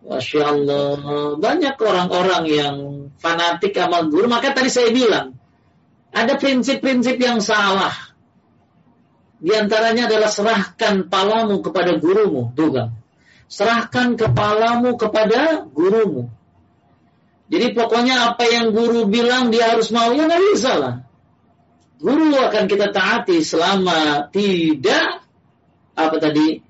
Masya 0.00 0.40
Allah 0.42 0.96
banyak 1.36 1.76
orang-orang 1.76 2.44
yang 2.48 2.76
fanatik 3.20 3.76
sama 3.76 4.08
guru 4.08 4.32
maka 4.32 4.56
tadi 4.56 4.72
saya 4.72 4.88
bilang 4.88 5.36
ada 6.10 6.40
prinsip-prinsip 6.40 7.20
yang 7.20 7.38
salah 7.38 7.92
Di 9.40 9.56
antaranya 9.56 10.04
adalah 10.04 10.28
serahkan 10.28 11.08
palamu 11.08 11.64
kepada 11.64 11.96
gurumu, 11.96 12.52
tuh 12.52 12.92
Serahkan 13.48 14.12
kepalamu 14.20 15.00
kepada 15.00 15.64
gurumu. 15.64 16.28
Jadi 17.48 17.72
pokoknya 17.72 18.30
apa 18.30 18.44
yang 18.46 18.70
guru 18.76 19.08
bilang 19.08 19.48
dia 19.48 19.72
harus 19.72 19.88
mau, 19.96 20.12
ya 20.12 20.28
nggak 20.28 20.44
bisa 20.52 20.72
lah. 20.76 20.94
Guru 21.98 22.36
akan 22.36 22.64
kita 22.68 22.92
taati 22.92 23.40
selama 23.40 24.28
tidak 24.28 25.24
apa 25.96 26.16
tadi 26.20 26.60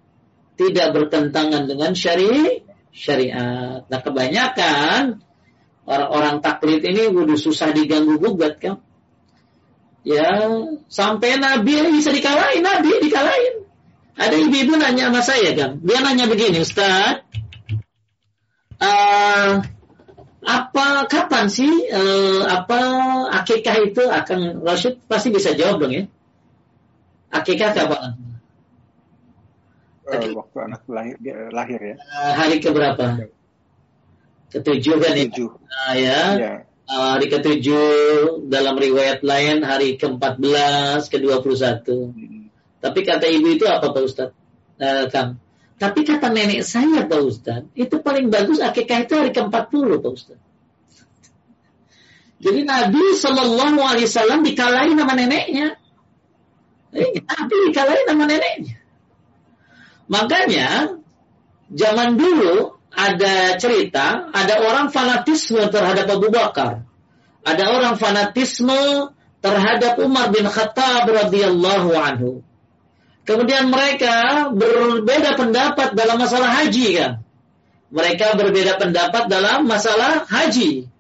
tidak 0.55 0.89
bertentangan 0.95 1.67
dengan 1.67 1.91
syari 1.93 2.70
syariat. 2.91 3.87
Nah 3.87 4.01
kebanyakan 4.03 5.23
orang-orang 5.87 6.43
taklid 6.45 6.83
ini 6.85 7.11
udah 7.11 7.39
susah 7.39 7.75
diganggu 7.75 8.19
gugat 8.19 8.61
kan. 8.61 8.77
Ya 10.07 10.33
sampai 10.89 11.37
Nabi 11.37 11.93
bisa 11.93 12.11
dikalahin, 12.11 12.65
Nabi 12.65 13.05
dikalahin. 13.05 13.69
Ada 14.21 14.37
ibu-ibu 14.37 14.77
nanya 14.77 15.09
sama 15.09 15.23
saya 15.25 15.57
kan, 15.57 15.81
dia 15.81 16.05
nanya 16.05 16.29
begini, 16.29 16.61
Ustaz, 16.61 17.25
uh, 18.81 19.65
apa 20.41 20.87
kapan 21.07 21.53
sih 21.53 21.69
uh, 21.93 22.43
apa 22.49 22.81
akikah 23.45 23.77
itu 23.85 24.03
akan 24.09 24.65
Rashid 24.65 25.05
pasti 25.05 25.29
bisa 25.29 25.53
jawab 25.53 25.85
dong 25.85 25.93
ya 25.93 26.05
akikah 27.29 27.77
kapan 27.77 28.17
uh, 30.19 30.35
waktu 30.43 30.57
anak 30.59 30.83
lahir 30.91 31.17
lahir 31.55 31.81
ya 31.81 31.97
uh, 32.01 32.33
hari 32.35 32.57
keberapa 32.59 33.31
ketujuh 34.51 34.97
kan 34.99 35.15
ya 35.15 35.29
nah, 35.31 35.95
ya 35.95 36.21
yeah. 36.39 36.59
Uh, 36.91 37.15
hari 37.15 37.31
ketujuh 37.31 37.87
dalam 38.51 38.75
riwayat 38.75 39.23
lain 39.23 39.63
hari 39.63 39.95
ke-14 39.95 41.07
ke-21 41.07 41.87
hmm. 41.87 42.45
tapi 42.83 43.01
kata 43.07 43.31
ibu 43.31 43.55
itu 43.55 43.63
apa 43.71 43.95
Pak 43.95 44.03
Ustadz 44.03 44.35
uh, 44.83 45.07
Kang 45.07 45.39
tapi 45.81 46.05
kata 46.05 46.29
nenek 46.29 46.61
saya 46.61 47.09
Pak 47.09 47.21
Ustaz, 47.25 47.65
itu 47.73 48.05
paling 48.05 48.29
bagus 48.29 48.61
akikah 48.61 49.01
itu 49.01 49.17
hari 49.17 49.33
ke-40 49.33 50.05
Pak 50.05 50.13
Ustaz. 50.13 50.37
Jadi 52.41 52.61
Nabi 52.69 53.05
Shallallahu 53.17 53.81
Alaihi 53.81 54.05
Wasallam 54.05 54.45
dikalahin 54.45 54.97
sama 54.97 55.13
neneknya. 55.17 55.81
Eh, 56.93 57.25
Nabi 57.25 57.57
dikalahin 57.73 58.05
sama 58.09 58.25
neneknya. 58.29 58.80
Makanya 60.11 60.99
zaman 61.71 62.19
dulu 62.19 62.75
ada 62.91 63.55
cerita, 63.63 64.27
ada 64.35 64.55
orang 64.67 64.91
fanatisme 64.91 65.63
terhadap 65.71 66.11
Abu 66.11 66.29
Bakar. 66.35 66.83
Ada 67.47 67.65
orang 67.71 67.95
fanatisme 67.95 69.15
terhadap 69.39 69.97
Umar 70.03 70.35
bin 70.35 70.45
Khattab 70.51 71.07
radhiyallahu 71.07 71.95
anhu. 71.95 72.43
Kemudian 73.23 73.71
mereka 73.71 74.51
berbeda 74.51 75.39
pendapat 75.39 75.95
dalam 75.95 76.19
masalah 76.19 76.51
haji 76.59 76.87
kan. 76.99 77.13
Mereka 77.95 78.35
berbeda 78.35 78.83
pendapat 78.83 79.31
dalam 79.31 79.71
masalah 79.71 80.27
haji. 80.27 80.91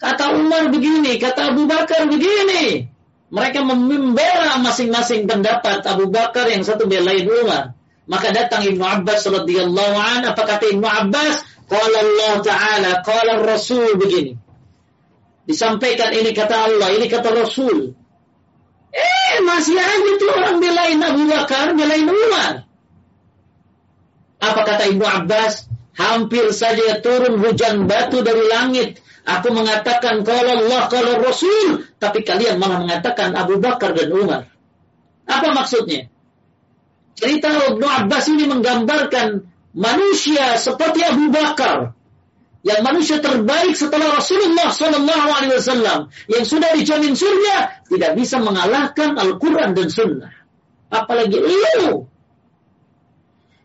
Kata 0.00 0.36
Umar 0.36 0.72
begini, 0.72 1.20
kata 1.20 1.52
Abu 1.52 1.68
Bakar 1.68 2.08
begini. 2.08 2.95
Mereka 3.26 3.58
membela 3.66 4.54
masing-masing 4.62 5.26
pendapat 5.26 5.82
Abu 5.82 6.06
Bakar 6.06 6.46
yang 6.46 6.62
satu 6.62 6.86
belain 6.86 7.26
Umar. 7.26 7.74
Maka 8.06 8.30
datang 8.30 8.62
Ibnu 8.62 8.86
Abbas 8.86 9.26
radhiyallahu 9.26 9.96
an, 9.98 10.20
apa 10.30 10.42
kata 10.46 10.70
Ibnu 10.70 10.86
Abbas? 10.86 11.42
Qala 11.66 11.98
Allah 11.98 12.34
Ta'ala, 12.46 12.90
qala 13.02 13.42
Rasul 13.42 13.98
begini. 13.98 14.38
Disampaikan 15.42 16.14
ini 16.14 16.30
kata 16.30 16.70
Allah, 16.70 16.94
ini 16.94 17.10
kata 17.10 17.34
Rasul. 17.34 17.98
Eh, 18.94 19.34
masih 19.42 19.74
aja 19.74 20.12
tuh 20.22 20.30
orang 20.30 20.62
belain 20.62 20.98
Abu 21.02 21.22
Bakar, 21.26 21.74
belain 21.74 22.06
Umar. 22.06 22.66
Apa 24.38 24.60
kata 24.62 24.86
Ibu 24.94 25.02
Abbas? 25.02 25.66
Hampir 25.98 26.52
saja 26.54 27.02
turun 27.02 27.42
hujan 27.42 27.90
batu 27.90 28.22
dari 28.22 28.44
langit. 28.46 29.02
Aku 29.26 29.50
mengatakan 29.50 30.22
kalau 30.22 30.54
Allah, 30.62 30.86
kalau 30.86 31.18
Rasul. 31.18 31.82
Tapi 31.98 32.22
kalian 32.22 32.62
malah 32.62 32.78
mengatakan 32.86 33.34
Abu 33.34 33.58
Bakar 33.58 33.90
dan 33.90 34.14
Umar. 34.14 34.46
Apa 35.26 35.50
maksudnya? 35.50 36.06
Cerita 37.18 37.50
Ibnu 37.50 37.82
Abbas 37.82 38.30
ini 38.30 38.46
menggambarkan 38.46 39.42
manusia 39.74 40.54
seperti 40.62 41.02
Abu 41.02 41.34
Bakar 41.34 41.96
yang 42.62 42.82
manusia 42.86 43.18
terbaik 43.18 43.74
setelah 43.74 44.14
Rasulullah 44.14 44.70
Wasallam 44.70 46.10
yang 46.30 46.44
sudah 46.46 46.74
dijamin 46.74 47.14
surga 47.14 47.86
tidak 47.88 48.14
bisa 48.14 48.38
mengalahkan 48.38 49.16
Al-Quran 49.18 49.74
dan 49.74 49.88
Sunnah. 49.90 50.34
Apalagi 50.92 51.34
ilmu. 51.34 52.06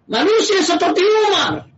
Manusia 0.10 0.60
seperti 0.66 1.02
Umar 1.02 1.70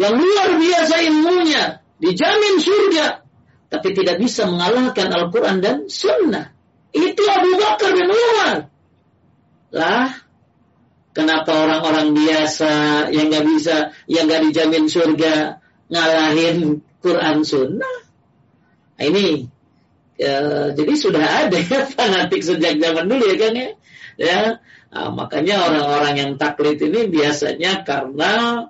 yang 0.00 0.16
luar 0.16 0.48
biasa 0.56 0.94
ilmunya 1.04 1.79
dijamin 2.00 2.56
surga 2.58 3.30
tapi 3.70 3.94
tidak 3.94 4.18
bisa 4.18 4.50
mengalahkan 4.50 5.08
Al-Quran 5.14 5.62
dan 5.62 5.76
Sunnah. 5.86 6.50
Itu 6.90 7.22
Abu 7.22 7.54
Bakar 7.54 7.94
dan 7.94 8.10
Umar. 8.10 8.54
Lah, 9.70 10.10
kenapa 11.14 11.54
orang-orang 11.54 12.10
biasa 12.10 13.06
yang 13.14 13.30
nggak 13.30 13.46
bisa, 13.46 13.94
yang 14.10 14.26
nggak 14.26 14.42
dijamin 14.50 14.90
surga, 14.90 15.62
ngalahin 15.86 16.82
Quran 16.98 17.46
Sunnah. 17.46 17.96
Nah, 18.98 19.04
ini 19.06 19.46
ya, 20.18 20.74
jadi 20.74 20.92
sudah 20.98 21.46
ada 21.46 21.56
ya 21.62 21.86
fanatik 21.94 22.42
sejak 22.42 22.74
zaman 22.82 23.06
dulu 23.06 23.22
ya 23.22 23.36
kan 23.38 23.54
ya. 23.54 23.70
Ya, 24.20 24.40
nah, 24.90 25.14
makanya 25.14 25.70
orang-orang 25.70 26.14
yang 26.18 26.30
taklid 26.36 26.76
ini 26.82 27.06
biasanya 27.06 27.86
karena 27.86 28.66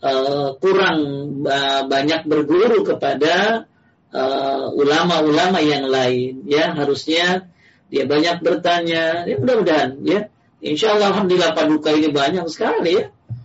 uh, 0.00 0.56
kurang 0.60 0.98
uh, 1.46 1.82
banyak 1.86 2.26
berguru 2.26 2.82
kepada 2.84 3.64
eh, 4.10 4.66
ulama-ulama 4.74 5.62
uh, 5.62 5.64
yang 5.64 5.86
lain 5.86 6.42
ya 6.50 6.74
harusnya 6.74 7.46
dia 7.86 8.04
banyak 8.10 8.42
bertanya 8.42 9.22
ya 9.22 9.38
mudah-mudahan 9.38 10.02
ya 10.02 10.26
insya 10.58 10.98
Allah 10.98 11.14
alhamdulillah 11.14 11.54
paduka 11.54 11.94
ini 11.94 12.10
banyak 12.10 12.46
sekali 12.50 12.98
ya 12.98 13.04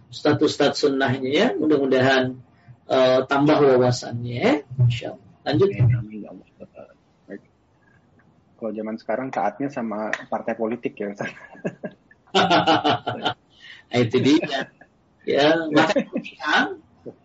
status-status 0.09 0.89
sunnahnya 0.89 1.29
ya 1.29 1.47
mudah-mudahan 1.53 2.45
uh, 2.89 3.19
tambah 3.25 3.57
wawasannya. 3.61 4.65
Masya 4.77 5.13
Allah. 5.13 5.29
Lanjut. 5.45 5.69
Kalau 8.55 8.71
zaman 8.71 8.95
sekarang 8.97 9.27
taatnya 9.35 9.67
sama 9.67 10.09
partai 10.31 10.55
politik 10.55 10.95
ya. 10.95 11.11
nah, 13.91 13.97
itu 13.99 14.17
dia. 14.23 14.71
Ya, 15.25 15.57
makanya 15.73 16.77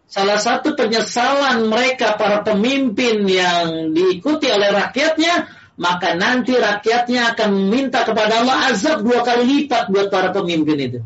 salah 0.08 0.40
satu 0.40 0.72
penyesalan 0.72 1.68
mereka 1.68 2.16
para 2.16 2.40
pemimpin 2.40 3.28
yang 3.28 3.92
diikuti 3.92 4.48
oleh 4.48 4.72
rakyatnya, 4.72 5.46
maka 5.76 6.16
nanti 6.16 6.56
rakyatnya 6.56 7.36
akan 7.36 7.48
meminta 7.52 8.02
kepada 8.02 8.40
Allah 8.40 8.72
azab 8.72 9.04
dua 9.04 9.20
kali 9.20 9.44
lipat 9.44 9.92
buat 9.92 10.08
para 10.08 10.32
pemimpin 10.32 10.78
itu. 10.80 11.00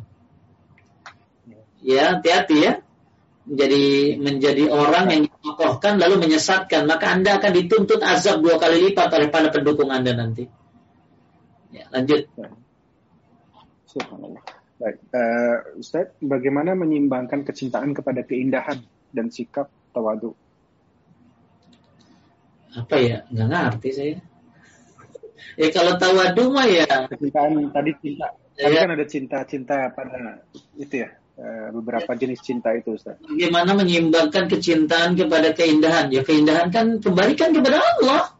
Ya, 1.84 2.16
hati-hati 2.16 2.56
ya. 2.62 2.72
Menjadi 3.44 4.16
menjadi 4.16 4.64
orang 4.72 5.04
yang 5.12 5.22
ditokohkan 5.28 6.00
lalu 6.00 6.16
menyesatkan 6.16 6.88
maka 6.88 7.12
anda 7.12 7.36
akan 7.36 7.52
dituntut 7.52 8.00
azab 8.00 8.40
dua 8.40 8.56
kali 8.56 8.88
lipat 8.88 9.12
oleh 9.12 9.28
para 9.28 9.52
pendukung 9.52 9.92
anda 9.92 10.16
nanti. 10.16 10.48
Ya, 11.68 11.84
lanjut 11.92 12.24
baik 14.84 15.00
uh, 15.16 15.80
Ustaz 15.80 16.12
bagaimana 16.20 16.76
menyimbangkan 16.76 17.48
kecintaan 17.48 17.96
kepada 17.96 18.20
keindahan 18.20 18.84
dan 19.16 19.32
sikap 19.32 19.72
tawadu 19.96 20.36
apa 22.76 22.96
ya 23.00 23.18
nggak 23.32 23.48
ngerti 23.48 23.90
saya 23.96 24.16
ya 25.56 25.68
kalau 25.72 25.96
tawadu 25.96 26.52
mah 26.52 26.68
ya 26.68 27.08
kecintaan 27.08 27.72
tadi 27.72 27.96
cinta 28.04 28.28
ya. 28.60 28.68
tadi 28.68 28.74
kan 28.76 28.90
ada 28.92 29.06
cinta-cinta 29.08 29.76
pada 29.96 30.44
itu 30.76 31.00
ya 31.00 31.08
Eh, 31.34 31.68
beberapa 31.74 32.14
jenis 32.14 32.38
cinta 32.46 32.70
itu 32.78 32.94
Ustaz. 32.94 33.18
Bagaimana 33.18 33.74
menyeimbangkan 33.74 34.46
kecintaan 34.46 35.18
kepada 35.18 35.50
keindahan? 35.50 36.06
Ya 36.14 36.22
keindahan 36.22 36.70
kan 36.70 37.02
kembalikan 37.02 37.50
kepada 37.50 37.82
Allah. 37.82 38.38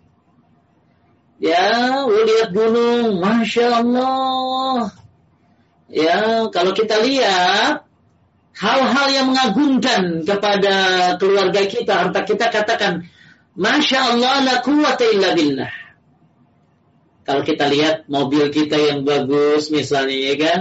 Ya, 1.43 2.07
lihat 2.07 2.55
gunung, 2.55 3.19
masya 3.19 3.83
Allah. 3.83 4.95
Ya, 5.95 6.51
kalau 6.51 6.75
kita 6.75 6.99
lihat 7.07 7.87
hal-hal 8.59 9.07
yang 9.15 9.27
mengagumkan 9.31 10.27
kepada 10.27 10.75
keluarga 11.23 11.63
kita, 11.71 11.93
harta 11.95 12.27
kita 12.27 12.51
katakan, 12.51 13.07
masya 13.55 14.11
Allah 14.11 14.43
la 14.43 14.55
quwata 14.59 15.07
illa 15.07 15.39
billah. 15.39 15.71
Kalau 17.25 17.47
kita 17.47 17.71
lihat 17.71 18.11
mobil 18.11 18.51
kita 18.51 18.77
yang 18.77 19.07
bagus 19.07 19.73
misalnya 19.73 20.19
ya 20.19 20.35
kan, 20.37 20.61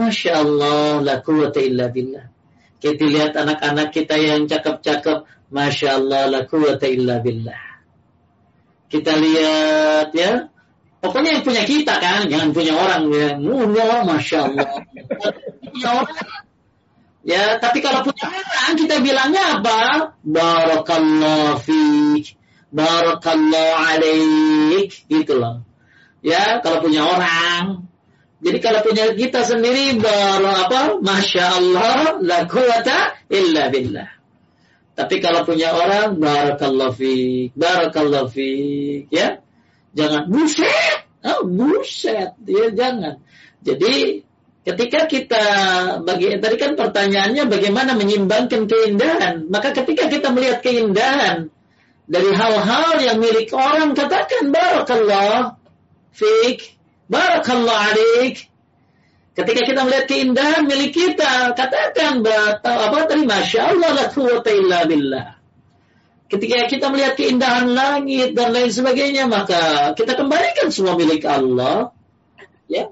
Masya 0.00 0.32
Allah, 0.32 1.04
la 1.04 1.16
quwata 1.20 1.60
illa 1.60 1.92
billah. 1.92 2.32
Kita 2.80 3.04
lihat 3.04 3.36
anak-anak 3.36 3.92
kita 3.92 4.16
yang 4.16 4.48
cakep-cakep, 4.48 5.28
Masya 5.52 6.00
Allah, 6.00 6.24
la 6.32 6.40
quwata 6.48 6.88
illa 6.88 7.20
billah. 7.20 7.60
Kita 8.88 9.12
lihat 9.12 10.08
ya, 10.16 10.48
Pokoknya 11.00 11.40
yang 11.40 11.44
punya 11.44 11.64
kita 11.64 11.96
kan, 11.96 12.28
jangan 12.28 12.52
punya 12.52 12.76
orang 12.76 13.08
ya. 13.08 13.28
Punya 13.40 13.82
orang, 13.88 14.04
masya 14.04 14.38
Allah. 14.52 14.68
Ya, 17.24 17.56
tapi 17.56 17.80
kalau 17.80 18.04
punya 18.04 18.28
orang 18.28 18.76
kita 18.76 19.00
bilangnya 19.00 19.60
apa? 19.60 19.80
Barakallah 20.20 21.56
fiik, 21.64 22.36
barakallah 22.68 23.96
alaik, 23.96 24.92
gitu 25.08 25.40
loh. 25.40 25.64
Ya, 26.20 26.60
kalau 26.60 26.84
punya 26.84 27.08
orang. 27.08 27.88
Jadi 28.44 28.58
kalau 28.60 28.80
punya 28.84 29.16
kita 29.16 29.40
sendiri 29.44 29.96
baru 29.96 30.48
apa? 30.48 30.80
Masya 31.00 31.44
Allah, 31.48 32.20
la 32.20 32.44
quwata 32.44 33.16
illa 33.32 33.72
billah. 33.72 34.08
Tapi 35.00 35.16
kalau 35.24 35.48
punya 35.48 35.72
orang, 35.72 36.20
barakallah 36.20 36.92
fiik, 36.92 37.56
barakallah 37.56 38.28
fiik, 38.28 39.08
ya 39.08 39.39
Jangan 39.90 40.30
buset, 40.30 41.02
oh, 41.26 41.42
buset, 41.50 42.38
ya 42.46 42.66
jangan. 42.70 43.18
Jadi 43.60 44.22
ketika 44.62 45.10
kita 45.10 45.44
bagi 46.06 46.38
tadi 46.38 46.56
kan 46.60 46.78
pertanyaannya 46.78 47.50
bagaimana 47.50 47.98
menyimbangkan 47.98 48.70
keindahan, 48.70 49.50
maka 49.50 49.74
ketika 49.74 50.06
kita 50.06 50.30
melihat 50.30 50.62
keindahan 50.62 51.50
dari 52.06 52.30
hal-hal 52.30 53.02
yang 53.02 53.18
milik 53.18 53.50
orang 53.50 53.98
katakan 53.98 54.54
barakallah 54.54 55.58
fik, 56.14 56.78
barakallah 57.10 57.94
alik. 57.94 58.46
Ketika 59.34 59.62
kita 59.62 59.80
melihat 59.86 60.06
keindahan 60.10 60.62
milik 60.66 60.94
kita, 60.94 61.54
katakan 61.54 62.22
apa 62.62 62.98
tadi 63.08 63.24
masya 63.24 63.74
Allah 63.74 63.90
la 63.94 64.06
quwata 64.10 64.50
illa 64.52 64.78
billah. 64.84 65.39
Ketika 66.30 66.70
kita 66.70 66.94
melihat 66.94 67.18
keindahan 67.18 67.74
langit 67.74 68.38
dan 68.38 68.54
lain 68.54 68.70
sebagainya, 68.70 69.26
maka 69.26 69.90
kita 69.98 70.14
kembalikan 70.14 70.70
semua 70.70 70.94
milik 70.94 71.26
Allah. 71.26 71.90
Ya. 72.70 72.86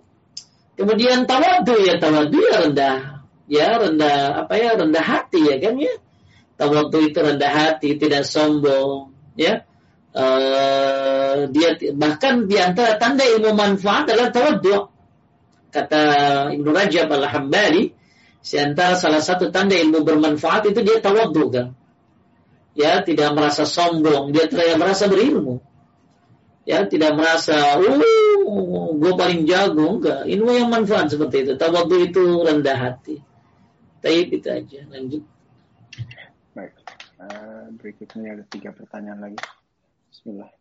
Kemudian 0.74 1.22
tawadu 1.22 1.78
ya 1.86 2.02
tawadu 2.02 2.34
ya 2.34 2.66
rendah, 2.66 3.22
ya 3.46 3.78
rendah 3.78 4.42
apa 4.42 4.54
ya 4.58 4.74
rendah 4.74 5.04
hati 5.06 5.54
ya 5.54 5.62
kan 5.62 5.78
ya. 5.78 5.94
Tawadu 6.58 6.98
itu 6.98 7.18
rendah 7.22 7.52
hati, 7.54 7.94
tidak 7.94 8.26
sombong, 8.26 9.14
ya. 9.38 9.62
Uh, 10.10 11.46
dia 11.54 11.78
bahkan 11.94 12.50
di 12.50 12.58
antara 12.58 12.98
tanda 12.98 13.22
ilmu 13.22 13.54
manfaat 13.54 14.10
adalah 14.10 14.34
tawadu. 14.34 14.90
Kata 15.70 16.02
Ibnu 16.50 16.74
Rajab 16.74 17.06
Al-Hambali, 17.06 17.94
di 18.42 18.56
antara 18.58 18.98
salah 18.98 19.22
satu 19.22 19.54
tanda 19.54 19.78
ilmu 19.78 20.02
bermanfaat 20.02 20.74
itu 20.74 20.82
dia 20.82 20.98
tawadu 20.98 21.54
kan 21.54 21.78
ya 22.78 23.02
tidak 23.02 23.34
merasa 23.34 23.66
sombong, 23.66 24.30
dia 24.30 24.46
tidak 24.46 24.78
merasa 24.78 25.10
berilmu. 25.10 25.58
Ya, 26.68 26.84
tidak 26.84 27.16
merasa, 27.16 27.80
uh, 27.80 28.92
gue 28.92 29.12
paling 29.16 29.48
jago, 29.48 29.96
enggak. 29.98 30.28
Ilmu 30.28 30.50
yang 30.52 30.68
manfaat 30.68 31.08
seperti 31.08 31.48
itu. 31.48 31.52
Tawadu 31.56 31.96
itu 31.96 32.44
rendah 32.44 32.76
hati. 32.76 33.16
Tapi 34.04 34.36
itu 34.36 34.48
aja, 34.52 34.84
lanjut. 34.92 35.24
Baik, 36.52 36.76
uh, 37.24 37.72
berikutnya 37.72 38.36
ada 38.36 38.44
tiga 38.52 38.76
pertanyaan 38.76 39.32
lagi. 39.32 39.40
Bismillah. 40.12 40.52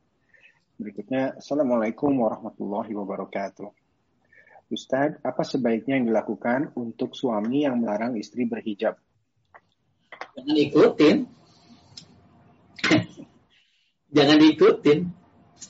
Berikutnya, 0.80 1.36
Assalamualaikum 1.44 2.16
warahmatullahi 2.24 2.96
wabarakatuh. 2.96 3.68
Ustadz, 4.72 5.20
apa 5.28 5.44
sebaiknya 5.44 6.00
yang 6.00 6.08
dilakukan 6.08 6.72
untuk 6.80 7.20
suami 7.20 7.68
yang 7.68 7.84
melarang 7.84 8.16
istri 8.16 8.48
berhijab? 8.48 8.96
Jangan 10.40 10.56
ikutin. 10.56 11.18
Jangan 14.16 14.38
diikutin. 14.40 15.00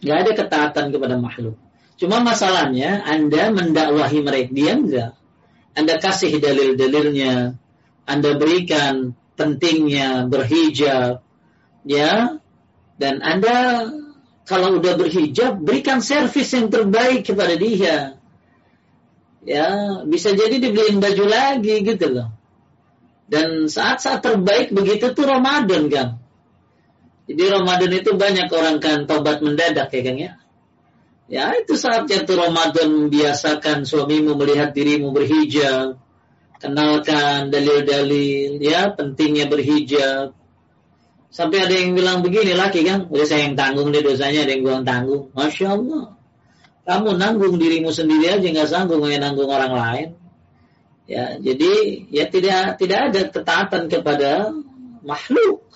Gak 0.04 0.18
ada 0.26 0.32
ketaatan 0.36 0.86
kepada 0.94 1.16
makhluk. 1.18 1.58
Cuma 1.98 2.22
masalahnya 2.22 3.02
Anda 3.02 3.50
mendakwahi 3.50 4.20
mereka. 4.22 4.50
Dia 4.54 4.72
enggak. 4.78 5.12
Anda 5.74 5.98
kasih 5.98 6.38
dalil-dalilnya. 6.38 7.58
Anda 8.06 8.30
berikan 8.38 9.18
pentingnya 9.34 10.30
berhijab. 10.30 11.26
Ya. 11.88 12.38
Dan 12.98 13.22
Anda 13.22 13.90
kalau 14.48 14.80
udah 14.80 14.96
berhijab, 14.96 15.60
berikan 15.60 16.00
servis 16.00 16.48
yang 16.56 16.72
terbaik 16.72 17.28
kepada 17.28 17.60
dia. 17.60 18.16
Ya, 19.44 19.68
bisa 20.08 20.32
jadi 20.32 20.60
dibeliin 20.60 21.04
baju 21.04 21.26
lagi 21.28 21.84
gitu 21.84 22.08
loh. 22.08 22.32
Dan 23.28 23.68
saat-saat 23.68 24.24
terbaik 24.24 24.72
begitu 24.72 25.12
tuh 25.12 25.28
Ramadan 25.28 25.92
kan. 25.92 26.08
Jadi 27.28 27.44
Ramadan 27.52 27.91
itu 27.91 28.16
banyak 28.16 28.48
orang 28.56 28.80
kan 28.80 29.04
tobat 29.04 29.44
mendadak 29.44 29.91
ya 29.91 30.02
kan 30.02 30.16
ya. 30.16 30.32
Ya 31.28 31.52
itu 31.60 31.76
saatnya 31.76 32.24
tuh 32.24 32.40
Ramadan 32.40 33.12
biasakan 33.12 33.84
suamimu 33.84 34.40
melihat 34.40 34.72
dirimu 34.72 35.12
berhijab. 35.12 35.99
Kenalkan 36.58 37.52
dalil-dalil 37.52 38.64
ya 38.64 38.95
pentingnya 38.95 39.52
berhijab. 39.52 40.32
Sampai 41.28 41.68
ada 41.68 41.76
yang 41.76 41.94
bilang 41.94 42.24
begini 42.24 42.56
laki 42.56 42.88
kan, 42.88 43.12
udah 43.12 43.28
saya 43.28 43.52
yang 43.52 43.60
tanggung 43.60 43.91
deh 43.91 43.99
dosanya, 43.99 44.48
ada 44.48 44.52
yang 44.56 44.64
gue 44.64 44.76
tanggung. 44.88 45.24
Masya 45.36 45.68
Allah. 45.76 46.18
Kamu 46.88 47.20
nanggung 47.20 47.60
dirimu 47.60 47.91
sendiri 47.91 48.40
aja 48.40 48.48
nggak 48.48 48.70
sanggup 48.72 49.04
nggak 49.04 49.20
nanggung 49.20 49.52
orang 49.52 49.76
lain. 49.76 50.10
Ya, 51.04 51.36
jadi 51.36 52.04
ya 52.08 52.32
tidak 52.32 52.80
tidak 52.80 52.99
ada 53.12 53.22
ketaatan 53.28 53.84
kepada 53.91 54.56
makhluk. 55.04 55.68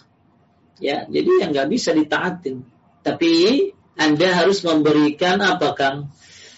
Ya, 0.82 1.06
jadi 1.06 1.45
yang 1.45 1.49
nggak 1.53 1.70
bisa 1.70 1.94
ditaatin. 1.94 2.66
Tapi 3.06 3.34
Anda 3.95 4.34
harus 4.34 4.66
memberikan 4.66 5.38
apa 5.40 5.78
Kang? 5.78 6.10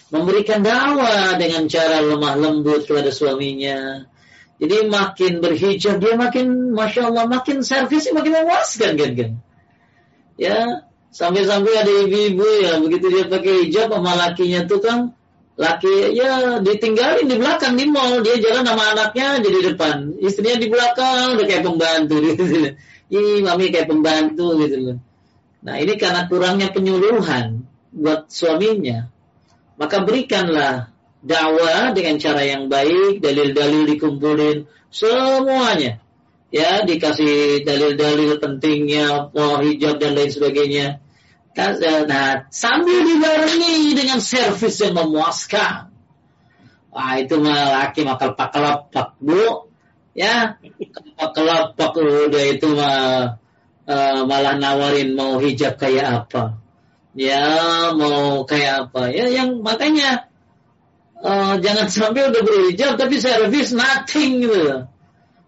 Memberikan 0.08 0.64
dakwah 0.64 1.36
dengan 1.36 1.68
cara 1.68 2.00
lemah 2.00 2.34
lembut 2.40 2.88
kepada 2.88 3.12
suaminya. 3.12 4.08
Jadi 4.56 4.86
makin 4.88 5.44
berhijab 5.44 6.00
dia 6.00 6.14
makin 6.16 6.72
masya 6.72 7.10
Allah 7.12 7.26
makin 7.28 7.60
servisnya 7.60 8.16
makin 8.16 8.32
memuaskan 8.32 8.92
kan 8.96 9.10
kan. 9.12 9.32
Ya 10.40 10.88
sampai-sampai 11.14 11.72
ada 11.78 11.92
ibu-ibu 12.06 12.46
ya 12.62 12.82
begitu 12.82 13.06
dia 13.06 13.24
pakai 13.30 13.66
hijab 13.66 13.94
sama 13.94 14.18
lakinya 14.18 14.66
tuh 14.66 14.82
kan 14.82 15.14
laki 15.54 16.18
ya 16.18 16.58
ditinggalin 16.58 17.30
di 17.30 17.38
belakang 17.38 17.78
di 17.78 17.86
mall 17.86 18.18
dia 18.26 18.42
jalan 18.42 18.66
sama 18.66 18.90
anaknya 18.90 19.38
jadi 19.38 19.58
depan 19.70 20.18
istrinya 20.18 20.58
di 20.58 20.66
belakang 20.66 21.38
udah 21.38 21.46
kayak 21.46 21.62
pembantu 21.62 22.16
gitu 22.18 22.44
Ih, 23.12 23.44
mami 23.44 23.68
kayak 23.68 23.90
pembantu 23.90 24.56
gitu 24.64 24.76
loh. 24.80 24.98
Nah, 25.64 25.80
ini 25.80 25.96
karena 25.96 26.28
kurangnya 26.28 26.72
penyuluhan 26.72 27.64
buat 27.92 28.28
suaminya. 28.28 29.08
Maka 29.80 30.04
berikanlah 30.04 30.92
dakwah 31.24 31.96
dengan 31.96 32.20
cara 32.20 32.44
yang 32.44 32.68
baik, 32.68 33.24
dalil-dalil 33.24 33.88
dikumpulin 33.96 34.68
semuanya. 34.92 36.04
Ya, 36.54 36.86
dikasih 36.86 37.66
dalil-dalil 37.66 38.38
pentingnya 38.38 39.34
oh, 39.34 39.58
hijab 39.58 39.98
dan 39.98 40.14
lain 40.14 40.30
sebagainya. 40.30 41.02
Nah, 41.54 42.46
sambil 42.50 43.02
dibarengi 43.02 43.94
dengan 43.94 44.18
servis 44.18 44.78
yang 44.82 44.94
memuaskan. 44.94 45.90
Wah, 46.94 47.18
itu 47.18 47.34
mah 47.42 47.82
laki 47.82 48.06
makal 48.06 48.38
pak 48.38 48.54
bu 49.18 49.63
ya. 50.14 50.56
Kelompok 51.34 51.92
udah 52.00 52.44
itu 52.48 52.68
mah 52.72 53.36
uh, 53.84 54.20
malah 54.24 54.56
nawarin 54.56 55.12
mau 55.18 55.42
hijab 55.42 55.76
kayak 55.76 56.24
apa? 56.24 56.58
Ya 57.14 57.90
mau 57.94 58.46
kayak 58.46 58.88
apa? 58.88 59.10
Ya 59.10 59.30
yang 59.30 59.60
makanya 59.60 60.30
uh, 61.18 61.58
jangan 61.58 61.90
sampai 61.90 62.30
udah 62.30 62.42
berhijab 62.42 62.98
tapi 62.98 63.18
servis 63.18 63.74
nothing 63.74 64.46
gitu 64.46 64.86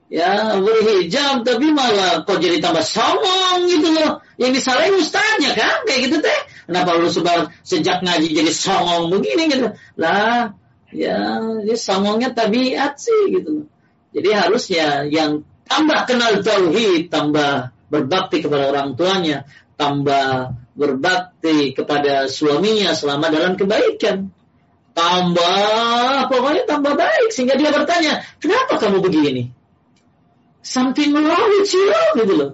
ya 0.07 0.63
berhijab 0.63 1.43
tapi 1.43 1.75
malah 1.75 2.23
kok 2.23 2.39
jadi 2.39 2.63
tambah 2.63 2.83
sombong 2.87 3.67
gitu 3.67 3.91
loh. 3.91 4.23
Yang 4.39 4.63
disalahin 4.63 4.95
ustaznya 5.01 5.51
kan 5.57 5.83
kayak 5.89 6.01
gitu 6.11 6.17
teh. 6.23 6.41
Kenapa 6.71 6.95
lu 6.99 7.11
sebab 7.11 7.51
sejak 7.67 8.07
ngaji 8.07 8.31
jadi 8.31 8.53
songong 8.55 9.11
begini 9.11 9.51
gitu? 9.51 9.67
Lah 9.99 10.55
ya, 10.95 11.43
ya 11.67 11.75
songongnya 11.75 12.31
tabiat 12.37 13.03
sih 13.03 13.35
gitu 13.35 13.51
loh 13.63 13.67
jadi 14.17 14.31
harusnya 14.33 15.05
yang 15.13 15.45
tambah 15.69 16.09
kenal 16.09 16.41
tauhid, 16.41 17.13
tambah 17.13 17.77
berbakti 17.93 18.41
kepada 18.41 18.73
orang 18.73 18.97
tuanya, 18.97 19.45
tambah 19.77 20.57
berbakti 20.73 21.77
kepada 21.77 22.25
suaminya 22.25 22.97
selama 22.97 23.29
dalam 23.29 23.61
kebaikan. 23.61 24.33
Tambah, 24.97 26.33
pokoknya 26.33 26.65
tambah 26.65 26.97
baik. 26.97 27.29
Sehingga 27.29 27.61
dia 27.61 27.69
bertanya, 27.69 28.25
kenapa 28.41 28.81
kamu 28.81 29.05
begini? 29.05 29.53
Something 30.65 31.13
wrong 31.13 31.53
with 31.53 31.69
you, 31.69 31.93
gitu 32.17 32.35
loh. 32.41 32.53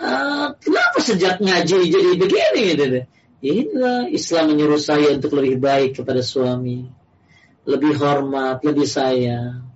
Uh, 0.00 0.56
kenapa 0.64 1.04
sejak 1.04 1.44
ngaji 1.44 1.92
jadi 1.92 2.10
begini 2.16 2.60
gitu 2.72 2.84
deh. 2.88 3.04
Inilah 3.44 4.08
Islam 4.08 4.56
menyuruh 4.56 4.80
saya 4.80 5.12
untuk 5.12 5.36
lebih 5.36 5.60
baik 5.60 6.00
kepada 6.00 6.24
suami. 6.24 6.88
Lebih 7.68 8.00
hormat, 8.00 8.64
lebih 8.64 8.88
sayang 8.88 9.69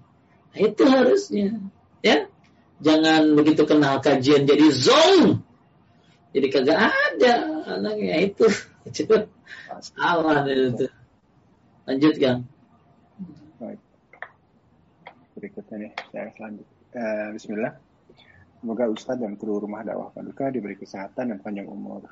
itu 0.55 0.83
harusnya. 0.87 1.59
Ya. 2.01 2.31
Jangan 2.83 3.39
begitu 3.39 3.65
kenal 3.65 4.03
kajian 4.03 4.45
jadi 4.45 4.67
zong. 4.75 5.41
Jadi 6.35 6.47
kagak 6.51 6.91
ada 6.91 7.35
anaknya 7.79 8.29
itu. 8.29 8.47
Aman 10.03 10.45
itu. 10.51 10.87
Lanjutkan. 11.87 12.45
Baik. 13.63 13.81
Berikutnya 15.39 15.77
nih, 15.87 15.93
saya 16.11 16.29
selanjut. 16.35 16.67
Uh, 16.95 17.29
Bismillah. 17.39 17.73
Semoga 18.59 18.85
Ustadz 18.91 19.23
dan 19.23 19.37
kru 19.39 19.61
rumah 19.61 19.85
dakwah 19.85 20.11
paduka 20.11 20.51
diberi 20.51 20.75
kesehatan 20.75 21.31
dan 21.31 21.39
panjang 21.39 21.69
umur. 21.71 22.11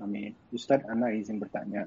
Amin. 0.00 0.34
Ustadz, 0.50 0.88
Ana 0.88 1.12
izin 1.14 1.38
bertanya. 1.38 1.86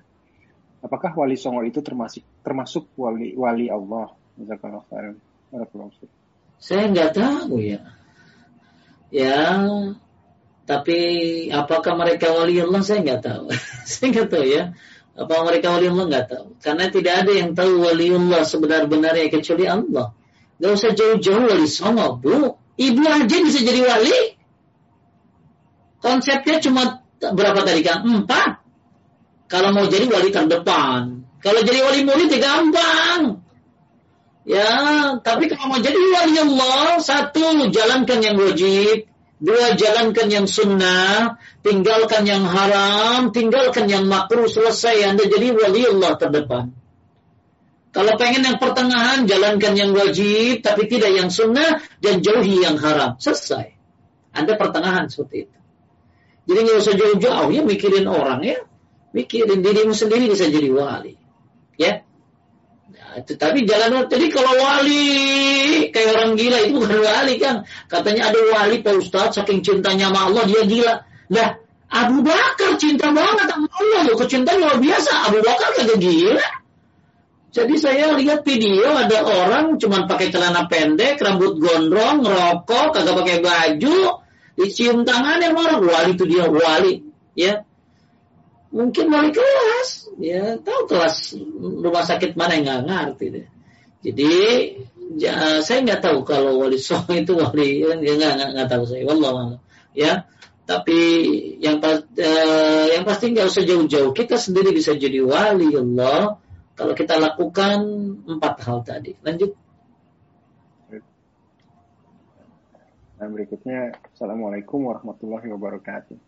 Apakah 0.84 1.18
wali 1.18 1.36
songo 1.36 1.66
itu 1.66 1.82
termasuk 1.82 2.22
termasuk 2.46 2.94
wali 2.96 3.34
wali 3.34 3.68
Allah? 3.68 4.14
Khairan. 4.38 5.18
Saya 6.58 6.90
nggak 6.92 7.12
tahu 7.16 7.62
ya. 7.62 7.82
Ya, 9.08 9.64
tapi 10.68 11.00
apakah 11.48 11.96
mereka 11.96 12.36
wali 12.36 12.60
Allah 12.60 12.84
saya 12.84 13.00
nggak 13.00 13.22
tahu. 13.24 13.46
saya 13.92 14.08
nggak 14.12 14.28
tahu 14.28 14.46
ya. 14.46 14.76
Apa 15.18 15.36
mereka 15.48 15.72
wali 15.72 15.88
Allah 15.88 16.06
nggak 16.12 16.28
tahu. 16.28 16.48
Karena 16.60 16.86
tidak 16.92 17.14
ada 17.24 17.32
yang 17.32 17.56
tahu 17.56 17.88
wali 17.88 18.12
Allah 18.12 18.42
sebenar-benarnya 18.44 19.32
kecuali 19.32 19.66
Allah. 19.66 20.12
Gak 20.58 20.72
usah 20.74 20.92
jauh-jauh 20.98 21.48
wali 21.48 21.70
songo, 21.70 22.18
bu. 22.18 22.58
Ibu 22.78 23.04
aja 23.06 23.38
bisa 23.42 23.60
jadi 23.62 23.82
wali. 23.86 24.38
Konsepnya 25.98 26.62
cuma 26.62 27.02
berapa 27.18 27.62
tadi 27.66 27.82
kan? 27.82 28.06
Empat. 28.06 28.62
Kalau 29.48 29.72
mau 29.72 29.88
jadi 29.88 30.06
wali 30.12 30.30
terdepan. 30.30 31.24
Kalau 31.40 31.62
jadi 31.64 31.80
wali 31.86 32.04
murid 32.04 32.28
ya 32.28 32.40
gampang. 32.44 33.47
Ya, 34.48 34.72
tapi 35.20 35.52
kalau 35.52 35.76
mau 35.76 35.80
jadi 35.84 36.00
wali 36.00 36.40
Allah, 36.40 37.04
satu, 37.04 37.68
jalankan 37.68 38.20
yang 38.24 38.40
wajib. 38.40 39.12
Dua, 39.44 39.76
jalankan 39.76 40.32
yang 40.32 40.48
sunnah. 40.48 41.36
Tinggalkan 41.60 42.24
yang 42.24 42.48
haram. 42.48 43.36
Tinggalkan 43.36 43.92
yang 43.92 44.08
makruh. 44.08 44.48
Selesai, 44.48 45.04
Anda 45.04 45.28
jadi 45.28 45.52
wali 45.52 45.84
Allah 45.92 46.16
terdepan. 46.16 46.72
Kalau 47.92 48.16
pengen 48.16 48.48
yang 48.48 48.56
pertengahan, 48.56 49.28
jalankan 49.28 49.76
yang 49.76 49.92
wajib, 49.92 50.64
tapi 50.64 50.88
tidak 50.88 51.12
yang 51.12 51.28
sunnah, 51.28 51.84
dan 52.00 52.24
jauhi 52.24 52.64
yang 52.64 52.80
haram. 52.80 53.20
Selesai. 53.20 53.76
Anda 54.32 54.56
pertengahan 54.56 55.12
seperti 55.12 55.52
itu. 55.52 55.58
Jadi 56.48 56.60
nggak 56.64 56.78
usah 56.80 56.96
jauh-jauh 56.96 57.52
ya 57.52 57.62
mikirin 57.68 58.08
orang 58.08 58.40
ya. 58.48 58.64
Mikirin 59.12 59.60
dirimu 59.60 59.92
sendiri 59.92 60.32
bisa 60.32 60.48
jadi 60.48 60.72
wali. 60.72 61.20
Ya. 61.76 62.07
Tetapi 63.18 63.66
jalan 63.66 64.06
jadi 64.06 64.28
kalau 64.30 64.54
wali 64.54 65.06
kayak 65.90 66.10
orang 66.14 66.38
gila 66.38 66.58
itu 66.62 66.78
bukan 66.78 67.02
wali 67.02 67.34
kan. 67.42 67.66
Katanya 67.90 68.30
ada 68.30 68.40
wali 68.54 68.86
Pak 68.86 68.94
Ustadz 69.02 69.42
saking 69.42 69.66
cintanya 69.66 70.14
sama 70.14 70.30
Allah 70.30 70.44
dia 70.46 70.62
gila. 70.70 70.94
Lah 71.34 71.50
Abu 71.88 72.22
Bakar 72.22 72.78
cinta 72.78 73.10
banget 73.10 73.48
sama 73.50 73.68
Allah 73.74 74.02
loh. 74.06 74.16
Kecintaan 74.22 74.58
luar 74.62 74.78
biasa. 74.78 75.34
Abu 75.34 75.40
Bakar 75.42 75.70
kagak 75.74 75.98
gila. 75.98 76.48
Jadi 77.58 77.76
saya 77.80 78.14
lihat 78.14 78.46
video 78.46 78.86
ada 78.94 79.24
orang 79.26 79.82
cuma 79.82 80.06
pakai 80.06 80.30
celana 80.30 80.70
pendek, 80.70 81.18
rambut 81.18 81.58
gondrong, 81.58 82.22
ngerokok, 82.22 82.94
kagak 82.94 83.16
pakai 83.18 83.38
baju, 83.42 84.22
dicium 84.54 85.02
tangannya 85.08 85.56
orang 85.58 85.82
wali 85.82 86.12
itu 86.14 86.30
dia 86.30 86.46
wali, 86.46 87.02
ya. 87.34 87.66
Mungkin 88.70 89.10
wali 89.10 89.34
kelas, 89.34 90.07
ya 90.18 90.58
tahu 90.62 90.82
kelas 90.90 91.38
rumah 91.62 92.04
sakit 92.04 92.34
mana 92.34 92.58
yang 92.58 92.66
nggak 92.66 92.82
ngerti 92.86 93.26
deh. 93.34 93.48
Jadi 94.02 94.34
ya, 95.18 95.62
saya 95.66 95.80
nggak 95.82 96.02
tahu 96.02 96.18
kalau 96.26 96.62
wali 96.62 96.78
song 96.88 97.08
itu 97.14 97.34
wali, 97.38 97.82
ya 97.82 97.94
nggak 97.96 98.54
nggak 98.54 98.70
tahu 98.70 98.84
saya, 98.86 99.06
wallah 99.06 99.58
ya. 99.94 100.26
Tapi 100.68 101.00
yang 101.64 101.80
eh, 102.20 102.86
yang 102.92 103.08
pasti 103.08 103.32
nggak 103.32 103.48
usah 103.48 103.64
jauh-jauh, 103.64 104.12
kita 104.12 104.36
sendiri 104.36 104.76
bisa 104.76 104.92
jadi 105.00 105.24
wali 105.24 105.72
Allah 105.72 106.44
kalau 106.76 106.94
kita 106.94 107.16
lakukan 107.16 107.80
empat 108.28 108.54
hal 108.68 108.84
tadi. 108.84 109.16
Lanjut. 109.24 109.56
Nah, 113.18 113.34
berikutnya, 113.34 113.98
Assalamualaikum 114.14 114.86
warahmatullahi 114.86 115.50
wabarakatuh. 115.50 116.27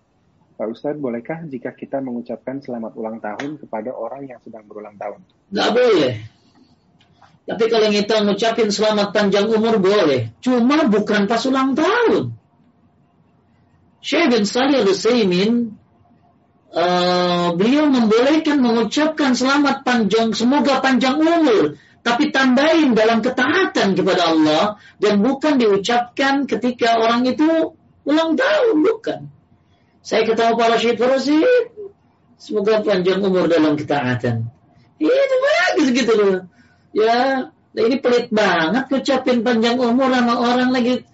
Pak 0.60 0.76
Ustadz, 0.76 0.99
bolehkah 0.99 1.40
jika 1.48 1.72
kita 1.72 2.03
mengucapkan 2.03 2.60
selamat 2.60 2.91
ulang 2.99 3.23
tahun 3.23 3.64
kepada 3.64 3.95
orang 3.95 4.27
yang 4.27 4.44
sedang 4.44 4.68
berulang 4.68 4.99
tahun? 4.99 5.23
Tidak 5.23 5.69
boleh. 5.72 6.14
Tapi 7.48 7.64
kalau 7.72 7.88
kita 7.88 8.15
mengucapkan 8.27 8.68
selamat 8.68 9.15
panjang 9.15 9.48
umur 9.48 9.80
boleh. 9.80 10.36
Cuma 10.44 10.84
bukan 10.91 11.31
pas 11.31 11.40
ulang 11.48 11.80
tahun. 11.80 12.36
Syekh 14.03 14.36
bin 14.36 14.44
Salih 14.44 14.84
al-Utsaimin 14.84 15.80
uh, 16.76 17.56
beliau 17.56 17.88
membolehkan 17.88 18.60
mengucapkan 18.60 19.40
selamat 19.40 19.88
panjang, 19.88 20.36
semoga 20.36 20.84
panjang 20.84 21.23
umur, 21.23 21.80
tapi 22.03 22.36
tambahin 22.36 22.91
dalam 22.99 23.23
ketaatan 23.23 23.95
kepada 23.95 24.36
Allah 24.36 24.76
dan 24.99 25.23
bukan 25.23 25.56
diucapkan 25.56 26.44
ketika 26.52 26.99
orang 26.99 27.23
itu 27.31 27.48
ulang 28.03 28.36
tahun, 28.36 28.76
bukan. 28.84 29.38
Saya 30.10 30.26
ketemu 30.26 30.57
para 30.57 30.73
syekh 30.81 30.98
semoga 32.41 32.81
panjang 32.81 33.22
umur 33.22 33.45
dalam 33.45 33.77
ketaatan. 33.77 34.49
Itu 34.98 35.36
bagus 35.38 35.88
gitu 35.94 36.14
loh. 36.18 36.49
Ya, 36.98 37.53
ini 37.77 38.02
pelit 38.02 38.34
banget 38.34 38.90
ucapin 38.90 39.45
panjang 39.45 39.77
umur 39.77 40.10
sama 40.10 40.34
orang 40.34 40.73
lagi 40.73 41.06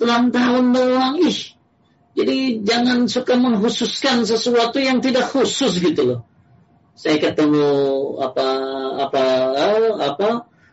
ulang 0.00 0.32
tahun 0.32 0.72
doang. 0.72 1.20
Ih, 1.20 1.52
jadi 2.16 2.64
jangan 2.64 3.04
suka 3.04 3.36
menghususkan 3.36 4.24
sesuatu 4.24 4.80
yang 4.80 5.04
tidak 5.04 5.28
khusus 5.28 5.76
gitu 5.76 6.00
loh. 6.00 6.20
Saya 6.96 7.20
ketemu 7.20 7.68
apa 8.16 8.48
apa 8.96 9.24
apa 10.08 10.28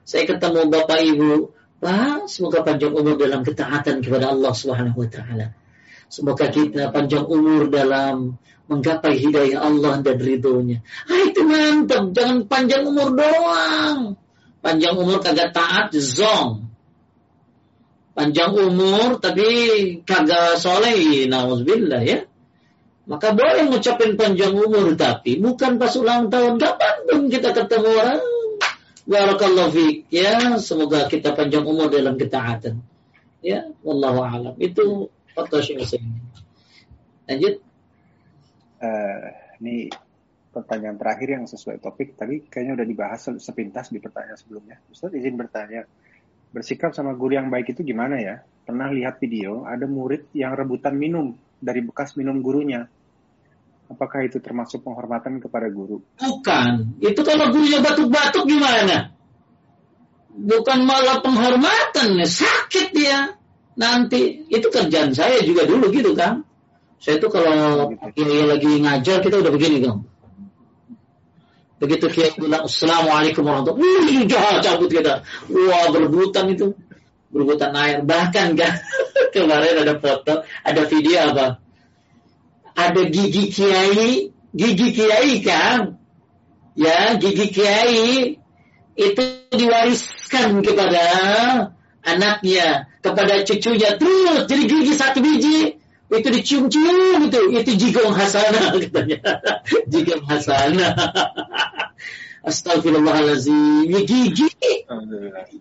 saya 0.07 0.23
ketemu 0.23 0.72
bapak 0.72 0.99
ibu, 1.03 1.52
Pak, 1.84 2.31
semoga 2.31 2.64
panjang 2.64 2.95
umur 2.95 3.19
dalam 3.19 3.44
ketaatan 3.44 3.99
kepada 3.99 4.31
Allah 4.31 4.56
Subhanahu 4.56 5.03
wa 5.03 5.10
taala. 5.11 5.60
Semoga 6.10 6.49
kita 6.49 6.90
panjang 6.90 7.30
umur 7.30 7.69
dalam 7.69 8.41
menggapai 8.65 9.18
hidayah 9.18 9.61
Allah 9.61 10.02
dan 10.02 10.18
ridhonya. 10.18 10.81
Ah 11.06 11.22
itu 11.30 11.41
mantap, 11.45 12.11
jangan 12.18 12.49
panjang 12.49 12.84
umur 12.86 13.14
doang. 13.14 14.18
Panjang 14.60 14.98
umur 14.98 15.22
kagak 15.22 15.53
taat, 15.53 15.94
zong 15.95 16.69
panjang 18.19 18.52
umur 18.52 19.23
tapi 19.23 19.48
kagak 20.03 20.60
soleh, 20.60 21.23
nauzubillah 21.31 22.03
ya. 22.03 22.27
Maka 23.07 23.31
boleh 23.31 23.72
ngucapin 23.72 24.19
panjang 24.19 24.52
umur 24.52 24.91
tapi 24.99 25.40
bukan 25.40 25.80
pas 25.80 25.95
ulang 25.95 26.27
tahun. 26.27 26.60
Kapan 26.60 26.95
pun 27.07 27.22
kita 27.31 27.56
ketemu 27.56 27.90
orang. 27.95 28.22
Barakallahu 29.10 29.72
fiik 29.73 29.98
ya. 30.14 30.60
Semoga 30.61 31.07
kita 31.07 31.34
panjang 31.34 31.65
umur 31.65 31.90
dalam 31.90 32.19
ketaatan. 32.19 32.84
Ya, 33.40 33.72
wallahu 33.81 34.19
alam. 34.22 34.53
Itu 34.61 35.10
Syekh 35.47 36.01
Lanjut. 37.29 37.55
Uh, 38.79 39.27
ini 39.59 39.91
pertanyaan 40.49 40.97
terakhir 40.97 41.29
yang 41.37 41.45
sesuai 41.45 41.77
topik 41.83 42.17
tadi 42.17 42.41
kayaknya 42.47 42.81
udah 42.81 42.87
dibahas 42.87 43.21
sepintas 43.37 43.93
di 43.93 44.01
pertanyaan 44.01 44.39
sebelumnya. 44.39 44.81
Ustaz 44.89 45.13
izin 45.13 45.37
bertanya, 45.37 45.85
bersikap 46.49 46.91
sama 46.97 47.13
guru 47.13 47.37
yang 47.37 47.53
baik 47.53 47.77
itu 47.77 47.85
gimana 47.85 48.17
ya? 48.17 48.41
Pernah 48.65 48.89
lihat 48.89 49.21
video, 49.21 49.65
ada 49.65 49.85
murid 49.85 50.29
yang 50.33 50.57
rebutan 50.57 50.97
minum 50.97 51.37
dari 51.61 51.85
bekas 51.85 52.17
minum 52.17 52.41
gurunya. 52.41 52.89
Apakah 53.89 54.21
itu 54.21 54.37
termasuk 54.37 54.85
penghormatan 54.85 55.41
kepada 55.41 55.65
guru? 55.69 56.01
Bukan. 56.21 57.01
Itu 57.01 57.25
kalau 57.25 57.49
gurunya 57.49 57.81
batuk-batuk 57.81 58.45
gimana? 58.45 59.17
Bukan 60.29 60.79
malah 60.85 61.25
penghormatan, 61.25 62.21
sakit 62.21 62.93
dia. 62.93 63.38
Nanti 63.80 64.43
itu 64.51 64.68
kerjaan 64.68 65.15
saya 65.15 65.39
juga 65.47 65.64
dulu 65.64 65.88
gitu 65.95 66.11
kan. 66.11 66.43
Saya 66.99 67.15
itu 67.15 67.31
kalau 67.31 67.95
gitu. 67.95 68.27
lagi 68.43 68.72
ngajar 68.84 69.23
kita 69.23 69.39
udah 69.39 69.51
begini 69.56 69.88
kan. 69.88 70.03
Begitu 71.80 72.11
Kiai 72.11 72.35
bilang 72.35 72.68
Assalamualaikum 72.68 73.47
warahmatullahi 73.47 74.27
wabarakatuh. 74.27 74.64
cabut 74.68 74.91
kita. 74.91 75.23
Wah 75.47 75.88
berbutan 75.95 76.51
itu. 76.51 76.76
Berbutan 77.31 77.72
air. 77.72 78.03
Bahkan 78.03 78.60
kan 78.60 78.73
kemarin 79.34 79.88
ada 79.88 79.95
foto, 79.95 80.43
ada 80.43 80.81
video 80.84 81.31
apa? 81.31 81.64
Ada 82.76 83.07
gigi 83.07 83.47
Kiai, 83.47 84.27
gigi 84.51 84.88
Kiai 84.91 85.39
kan? 85.39 85.95
Ya, 86.76 87.15
gigi 87.15 87.47
Kiai 87.47 88.35
itu 88.99 89.23
diwariskan 89.56 90.60
kepada 90.60 91.03
anaknya, 92.15 92.90
kepada 93.03 93.44
cucunya 93.45 93.95
terus 93.99 94.49
jadi 94.49 94.64
gigi 94.65 94.94
satu 94.95 95.19
biji 95.22 95.80
itu 96.10 96.27
dicium-cium 96.34 97.30
itu 97.30 97.40
itu 97.53 97.72
jigong 97.77 98.14
hasanah 98.18 98.73
katanya. 98.81 99.19
Jigong 99.86 100.26
hasanah 100.26 100.94
Astagfirullahaladzim 102.49 103.86
ya 103.91 104.02
gigi. 104.07 104.49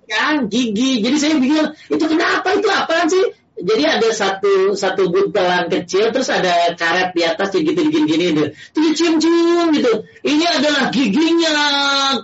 Kan 0.08 0.48
gigi. 0.48 1.04
Jadi 1.04 1.16
saya 1.18 1.34
bilang 1.36 1.74
itu 1.90 2.04
kenapa? 2.06 2.54
Itu 2.56 2.68
apa 2.70 3.04
sih? 3.10 3.34
Jadi 3.58 3.82
ada 3.82 4.08
satu 4.14 4.78
satu 4.78 5.10
buntelan 5.10 5.66
kecil 5.66 6.14
terus 6.14 6.30
ada 6.30 6.78
karet 6.78 7.10
di 7.10 7.26
atas 7.26 7.50
gitu 7.50 7.74
gini 7.74 8.06
gini 8.06 8.24
itu. 8.30 8.44
Itu 8.78 8.88
cium-cium 8.94 9.74
gitu. 9.74 10.06
Ini 10.22 10.44
adalah 10.46 10.94
giginya 10.94 11.54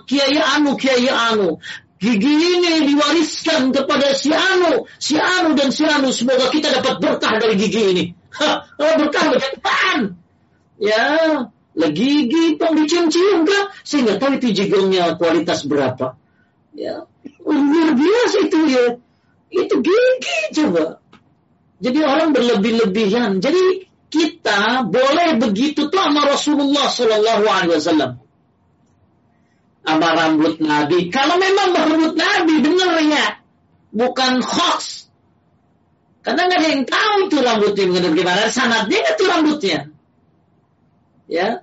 Kiai 0.07 0.39
Anu 0.39 0.79
Kiai 0.79 1.11
Anu 1.11 1.59
gigi 2.05 2.33
ini 2.61 2.85
diwariskan 2.85 3.73
kepada 3.73 4.13
si 4.13 4.29
Anu. 4.29 4.85
Si 5.01 5.17
Anu 5.17 5.57
dan 5.57 5.73
si 5.73 5.81
Anu 5.81 6.13
semoga 6.13 6.53
kita 6.53 6.69
dapat 6.69 7.01
berkah 7.01 7.41
dari 7.41 7.57
gigi 7.57 7.81
ini. 7.81 8.03
Hah, 8.37 8.69
berkah 8.77 9.33
depan 9.33 10.13
ya 10.77 11.07
lagi 11.75 12.27
gigi 12.29 12.55
tong 12.61 12.75
dicium-cium 12.75 13.47
kan 13.47 13.63
saya 13.83 13.99
nggak 14.07 14.17
tahu 14.19 14.31
itu 14.39 14.47
jigelnya 14.53 15.17
kualitas 15.17 15.65
berapa. 15.65 16.15
Ya 16.77 17.09
luar 17.41 17.89
biasa 17.97 18.37
itu 18.45 18.59
ya. 18.69 18.85
Itu 19.49 19.75
gigi 19.81 20.39
coba. 20.53 20.99
Jadi 21.79 21.99
orang 22.05 22.31
berlebih-lebihan. 22.31 23.43
Jadi 23.43 23.87
kita 24.07 24.87
boleh 24.87 25.35
begitu 25.41 25.91
tuh 25.91 25.99
sama 25.99 26.23
Rasulullah 26.23 26.87
Shallallahu 26.87 27.45
Alaihi 27.49 27.75
Wasallam. 27.75 28.11
Sama 29.85 30.09
rambut 30.17 30.57
Nabi. 30.57 31.13
Kalau 31.13 31.37
memang 31.37 31.69
rambut 31.77 32.17
Nabi 32.17 32.53
benar 32.65 32.97
ya, 33.05 33.25
bukan 33.93 34.41
hoax. 34.41 35.05
Karena 36.25 36.49
nggak 36.49 36.57
ada 36.57 36.67
yang 36.73 36.83
tahu 36.89 37.15
itu 37.29 37.37
rambutnya 37.37 37.85
benar 37.93 38.11
gimana. 38.17 38.41
Sanatnya 38.49 38.97
nggak 38.97 39.15
tuh 39.15 39.27
rambutnya. 39.29 39.79
Ya, 41.29 41.61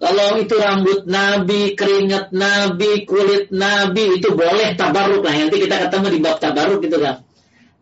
kalau 0.00 0.40
itu 0.40 0.56
rambut 0.56 1.04
Nabi, 1.04 1.76
keringat 1.76 2.32
Nabi, 2.32 3.04
kulit 3.04 3.52
Nabi 3.52 4.16
itu 4.16 4.32
boleh 4.32 4.72
tabaruk 4.76 5.20
lah. 5.20 5.36
Nanti 5.36 5.60
kita 5.60 5.76
ketemu 5.88 6.06
di 6.08 6.18
bab 6.24 6.36
tabaruk 6.40 6.80
gitu 6.80 6.96
kan. 6.96 7.20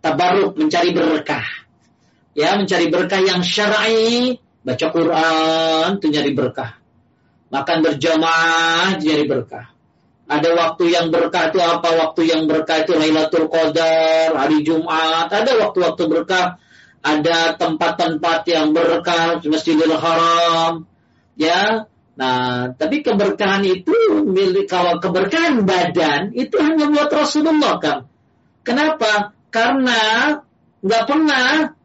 Tabaruk 0.02 0.58
mencari 0.58 0.90
berkah 0.90 1.46
ya 2.36 2.60
mencari 2.60 2.92
berkah 2.92 3.20
yang 3.24 3.40
syar'i, 3.40 4.36
baca 4.60 4.86
Quran 4.92 5.88
itu 5.96 6.06
nyari 6.12 6.32
berkah. 6.36 6.70
Makan 7.48 7.78
berjamaah 7.80 9.00
nyari 9.00 9.24
berkah. 9.24 9.72
Ada 10.26 10.50
waktu 10.58 10.90
yang 10.90 11.14
berkah 11.14 11.54
itu 11.54 11.62
apa? 11.62 11.86
Waktu 11.86 12.22
yang 12.26 12.42
berkah 12.50 12.82
itu 12.82 12.98
Lailatul 12.98 13.46
Qadar, 13.46 14.34
hari 14.34 14.66
Jumat. 14.66 15.30
Ada 15.30 15.54
waktu-waktu 15.62 16.02
berkah. 16.10 16.58
Ada 17.06 17.54
tempat-tempat 17.54 18.42
yang 18.50 18.74
berkah, 18.74 19.38
Masjidil 19.38 19.94
Haram. 19.94 20.90
Ya, 21.38 21.86
Nah, 22.16 22.72
tapi 22.72 23.04
keberkahan 23.04 23.60
itu 23.68 23.92
milik 24.24 24.72
kalau 24.72 24.96
keberkahan 24.96 25.68
badan 25.68 26.32
itu 26.32 26.56
hanya 26.56 26.88
buat 26.88 27.12
Rasulullah 27.12 27.76
kan. 27.76 28.08
Kenapa? 28.64 29.36
Karena 29.52 30.32
nggak 30.80 31.04
pernah 31.04 31.76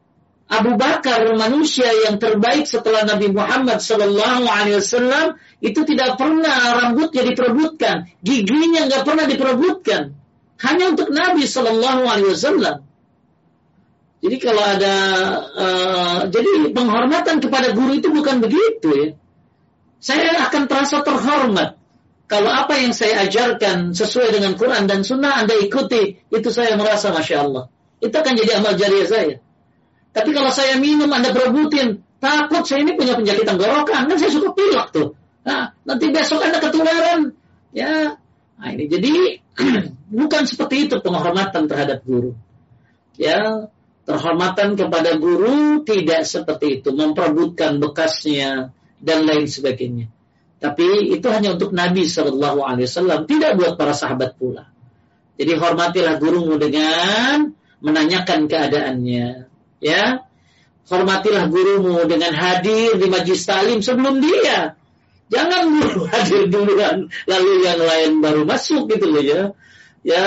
Abu 0.52 0.80
Bakar 0.80 1.28
manusia 1.36 1.92
yang 2.08 2.16
terbaik 2.16 2.64
setelah 2.64 3.04
Nabi 3.04 3.28
Muhammad 3.32 3.84
Sallallahu 3.84 4.44
Alaihi 4.48 4.80
Wasallam 4.80 5.36
itu 5.62 5.82
tidak 5.86 6.18
pernah 6.18 6.82
rambutnya 6.82 7.22
diperebutkan, 7.22 8.10
giginya 8.26 8.90
nggak 8.90 9.06
pernah 9.06 9.26
diperebutkan, 9.30 10.02
hanya 10.66 10.86
untuk 10.90 11.14
Nabi 11.14 11.46
Sallallahu 11.46 12.02
Alaihi 12.10 12.34
Wasallam. 12.34 12.78
Jadi 14.22 14.38
kalau 14.38 14.62
ada, 14.62 14.96
uh, 15.54 16.20
jadi 16.30 16.70
penghormatan 16.74 17.42
kepada 17.42 17.74
guru 17.74 17.98
itu 17.98 18.10
bukan 18.14 18.38
begitu 18.42 18.90
ya. 18.94 19.08
Saya 20.02 20.50
akan 20.50 20.66
terasa 20.66 21.06
terhormat 21.06 21.82
kalau 22.32 22.48
apa 22.48 22.80
yang 22.80 22.96
saya 22.96 23.28
ajarkan 23.28 23.92
sesuai 23.92 24.40
dengan 24.40 24.56
Quran 24.56 24.88
dan 24.88 25.04
Sunnah 25.04 25.44
Anda 25.44 25.60
ikuti, 25.60 26.16
itu 26.32 26.50
saya 26.50 26.80
merasa 26.80 27.12
masya 27.12 27.44
Allah. 27.44 27.68
Itu 28.00 28.16
akan 28.16 28.34
jadi 28.40 28.64
amal 28.64 28.80
jariah 28.80 29.04
saya. 29.04 29.36
Tapi 30.16 30.32
kalau 30.32 30.48
saya 30.48 30.80
minum, 30.80 31.12
Anda 31.12 31.36
berebutin, 31.36 32.00
takut 32.24 32.64
saya 32.64 32.88
ini 32.88 32.96
punya 32.96 33.20
penyakit 33.20 33.44
tenggorokan, 33.44 34.08
kan 34.08 34.16
saya 34.16 34.32
suka 34.32 34.56
pilek 34.56 34.96
tuh. 34.96 35.12
Nah, 35.42 35.74
nanti 35.84 36.06
besok 36.14 36.46
Anda 36.46 36.62
ketularan. 36.62 37.34
Ya, 37.72 38.20
nah 38.60 38.70
ini 38.70 38.86
jadi 38.86 39.14
bukan 40.22 40.44
seperti 40.46 40.90
itu 40.90 41.00
penghormatan 41.02 41.66
terhadap 41.66 42.04
guru. 42.06 42.38
Ya, 43.18 43.70
terhormatan 44.06 44.78
kepada 44.78 45.18
guru 45.18 45.82
tidak 45.88 46.28
seperti 46.28 46.82
itu, 46.82 46.90
memperebutkan 46.94 47.82
bekasnya 47.82 48.76
dan 49.02 49.26
lain 49.26 49.50
sebagainya. 49.50 50.10
Tapi 50.62 51.10
itu 51.10 51.26
hanya 51.34 51.58
untuk 51.58 51.74
Nabi 51.74 52.06
Shallallahu 52.06 52.62
Alaihi 52.62 52.86
Wasallam, 52.86 53.26
tidak 53.26 53.58
buat 53.58 53.74
para 53.82 53.98
sahabat 53.98 54.38
pula. 54.38 54.70
Jadi 55.42 55.58
hormatilah 55.58 56.22
gurumu 56.22 56.62
dengan 56.62 57.50
menanyakan 57.82 58.46
keadaannya, 58.46 59.50
ya 59.82 60.22
hormatilah 60.86 61.50
gurumu 61.50 62.06
dengan 62.06 62.36
hadir 62.38 63.00
di 63.00 63.08
majlis 63.10 63.42
talim 63.42 63.82
sebelum 63.82 64.22
dia 64.22 64.78
jangan 65.32 65.64
guru 65.72 66.04
hadir 66.12 66.52
duluan 66.52 67.08
lalu 67.26 67.52
yang 67.64 67.80
lain 67.80 68.12
baru 68.20 68.44
masuk 68.44 68.92
gitu 68.92 69.08
loh 69.08 69.24
ya. 69.24 69.42
Ya 70.04 70.26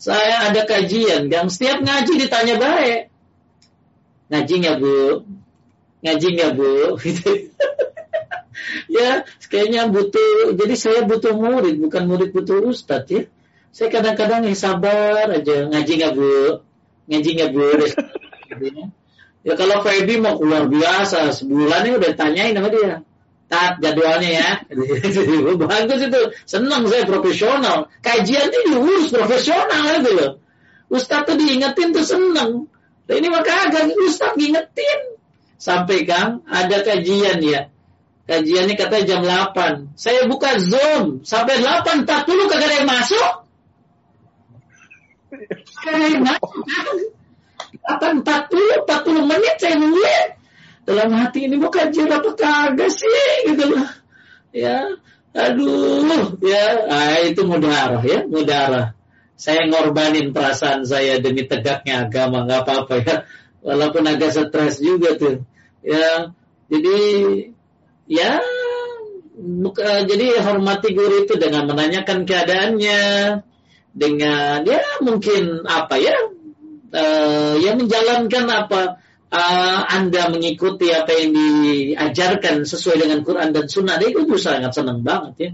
saya 0.00 0.50
ada 0.50 0.64
kajian. 0.66 1.30
Yang 1.30 1.56
setiap 1.56 1.84
ngaji 1.84 2.12
ditanya 2.26 2.54
baik. 2.58 3.00
Ngaji 4.32 4.54
nggak 4.60 4.76
bu. 4.82 4.98
Ngaji 6.02 6.26
nggak 6.36 6.52
bu. 6.58 6.72
Gitu. 7.04 7.30
Ya 8.92 9.24
kayaknya 9.48 9.88
butuh 9.88 10.52
jadi 10.54 10.74
saya 10.76 11.00
butuh 11.06 11.32
murid 11.32 11.80
bukan 11.80 12.02
murid 12.06 12.30
butuh 12.34 12.60
ustadz 12.70 13.10
ya. 13.10 13.22
Saya 13.70 13.88
kadang-kadang 13.88 14.42
ya 14.44 14.56
sabar 14.58 15.30
aja. 15.30 15.70
Ngaji 15.70 15.92
nggak 15.96 16.12
bu. 16.18 16.34
Ngaji 17.08 17.30
nggak 17.38 17.50
bu. 17.54 17.66
Ya 19.40 19.56
kalau 19.56 19.80
Feby 19.80 20.20
mau 20.20 20.36
keluar 20.36 20.68
biasa 20.68 21.32
sebulan 21.32 21.88
ini 21.88 21.96
udah 21.96 22.12
tanyain 22.12 22.52
sama 22.52 22.68
dia. 22.68 23.00
Tat 23.50 23.82
jadwalnya 23.82 24.30
ya. 24.30 24.50
Bagus 25.66 26.00
itu. 26.06 26.20
Senang 26.46 26.86
saya 26.86 27.02
profesional. 27.02 27.90
Kajian 27.98 28.46
ini 28.46 28.58
diurus 28.70 29.10
profesional 29.10 29.98
itu 29.98 30.10
loh. 30.14 30.30
Ustadz 30.86 31.26
tuh 31.26 31.34
diingetin 31.34 31.90
tuh 31.90 32.06
seneng. 32.06 32.70
Nah, 33.10 33.14
ini 33.18 33.26
maka 33.26 33.66
agak 33.66 33.90
Ustadz 33.90 34.38
ngingetin. 34.38 35.18
Sampai 35.58 36.06
Kang 36.06 36.46
ada 36.46 36.78
kajian 36.80 37.42
ya. 37.42 37.68
Kajiannya 38.30 38.78
katanya 38.78 39.04
jam 39.04 39.20
8. 39.26 39.98
Saya 39.98 40.30
buka 40.30 40.54
Zoom 40.62 41.26
sampai 41.26 41.58
8.40 41.58 42.06
kagak 42.46 42.70
ada 42.70 42.76
yang 42.78 42.88
masuk. 42.88 43.30
Kagak 45.82 45.94
ada 45.98 46.06
yang 46.06 46.22
masuk. 46.22 46.50
Akan 47.82 48.22
40, 48.22 48.86
40 48.86 49.30
menit 49.30 49.54
saya 49.58 49.74
nungguin. 49.74 50.39
Dalam 50.84 51.10
hati 51.14 51.46
ini 51.46 51.60
mau 51.60 51.70
kajian 51.70 52.10
apa 52.10 52.30
kagak 52.34 52.90
sih 52.90 53.52
gitu 53.52 53.76
loh. 53.76 53.88
Ya, 54.50 54.98
aduh, 55.30 56.34
ya, 56.42 56.64
ah, 56.90 57.22
itu 57.22 57.46
mudarah 57.46 58.02
ya, 58.02 58.26
mudarah. 58.26 58.98
Saya 59.38 59.64
ngorbanin 59.70 60.36
perasaan 60.36 60.84
saya 60.84 61.22
demi 61.22 61.46
tegaknya 61.46 62.04
agama, 62.04 62.44
nggak 62.44 62.60
apa-apa 62.66 62.94
ya. 63.00 63.14
Walaupun 63.62 64.04
agak 64.08 64.34
stres 64.34 64.82
juga 64.82 65.16
tuh. 65.16 65.46
Ya, 65.80 66.34
jadi 66.68 66.98
ya 68.10 68.42
buka, 69.40 70.04
jadi 70.04 70.42
hormati 70.44 70.92
guru 70.92 71.24
itu 71.24 71.40
dengan 71.40 71.70
menanyakan 71.70 72.28
keadaannya 72.28 73.00
dengan 73.90 74.62
ya 74.62 74.82
mungkin 75.02 75.66
apa 75.66 75.98
ya 75.98 76.14
uh, 76.94 77.54
yang 77.58 77.80
menjalankan 77.80 78.46
apa 78.46 79.02
uh, 79.30 79.80
Anda 79.86 80.28
mengikuti 80.28 80.90
apa 80.90 81.10
yang 81.14 81.30
diajarkan 81.34 82.66
sesuai 82.66 83.06
dengan 83.06 83.22
Quran 83.22 83.54
dan 83.54 83.66
Sunnah, 83.70 84.02
itu 84.02 84.26
sangat 84.36 84.74
senang 84.74 85.00
banget 85.06 85.34
ya. 85.38 85.50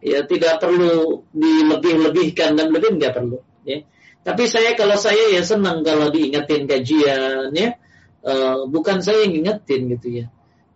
Ya 0.00 0.20
tidak 0.24 0.64
perlu 0.64 1.28
dilebih-lebihkan 1.36 2.56
dan 2.56 2.72
lebih 2.72 2.96
nggak 2.96 3.12
perlu. 3.12 3.44
Ya. 3.68 3.84
Tapi 4.24 4.48
saya 4.48 4.72
kalau 4.72 4.96
saya 4.96 5.28
ya 5.32 5.44
senang 5.44 5.84
kalau 5.84 6.08
diingetin 6.08 6.64
kajian 6.64 7.52
ya, 7.52 7.76
uh, 8.24 8.64
bukan 8.68 9.04
saya 9.04 9.28
yang 9.28 9.44
ingetin 9.44 9.92
gitu 9.92 10.08
ya. 10.24 10.26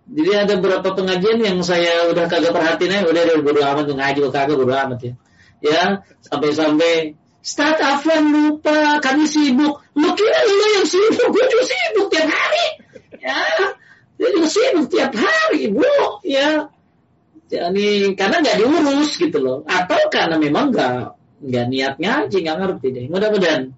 Jadi 0.04 0.30
ada 0.36 0.52
beberapa 0.60 0.92
pengajian 0.92 1.40
yang 1.40 1.64
saya 1.64 2.12
udah 2.12 2.28
kagak 2.28 2.52
perhatiin 2.52 2.92
ya, 2.92 3.00
udah 3.08 3.22
udah 3.24 3.36
bodo 3.40 3.60
amat 3.64 3.88
ngaji 3.88 4.18
kagak 4.28 4.56
bodo 4.60 4.76
amat 4.76 5.00
ya. 5.00 5.12
Ya, 5.64 5.82
sampai-sampai 6.20 7.16
Ustaz 7.44 7.76
Afwan 7.76 8.32
lupa, 8.32 9.04
kami 9.04 9.28
sibuk. 9.28 9.84
Lu 9.92 10.08
kira 10.16 10.40
lu 10.48 10.64
yang 10.80 10.88
sibuk, 10.88 11.28
gue 11.28 11.44
juga 11.44 11.64
sibuk 11.68 12.06
tiap 12.08 12.28
hari. 12.32 12.66
Ya, 13.20 13.36
dia 14.16 14.28
juga 14.32 14.48
sibuk 14.48 14.88
tiap 14.88 15.12
hari, 15.12 15.68
bu. 15.68 15.84
Ya, 16.24 16.72
jadi 17.52 18.16
karena 18.16 18.40
nggak 18.40 18.56
diurus 18.64 19.20
gitu 19.20 19.44
loh. 19.44 19.60
Atau 19.68 20.08
karena 20.08 20.40
memang 20.40 20.72
nggak 20.72 21.20
nggak 21.44 21.66
niat 21.68 21.94
ngaji, 22.00 22.36
nggak 22.48 22.56
ngerti 22.64 22.86
deh. 22.96 23.04
Mudah-mudahan. 23.12 23.76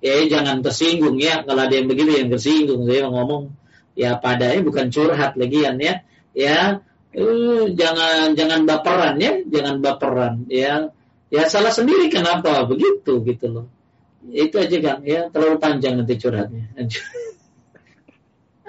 Ya 0.00 0.14
jangan 0.32 0.64
tersinggung 0.64 1.20
ya. 1.20 1.44
Kalau 1.44 1.68
ada 1.68 1.74
yang 1.76 1.92
begitu 1.92 2.16
yang 2.16 2.32
tersinggung, 2.32 2.88
saya 2.88 3.12
ngomong 3.12 3.52
ya 3.92 4.16
padanya 4.16 4.64
bukan 4.64 4.88
curhat 4.88 5.36
lagi 5.36 5.68
ya. 5.68 6.00
Ya, 6.32 6.80
uh, 7.12 7.64
jangan 7.76 8.32
jangan 8.32 8.64
baperan 8.64 9.20
ya, 9.20 9.44
jangan 9.52 9.84
baperan 9.84 10.48
ya 10.48 10.88
ya 11.32 11.48
salah 11.48 11.72
sendiri 11.72 12.12
kenapa 12.12 12.68
begitu 12.68 13.24
gitu 13.24 13.48
loh 13.48 13.66
Itu 14.30 14.54
aja 14.62 14.78
Kang 14.78 15.02
ya, 15.02 15.26
terlalu 15.34 15.58
panjang 15.58 15.98
nanti 15.98 16.14
curhatnya. 16.14 16.70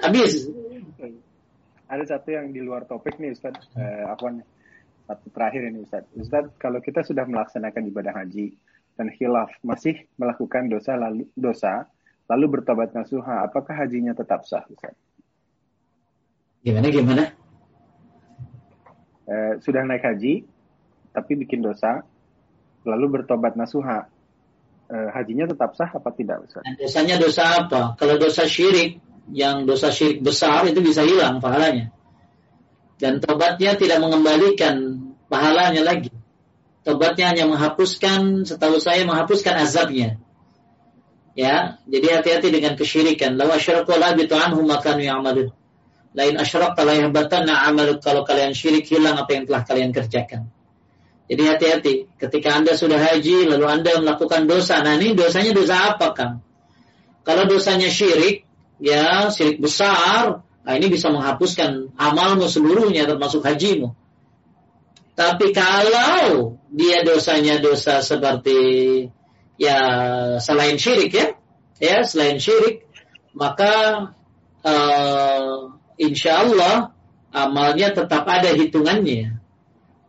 Habis. 0.02 0.50
Ada 1.86 2.18
satu 2.18 2.34
yang 2.34 2.50
di 2.50 2.58
luar 2.58 2.90
topik 2.90 3.22
nih 3.22 3.38
Ustaz. 3.38 3.54
Eh, 3.78 4.02
apa 4.02 4.34
nih? 4.34 4.46
Satu 5.06 5.26
terakhir 5.30 5.62
ini 5.70 5.86
Ustaz. 5.86 6.02
Ustaz, 6.18 6.50
kalau 6.58 6.82
kita 6.82 7.06
sudah 7.06 7.22
melaksanakan 7.30 7.86
ibadah 7.86 8.18
haji 8.18 8.58
dan 8.98 9.14
khilaf 9.14 9.54
masih 9.62 9.94
melakukan 10.18 10.66
dosa 10.66 10.98
lalu 10.98 11.30
dosa 11.38 11.86
lalu 12.26 12.58
bertobat 12.58 12.90
nasuha, 12.90 13.46
apakah 13.46 13.78
hajinya 13.78 14.10
tetap 14.10 14.42
sah 14.48 14.66
Ustaz? 14.66 14.96
Gimana 16.66 16.88
gimana? 16.90 17.24
Eh, 19.30 19.54
sudah 19.62 19.86
naik 19.86 20.02
haji 20.02 20.42
tapi 21.14 21.32
bikin 21.38 21.62
dosa 21.62 22.02
lalu 22.84 23.20
bertobat 23.20 23.56
nasuha 23.56 24.06
eh, 24.92 25.08
hajinya 25.12 25.50
tetap 25.50 25.72
sah 25.74 25.88
apa 25.88 26.10
tidak 26.12 26.44
Ustaz? 26.44 26.62
dosanya 26.76 27.16
dosa 27.16 27.64
apa? 27.64 27.96
Kalau 27.96 28.20
dosa 28.20 28.44
syirik 28.44 29.00
yang 29.32 29.64
dosa 29.64 29.88
syirik 29.88 30.20
besar 30.20 30.68
itu 30.68 30.80
bisa 30.84 31.00
hilang 31.02 31.40
pahalanya. 31.40 31.90
Dan 33.00 33.18
tobatnya 33.18 33.74
tidak 33.74 33.98
mengembalikan 33.98 35.02
pahalanya 35.26 35.82
lagi. 35.82 36.12
Tobatnya 36.84 37.32
hanya 37.32 37.48
menghapuskan, 37.48 38.44
setahu 38.44 38.76
saya 38.76 39.08
menghapuskan 39.08 39.56
azabnya. 39.56 40.20
Ya, 41.34 41.82
jadi 41.90 42.20
hati-hati 42.20 42.54
dengan 42.54 42.78
kesyirikan. 42.78 43.34
Law 43.34 43.50
asyraku 43.50 43.98
la 43.98 44.14
bitu 44.14 44.38
anhu 44.38 44.62
makanu 44.62 45.02
ya'malun. 45.02 45.50
Lain 46.14 46.34
asyrak 46.38 46.78
la 46.78 46.94
yahbatanna 46.94 47.66
amaluk 47.66 47.98
kalau 47.98 48.22
kalian 48.22 48.54
syirik 48.54 48.86
hilang 48.86 49.18
apa 49.18 49.34
yang 49.34 49.50
telah 49.50 49.66
kalian 49.66 49.90
kerjakan. 49.90 50.46
Jadi 51.24 51.42
hati-hati 51.48 51.92
ketika 52.20 52.60
Anda 52.60 52.76
sudah 52.76 53.00
haji 53.00 53.48
lalu 53.48 53.64
Anda 53.64 53.96
melakukan 54.00 54.44
dosa. 54.44 54.84
Nah, 54.84 55.00
ini 55.00 55.16
dosanya 55.16 55.56
dosa 55.56 55.96
apa, 55.96 56.12
Kang? 56.12 56.44
Kalau 57.24 57.48
dosanya 57.48 57.88
syirik, 57.88 58.44
ya 58.76 59.32
syirik 59.32 59.56
besar, 59.56 60.44
nah 60.44 60.72
ini 60.76 60.92
bisa 60.92 61.08
menghapuskan 61.08 61.96
amalmu 61.96 62.44
seluruhnya 62.44 63.08
termasuk 63.08 63.40
hajimu. 63.40 63.96
Tapi 65.16 65.54
kalau 65.56 66.60
dia 66.68 67.00
dosanya 67.06 67.62
dosa 67.62 68.04
seperti 68.04 68.58
ya 69.56 69.78
selain 70.42 70.76
syirik 70.76 71.16
ya, 71.16 71.26
ya 71.80 72.04
selain 72.04 72.36
syirik, 72.36 72.84
maka 73.32 74.12
uh, 74.60 75.72
insya 75.96 76.44
Allah 76.44 76.92
amalnya 77.30 77.94
tetap 77.94 78.26
ada 78.26 78.50
hitungannya, 78.52 79.33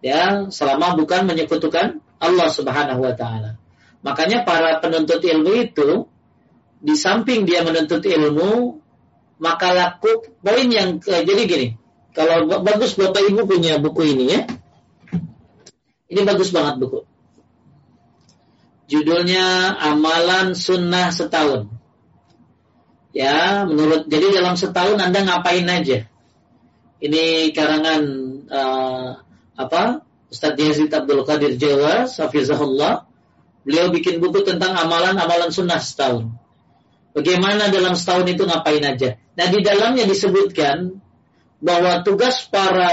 ya 0.06 0.54
selama 0.54 0.94
bukan 0.94 1.26
menyekutukan 1.26 1.98
Allah 2.22 2.50
Subhanahu 2.54 3.02
Wa 3.02 3.18
Taala. 3.18 3.58
Makanya 4.06 4.46
para 4.46 4.78
penuntut 4.78 5.18
ilmu 5.26 5.52
itu 5.66 6.06
di 6.78 6.94
samping 6.94 7.50
dia 7.50 7.66
menuntut 7.66 8.06
ilmu, 8.06 8.78
maka 9.42 9.74
laku 9.74 10.30
poin 10.46 10.70
yang 10.70 11.02
jadi 11.02 11.44
gini. 11.50 11.68
Kalau 12.14 12.46
bagus 12.62 12.94
Bapak 12.94 13.26
Ibu 13.34 13.50
punya 13.50 13.82
buku 13.82 14.14
ini 14.14 14.26
ya. 14.30 14.42
Ini 16.06 16.22
bagus 16.22 16.54
banget 16.54 16.78
buku. 16.78 17.02
Judulnya 18.86 19.74
Amalan 19.82 20.54
Sunnah 20.54 21.10
Setahun. 21.10 21.74
Ya, 23.10 23.66
menurut 23.66 24.06
jadi 24.06 24.38
dalam 24.38 24.54
setahun 24.54 25.02
Anda 25.02 25.26
ngapain 25.26 25.66
aja? 25.66 26.06
Ini 27.02 27.56
karangan 27.56 28.02
uh, 28.48 29.25
apa? 29.56 30.04
Ustadz 30.30 30.60
Yazid 30.60 30.92
Abdul 30.92 31.24
Qadir 31.24 31.56
Jawa, 31.56 32.08
Safizahullah. 32.08 33.08
Beliau 33.66 33.90
bikin 33.90 34.22
buku 34.22 34.46
tentang 34.46 34.78
amalan-amalan 34.78 35.50
sunnah 35.50 35.82
setahun. 35.82 36.30
Bagaimana 37.16 37.72
dalam 37.72 37.98
setahun 37.98 38.28
itu 38.30 38.44
ngapain 38.46 38.84
aja. 38.84 39.18
Nah 39.40 39.48
di 39.50 39.60
dalamnya 39.64 40.06
disebutkan 40.06 41.00
bahwa 41.64 42.04
tugas 42.06 42.46
para 42.46 42.92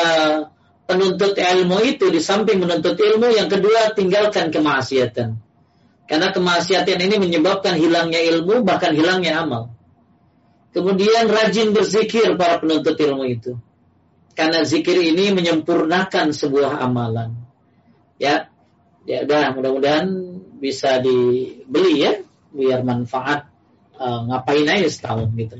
penuntut 0.86 1.34
ilmu 1.36 1.82
itu 1.84 2.09
di 2.09 2.22
samping 2.22 2.62
menuntut 2.62 2.97
ilmu 2.97 3.34
yang 3.34 3.51
kedua 3.51 3.93
tinggalkan 3.93 4.55
kemaksiatan. 4.55 5.36
Karena 6.06 6.28
kemaksiatan 6.30 6.98
ini 7.02 7.16
menyebabkan 7.18 7.76
hilangnya 7.76 8.20
ilmu 8.20 8.62
bahkan 8.62 8.94
hilangnya 8.94 9.43
amal. 9.43 9.72
Kemudian 10.72 11.28
rajin 11.28 11.76
berzikir 11.76 12.39
para 12.40 12.62
penuntut 12.62 12.97
ilmu 12.97 13.28
itu. 13.28 13.60
Karena 14.33 14.65
zikir 14.65 14.97
ini 14.97 15.33
menyempurnakan 15.37 16.33
sebuah 16.33 16.81
amalan. 16.81 17.37
Ya, 18.17 18.49
ya 19.05 19.29
udah 19.29 19.53
mudah-mudahan 19.53 20.09
bisa 20.63 21.03
dibeli 21.03 22.07
ya 22.07 22.23
biar 22.55 22.87
manfaat 22.87 23.51
uh, 23.99 24.21
ngapain 24.31 24.69
aja 24.69 24.89
setahun 24.89 25.29
gitu. 25.35 25.59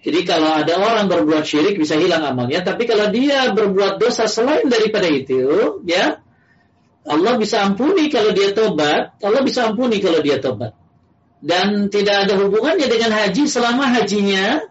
Jadi 0.00 0.20
kalau 0.24 0.48
ada 0.56 0.80
orang 0.80 1.12
berbuat 1.12 1.44
syirik 1.44 1.76
bisa 1.76 2.00
hilang 2.00 2.24
amalnya, 2.24 2.64
tapi 2.64 2.88
kalau 2.88 3.12
dia 3.12 3.52
berbuat 3.52 4.00
dosa 4.00 4.24
selain 4.24 4.64
daripada 4.64 5.04
itu, 5.04 5.44
ya 5.84 6.24
Allah 7.04 7.36
bisa 7.36 7.60
ampuni 7.60 8.08
kalau 8.08 8.32
dia 8.32 8.56
tobat, 8.56 9.12
Allah 9.20 9.42
bisa 9.44 9.68
ampuni 9.68 10.00
kalau 10.00 10.24
dia 10.24 10.40
tobat. 10.40 10.72
Dan 11.40 11.92
tidak 11.92 12.28
ada 12.28 12.36
hubungannya 12.40 12.88
dengan 12.88 13.12
haji 13.12 13.44
selama 13.44 13.92
hajinya 13.92 14.64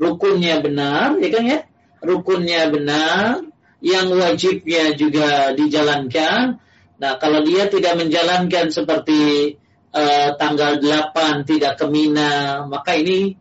rukunnya 0.00 0.64
benar, 0.64 1.16
ya 1.20 1.28
kan 1.28 1.44
ya? 1.44 1.58
Rukunnya 2.00 2.72
benar, 2.72 3.44
yang 3.84 4.12
wajibnya 4.12 4.96
juga 4.96 5.52
dijalankan. 5.56 6.60
Nah, 7.00 7.12
kalau 7.16 7.40
dia 7.44 7.68
tidak 7.68 7.96
menjalankan 7.96 8.68
seperti 8.68 9.56
uh, 9.92 10.36
tanggal 10.36 10.80
8 10.80 11.48
tidak 11.48 11.80
ke 11.80 11.86
Mina, 11.88 12.64
maka 12.68 12.96
ini 12.96 13.36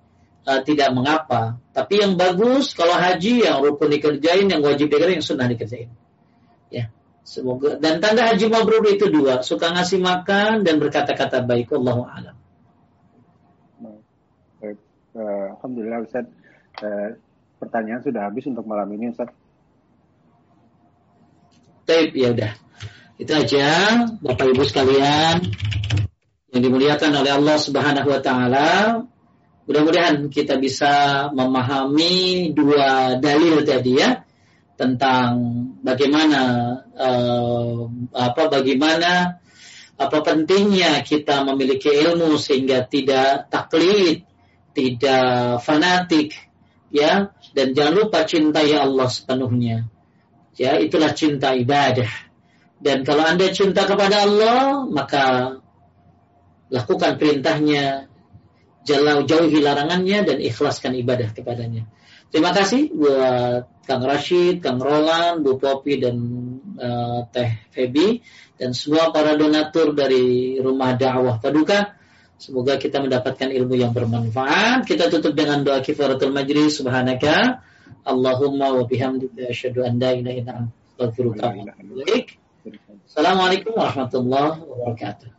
uh, 0.47 0.63
tidak 0.63 0.95
mengapa. 0.95 1.59
Tapi 1.75 1.99
yang 1.99 2.15
bagus 2.15 2.71
kalau 2.71 2.95
haji 2.95 3.43
yang 3.43 3.59
rukun 3.59 3.91
dikerjain, 3.91 4.47
yang 4.47 4.63
wajib 4.63 4.87
dikerjain, 4.87 5.19
yang 5.19 5.25
sunnah 5.25 5.47
dikerjain. 5.51 5.91
Ya, 6.71 6.91
semoga 7.27 7.75
dan 7.77 7.99
tanda 7.99 8.31
haji 8.31 8.47
mabrur 8.47 8.83
itu 8.87 9.11
dua, 9.11 9.43
suka 9.43 9.75
ngasih 9.75 9.99
makan 9.99 10.63
dan 10.63 10.79
berkata-kata 10.79 11.43
baik. 11.43 11.71
Allahu 11.75 12.03
a'lam. 12.07 12.35
Uh, 15.19 15.57
Alhamdulillah 15.57 16.05
Ustaz. 16.05 16.25
Uh, 16.79 17.19
pertanyaan 17.59 18.01
sudah 18.01 18.31
habis 18.31 18.47
untuk 18.47 18.63
malam 18.63 18.87
ini 18.95 19.11
Ustaz. 19.11 19.29
Tape 21.83 22.15
ya 22.15 22.31
udah. 22.31 22.53
Itu 23.19 23.35
aja 23.35 23.67
Bapak 24.23 24.47
Ibu 24.55 24.63
sekalian 24.63 25.43
yang 26.49 26.61
dimuliakan 26.63 27.19
oleh 27.19 27.31
Allah 27.35 27.57
Subhanahu 27.59 28.07
wa 28.09 28.21
taala. 28.23 28.69
Mudah-mudahan 29.69 30.33
kita 30.33 30.57
bisa 30.57 31.27
memahami 31.29 32.49
dua 32.57 33.21
dalil 33.21 33.61
tadi 33.61 34.01
ya 34.01 34.25
tentang 34.73 35.37
bagaimana 35.83 36.41
uh, 36.95 37.85
apa 38.15 38.49
bagaimana 38.49 39.37
apa 39.99 40.17
pentingnya 40.23 41.03
kita 41.03 41.43
memiliki 41.43 41.91
ilmu 41.91 42.39
sehingga 42.39 42.87
tidak 42.87 43.51
taklid, 43.51 44.23
tidak 44.71 45.59
fanatik 45.59 46.33
ya 46.89 47.35
dan 47.53 47.73
jangan 47.73 47.93
lupa 48.05 48.25
cintai 48.25 48.73
Allah 48.73 49.09
sepenuhnya. 49.09 49.89
Ya, 50.59 50.75
itulah 50.77 51.15
cinta 51.15 51.55
ibadah. 51.55 52.09
Dan 52.79 53.03
kalau 53.03 53.23
Anda 53.27 53.51
cinta 53.51 53.83
kepada 53.83 54.23
Allah, 54.23 54.87
maka 54.87 55.55
lakukan 56.71 57.19
perintahnya, 57.19 58.07
jauh 58.87 59.23
jauhi 59.27 59.59
larangannya 59.59 60.23
dan 60.23 60.37
ikhlaskan 60.39 60.95
ibadah 60.99 61.31
kepadanya. 61.35 61.87
Terima 62.29 62.53
kasih 62.53 62.93
buat 62.93 63.65
Kang 63.89 64.05
Rashid, 64.05 64.61
Kang 64.61 64.77
Roland, 64.77 65.41
Bu 65.41 65.57
Popi 65.57 65.97
dan 65.97 66.17
uh, 66.77 67.25
Teh 67.33 67.65
Febi 67.73 68.21
dan 68.53 68.77
semua 68.77 69.09
para 69.09 69.33
donatur 69.33 69.97
dari 69.97 70.55
Rumah 70.61 70.93
Dakwah 70.93 71.41
Paduka. 71.41 71.98
Semoga 72.39 72.79
kita 72.79 73.03
mendapatkan 73.03 73.51
ilmu 73.51 73.75
yang 73.75 73.91
bermanfaat. 73.91 74.87
Kita 74.87 75.11
tutup 75.11 75.35
dengan 75.35 75.59
doa 75.59 75.83
kifaratul 75.83 76.31
majlis. 76.31 76.79
Subhanaka 76.79 77.59
Allahumma 78.07 78.71
wa 78.71 78.87
bihamdika 78.87 79.51
asyhadu 79.51 79.83
an 79.83 79.99
la 79.99 80.15
ilaha 80.15 80.35
illa 80.39 80.53
anta 80.63 80.79
astaghfiruka 80.95 81.51
Assalamualaikum 83.03 83.75
warahmatullahi 83.75 84.55
wabarakatuh. 84.63 85.29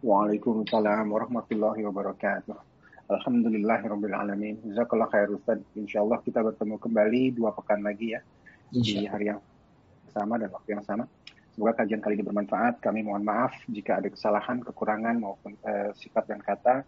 Waalaikumsalam 0.00 1.06
warahmatullahi 1.12 1.80
wabarakatuh. 1.84 2.56
Alhamdulillahirabbil 3.12 4.16
alamin. 4.16 4.64
Jazakallah 4.72 5.12
khair 5.12 5.28
Ustaz. 5.28 5.60
Insyaallah 5.76 6.24
kita 6.24 6.40
bertemu 6.40 6.80
kembali 6.80 7.36
dua 7.36 7.52
pekan 7.52 7.84
lagi 7.84 8.16
ya 8.16 8.20
di 8.72 9.04
hari 9.04 9.28
yang 9.28 9.44
sama 10.08 10.40
dan 10.40 10.48
waktu 10.48 10.72
yang 10.72 10.84
sama. 10.88 11.04
Semoga 11.52 11.84
kajian 11.84 12.00
kali 12.00 12.16
ini 12.16 12.24
bermanfaat. 12.24 12.80
Kami 12.80 13.04
mohon 13.04 13.28
maaf 13.28 13.52
jika 13.68 14.00
ada 14.00 14.08
kesalahan, 14.08 14.64
kekurangan 14.64 15.20
maupun 15.20 15.52
uh, 15.60 15.92
sikap 15.92 16.24
dan 16.24 16.40
kata. 16.40 16.80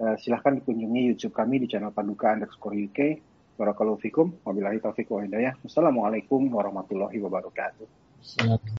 Uh, 0.00 0.16
silahkan 0.16 0.56
dikunjungi 0.56 1.12
YouTube 1.12 1.36
kami 1.36 1.60
di 1.60 1.68
channel 1.68 1.92
Paduka 1.92 2.32
underscore 2.32 2.72
UK. 2.72 3.20
Barakallahu 3.60 4.00
fikum. 4.00 4.32
Wabillahi 4.48 4.80
taufiq. 4.80 5.12
Wassalamualaikum 5.12 6.40
warahmatullahi 6.48 7.20
wabarakatuh. 7.20 7.86